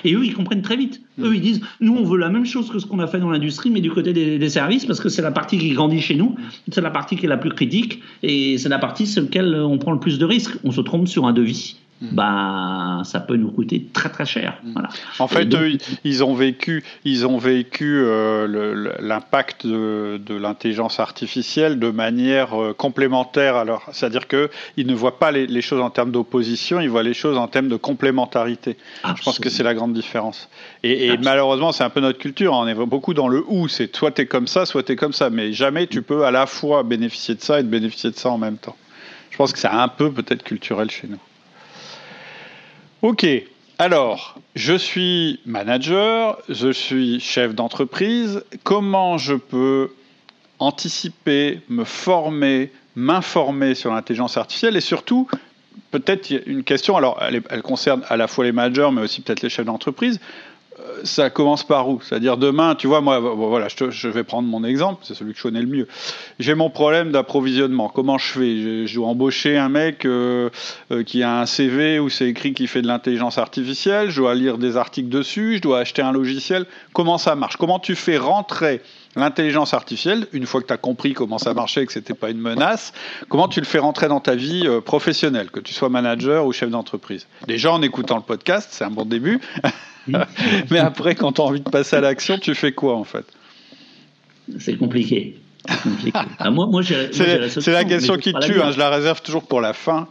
Et 0.05 0.13
eux, 0.13 0.25
ils 0.25 0.33
comprennent 0.33 0.61
très 0.61 0.77
vite. 0.77 1.01
Mm. 1.17 1.25
Eux, 1.25 1.35
ils 1.35 1.41
disent 1.41 1.61
nous, 1.81 1.95
on 1.95 2.03
veut 2.03 2.17
la 2.17 2.29
même 2.29 2.45
chose 2.45 2.69
que 2.69 2.79
ce 2.79 2.85
qu'on 2.85 2.99
a 2.99 3.07
fait 3.07 3.19
dans 3.19 3.29
l'industrie, 3.29 3.69
mais 3.69 3.81
du 3.81 3.91
côté 3.91 4.13
des, 4.13 4.49
services, 4.49 4.85
parce 4.85 5.01
que 5.01 5.09
c'est 5.09 5.21
la 5.21 5.31
partie 5.31 5.57
qui 5.57 5.71
grandit 5.71 6.01
chez 6.01 6.15
nous, 6.15 6.35
c'est 6.71 6.81
la 6.81 6.91
partie 6.91 7.17
qui 7.17 7.25
est 7.25 7.29
la 7.29 7.38
plus 7.38 7.49
critique, 7.49 8.01
et 8.23 8.57
c'est 8.57 8.69
la 8.69 8.79
partie 8.79 9.05
sur 9.05 9.23
laquelle 9.23 9.55
on 9.55 9.77
prend 9.77 9.91
le 9.91 9.99
plus 9.99 10.19
de 10.19 10.25
risques. 10.25 10.57
On 10.63 10.71
se 10.71 10.81
trompe 10.81 11.07
sur 11.07 11.25
un 11.25 11.33
devis. 11.33 11.77
Mm. 11.99 12.07
bah 12.11 13.01
ça 13.05 13.19
peut 13.19 13.37
nous 13.37 13.51
coûter 13.51 13.87
très 13.91 14.09
très 14.09 14.25
cher. 14.25 14.59
Mm. 14.63 14.71
Voilà. 14.73 14.89
En 15.19 15.27
fait, 15.27 15.51
eux, 15.55 15.77
ils 16.03 16.23
ont 16.23 16.35
vécu, 16.35 16.83
ils 17.05 17.25
ont 17.25 17.37
vécu 17.37 18.01
euh, 18.03 18.95
l'impact 18.99 19.65
de, 19.65 20.21
de 20.23 20.35
l'intelligence 20.35 20.99
artificielle 20.99 21.79
de 21.79 21.89
manière 21.89 22.61
euh, 22.61 22.73
complémentaire. 22.73 23.55
Alors, 23.55 23.83
c'est-à-dire 23.91 24.27
que 24.27 24.49
ils 24.75 24.85
ne 24.85 24.93
voient 24.93 25.17
pas 25.17 25.31
les, 25.31 25.47
les 25.47 25.61
choses 25.61 25.81
en 25.81 25.89
termes 25.89 26.11
d'opposition, 26.11 26.79
ils 26.79 26.89
voient 26.89 27.03
les 27.03 27.15
choses 27.15 27.37
en 27.37 27.47
termes 27.47 27.69
de 27.69 27.77
complémentarité. 27.77 28.77
Je 29.15 29.23
pense 29.23 29.39
que 29.39 29.49
c'est 29.49 29.63
la 29.63 29.73
grande 29.73 29.93
différence. 29.93 30.49
Et, 30.83 31.07
et 31.07 31.17
malheureusement, 31.17 31.71
c'est 31.71 31.83
un 31.83 31.89
peu 31.89 31.99
notre 31.99 32.19
culture. 32.19 32.53
Hein. 32.53 32.63
On 32.63 32.67
est 32.67 32.85
beaucoup 32.85 33.13
dans 33.13 33.27
le 33.27 33.43
ou. 33.47 33.67
C'est 33.67 33.95
soit 33.95 34.11
t'es 34.11 34.27
comme 34.27 34.47
ça, 34.47 34.65
soit 34.65 34.83
t'es 34.83 34.95
comme 34.95 35.13
ça. 35.13 35.29
Mais 35.29 35.51
jamais 35.53 35.87
tu 35.87 36.01
peux 36.01 36.25
à 36.25 36.31
la 36.31 36.45
fois 36.45 36.83
bénéficier 36.83 37.35
de 37.35 37.41
ça 37.41 37.59
et 37.59 37.63
de 37.63 37.69
bénéficier 37.69 38.11
de 38.11 38.15
ça 38.15 38.29
en 38.29 38.37
même 38.37 38.57
temps. 38.57 38.75
Je 39.31 39.37
pense 39.37 39.51
que 39.53 39.59
c'est 39.59 39.67
un 39.67 39.87
peu 39.87 40.11
peut-être 40.11 40.43
culturel 40.43 40.89
chez 40.89 41.07
nous. 41.07 41.19
Ok, 43.03 43.27
alors, 43.77 44.39
je 44.55 44.73
suis 44.73 45.39
manager, 45.45 46.39
je 46.49 46.71
suis 46.71 47.19
chef 47.19 47.53
d'entreprise. 47.53 48.43
Comment 48.63 49.19
je 49.19 49.35
peux 49.35 49.91
anticiper, 50.57 51.61
me 51.69 51.83
former, 51.83 52.71
m'informer 52.95 53.75
sur 53.75 53.93
l'intelligence 53.93 54.35
artificielle 54.35 54.75
et 54.75 54.81
surtout, 54.81 55.27
peut-être 55.91 56.31
une 56.47 56.63
question, 56.63 56.97
alors 56.97 57.21
elle, 57.21 57.61
concerne 57.61 58.01
à 58.09 58.17
la 58.17 58.27
fois 58.27 58.45
les 58.45 58.51
managers 58.51 58.89
mais 58.91 59.01
aussi 59.01 59.21
peut-être 59.21 59.43
les 59.43 59.49
chefs 59.49 59.67
d'entreprise 59.67 60.19
ça 61.03 61.30
commence 61.30 61.63
par 61.63 61.89
où? 61.89 62.01
C'est-à-dire 62.01 62.38
demain, 62.38 62.75
tu 62.75 62.88
vois, 62.88 63.01
moi, 63.01 63.19
voilà, 63.19 63.67
je, 63.67 64.07
vais 64.07 64.23
prendre 64.23 64.47
mon 64.47 64.63
exemple, 64.63 65.01
c'est 65.03 65.15
celui 65.15 65.34
que 65.34 65.38
je 65.38 65.43
connais 65.43 65.61
le 65.61 65.67
mieux. 65.67 65.88
J'ai 66.39 66.55
mon 66.55 66.69
problème 66.69 67.11
d'approvisionnement. 67.11 67.89
Comment 67.89 68.17
je 68.17 68.25
fais? 68.25 68.88
Je, 68.88 68.95
dois 68.95 69.07
embaucher 69.07 69.57
un 69.57 69.69
mec 69.69 70.05
euh, 70.05 70.49
euh, 70.91 71.03
qui 71.03 71.23
a 71.23 71.39
un 71.39 71.45
CV 71.45 71.99
où 71.99 72.09
c'est 72.09 72.28
écrit 72.28 72.53
qu'il 72.53 72.67
fait 72.67 72.82
de 72.82 72.88
l'intelligence 72.88 73.38
artificielle. 73.38 74.09
Je 74.09 74.21
dois 74.21 74.36
lire 74.36 74.57
des 74.57 74.78
articles 74.78 75.09
dessus. 75.09 75.57
Je 75.57 75.61
dois 75.61 75.80
acheter 75.80 76.01
un 76.01 76.11
logiciel. 76.11 76.65
Comment 76.93 77.17
ça 77.17 77.36
marche? 77.36 77.57
Comment 77.57 77.80
tu 77.80 77.95
fais 77.95 78.17
rentrer 78.17 78.82
l'intelligence 79.18 79.74
artificielle, 79.74 80.28
une 80.34 80.45
fois 80.45 80.61
que 80.61 80.68
tu 80.68 80.74
as 80.74 80.78
compris 80.78 81.13
comment 81.13 81.38
ça 81.38 81.53
marchait 81.53 81.84
et 81.84 81.86
que 81.86 81.93
c'était 81.93 82.13
pas 82.13 82.30
une 82.30 82.39
menace, 82.39 82.93
comment 83.30 83.47
tu 83.47 83.59
le 83.59 83.65
fais 83.65 83.80
rentrer 83.80 84.07
dans 84.07 84.20
ta 84.20 84.36
vie 84.36 84.63
euh, 84.65 84.82
professionnelle, 84.82 85.49
que 85.49 85.59
tu 85.59 85.74
sois 85.74 85.89
manager 85.89 86.45
ou 86.45 86.53
chef 86.53 86.70
d'entreprise 86.70 87.28
Déjà 87.47 87.72
en 87.72 87.82
écoutant 87.82 88.18
le 88.18 88.24
podcast, 88.24 88.70
c'est 88.72 88.84
un 88.84 88.91
bon 88.91 89.05
début. 89.05 89.39
Mais 90.72 90.80
après, 90.80 91.15
quand 91.15 91.34
tu 91.34 91.41
as 91.41 91.43
envie 91.43 91.61
de 91.61 91.70
passer 91.70 91.95
à 91.95 92.01
l'action, 92.01 92.38
tu 92.38 92.55
fais 92.55 92.72
quoi 92.72 92.95
en 92.95 93.03
fait? 93.03 93.26
C'est 94.59 94.78
compliqué. 94.78 95.38
Ah, 96.39 96.49
moi, 96.49 96.65
moi, 96.68 96.82
c'est 96.84 97.68
la 97.68 97.84
question 97.84 98.15
qui 98.15 98.32
tue, 98.34 98.61
hein, 98.61 98.72
je 98.72 98.80
la 98.80 98.89
réserve 98.89 99.22
toujours 99.22 99.43
pour 99.43 99.59
la 99.59 99.74
fin. 99.74 100.07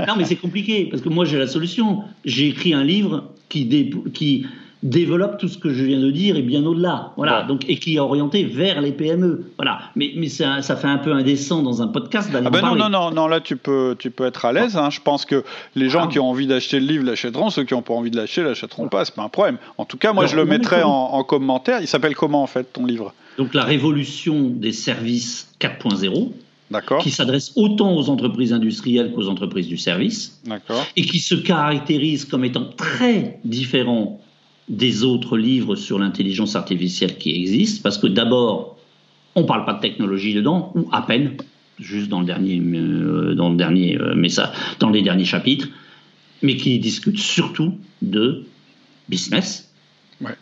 non, 0.00 0.16
mais 0.16 0.24
c'est 0.24 0.36
compliqué, 0.36 0.88
parce 0.90 1.00
que 1.02 1.08
moi 1.08 1.24
j'ai 1.24 1.38
la 1.38 1.46
solution. 1.46 2.02
J'ai 2.24 2.48
écrit 2.48 2.74
un 2.74 2.82
livre 2.82 3.30
qui, 3.48 3.92
qui 4.12 4.46
développe 4.82 5.38
tout 5.38 5.48
ce 5.48 5.58
que 5.58 5.72
je 5.72 5.84
viens 5.84 5.98
de 5.98 6.10
dire 6.10 6.36
et 6.36 6.42
bien 6.42 6.64
au-delà. 6.64 7.12
Voilà. 7.16 7.42
Donc, 7.42 7.64
et 7.68 7.78
qui 7.78 7.96
est 7.96 7.98
orienté 7.98 8.44
vers 8.44 8.80
les 8.80 8.92
PME. 8.92 9.50
Voilà. 9.56 9.80
Mais, 9.96 10.12
mais 10.16 10.28
ça, 10.28 10.62
ça 10.62 10.76
fait 10.76 10.86
un 10.86 10.98
peu 10.98 11.12
indécent 11.12 11.62
dans 11.62 11.82
un 11.82 11.88
podcast 11.88 12.30
d'aller 12.30 12.46
ah 12.46 12.50
ben 12.50 12.62
non, 12.62 12.76
non, 12.76 12.88
non, 12.88 13.10
non, 13.10 13.26
là 13.26 13.40
tu 13.40 13.56
peux, 13.56 13.96
tu 13.98 14.10
peux 14.10 14.26
être 14.26 14.44
à 14.44 14.52
l'aise. 14.52 14.76
Hein. 14.76 14.90
Je 14.90 15.00
pense 15.00 15.24
que 15.24 15.44
les 15.74 15.88
gens 15.88 16.04
ah. 16.04 16.08
qui 16.08 16.18
ont 16.18 16.30
envie 16.30 16.46
d'acheter 16.46 16.78
le 16.80 16.86
livre 16.86 17.04
l'achèteront, 17.04 17.50
ceux 17.50 17.64
qui 17.64 17.74
n'ont 17.74 17.82
pas 17.82 17.94
envie 17.94 18.10
de 18.10 18.16
l'acheter 18.16 18.42
l'achèteront 18.42 18.88
pas. 18.88 19.04
C'est 19.04 19.14
pas 19.14 19.22
un 19.22 19.28
problème. 19.28 19.58
En 19.78 19.84
tout 19.84 19.98
cas, 19.98 20.12
moi 20.12 20.26
je 20.26 20.36
le 20.36 20.44
mettrai 20.44 20.82
en, 20.82 20.90
en, 20.90 21.24
commentaire. 21.24 21.80
Il 21.80 21.88
s'appelle 21.88 22.14
comment 22.14 22.42
en 22.42 22.46
fait 22.46 22.72
ton 22.72 22.86
livre? 22.86 23.14
Donc 23.36 23.54
la 23.54 23.64
révolution 23.64 24.48
des 24.48 24.72
services 24.72 25.52
4.0. 25.60 26.30
D'accord. 26.70 27.02
qui 27.02 27.10
s'adresse 27.10 27.52
autant 27.56 27.96
aux 27.96 28.10
entreprises 28.10 28.52
industrielles 28.52 29.12
qu'aux 29.12 29.28
entreprises 29.28 29.68
du 29.68 29.78
service, 29.78 30.38
D'accord. 30.44 30.84
et 30.96 31.02
qui 31.02 31.18
se 31.18 31.34
caractérise 31.34 32.26
comme 32.26 32.44
étant 32.44 32.66
très 32.76 33.40
différent 33.44 34.20
des 34.68 35.04
autres 35.04 35.38
livres 35.38 35.76
sur 35.76 35.98
l'intelligence 35.98 36.56
artificielle 36.56 37.16
qui 37.18 37.30
existent, 37.30 37.80
parce 37.82 37.98
que 37.98 38.06
d'abord, 38.06 38.78
on 39.34 39.42
ne 39.42 39.46
parle 39.46 39.64
pas 39.64 39.74
de 39.74 39.80
technologie 39.80 40.34
dedans, 40.34 40.72
ou 40.74 40.88
à 40.92 41.02
peine, 41.02 41.36
juste 41.78 42.08
dans 42.08 42.20
le 42.20 42.26
dernier, 42.26 42.60
euh, 42.60 43.34
dans 43.34 43.50
le 43.50 43.56
dernier 43.56 43.98
euh, 43.98 44.14
mais 44.16 44.28
ça, 44.28 44.52
dans 44.78 44.90
les 44.90 45.02
derniers 45.02 45.24
chapitres, 45.24 45.68
mais 46.42 46.56
qui 46.56 46.78
discute 46.78 47.18
surtout 47.18 47.74
de 48.02 48.44
business, 49.08 49.72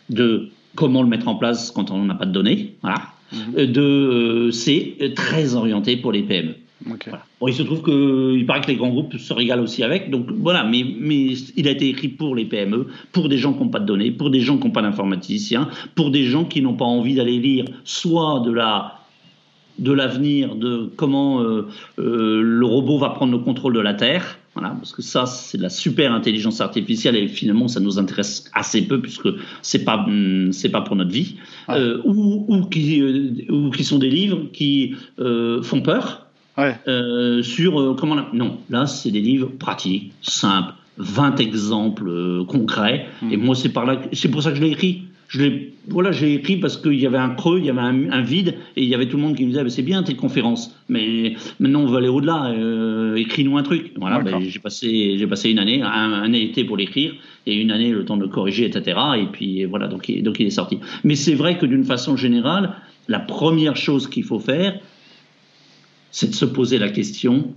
de 0.09 0.49
comment 0.75 1.01
le 1.01 1.09
mettre 1.09 1.27
en 1.27 1.35
place 1.35 1.71
quand 1.71 1.91
on 1.91 2.05
n'a 2.05 2.15
pas 2.15 2.25
de 2.25 2.31
données, 2.31 2.75
voilà. 2.81 3.01
Mm-hmm. 3.33 3.71
De, 3.71 3.81
euh, 3.81 4.51
c'est 4.51 5.13
très 5.15 5.55
orienté 5.55 5.97
pour 5.97 6.11
les 6.11 6.23
PME 6.23 6.55
il 6.85 7.53
se 7.53 7.63
trouve 7.63 7.83
qu'il 7.83 8.45
paraît 8.45 8.61
que 8.61 8.67
les 8.67 8.75
grands 8.75 8.89
groupes 8.89 9.17
se 9.17 9.33
régalent 9.33 9.63
aussi 9.63 9.83
avec. 9.83 10.09
Donc 10.09 10.27
voilà, 10.29 10.63
mais, 10.63 10.85
mais 10.99 11.33
il 11.55 11.67
a 11.67 11.71
été 11.71 11.89
écrit 11.89 12.07
pour 12.07 12.35
les 12.35 12.45
PME, 12.45 12.87
pour 13.11 13.29
des 13.29 13.37
gens 13.37 13.53
qui 13.53 13.59
n'ont 13.59 13.69
pas 13.69 13.79
de 13.79 13.85
données, 13.85 14.11
pour 14.11 14.29
des 14.29 14.41
gens 14.41 14.57
qui 14.57 14.65
n'ont 14.65 14.73
pas 14.73 14.81
d'informaticiens, 14.81 15.69
pour 15.95 16.11
des 16.11 16.25
gens 16.25 16.45
qui 16.45 16.61
n'ont 16.61 16.75
pas 16.75 16.85
envie 16.85 17.15
d'aller 17.15 17.39
lire 17.39 17.65
soit 17.83 18.41
de 18.45 18.51
la 18.51 18.93
de 19.79 19.91
l'avenir, 19.91 20.55
de 20.55 20.89
comment 20.95 21.43
euh, 21.43 21.67
euh, 21.99 22.41
le 22.41 22.65
robot 22.65 22.97
va 22.97 23.09
prendre 23.09 23.31
le 23.31 23.37
contrôle 23.37 23.75
de 23.75 23.79
la 23.79 23.93
Terre. 23.93 24.39
Voilà, 24.55 24.69
parce 24.69 24.91
que 24.91 25.03
ça, 25.03 25.27
c'est 25.27 25.59
de 25.59 25.61
la 25.61 25.69
super 25.69 26.11
intelligence 26.11 26.61
artificielle 26.61 27.15
et 27.15 27.27
finalement, 27.27 27.67
ça 27.67 27.79
nous 27.79 27.99
intéresse 27.99 28.49
assez 28.55 28.87
peu 28.87 28.99
puisque 28.99 29.29
c'est 29.61 29.85
pas 29.85 29.97
hum, 30.07 30.51
c'est 30.51 30.69
pas 30.69 30.81
pour 30.81 30.95
notre 30.95 31.11
vie. 31.11 31.35
Euh, 31.69 32.01
ou, 32.05 32.45
ou, 32.47 32.65
qui, 32.65 33.03
ou 33.51 33.69
qui 33.69 33.83
sont 33.83 33.99
des 33.99 34.09
livres 34.09 34.45
qui 34.51 34.95
font 35.61 35.81
peur 35.81 36.26
euh, 36.59 37.43
sur 37.43 37.79
euh, 37.79 37.93
comment 37.93 38.15
non 38.33 38.57
là 38.71 38.87
c'est 38.87 39.11
des 39.11 39.21
livres 39.21 39.51
pratiques 39.59 40.11
simples 40.21 40.73
20 40.97 41.39
exemples 41.39 42.09
euh, 42.09 42.43
concrets 42.45 43.05
hmm. 43.21 43.31
et 43.31 43.37
moi 43.37 43.53
c'est 43.53 43.69
par 43.69 43.85
là 43.85 44.01
c'est 44.11 44.29
pour 44.29 44.41
ça 44.41 44.49
que 44.49 44.57
je 44.57 44.63
l'ai 44.63 44.71
écrit 44.71 45.03
Je 45.27 45.43
l'ai, 45.43 45.73
voilà, 45.87 46.11
j'ai 46.11 46.33
écrit 46.33 46.57
parce 46.57 46.75
qu'il 46.77 46.99
y 46.99 47.05
avait 47.05 47.19
un 47.19 47.29
creux, 47.29 47.59
il 47.59 47.65
y 47.65 47.69
avait 47.69 47.81
un, 47.81 48.21
vide, 48.21 48.55
et 48.75 48.83
il 48.83 48.89
y 48.89 48.95
avait 48.95 49.07
tout 49.07 49.17
le 49.17 49.23
monde 49.23 49.35
qui 49.35 49.43
me 49.43 49.49
disait 49.49 49.69
c'est 49.69 49.83
bien 49.83 50.01
tes 50.01 50.15
conférences, 50.15 50.73
mais 50.89 51.35
maintenant 51.59 51.81
on 51.81 51.85
veut 51.85 51.97
aller 51.97 52.07
au-delà. 52.07 52.53
Écris-nous 53.15 53.57
un 53.57 53.63
truc. 53.63 53.91
Voilà, 53.97 54.19
ben, 54.21 54.39
j'ai 54.39 54.59
passé, 54.59 55.17
j'ai 55.17 55.27
passé 55.27 55.51
une 55.51 55.59
année, 55.59 55.81
un, 55.83 56.31
été 56.31 56.63
pour 56.63 56.77
l'écrire, 56.77 57.13
et 57.45 57.55
une 57.55 57.71
année 57.71 57.91
le 57.91 58.05
temps 58.05 58.17
de 58.17 58.23
le 58.23 58.29
corriger, 58.29 58.65
etc. 58.65 58.97
Et 59.17 59.25
puis 59.25 59.65
voilà, 59.65 59.87
donc, 59.87 60.09
donc 60.09 60.39
il 60.39 60.47
est 60.47 60.57
sorti. 60.61 60.79
Mais 61.03 61.15
c'est 61.15 61.35
vrai 61.35 61.57
que 61.57 61.65
d'une 61.65 61.83
façon 61.83 62.15
générale, 62.15 62.75
la 63.09 63.19
première 63.19 63.75
chose 63.75 64.07
qu'il 64.09 64.23
faut 64.23 64.39
faire, 64.39 64.79
c'est 66.11 66.29
de 66.29 66.35
se 66.35 66.45
poser 66.45 66.77
la 66.77 66.89
question 66.89 67.53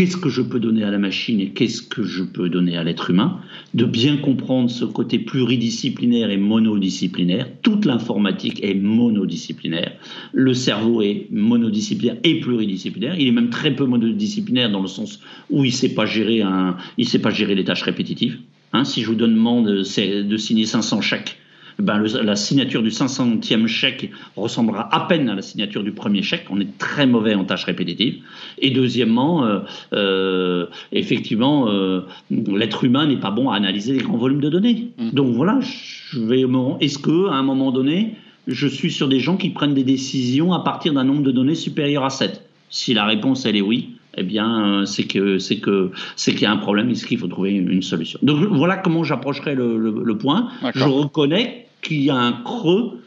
qu'est-ce 0.00 0.16
que 0.16 0.30
je 0.30 0.40
peux 0.40 0.60
donner 0.60 0.84
à 0.84 0.90
la 0.90 0.98
machine 0.98 1.40
et 1.40 1.50
qu'est-ce 1.50 1.82
que 1.82 2.02
je 2.02 2.22
peux 2.22 2.48
donner 2.48 2.76
à 2.76 2.84
l'être 2.84 3.10
humain, 3.10 3.40
de 3.74 3.84
bien 3.84 4.16
comprendre 4.16 4.70
ce 4.70 4.86
côté 4.86 5.18
pluridisciplinaire 5.18 6.30
et 6.30 6.38
monodisciplinaire. 6.38 7.46
Toute 7.60 7.84
l'informatique 7.84 8.62
est 8.62 8.72
monodisciplinaire. 8.72 9.92
Le 10.32 10.54
cerveau 10.54 11.02
est 11.02 11.26
monodisciplinaire 11.30 12.16
et 12.24 12.40
pluridisciplinaire. 12.40 13.14
Il 13.18 13.26
est 13.26 13.32
même 13.32 13.50
très 13.50 13.74
peu 13.74 13.84
monodisciplinaire 13.84 14.70
dans 14.70 14.80
le 14.80 14.88
sens 14.88 15.20
où 15.50 15.64
il 15.64 15.70
ne 15.70 15.76
sait 15.76 15.94
pas 15.94 16.06
gérer 16.06 16.40
un, 16.40 16.78
il 16.96 17.06
sait 17.06 17.18
pas 17.18 17.30
gérer 17.30 17.54
les 17.54 17.64
tâches 17.64 17.82
répétitives. 17.82 18.38
Hein, 18.72 18.84
si 18.84 19.02
je 19.02 19.08
vous 19.08 19.16
demande 19.16 19.66
de 19.66 20.36
signer 20.36 20.64
500 20.64 21.00
chèques 21.00 21.39
ben, 21.80 21.98
la 21.98 22.36
signature 22.36 22.82
du 22.82 22.90
500e 22.90 23.66
chèque 23.66 24.10
ressemblera 24.36 24.94
à 24.94 25.06
peine 25.06 25.28
à 25.28 25.34
la 25.34 25.42
signature 25.42 25.82
du 25.82 25.92
premier 25.92 26.22
chèque. 26.22 26.46
On 26.50 26.60
est 26.60 26.78
très 26.78 27.06
mauvais 27.06 27.34
en 27.34 27.44
tâches 27.44 27.64
répétitives. 27.64 28.18
Et 28.58 28.70
deuxièmement, 28.70 29.44
euh, 29.44 29.60
euh, 29.92 30.66
effectivement, 30.92 31.68
euh, 31.68 32.02
l'être 32.30 32.84
humain 32.84 33.06
n'est 33.06 33.20
pas 33.20 33.30
bon 33.30 33.50
à 33.50 33.56
analyser 33.56 33.92
les 33.92 34.00
grands 34.00 34.16
volumes 34.16 34.40
de 34.40 34.50
données. 34.50 34.88
Mm. 34.98 35.10
Donc 35.10 35.34
voilà, 35.34 35.58
je 35.60 36.20
vais. 36.20 36.44
Est-ce 36.80 36.98
que 36.98 37.28
à 37.28 37.34
un 37.34 37.42
moment 37.42 37.70
donné, 37.70 38.16
je 38.46 38.66
suis 38.66 38.90
sur 38.90 39.08
des 39.08 39.20
gens 39.20 39.36
qui 39.36 39.50
prennent 39.50 39.74
des 39.74 39.84
décisions 39.84 40.52
à 40.52 40.60
partir 40.60 40.92
d'un 40.92 41.04
nombre 41.04 41.22
de 41.22 41.30
données 41.30 41.54
supérieur 41.54 42.04
à 42.04 42.10
7 42.10 42.42
Si 42.70 42.94
la 42.94 43.04
réponse 43.04 43.46
elle 43.46 43.56
est 43.56 43.60
oui, 43.60 43.90
eh 44.16 44.22
bien, 44.22 44.84
c'est 44.86 45.04
que 45.04 45.38
c'est 45.38 45.58
que 45.58 45.90
c'est 46.16 46.32
qu'il 46.32 46.42
y 46.42 46.46
a 46.46 46.50
un 46.50 46.56
problème 46.56 46.90
et 46.90 46.94
qu'il 46.94 47.18
faut 47.18 47.28
trouver 47.28 47.52
une 47.52 47.82
solution. 47.82 48.18
Donc 48.22 48.44
voilà 48.50 48.76
comment 48.76 49.04
j'approcherai 49.04 49.54
le, 49.54 49.78
le, 49.78 50.18
point. 50.18 50.48
Je 50.74 50.82
reconnais 50.82 51.66
qu'il 51.82 52.02
y 52.02 52.10
a 52.10 52.16
un 52.16 52.32
creux 52.32 53.00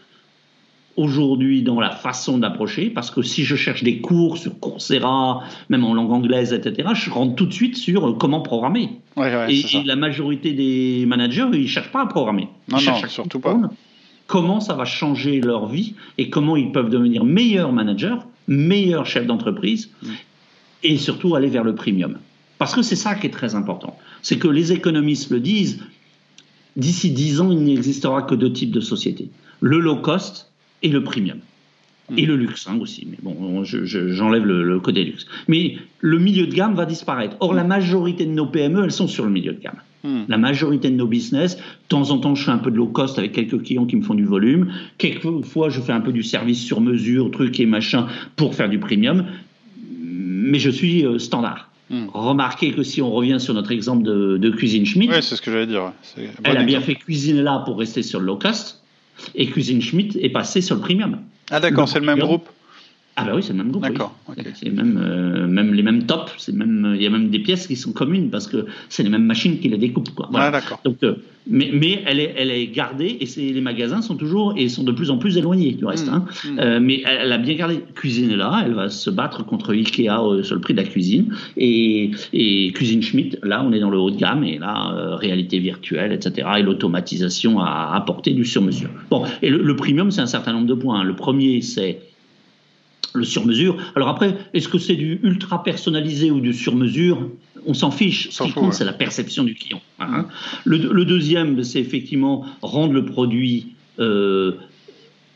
aujourd'hui 0.95 1.63
dans 1.63 1.79
la 1.79 1.89
façon 1.89 2.37
d'approcher, 2.37 2.89
parce 2.89 3.09
que 3.09 3.21
si 3.21 3.43
je 3.43 3.55
cherche 3.55 3.83
des 3.83 3.99
cours 3.99 4.37
sur 4.37 4.59
Coursera, 4.59 5.43
même 5.69 5.83
en 5.83 5.93
langue 5.93 6.11
anglaise, 6.11 6.53
etc., 6.53 6.89
je 6.93 7.09
rentre 7.09 7.35
tout 7.35 7.45
de 7.45 7.53
suite 7.53 7.75
sur 7.75 8.17
comment 8.17 8.41
programmer. 8.41 8.99
et, 9.17 9.63
la 9.85 9.95
majorité 9.95 10.53
des 10.53 11.05
managers, 11.07 11.47
ils 11.53 11.63
ne 11.63 11.67
cherchent 11.67 11.91
pas 11.91 12.01
à 12.01 12.05
programmer. 12.05 12.47
Non, 12.69 12.77
ils 12.77 12.85
non, 12.85 13.07
surtout 13.07 13.39
pas. 13.39 13.59
Comment 14.27 14.59
ça 14.59 14.73
va 14.73 14.85
changer 14.85 15.41
leur 15.41 15.67
vie 15.67 15.95
et 16.17 16.29
comment 16.29 16.55
ils 16.55 16.71
peuvent 16.71 16.89
devenir 16.89 17.25
meilleurs 17.25 17.73
managers, 17.73 18.15
meilleurs 18.47 19.05
chefs 19.05 19.25
d'entreprise 19.25 19.89
mm. 20.01 20.07
et 20.83 20.97
surtout 20.97 21.35
aller 21.35 21.49
vers 21.49 21.63
le 21.63 21.75
premium. 21.75 22.17
Parce 22.57 22.73
que 22.73 22.81
c'est 22.81 22.95
ça 22.95 23.15
qui 23.15 23.27
est 23.27 23.31
très 23.31 23.55
important. 23.55 23.97
C'est 24.21 24.37
que 24.37 24.47
les 24.47 24.71
économistes 24.71 25.31
le 25.31 25.41
disent, 25.41 25.83
d'ici 26.75 27.11
dix 27.11 27.41
ans, 27.41 27.51
il 27.51 27.63
n'existera 27.63 28.23
que 28.23 28.35
deux 28.35 28.51
types 28.51 28.71
de 28.71 28.79
sociétés 28.79 29.29
le 29.63 29.79
low 29.79 29.95
cost 29.95 30.51
et 30.83 30.89
le 30.89 31.03
premium. 31.03 31.39
Hmm. 32.09 32.17
Et 32.17 32.25
le 32.25 32.35
luxe 32.35 32.67
hein, 32.67 32.77
aussi, 32.81 33.07
mais 33.09 33.17
bon, 33.23 33.63
j'enlève 33.63 34.45
le, 34.45 34.61
le, 34.61 34.79
côté 34.81 35.05
luxe. 35.05 35.25
Mais 35.47 35.77
le 36.01 36.19
milieu 36.19 36.45
de 36.47 36.53
gamme 36.53 36.75
va 36.75 36.85
disparaître. 36.85 37.37
Or, 37.39 37.53
la 37.53 37.63
majorité 37.63 38.25
de 38.25 38.31
nos 38.31 38.45
PME, 38.45 38.83
elles 38.83 38.91
sont 38.91 39.07
sur 39.07 39.23
le 39.23 39.31
milieu 39.31 39.53
de 39.53 39.61
gamme. 39.61 39.79
Hmm. 40.03 40.23
La 40.27 40.37
majorité 40.37 40.89
de 40.89 40.97
nos 40.97 41.07
business, 41.07 41.55
de 41.55 41.61
temps 41.87 42.11
en 42.11 42.17
temps, 42.17 42.35
je 42.35 42.43
fais 42.43 42.51
un 42.51 42.57
peu 42.57 42.71
de 42.71 42.75
low 42.75 42.87
cost 42.87 43.17
avec 43.17 43.31
quelques 43.31 43.63
clients 43.63 43.85
qui 43.85 43.95
me 43.95 44.01
font 44.01 44.15
du 44.15 44.25
volume. 44.25 44.73
Quelquefois, 44.97 45.69
je 45.69 45.79
fais 45.79 45.93
un 45.93 46.01
peu 46.01 46.11
du 46.11 46.23
service 46.23 46.61
sur 46.61 46.81
mesure, 46.81 47.31
truc 47.31 47.57
et 47.61 47.65
machin, 47.65 48.07
pour 48.35 48.53
faire 48.53 48.67
du 48.67 48.79
premium. 48.79 49.25
Mais 49.77 50.59
je 50.59 50.69
suis 50.69 51.05
euh, 51.05 51.19
standard. 51.19 51.69
Hmm. 51.93 52.07
Remarquez 52.11 52.71
que 52.71 52.81
si 52.81 53.03
on 53.03 53.11
revient 53.11 53.39
sur 53.39 53.53
notre 53.53 53.71
exemple 53.71 54.01
de, 54.03 54.49
Cuisine 54.49 54.83
Schmidt, 54.83 55.13
c'est 55.21 55.35
ce 55.35 55.41
que 55.43 55.51
j'allais 55.51 55.67
dire. 55.67 55.93
Elle 56.43 56.57
a 56.57 56.63
bien 56.63 56.81
fait 56.81 56.95
Cuisine 56.95 57.39
là 57.41 57.61
pour 57.65 57.77
rester 57.77 58.01
sur 58.01 58.19
le 58.19 58.25
low 58.25 58.35
cost, 58.35 58.81
et 59.35 59.45
Cuisine 59.45 59.79
Schmidt 59.79 60.17
est 60.19 60.29
passée 60.29 60.61
sur 60.61 60.75
le 60.75 60.81
premium. 60.81 61.19
Ah 61.51 61.59
d'accord, 61.59 61.87
c'est 61.87 61.99
le 61.99 62.05
même 62.07 62.17
groupe 62.17 62.49
ah 63.15 63.25
bah 63.25 63.33
oui, 63.35 63.43
c'est 63.43 63.53
le 63.53 63.59
même 63.59 63.69
groupe. 63.69 63.83
D'accord. 63.83 64.15
C'est 64.55 64.71
même, 64.71 64.99
euh, 64.99 65.45
même 65.45 65.71
les 65.75 65.83
mêmes 65.83 66.07
tops. 66.07 66.33
C'est 66.39 66.51
même, 66.51 66.93
il 66.95 67.03
y 67.03 67.05
a 67.05 67.11
même 67.11 67.29
des 67.29 67.37
pièces 67.37 67.67
qui 67.67 67.75
sont 67.75 67.91
communes 67.91 68.31
parce 68.31 68.47
que 68.47 68.65
c'est 68.89 69.03
les 69.03 69.09
mêmes 69.09 69.25
machines 69.25 69.59
qui 69.59 69.69
les 69.69 69.77
découpent. 69.77 70.15
Quoi. 70.15 70.31
Ah 70.33 70.49
d'accord. 70.49 70.79
Donc, 70.83 70.97
euh, 71.03 71.17
mais, 71.47 71.69
mais 71.73 72.03
elle 72.05 72.19
est, 72.19 72.33
elle 72.37 72.51
est 72.51 72.67
gardée 72.67 73.17
et 73.19 73.53
les 73.53 73.61
magasins 73.61 74.01
sont 74.01 74.15
toujours 74.15 74.53
et 74.57 74.69
sont 74.69 74.83
de 74.83 74.91
plus 74.91 75.11
en 75.11 75.17
plus 75.17 75.37
éloignés 75.37 75.73
du 75.73 75.85
reste. 75.85 76.07
Mmh, 76.07 76.13
hein. 76.13 76.25
Mmh. 76.45 76.59
Euh, 76.59 76.79
mais 76.81 77.03
elle, 77.05 77.31
a 77.31 77.37
bien 77.37 77.55
gardé. 77.55 77.79
Cuisine 77.95 78.31
est 78.31 78.35
là, 78.35 78.63
elle 78.65 78.73
va 78.73 78.89
se 78.89 79.09
battre 79.09 79.45
contre 79.45 79.73
Ikea 79.73 80.43
sur 80.43 80.55
le 80.55 80.61
prix 80.61 80.73
de 80.73 80.81
la 80.81 80.87
cuisine 80.87 81.33
et, 81.57 82.11
et 82.33 82.71
Cuisine 82.73 83.01
Schmidt. 83.01 83.37
Là, 83.43 83.63
on 83.65 83.73
est 83.73 83.79
dans 83.79 83.89
le 83.89 83.97
haut 83.97 84.11
de 84.11 84.17
gamme 84.17 84.43
et 84.43 84.57
là, 84.57 85.15
réalité 85.17 85.59
virtuelle, 85.59 86.11
etc. 86.11 86.47
Et 86.59 86.61
l'automatisation 86.61 87.59
a 87.59 87.93
apporté 87.95 88.31
du 88.31 88.45
sur-mesure. 88.45 88.89
Bon, 89.09 89.23
et 89.41 89.49
le, 89.49 89.61
le 89.61 89.75
premium, 89.75 90.11
c'est 90.11 90.21
un 90.21 90.27
certain 90.27 90.53
nombre 90.53 90.67
de 90.67 90.73
points. 90.73 91.03
Le 91.03 91.15
premier, 91.15 91.61
c'est 91.61 91.99
le 93.13 93.23
sur-mesure. 93.23 93.77
Alors 93.95 94.09
après, 94.09 94.37
est-ce 94.53 94.67
que 94.67 94.77
c'est 94.77 94.95
du 94.95 95.19
ultra 95.23 95.63
personnalisé 95.63 96.31
ou 96.31 96.39
du 96.39 96.53
sur-mesure? 96.53 97.29
On 97.65 97.73
s'en 97.73 97.91
fiche. 97.91 98.29
Ce 98.31 98.43
qui 98.43 98.51
compte, 98.51 98.73
c'est 98.73 98.85
la 98.85 98.93
perception 98.93 99.43
du 99.43 99.55
client. 99.55 99.81
Hein? 99.99 100.27
le, 100.65 101.05
deuxième, 101.05 101.63
c'est 101.63 101.79
effectivement 101.79 102.45
rendre 102.61 102.93
le 102.93 103.05
produit 103.05 103.75
euh, 103.99 104.53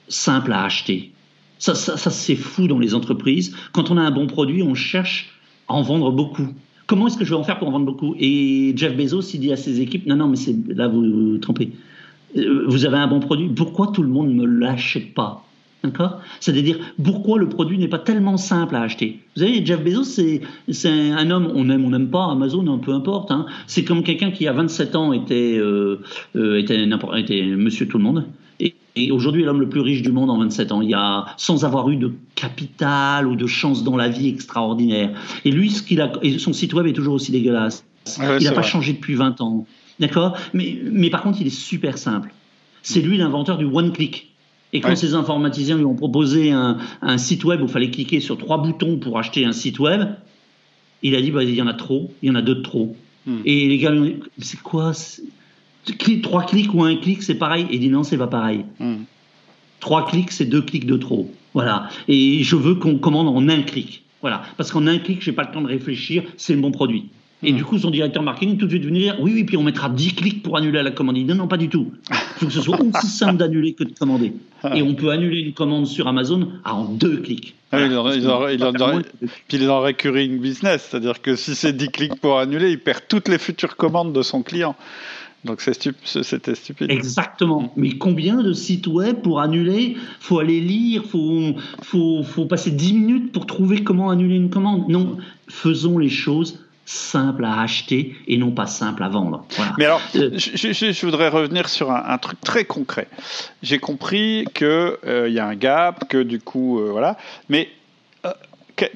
simple 0.07 0.51
à 0.51 0.63
acheter. 0.63 1.11
Ça, 1.59 1.75
ça, 1.75 1.97
ça 1.97 2.09
c'est 2.09 2.35
fou 2.35 2.67
dans 2.67 2.79
les 2.79 2.93
entreprises. 2.93 3.55
Quand 3.71 3.91
on 3.91 3.97
a 3.97 4.01
un 4.01 4.11
bon 4.11 4.27
produit, 4.27 4.63
on 4.63 4.75
cherche 4.75 5.39
à 5.67 5.73
en 5.73 5.81
vendre 5.81 6.11
beaucoup. 6.11 6.47
Comment 6.85 7.07
est-ce 7.07 7.17
que 7.17 7.25
je 7.25 7.31
vais 7.31 7.35
en 7.35 7.43
faire 7.43 7.59
pour 7.59 7.67
en 7.67 7.71
vendre 7.71 7.85
beaucoup? 7.85 8.15
Et 8.17 8.73
Jeff 8.75 8.95
Bezos, 8.95 9.21
il 9.33 9.41
dit 9.41 9.51
à 9.51 9.57
ses 9.57 9.81
équipes, 9.81 10.05
non, 10.05 10.15
non, 10.15 10.27
mais 10.27 10.37
là, 10.73 10.87
vous 10.87 11.01
vous 11.01 11.37
trompez. 11.37 11.71
Euh, 12.37 12.65
vous 12.67 12.85
avez 12.85 12.97
un 12.97 13.07
bon 13.07 13.19
produit, 13.19 13.49
pourquoi 13.49 13.87
tout 13.87 14.03
le 14.03 14.09
monde 14.09 14.33
ne 14.33 14.45
l'achète 14.45 15.13
pas? 15.13 15.46
D'accord? 15.83 16.19
C'est-à-dire, 16.39 16.79
pourquoi 17.01 17.37
le 17.37 17.47
produit 17.49 17.77
n'est 17.77 17.87
pas 17.87 17.99
tellement 17.99 18.37
simple 18.37 18.75
à 18.75 18.81
acheter? 18.81 19.19
Vous 19.35 19.43
savez, 19.43 19.63
Jeff 19.63 19.83
Bezos, 19.83 20.05
c'est, 20.05 20.89
un 20.89 21.29
homme, 21.29 21.51
on 21.53 21.69
aime, 21.69 21.85
on 21.85 21.91
n'aime 21.91 22.09
pas, 22.09 22.25
Amazon, 22.31 22.79
peu 22.79 22.93
importe. 22.93 23.31
Hein. 23.31 23.45
C'est 23.67 23.83
comme 23.83 24.03
quelqu'un 24.03 24.31
qui, 24.31 24.47
à 24.47 24.53
27 24.53 24.95
ans, 24.95 25.13
était, 25.13 25.57
euh, 25.57 26.01
euh, 26.35 26.59
était, 26.59 26.87
était 27.17 27.43
monsieur 27.43 27.87
tout 27.87 27.99
le 27.99 28.03
monde. 28.03 28.25
Et, 28.59 29.11
aujourd'hui, 29.11 29.43
l'homme 29.43 29.59
le 29.59 29.69
plus 29.69 29.81
riche 29.81 30.01
du 30.01 30.11
monde 30.11 30.31
en 30.31 30.39
27 30.39 30.71
ans. 30.71 30.81
Il 30.81 30.89
y 30.89 30.95
a, 30.95 31.27
sans 31.37 31.63
avoir 31.63 31.87
eu 31.91 31.97
de 31.97 32.11
capital 32.33 33.27
ou 33.27 33.35
de 33.35 33.45
chance 33.45 33.83
dans 33.83 33.95
la 33.95 34.09
vie 34.09 34.27
extraordinaire. 34.29 35.11
Et 35.45 35.51
lui, 35.51 35.69
ce 35.69 35.83
qu'il 35.83 36.01
a, 36.01 36.11
son 36.39 36.53
site 36.53 36.73
web 36.73 36.87
est 36.87 36.93
toujours 36.93 37.13
aussi 37.13 37.31
dégueulasse. 37.31 37.85
il 38.39 38.43
n'a 38.43 38.51
pas 38.51 38.63
changé 38.63 38.93
depuis 38.93 39.13
20 39.13 39.41
ans. 39.41 39.67
D'accord? 39.99 40.35
Mais, 40.53 40.79
mais 40.91 41.11
par 41.11 41.21
contre, 41.21 41.39
il 41.39 41.45
est 41.45 41.51
super 41.51 41.99
simple. 41.99 42.33
C'est 42.81 43.01
lui 43.01 43.17
l'inventeur 43.17 43.59
du 43.59 43.65
one-click. 43.65 44.31
Et 44.73 44.81
quand 44.81 44.95
ces 44.95 45.13
informaticiens 45.13 45.77
lui 45.77 45.85
ont 45.85 45.95
proposé 45.95 46.51
un, 46.51 46.77
site 47.17 47.43
web 47.45 47.61
où 47.61 47.65
il 47.65 47.71
fallait 47.71 47.89
cliquer 47.89 48.19
sur 48.19 48.37
trois 48.37 48.61
boutons 48.61 48.97
pour 48.97 49.17
acheter 49.17 49.45
un 49.45 49.53
site 49.53 49.79
web, 49.79 50.09
il 51.03 51.15
a 51.15 51.21
dit 51.21 51.31
bah, 51.31 51.43
il 51.43 51.55
y 51.55 51.61
en 51.61 51.67
a 51.67 51.73
trop, 51.73 52.11
il 52.21 52.29
y 52.29 52.31
en 52.31 52.35
a 52.35 52.41
deux 52.41 52.55
de 52.55 52.61
trop. 52.61 52.95
Hmm. 53.25 53.39
Et 53.45 53.67
les 53.67 53.77
gars 53.77 53.91
lui 53.91 53.99
ont 53.99 54.03
dit 54.03 54.19
c'est 54.39 54.61
quoi 54.61 54.91
Trois 56.21 56.43
clics 56.43 56.73
ou 56.73 56.83
un 56.83 56.97
clic, 56.97 57.23
c'est 57.23 57.35
pareil 57.35 57.65
Et 57.69 57.75
il 57.75 57.79
dit 57.79 57.89
non, 57.89 58.03
c'est 58.03 58.17
pas 58.17 58.27
pareil. 58.27 58.65
Hmm. 58.79 59.03
Trois 59.79 60.05
clics, 60.05 60.31
c'est 60.31 60.45
deux 60.45 60.61
clics 60.61 60.85
de 60.85 60.97
trop. 60.97 61.31
Voilà. 61.53 61.89
Et 62.07 62.43
je 62.43 62.55
veux 62.55 62.75
qu'on 62.75 62.97
commande 62.97 63.29
en 63.29 63.47
un 63.47 63.61
clic. 63.61 64.03
Voilà. 64.21 64.43
Parce 64.57 64.71
qu'en 64.71 64.85
un 64.87 64.97
clic, 64.97 65.21
j'ai 65.21 65.31
pas 65.31 65.43
le 65.43 65.51
temps 65.51 65.61
de 65.61 65.67
réfléchir, 65.67 66.23
c'est 66.35 66.53
le 66.53 66.61
bon 66.61 66.71
produit. 66.71 67.09
Et 67.43 67.53
du 67.53 67.63
coup, 67.63 67.77
son 67.77 67.91
directeur 67.91 68.23
marketing 68.23 68.57
tout 68.57 68.65
de 68.65 68.71
suite 68.71 68.85
venu 68.85 68.99
dire 68.99 69.15
Oui, 69.19 69.31
oui, 69.33 69.43
puis 69.43 69.57
on 69.57 69.63
mettra 69.63 69.89
10 69.89 70.15
clics 70.15 70.43
pour 70.43 70.57
annuler 70.57 70.81
la 70.81 70.91
commande. 70.91 71.17
Il 71.17 71.25
dit 71.25 71.29
Non, 71.29 71.35
non, 71.35 71.47
pas 71.47 71.57
du 71.57 71.69
tout. 71.69 71.91
Il 72.09 72.15
faut 72.39 72.45
que 72.47 72.51
ce 72.51 72.61
soit 72.61 72.79
aussi 72.81 73.07
simple 73.07 73.37
d'annuler 73.37 73.73
que 73.73 73.83
de 73.83 73.93
commander. 73.93 74.33
Et 74.73 74.81
on 74.81 74.95
peut 74.95 75.11
annuler 75.11 75.41
une 75.41 75.53
commande 75.53 75.85
sur 75.85 76.07
Amazon 76.07 76.49
en 76.65 76.85
deux 76.85 77.17
clics. 77.17 77.55
Ah, 77.71 77.81
il, 77.81 77.95
en, 77.95 78.09
il, 78.09 79.03
puis 79.47 79.57
il 79.57 79.69
en 79.69 79.81
recurring 79.81 80.39
business, 80.39 80.87
c'est-à-dire 80.89 81.21
que 81.21 81.35
si 81.35 81.53
c'est 81.53 81.73
10 81.73 81.89
clics 81.89 82.15
pour 82.15 82.39
annuler, 82.39 82.71
il 82.71 82.79
perd 82.79 83.01
toutes 83.07 83.27
les 83.27 83.37
futures 83.37 83.75
commandes 83.75 84.13
de 84.13 84.21
son 84.21 84.41
client. 84.41 84.75
Donc 85.45 85.61
c'était 85.61 86.55
stupide. 86.55 86.89
Exactement. 86.89 87.71
Mais 87.75 87.91
combien 87.91 88.41
de 88.41 88.53
sites 88.53 88.87
web 88.87 89.17
pour 89.21 89.41
annuler 89.41 89.95
Faut 90.19 90.39
aller 90.39 90.59
lire, 90.59 91.03
faut, 91.05 91.55
faut, 91.83 92.23
faut 92.23 92.45
passer 92.45 92.71
10 92.71 92.93
minutes 92.93 93.31
pour 93.31 93.45
trouver 93.45 93.83
comment 93.83 94.09
annuler 94.09 94.35
une 94.35 94.49
commande? 94.49 94.89
Non, 94.89 95.17
faisons 95.47 95.99
les 95.99 96.09
choses 96.09 96.59
simple 96.87 97.43
à 97.43 97.59
acheter 97.59 98.15
et 98.27 98.37
non 98.37 98.51
pas 98.51 98.65
simple 98.65 99.03
à 99.03 99.09
vendre. 99.09 99.45
Mais 99.77 99.85
alors, 99.85 100.01
euh, 100.15 100.31
je, 100.33 101.05
voudrais 101.05 101.27
revenir 101.27 101.67
sur 101.67 101.91
un, 101.91 102.17
truc 102.17 102.39
très 102.39 102.63
concret. 102.63 103.09
J'ai 103.61 103.77
compris 103.77 104.45
qu'il 104.53 104.67
euh, 104.67 105.29
y 105.29 105.37
a 105.37 105.45
un 105.45 105.55
gap, 105.55 106.07
que 106.07 106.23
du 106.23 106.39
coup, 106.39 106.79
euh, 106.79 106.89
voilà. 106.91 107.17
Mais 107.49 107.69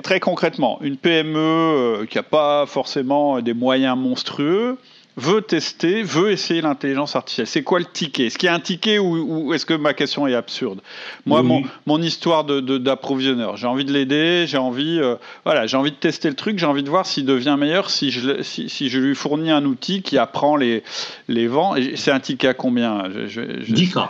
très 0.03 0.21
concrètement, 0.21 0.79
une 0.81 0.95
PME 0.95 2.05
qui 2.09 2.17
n'a 2.17 2.23
pas 2.23 2.65
forcément 2.65 3.41
des 3.41 3.53
moyens 3.53 3.97
monstrueux, 3.97 4.77
veut 5.17 5.41
tester, 5.41 6.03
veut 6.03 6.31
essayer 6.31 6.61
l'intelligence 6.61 7.15
artificielle. 7.15 7.47
C'est 7.47 7.63
quoi 7.63 7.79
le 7.79 7.85
ticket? 7.85 8.27
Est-ce 8.27 8.37
qu'il 8.37 8.47
y 8.47 8.49
a 8.49 8.53
un 8.53 8.59
ticket 8.59 8.97
ou, 8.97 9.53
est-ce 9.53 9.65
que 9.65 9.73
ma 9.73 9.93
question 9.93 10.25
est 10.27 10.33
absurde? 10.33 10.79
Moi, 11.25 11.43
mon, 11.85 12.01
histoire 12.01 12.45
d'approvisionneur, 12.45 13.57
j'ai 13.57 13.67
envie 13.67 13.85
de 13.85 13.91
l'aider, 13.91 14.45
j'ai 14.47 14.57
envie, 14.57 14.99
euh, 14.99 15.15
voilà, 15.43 15.67
j'ai 15.67 15.77
envie 15.77 15.91
de 15.91 15.95
tester 15.95 16.29
le 16.29 16.35
truc, 16.35 16.57
j'ai 16.57 16.65
envie 16.65 16.83
de 16.83 16.89
voir 16.89 17.05
s'il 17.05 17.25
devient 17.25 17.55
meilleur 17.59 17.89
si 17.89 18.09
je, 18.11 18.41
si, 18.41 18.89
je 18.89 18.99
lui 18.99 19.15
fournis 19.15 19.51
un 19.51 19.65
outil 19.65 20.01
qui 20.01 20.17
apprend 20.17 20.55
les, 20.55 20.83
les 21.27 21.47
vents. 21.47 21.75
C'est 21.95 22.11
un 22.11 22.19
ticket 22.19 22.49
à 22.49 22.53
combien? 22.53 23.03
10K, 23.09 24.09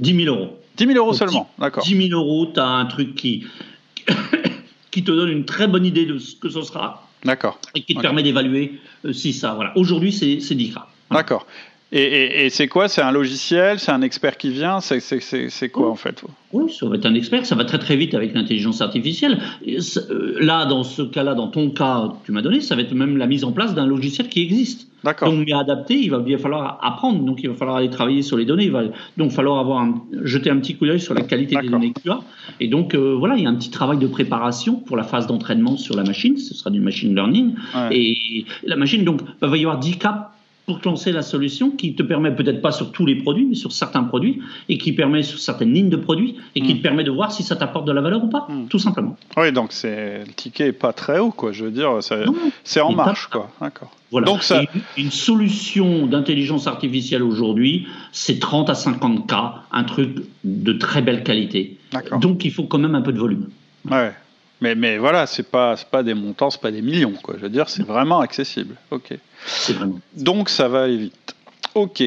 10 0.00 0.24
000 0.24 0.34
euros. 0.34 0.58
10 0.76 0.86
000 0.86 0.98
euros 0.98 1.12
seulement, 1.12 1.50
d'accord. 1.58 1.84
10 1.84 2.08
000 2.08 2.18
euros, 2.18 2.46
tu 2.52 2.58
as 2.58 2.66
un 2.66 2.86
truc 2.86 3.14
qui, 3.14 3.46
qui 4.90 5.04
te 5.04 5.10
donne 5.10 5.28
une 5.28 5.44
très 5.44 5.68
bonne 5.68 5.84
idée 5.84 6.06
de 6.06 6.18
ce 6.18 6.34
que 6.34 6.48
ce 6.48 6.62
sera 6.62 7.09
D'accord. 7.24 7.58
Et 7.74 7.82
qui 7.82 7.94
te 7.94 8.00
permet 8.00 8.22
d'évaluer 8.22 8.80
euh, 9.04 9.12
si 9.12 9.32
ça. 9.32 9.54
Voilà. 9.54 9.76
Aujourd'hui, 9.76 10.12
c'est 10.12 10.54
10 10.54 10.74
cas. 10.74 10.86
D'accord. 11.10 11.46
Et, 11.92 12.46
et, 12.46 12.50
c'est 12.50 12.68
quoi? 12.68 12.88
C'est 12.88 13.02
un 13.02 13.10
logiciel? 13.10 13.80
C'est 13.80 13.90
un 13.90 14.02
expert 14.02 14.36
qui 14.36 14.50
vient? 14.50 14.78
C'est 14.80 15.68
quoi 15.70 15.90
en 15.90 15.96
fait? 15.96 16.22
Oui, 16.52 16.72
ça 16.72 16.86
va 16.86 16.94
être 16.94 17.06
un 17.06 17.14
expert. 17.14 17.44
Ça 17.44 17.56
va 17.56 17.64
très 17.64 17.80
très 17.80 17.96
vite 17.96 18.14
avec 18.14 18.32
l'intelligence 18.32 18.80
artificielle. 18.80 19.38
Euh, 19.66 20.36
là, 20.40 20.66
dans 20.66 20.84
ce 20.84 21.02
cas-là, 21.02 21.34
dans 21.34 21.48
ton 21.48 21.70
cas, 21.70 22.12
tu 22.24 22.30
m'as 22.30 22.42
donné, 22.42 22.60
ça 22.60 22.76
va 22.76 22.82
être 22.82 22.94
même 22.94 23.16
la 23.16 23.26
mise 23.26 23.42
en 23.42 23.50
place 23.50 23.74
d'un 23.74 23.86
logiciel 23.86 24.28
qui 24.28 24.40
existe. 24.42 24.86
D'accord. 25.02 25.32
Donc, 25.32 25.44
bien 25.44 25.58
adapté, 25.58 25.94
il 25.94 26.10
va 26.10 26.18
bien 26.18 26.38
falloir 26.38 26.78
apprendre. 26.82 27.24
Donc, 27.24 27.40
il 27.42 27.48
va 27.48 27.56
falloir 27.56 27.78
aller 27.78 27.90
travailler 27.90 28.22
sur 28.22 28.36
les 28.36 28.44
données. 28.44 28.66
Il 28.66 28.72
va 28.72 28.84
donc 29.16 29.32
falloir 29.32 29.58
avoir 29.58 29.84
jeter 30.22 30.50
un 30.50 30.58
petit 30.58 30.76
coup 30.76 30.86
d'œil 30.86 31.00
sur 31.00 31.14
la 31.14 31.22
qualité 31.22 31.56
des 31.60 31.68
données 31.68 31.92
que 31.92 32.02
tu 32.02 32.10
as. 32.10 32.20
Et 32.60 32.68
donc, 32.68 32.94
euh, 32.94 33.16
voilà, 33.18 33.36
il 33.36 33.42
y 33.42 33.46
a 33.46 33.50
un 33.50 33.56
petit 33.56 33.70
travail 33.70 33.98
de 33.98 34.06
préparation 34.06 34.76
pour 34.76 34.96
la 34.96 35.02
phase 35.02 35.26
d'entraînement 35.26 35.76
sur 35.76 35.96
la 35.96 36.04
machine. 36.04 36.36
Ce 36.36 36.54
sera 36.54 36.70
du 36.70 36.78
machine 36.78 37.14
learning. 37.16 37.54
Et 37.90 38.44
la 38.62 38.76
machine, 38.76 39.04
donc, 39.04 39.22
il 39.42 39.48
va 39.48 39.56
y 39.56 39.64
avoir 39.64 39.80
10 39.80 39.98
caps 39.98 40.20
pour 40.70 40.80
te 40.80 40.88
lancer 40.88 41.10
la 41.10 41.22
solution 41.22 41.72
qui 41.72 41.96
te 41.96 42.02
permet 42.04 42.32
peut-être 42.32 42.62
pas 42.62 42.70
sur 42.70 42.92
tous 42.92 43.04
les 43.04 43.16
produits, 43.16 43.44
mais 43.44 43.56
sur 43.56 43.72
certains 43.72 44.04
produits, 44.04 44.40
et 44.68 44.78
qui 44.78 44.92
permet 44.92 45.24
sur 45.24 45.40
certaines 45.40 45.74
lignes 45.74 45.90
de 45.90 45.96
produits, 45.96 46.36
et 46.54 46.60
qui 46.60 46.74
hmm. 46.74 46.76
te 46.76 46.82
permet 46.82 47.02
de 47.02 47.10
voir 47.10 47.32
si 47.32 47.42
ça 47.42 47.56
t'apporte 47.56 47.88
de 47.88 47.92
la 47.92 48.00
valeur 48.00 48.22
ou 48.22 48.28
pas, 48.28 48.46
hmm. 48.48 48.68
tout 48.68 48.78
simplement. 48.78 49.16
Oui, 49.36 49.50
donc 49.50 49.72
c'est 49.72 50.20
le 50.24 50.32
ticket 50.32 50.68
est 50.68 50.72
pas 50.72 50.92
très 50.92 51.18
haut, 51.18 51.32
quoi. 51.32 51.50
Je 51.50 51.64
veux 51.64 51.72
dire, 51.72 51.98
c'est 52.62 52.80
en 52.80 52.92
marche, 52.92 53.26
quoi. 53.26 53.50
D'accord. 53.60 53.90
Voilà. 54.12 54.28
Donc 54.28 54.44
ça... 54.44 54.62
une, 54.96 55.10
solution 55.10 56.06
d'intelligence 56.06 56.68
artificielle 56.68 57.24
aujourd'hui, 57.24 57.88
c'est 58.12 58.38
30 58.38 58.70
à 58.70 58.74
50 58.74 59.28
cas, 59.28 59.54
un 59.72 59.82
truc 59.82 60.18
de 60.44 60.72
très 60.72 61.02
belle 61.02 61.24
qualité. 61.24 61.78
Donc 62.20 62.44
il 62.44 62.52
faut 62.52 62.62
quand 62.62 62.78
même 62.78 62.94
un 62.94 63.02
peu 63.02 63.12
de 63.12 63.18
volume. 63.18 63.48
Ouais. 63.90 64.12
Mais, 64.60 64.74
mais 64.74 64.98
voilà, 64.98 65.26
c'est 65.26 65.48
pas, 65.50 65.76
pas 65.76 66.02
des 66.02 66.14
montants, 66.14 66.50
c'est 66.50 66.60
pas 66.60 66.70
des 66.70 66.82
millions, 66.82 67.14
quoi. 67.22 67.34
Je 67.36 67.42
veux 67.42 67.48
dire, 67.48 67.68
c'est 67.68 67.82
vraiment 67.82 68.20
accessible. 68.20 68.76
Ok. 68.90 69.14
Donc 70.14 70.48
ça 70.48 70.68
va 70.68 70.82
aller 70.82 70.96
vite. 70.96 71.34
Ok. 71.74 72.02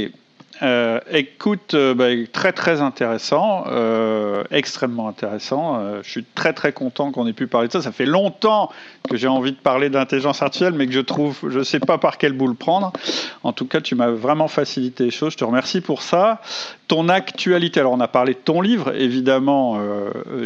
Euh, 0.62 1.00
écoute, 1.10 1.74
euh, 1.74 1.96
bah, 1.96 2.10
très 2.32 2.54
très 2.54 2.80
intéressant, 2.82 3.66
euh, 3.68 4.44
extrêmement 4.52 5.08
intéressant. 5.08 5.82
je 6.04 6.10
suis 6.10 6.24
très 6.24 6.54
très 6.54 6.74
content 6.74 7.12
qu'on 7.12 7.26
ait 7.26 7.34
pu 7.34 7.48
parler 7.48 7.68
de 7.68 7.74
ça. 7.74 7.82
Ça 7.82 7.92
fait 7.92 8.06
longtemps 8.06 8.72
que 9.10 9.18
j'ai 9.18 9.28
envie 9.28 9.52
de 9.52 9.58
parler 9.58 9.90
d'intelligence 9.90 10.42
artificielle, 10.42 10.74
mais 10.74 10.86
que 10.86 10.94
je 10.94 11.00
trouve, 11.00 11.40
je 11.50 11.60
ne 11.60 11.64
sais 11.64 11.80
pas 11.80 11.98
par 11.98 12.18
quel 12.18 12.34
bout 12.34 12.48
le 12.48 12.54
prendre. 12.54 12.94
En 13.44 13.52
tout 13.52 13.66
cas, 13.66 13.82
tu 13.82 13.96
m'as 13.96 14.12
vraiment 14.12 14.48
facilité 14.48 15.06
les 15.06 15.12
choses. 15.12 15.34
Je 15.34 15.38
te 15.38 15.44
remercie 15.44 15.82
pour 15.82 16.02
ça. 16.02 16.42
Ton 16.88 17.10
actualité. 17.10 17.80
Alors, 17.80 17.94
on 17.94 18.00
a 18.00 18.08
parlé 18.08 18.34
de 18.34 18.40
ton 18.40 18.62
livre, 18.62 18.94
évidemment. 18.96 19.80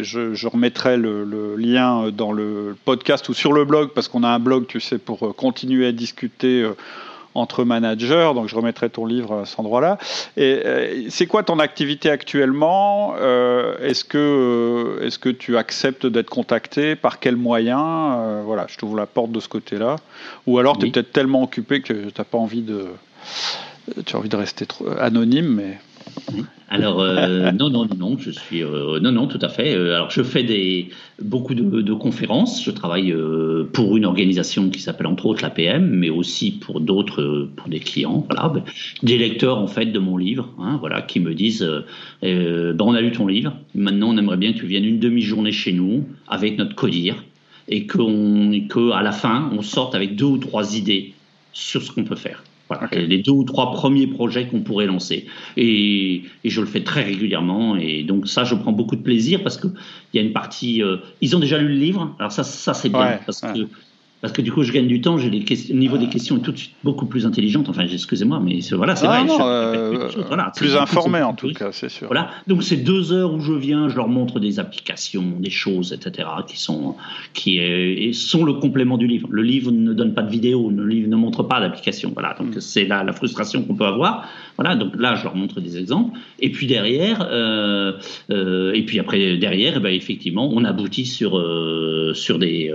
Je, 0.00 0.34
je, 0.34 0.48
remettrai 0.48 0.96
le, 0.96 1.24
le, 1.24 1.56
lien 1.56 2.10
dans 2.10 2.32
le 2.32 2.76
podcast 2.84 3.28
ou 3.28 3.34
sur 3.34 3.52
le 3.52 3.64
blog, 3.64 3.90
parce 3.94 4.08
qu'on 4.08 4.22
a 4.22 4.28
un 4.28 4.38
blog, 4.38 4.66
tu 4.66 4.80
sais, 4.80 4.98
pour 4.98 5.36
continuer 5.36 5.86
à 5.86 5.92
discuter 5.92 6.66
entre 7.34 7.64
managers. 7.64 8.32
Donc 8.34 8.48
je 8.48 8.56
remettrai 8.56 8.90
ton 8.90 9.06
livre 9.06 9.40
à 9.40 9.46
cet 9.46 9.60
endroit-là. 9.60 9.98
Et 10.36 10.60
euh, 10.64 11.06
c'est 11.08 11.26
quoi 11.26 11.42
ton 11.42 11.58
activité 11.58 12.10
actuellement 12.10 13.14
euh, 13.18 13.76
Est-ce 13.78 14.04
que 14.04 14.18
euh, 14.18 15.10
que 15.20 15.28
tu 15.30 15.56
acceptes 15.56 16.06
d'être 16.06 16.30
contacté 16.30 16.94
Par 16.94 17.18
quels 17.18 17.36
moyens 17.36 18.44
Voilà, 18.44 18.66
je 18.68 18.76
t'ouvre 18.76 18.96
la 18.96 19.06
porte 19.06 19.32
de 19.32 19.40
ce 19.40 19.48
côté-là. 19.48 19.96
Ou 20.46 20.58
alors 20.58 20.78
tu 20.78 20.86
es 20.86 20.90
peut-être 20.90 21.12
tellement 21.12 21.42
occupé 21.42 21.80
que 21.80 21.92
tu 21.92 22.12
n'as 22.16 22.24
pas 22.24 22.38
envie 22.38 22.62
de 22.62 22.86
tu 24.04 24.14
as 24.14 24.18
envie 24.18 24.28
de 24.28 24.36
rester 24.36 24.66
trop 24.66 24.86
anonyme, 24.98 25.54
mais 25.54 25.78
alors 26.70 27.00
euh, 27.00 27.50
non 27.52 27.70
non 27.70 27.86
non 27.96 28.18
je 28.18 28.30
suis 28.30 28.62
euh, 28.62 29.00
non 29.00 29.12
non 29.12 29.26
tout 29.26 29.38
à 29.40 29.48
fait. 29.48 29.74
Euh, 29.74 29.94
alors 29.94 30.10
je 30.10 30.22
fais 30.22 30.42
des 30.42 30.90
beaucoup 31.22 31.54
de, 31.54 31.92
conférences. 31.94 32.62
Je 32.62 32.70
travaille 32.70 33.14
pour 33.72 33.96
une 33.96 34.04
organisation 34.04 34.68
qui 34.68 34.80
s'appelle 34.80 35.06
entre 35.06 35.26
autres 35.26 35.42
la 35.42 35.50
PM, 35.50 35.88
mais 35.88 36.10
aussi 36.10 36.52
pour 36.52 36.80
d'autres 36.80 37.48
pour 37.56 37.68
des 37.68 37.80
clients. 37.80 38.26
Voilà, 38.28 38.52
des 39.02 39.18
lecteurs 39.18 39.58
en 39.58 39.66
fait 39.66 39.86
de 39.86 39.98
mon 39.98 40.16
livre. 40.16 40.52
Hein, 40.58 40.76
voilà, 40.78 41.02
qui 41.02 41.20
me 41.20 41.34
disent 41.34 41.68
ben, 42.22 42.76
on 42.80 42.94
a 42.94 43.00
lu 43.00 43.12
ton 43.12 43.26
livre. 43.26 43.54
Maintenant 43.74 44.10
on 44.10 44.18
aimerait 44.18 44.36
bien 44.36 44.52
que 44.52 44.58
tu 44.58 44.66
viennes 44.66 44.84
une 44.84 44.98
demi-journée 44.98 45.52
chez 45.52 45.72
nous 45.72 46.04
avec 46.28 46.58
notre 46.58 46.74
codir 46.74 47.24
et 47.68 47.86
qu'on 47.86 48.66
que 48.68 49.02
la 49.02 49.12
fin 49.12 49.50
on 49.56 49.62
sorte 49.62 49.94
avec 49.94 50.16
deux 50.16 50.26
ou 50.26 50.38
trois 50.38 50.76
idées 50.76 51.14
sur 51.52 51.82
ce 51.82 51.90
qu'on 51.90 52.04
peut 52.04 52.16
faire. 52.16 52.42
Voilà, 52.68 52.88
les 52.92 53.18
deux 53.18 53.32
ou 53.32 53.44
trois 53.44 53.72
premiers 53.72 54.06
projets 54.06 54.46
qu'on 54.46 54.60
pourrait 54.60 54.86
lancer. 54.86 55.26
Et, 55.56 56.22
et, 56.44 56.50
je 56.50 56.60
le 56.60 56.66
fais 56.66 56.82
très 56.82 57.02
régulièrement. 57.02 57.76
Et 57.76 58.02
donc 58.02 58.28
ça, 58.28 58.44
je 58.44 58.54
prends 58.54 58.72
beaucoup 58.72 58.96
de 58.96 59.02
plaisir 59.02 59.42
parce 59.42 59.56
qu'il 59.56 59.72
y 60.14 60.18
a 60.18 60.22
une 60.22 60.32
partie... 60.32 60.82
Euh, 60.82 60.98
ils 61.22 61.34
ont 61.34 61.40
déjà 61.40 61.58
lu 61.58 61.68
le 61.68 61.74
livre. 61.74 62.14
Alors 62.18 62.30
ça, 62.30 62.44
ça 62.44 62.74
c'est 62.74 62.90
bien. 62.90 63.20
parce 63.24 63.40
que 63.40 63.66
parce 64.20 64.32
que 64.32 64.42
du 64.42 64.50
coup, 64.50 64.64
je 64.64 64.72
gagne 64.72 64.88
du 64.88 65.00
temps, 65.00 65.16
j'ai 65.16 65.30
les 65.30 65.44
questions, 65.44 65.74
le 65.74 65.80
niveau 65.80 65.96
des 65.96 66.08
questions 66.08 66.38
est 66.38 66.40
tout 66.40 66.50
de 66.50 66.58
suite 66.58 66.74
beaucoup 66.82 67.06
plus 67.06 67.24
intelligente. 67.24 67.68
Enfin, 67.68 67.86
excusez-moi, 67.90 68.40
mais 68.42 68.58
voilà, 68.72 68.96
c'est 68.96 69.06
vrai. 69.06 69.24
Euh, 69.40 70.08
plus 70.56 70.76
informé 70.76 71.22
en 71.22 71.34
tout 71.34 71.52
cas, 71.52 71.70
c'est 71.70 71.88
sûr. 71.88 72.08
Voilà. 72.08 72.30
Donc, 72.48 72.64
c'est 72.64 72.76
deux 72.76 73.12
heures 73.12 73.32
où 73.32 73.40
je 73.40 73.52
viens, 73.52 73.88
je 73.88 73.96
leur 73.96 74.08
montre 74.08 74.40
des 74.40 74.58
applications, 74.58 75.24
des 75.38 75.50
choses, 75.50 75.92
etc., 75.92 76.28
qui 76.48 76.58
sont, 76.58 76.96
qui 77.32 77.58
est, 77.58 78.12
sont 78.12 78.44
le 78.44 78.54
complément 78.54 78.98
du 78.98 79.06
livre. 79.06 79.28
Le 79.30 79.42
livre 79.42 79.70
ne 79.70 79.92
donne 79.92 80.14
pas 80.14 80.22
de 80.22 80.30
vidéo, 80.30 80.68
le 80.68 80.86
livre 80.86 81.08
ne 81.08 81.16
montre 81.16 81.44
pas 81.44 81.60
d'application. 81.60 82.10
Voilà. 82.12 82.34
Donc, 82.38 82.56
mm. 82.56 82.60
c'est 82.60 82.86
la, 82.86 83.04
la, 83.04 83.12
frustration 83.12 83.62
qu'on 83.62 83.76
peut 83.76 83.86
avoir. 83.86 84.28
Voilà. 84.56 84.74
Donc 84.74 84.96
là, 84.96 85.14
je 85.14 85.22
leur 85.22 85.36
montre 85.36 85.60
des 85.60 85.78
exemples. 85.78 86.18
Et 86.40 86.50
puis 86.50 86.66
derrière, 86.66 87.26
euh, 87.30 87.92
euh, 88.30 88.72
et 88.72 88.84
puis 88.84 88.98
après 88.98 89.36
derrière, 89.36 89.74
eh 89.76 89.80
ben, 89.80 89.92
effectivement, 89.92 90.50
on 90.52 90.64
aboutit 90.64 91.06
sur 91.06 91.38
euh, 91.38 92.12
sur 92.14 92.38
des 92.38 92.72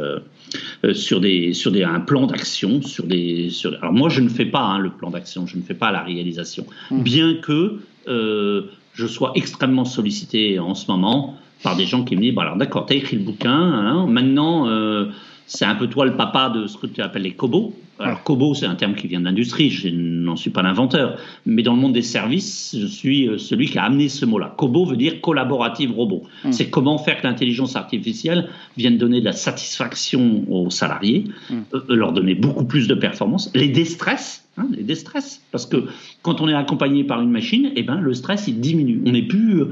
euh, 0.85 0.93
sur 0.93 1.19
des 1.19 1.53
sur 1.53 1.71
des 1.71 1.83
un 1.83 1.99
plan 1.99 2.27
d'action 2.27 2.81
sur 2.81 3.05
des 3.05 3.49
sur 3.49 3.73
alors 3.81 3.93
moi 3.93 4.09
je 4.09 4.21
ne 4.21 4.29
fais 4.29 4.45
pas 4.45 4.61
hein, 4.61 4.79
le 4.79 4.89
plan 4.89 5.09
d'action 5.09 5.47
je 5.47 5.57
ne 5.57 5.61
fais 5.61 5.73
pas 5.73 5.91
la 5.91 6.01
réalisation 6.01 6.65
mmh. 6.91 7.01
bien 7.01 7.35
que 7.35 7.79
euh, 8.07 8.63
je 8.93 9.07
sois 9.07 9.31
extrêmement 9.35 9.85
sollicité 9.85 10.59
en 10.59 10.75
ce 10.75 10.89
moment 10.91 11.37
par 11.63 11.75
des 11.75 11.85
gens 11.85 12.03
qui 12.03 12.15
me 12.15 12.21
disent 12.21 12.33
bon, 12.33 12.41
alors 12.41 12.57
d'accord 12.57 12.85
tu 12.85 12.93
as 12.93 12.97
écrit 12.97 13.17
le 13.17 13.23
bouquin 13.23 13.51
hein, 13.51 14.05
maintenant 14.07 14.67
euh, 14.67 15.09
c'est 15.47 15.65
un 15.65 15.75
peu 15.75 15.87
toi 15.87 16.05
le 16.05 16.15
papa 16.15 16.49
de 16.49 16.67
ce 16.67 16.77
que 16.77 16.87
tu 16.87 17.01
appelles 17.01 17.23
les 17.23 17.33
cobos 17.33 17.73
alors, 17.99 18.23
Kobo, 18.23 18.53
c'est 18.53 18.65
un 18.65 18.75
terme 18.75 18.95
qui 18.95 19.07
vient 19.07 19.19
de 19.19 19.25
l'industrie, 19.25 19.69
je 19.69 19.87
n'en 19.87 20.35
suis 20.35 20.49
pas 20.49 20.63
l'inventeur, 20.63 21.17
mais 21.45 21.61
dans 21.61 21.73
le 21.73 21.79
monde 21.79 21.93
des 21.93 22.01
services, 22.01 22.75
je 22.77 22.87
suis 22.87 23.27
euh, 23.27 23.37
celui 23.37 23.67
qui 23.67 23.77
a 23.77 23.83
amené 23.83 24.09
ce 24.09 24.25
mot-là. 24.25 24.53
Kobo 24.57 24.85
veut 24.85 24.97
dire 24.97 25.21
collaborative 25.21 25.91
robot. 25.91 26.23
Hmm. 26.43 26.51
C'est 26.51 26.69
comment 26.69 26.97
faire 26.97 27.21
que 27.21 27.27
l'intelligence 27.27 27.75
artificielle 27.75 28.49
vienne 28.77 28.97
donner 28.97 29.19
de 29.19 29.25
la 29.25 29.33
satisfaction 29.33 30.43
aux 30.49 30.71
salariés, 30.71 31.25
hmm. 31.49 31.59
euh, 31.73 31.81
leur 31.89 32.13
donner 32.13 32.33
beaucoup 32.33 32.65
plus 32.65 32.87
de 32.87 32.95
performance, 32.95 33.51
les 33.53 33.69
déstresse 33.69 34.43
Hein, 34.55 34.67
des 34.69 34.93
stress. 34.93 35.41
Parce 35.51 35.65
que 35.65 35.87
quand 36.21 36.39
on 36.39 36.47
est 36.47 36.53
accompagné 36.53 37.03
par 37.03 37.21
une 37.21 37.31
machine, 37.31 37.71
eh 37.75 37.81
ben, 37.81 37.99
le 37.99 38.13
stress, 38.13 38.47
il 38.47 38.59
diminue. 38.59 39.01
On 39.03 39.11
n'est 39.11 39.23
plus. 39.23 39.63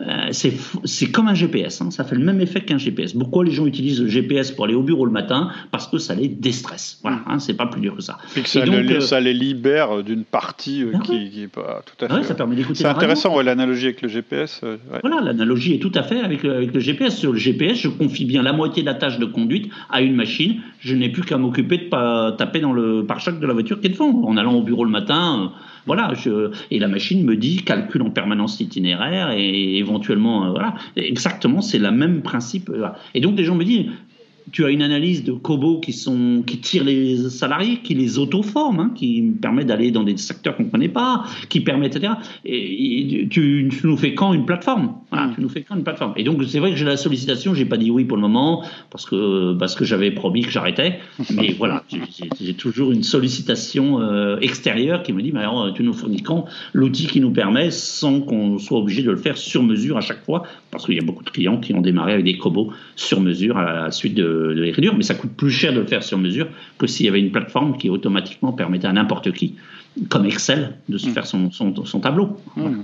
Euh, 0.00 0.30
c'est 0.32 1.10
comme 1.10 1.28
un 1.28 1.34
GPS. 1.34 1.82
Hein, 1.82 1.90
ça 1.90 2.04
fait 2.04 2.14
le 2.14 2.24
même 2.24 2.40
effet 2.40 2.62
qu'un 2.62 2.78
GPS. 2.78 3.12
Pourquoi 3.12 3.44
les 3.44 3.50
gens 3.50 3.66
utilisent 3.66 4.00
le 4.00 4.08
GPS 4.08 4.50
pour 4.50 4.64
aller 4.64 4.74
au 4.74 4.82
bureau 4.82 5.04
le 5.04 5.12
matin? 5.12 5.50
Parce 5.72 5.88
que 5.88 5.98
ça 5.98 6.14
les 6.14 6.28
déstresse. 6.28 7.00
Voilà, 7.02 7.22
hein, 7.26 7.38
c'est 7.38 7.52
pas 7.52 7.66
plus 7.70 7.80
dur 7.80 7.96
que 7.96 8.02
ça. 8.02 8.18
Et 8.36 8.42
que 8.42 8.48
ça, 8.48 8.64
les, 8.64 8.92
euh, 8.92 9.00
ça 9.00 9.20
les, 9.20 9.34
libère 9.34 10.02
d'une 10.02 10.24
partie 10.24 10.82
euh, 10.82 10.92
ah 10.94 10.98
qui 10.98 11.30
n'est 11.36 11.48
pas 11.48 11.82
tout 11.84 12.04
à 12.04 12.08
fait. 12.08 12.24
ça 12.24 12.34
permet 12.34 12.56
d'écouter. 12.56 12.80
C'est 12.80 12.86
intéressant, 12.86 13.40
l'analogie 13.40 13.86
avec 13.86 14.02
le 14.02 14.08
GPS. 14.08 14.62
Voilà, 15.02 15.20
l'analogie 15.20 15.74
est 15.74 15.78
tout 15.78 15.92
à 15.94 16.02
fait 16.02 16.20
avec 16.20 16.42
le, 16.42 16.54
avec 16.54 16.74
le 16.74 16.80
GPS. 16.80 17.16
Sur 17.16 17.32
le 17.32 17.38
GPS, 17.38 17.78
je 17.78 17.88
confie 17.88 18.24
bien 18.24 18.42
la 18.42 18.52
moitié 18.52 18.82
de 18.82 18.86
la 18.86 18.94
tâche 18.94 19.18
de 19.18 19.26
conduite 19.26 19.70
à 19.90 20.00
une 20.00 20.14
machine. 20.14 20.60
Je 20.80 20.94
n'ai 20.94 21.08
plus 21.08 21.22
qu'à 21.22 21.38
m'occuper 21.38 21.78
de 21.78 21.84
pas 21.84 22.32
taper 22.32 22.60
dans 22.60 22.72
le 22.72 23.04
pare-choc 23.04 23.38
de 23.38 23.46
la 23.46 23.52
voiture 23.52 23.80
qui 23.80 23.86
est 23.86 23.90
devant 23.90 24.22
en 24.24 24.36
allant 24.36 24.54
au 24.54 24.62
bureau 24.62 24.84
le 24.84 24.90
matin. 24.90 25.42
Euh, 25.42 25.48
voilà, 25.86 26.12
je, 26.14 26.50
et 26.70 26.78
la 26.78 26.88
machine 26.88 27.24
me 27.24 27.36
dit 27.36 27.62
calcule 27.64 28.02
en 28.02 28.10
permanence 28.10 28.58
l'itinéraire 28.60 29.30
et 29.30 29.78
éventuellement, 29.78 30.46
euh, 30.46 30.50
voilà, 30.50 30.74
exactement, 30.96 31.62
c'est 31.62 31.78
le 31.78 31.90
même 31.90 32.22
principe. 32.22 32.70
Et 33.14 33.20
donc 33.20 33.36
les 33.36 33.44
gens 33.44 33.54
me 33.54 33.64
disent, 33.64 33.86
tu 34.52 34.64
as 34.64 34.70
une 34.70 34.82
analyse 34.82 35.24
de 35.24 35.32
Kobo 35.32 35.80
qui, 35.80 35.92
sont, 35.92 36.42
qui 36.46 36.58
tire 36.58 36.84
les 36.84 37.16
salariés, 37.28 37.78
qui 37.82 37.94
les 37.94 38.18
auto-forme, 38.18 38.80
hein, 38.80 38.92
qui 38.94 39.22
permet 39.40 39.64
d'aller 39.64 39.90
dans 39.90 40.02
des 40.02 40.16
secteurs 40.16 40.56
qu'on 40.56 40.64
ne 40.64 40.70
connaît 40.70 40.88
pas, 40.88 41.24
qui 41.48 41.60
permet, 41.60 41.86
etc. 41.86 42.14
Et, 42.44 43.26
tu, 43.30 43.70
nous 43.84 43.96
fais 43.96 44.14
quand 44.14 44.32
une 44.32 44.46
plateforme? 44.46 44.94
Voilà, 45.10 45.28
mm. 45.28 45.34
Tu 45.34 45.40
nous 45.40 45.48
fais 45.48 45.62
quand 45.62 45.76
une 45.76 45.84
plateforme 45.84 46.14
Et 46.16 46.24
donc, 46.24 46.42
c'est 46.46 46.58
vrai 46.58 46.70
que 46.70 46.76
j'ai 46.76 46.84
la 46.84 46.96
sollicitation, 46.96 47.54
j'ai 47.54 47.64
pas 47.64 47.76
dit 47.76 47.90
oui 47.90 48.04
pour 48.04 48.16
le 48.16 48.22
moment, 48.22 48.64
parce 48.90 49.06
que, 49.06 49.54
parce 49.54 49.74
que 49.74 49.84
j'avais 49.84 50.10
promis 50.10 50.42
que 50.42 50.50
j'arrêtais. 50.50 50.98
Mais 51.34 51.54
voilà, 51.56 51.84
j'ai 52.40 52.54
toujours 52.54 52.92
une 52.92 53.02
sollicitation 53.02 54.00
euh, 54.00 54.38
extérieure 54.40 55.02
qui 55.02 55.12
me 55.12 55.22
dit, 55.22 55.32
mais 55.32 55.40
alors, 55.40 55.72
tu 55.72 55.82
nous 55.82 55.92
fournis 55.92 56.22
quand 56.22 56.46
l'outil 56.72 57.06
qui 57.06 57.20
nous 57.20 57.30
permet, 57.30 57.70
sans 57.70 58.20
qu'on 58.20 58.58
soit 58.58 58.78
obligé 58.78 59.02
de 59.02 59.10
le 59.10 59.16
faire 59.16 59.36
sur 59.36 59.62
mesure 59.62 59.96
à 59.96 60.00
chaque 60.00 60.24
fois, 60.24 60.44
parce 60.70 60.86
qu'il 60.86 60.94
y 60.94 60.98
a 60.98 61.04
beaucoup 61.04 61.24
de 61.24 61.30
clients 61.30 61.58
qui 61.58 61.74
ont 61.74 61.80
démarré 61.80 62.12
avec 62.14 62.24
des 62.24 62.36
Kobo 62.36 62.72
sur 62.96 63.20
mesure 63.20 63.56
à 63.56 63.84
la 63.84 63.90
suite 63.90 64.14
de 64.14 64.29
de, 64.30 64.60
l'écriture, 64.60 64.94
mais 64.96 65.02
ça 65.02 65.14
coûte 65.14 65.32
plus 65.36 65.50
cher 65.50 65.72
de 65.72 65.80
le 65.80 65.86
faire 65.86 66.02
sur 66.02 66.18
mesure 66.18 66.48
que 66.78 66.86
s'il 66.86 67.06
y 67.06 67.08
avait 67.08 67.20
une 67.20 67.32
plateforme 67.32 67.76
qui 67.76 67.88
automatiquement 67.90 68.52
permettait 68.52 68.86
à 68.86 68.92
n'importe 68.92 69.32
qui, 69.32 69.56
comme 70.08 70.26
Excel, 70.26 70.76
de 70.88 70.98
se 70.98 71.08
mm. 71.08 71.12
faire 71.12 71.26
son, 71.26 71.50
son, 71.50 72.00
tableau. 72.00 72.36
Mm. 72.56 72.60
Voilà 72.60 72.76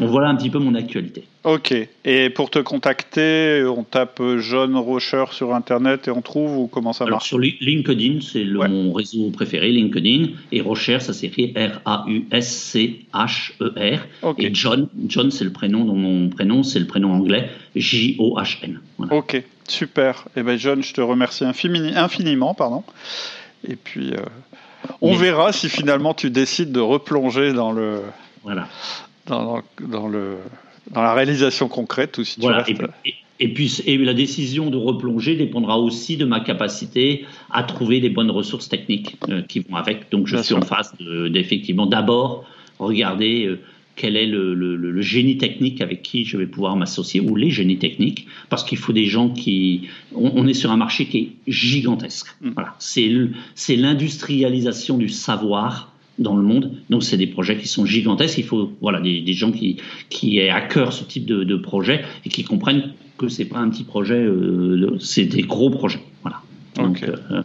un 0.00 0.34
petit 0.36 0.50
peu 0.50 0.58
mon 0.58 0.74
actualité. 0.74 1.24
Ok. 1.44 1.72
Et 2.04 2.30
pour 2.30 2.50
te 2.50 2.58
contacter, 2.58 3.64
on 3.64 3.84
tape 3.84 4.20
John 4.38 4.76
Rocher 4.76 5.24
sur 5.30 5.54
Internet 5.54 6.08
et 6.08 6.10
on 6.10 6.20
trouve 6.20 6.58
ou 6.58 6.66
comment 6.66 6.92
ça 6.92 7.04
Alors 7.04 7.18
marche 7.18 7.28
Sur 7.28 7.38
LinkedIn, 7.38 8.20
c'est 8.20 8.44
mon 8.44 8.92
réseau 8.92 9.30
préféré, 9.30 9.70
LinkedIn. 9.70 10.32
Et 10.52 10.60
Rocher, 10.60 11.00
ça 11.00 11.12
s'écrit 11.12 11.54
R-A-U-S-C-H-E-R. 11.56 11.94
Et 14.38 14.54
John, 14.54 14.88
John 15.06 15.30
c'est 15.30 15.44
le 15.44 15.52
prénom, 15.52 15.84
dans 15.84 15.94
mon 15.94 16.28
prénom, 16.28 16.62
c'est 16.62 16.80
le 16.80 16.86
prénom 16.86 17.12
anglais, 17.12 17.48
J-O-H-N. 17.76 18.80
Ok, 19.10 19.42
super. 19.68 20.24
Et 20.36 20.40
eh 20.40 20.42
ben 20.42 20.58
John, 20.58 20.82
je 20.82 20.92
te 20.92 21.00
remercie 21.00 21.44
infiniment. 21.44 22.52
Pardon. 22.54 22.82
Et 23.66 23.76
puis, 23.76 24.10
euh, 24.12 24.18
on 25.00 25.14
verra 25.14 25.52
si 25.52 25.68
finalement 25.68 26.14
tu 26.14 26.30
décides 26.30 26.72
de 26.72 26.80
replonger 26.80 27.52
dans 27.52 27.72
le. 27.72 28.02
Voilà 28.44 28.68
dans, 29.28 30.08
le, 30.08 30.36
dans 30.90 31.02
la 31.02 31.14
réalisation 31.14 31.68
concrète 31.68 32.18
ou 32.18 32.24
si 32.24 32.40
tu 32.40 32.46
restes... 32.46 32.70
et, 33.40 33.52
puis, 33.52 33.82
et 33.86 33.98
la 33.98 34.14
décision 34.14 34.70
de 34.70 34.76
replonger 34.76 35.36
dépendra 35.36 35.78
aussi 35.78 36.16
de 36.16 36.24
ma 36.24 36.40
capacité 36.40 37.24
à 37.50 37.62
trouver 37.62 38.00
les 38.00 38.10
bonnes 38.10 38.30
ressources 38.30 38.68
techniques 38.68 39.16
euh, 39.28 39.42
qui 39.42 39.60
vont 39.60 39.76
avec. 39.76 40.10
Donc 40.10 40.26
je 40.26 40.36
suis 40.38 40.54
en 40.54 40.62
phase 40.62 40.92
d'effectivement 41.30 41.86
d'abord 41.86 42.44
regarder 42.78 43.46
euh, 43.46 43.60
quel 43.98 44.16
est 44.16 44.26
le, 44.26 44.54
le, 44.54 45.00
génie 45.02 45.38
technique 45.38 45.80
avec 45.80 46.02
qui 46.02 46.24
je 46.24 46.36
vais 46.36 46.46
pouvoir 46.46 46.76
m'associer, 46.76 47.20
ou 47.20 47.34
les 47.34 47.50
génies 47.50 47.78
techniques, 47.78 48.28
parce 48.48 48.62
qu'il 48.64 48.78
faut 48.78 48.92
des 48.92 49.06
gens 49.06 49.28
qui... 49.28 49.88
On, 50.14 50.46
est 50.46 50.54
sur 50.54 50.70
un 50.70 50.76
marché 50.76 51.06
qui 51.06 51.18
est 51.18 51.30
gigantesque. 51.50 52.28
Mm. 52.40 52.50
Voilà. 52.50 52.76
C'est 52.78 53.76
l'industrialisation 53.76 54.98
du 54.98 55.08
savoir 55.08 55.92
dans 56.18 56.36
le 56.36 56.42
monde. 56.42 56.72
Donc, 56.90 57.04
c'est 57.04 57.16
des 57.16 57.26
projets 57.26 57.56
qui 57.56 57.68
sont 57.68 57.84
gigantesques. 57.84 58.38
Il 58.38 58.44
faut 58.44 58.72
voilà, 58.80 59.00
des, 59.00 59.20
des 59.20 59.32
gens 59.32 59.52
qui, 59.52 59.78
qui 60.10 60.38
aient 60.38 60.50
à 60.50 60.60
cœur 60.60 60.92
ce 60.92 61.04
type 61.04 61.26
de, 61.26 61.44
de 61.44 61.56
projet 61.56 62.04
et 62.24 62.28
qui 62.28 62.44
comprennent 62.44 62.92
que 63.18 63.28
c'est 63.28 63.44
pas 63.44 63.58
un 63.58 63.68
petit 63.68 63.84
projet, 63.84 64.14
euh, 64.14 64.96
c'est 65.00 65.24
des 65.24 65.42
gros 65.42 65.70
projets. 65.70 66.00
Voilà. 66.22 66.38
Donc, 66.76 67.02
euh, 67.02 67.42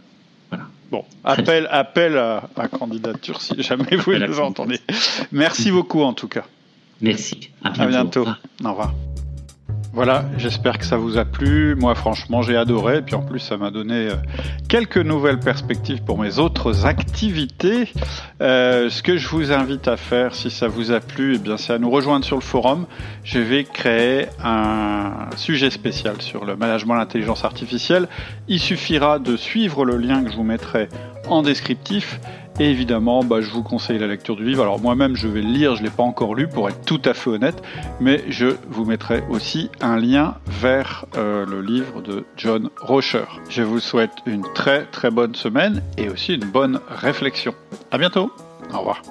voilà. 0.48 0.64
Bon, 0.90 1.04
appel, 1.24 1.68
appel 1.70 2.16
à, 2.16 2.48
à, 2.56 2.68
candidature 2.68 3.40
si 3.40 3.60
jamais 3.62 3.96
vous 3.96 4.12
les 4.12 4.38
entendez. 4.38 4.78
Merci 5.32 5.70
beaucoup 5.70 6.02
en 6.02 6.12
tout 6.12 6.28
cas. 6.28 6.44
Merci. 7.00 7.50
À 7.62 7.70
bientôt. 7.70 7.82
À 7.82 7.86
bientôt. 7.88 8.26
Au 8.64 8.70
revoir. 8.70 8.94
Voilà, 9.94 10.24
j'espère 10.38 10.78
que 10.78 10.84
ça 10.84 10.96
vous 10.96 11.18
a 11.18 11.24
plu. 11.24 11.76
Moi, 11.76 11.94
franchement, 11.94 12.42
j'ai 12.42 12.56
adoré. 12.56 12.96
Et 12.96 13.02
puis 13.02 13.14
en 13.14 13.22
plus, 13.22 13.38
ça 13.38 13.56
m'a 13.56 13.70
donné 13.70 14.08
euh, 14.08 14.14
quelques 14.68 14.98
nouvelles 14.98 15.38
perspectives 15.38 16.02
pour 16.02 16.18
mes 16.18 16.40
autres 16.40 16.84
activités. 16.84 17.92
Euh, 18.40 18.90
ce 18.90 19.04
que 19.04 19.16
je 19.16 19.28
vous 19.28 19.52
invite 19.52 19.86
à 19.86 19.96
faire, 19.96 20.34
si 20.34 20.50
ça 20.50 20.66
vous 20.66 20.90
a 20.90 20.98
plu, 20.98 21.36
eh 21.36 21.38
bien, 21.38 21.56
c'est 21.56 21.74
à 21.74 21.78
nous 21.78 21.90
rejoindre 21.90 22.24
sur 22.24 22.34
le 22.34 22.42
forum. 22.42 22.86
Je 23.22 23.38
vais 23.38 23.62
créer 23.62 24.26
un 24.42 25.28
sujet 25.36 25.70
spécial 25.70 26.20
sur 26.20 26.44
le 26.44 26.56
management 26.56 26.94
de 26.94 26.98
l'intelligence 26.98 27.44
artificielle. 27.44 28.08
Il 28.48 28.58
suffira 28.58 29.20
de 29.20 29.36
suivre 29.36 29.84
le 29.84 29.96
lien 29.96 30.24
que 30.24 30.32
je 30.32 30.36
vous 30.36 30.42
mettrai 30.42 30.88
en 31.28 31.42
descriptif 31.42 32.18
et 32.60 32.70
évidemment, 32.70 33.24
bah, 33.24 33.40
je 33.40 33.50
vous 33.50 33.62
conseille 33.62 33.98
la 33.98 34.06
lecture 34.06 34.36
du 34.36 34.44
livre. 34.44 34.62
Alors 34.62 34.80
moi-même, 34.80 35.16
je 35.16 35.28
vais 35.28 35.42
le 35.42 35.48
lire, 35.48 35.74
je 35.74 35.82
ne 35.82 35.86
l'ai 35.86 35.92
pas 35.92 36.02
encore 36.02 36.34
lu 36.34 36.48
pour 36.48 36.68
être 36.68 36.84
tout 36.84 37.02
à 37.04 37.14
fait 37.14 37.30
honnête, 37.30 37.62
mais 38.00 38.24
je 38.28 38.56
vous 38.68 38.84
mettrai 38.84 39.24
aussi 39.28 39.70
un 39.80 39.96
lien 39.96 40.36
vers 40.46 41.06
euh, 41.16 41.44
le 41.46 41.60
livre 41.60 42.02
de 42.02 42.24
John 42.36 42.70
Rocher. 42.80 43.24
Je 43.48 43.62
vous 43.62 43.80
souhaite 43.80 44.12
une 44.26 44.44
très 44.54 44.86
très 44.86 45.10
bonne 45.10 45.34
semaine 45.34 45.82
et 45.98 46.08
aussi 46.08 46.34
une 46.34 46.44
bonne 46.44 46.80
réflexion. 46.88 47.54
À 47.90 47.98
bientôt. 47.98 48.30
Au 48.72 48.78
revoir. 48.78 49.02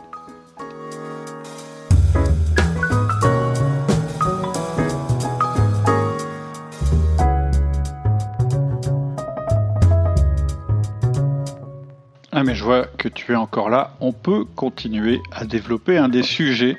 Mais 12.44 12.56
je 12.56 12.64
vois 12.64 12.86
que 12.98 13.08
tu 13.08 13.32
es 13.32 13.36
encore 13.36 13.70
là. 13.70 13.96
On 14.02 14.12
peut 14.12 14.44
continuer 14.44 15.22
à 15.32 15.46
développer 15.46 15.98
un 15.98 16.10
des 16.10 16.24
sujets 16.24 16.78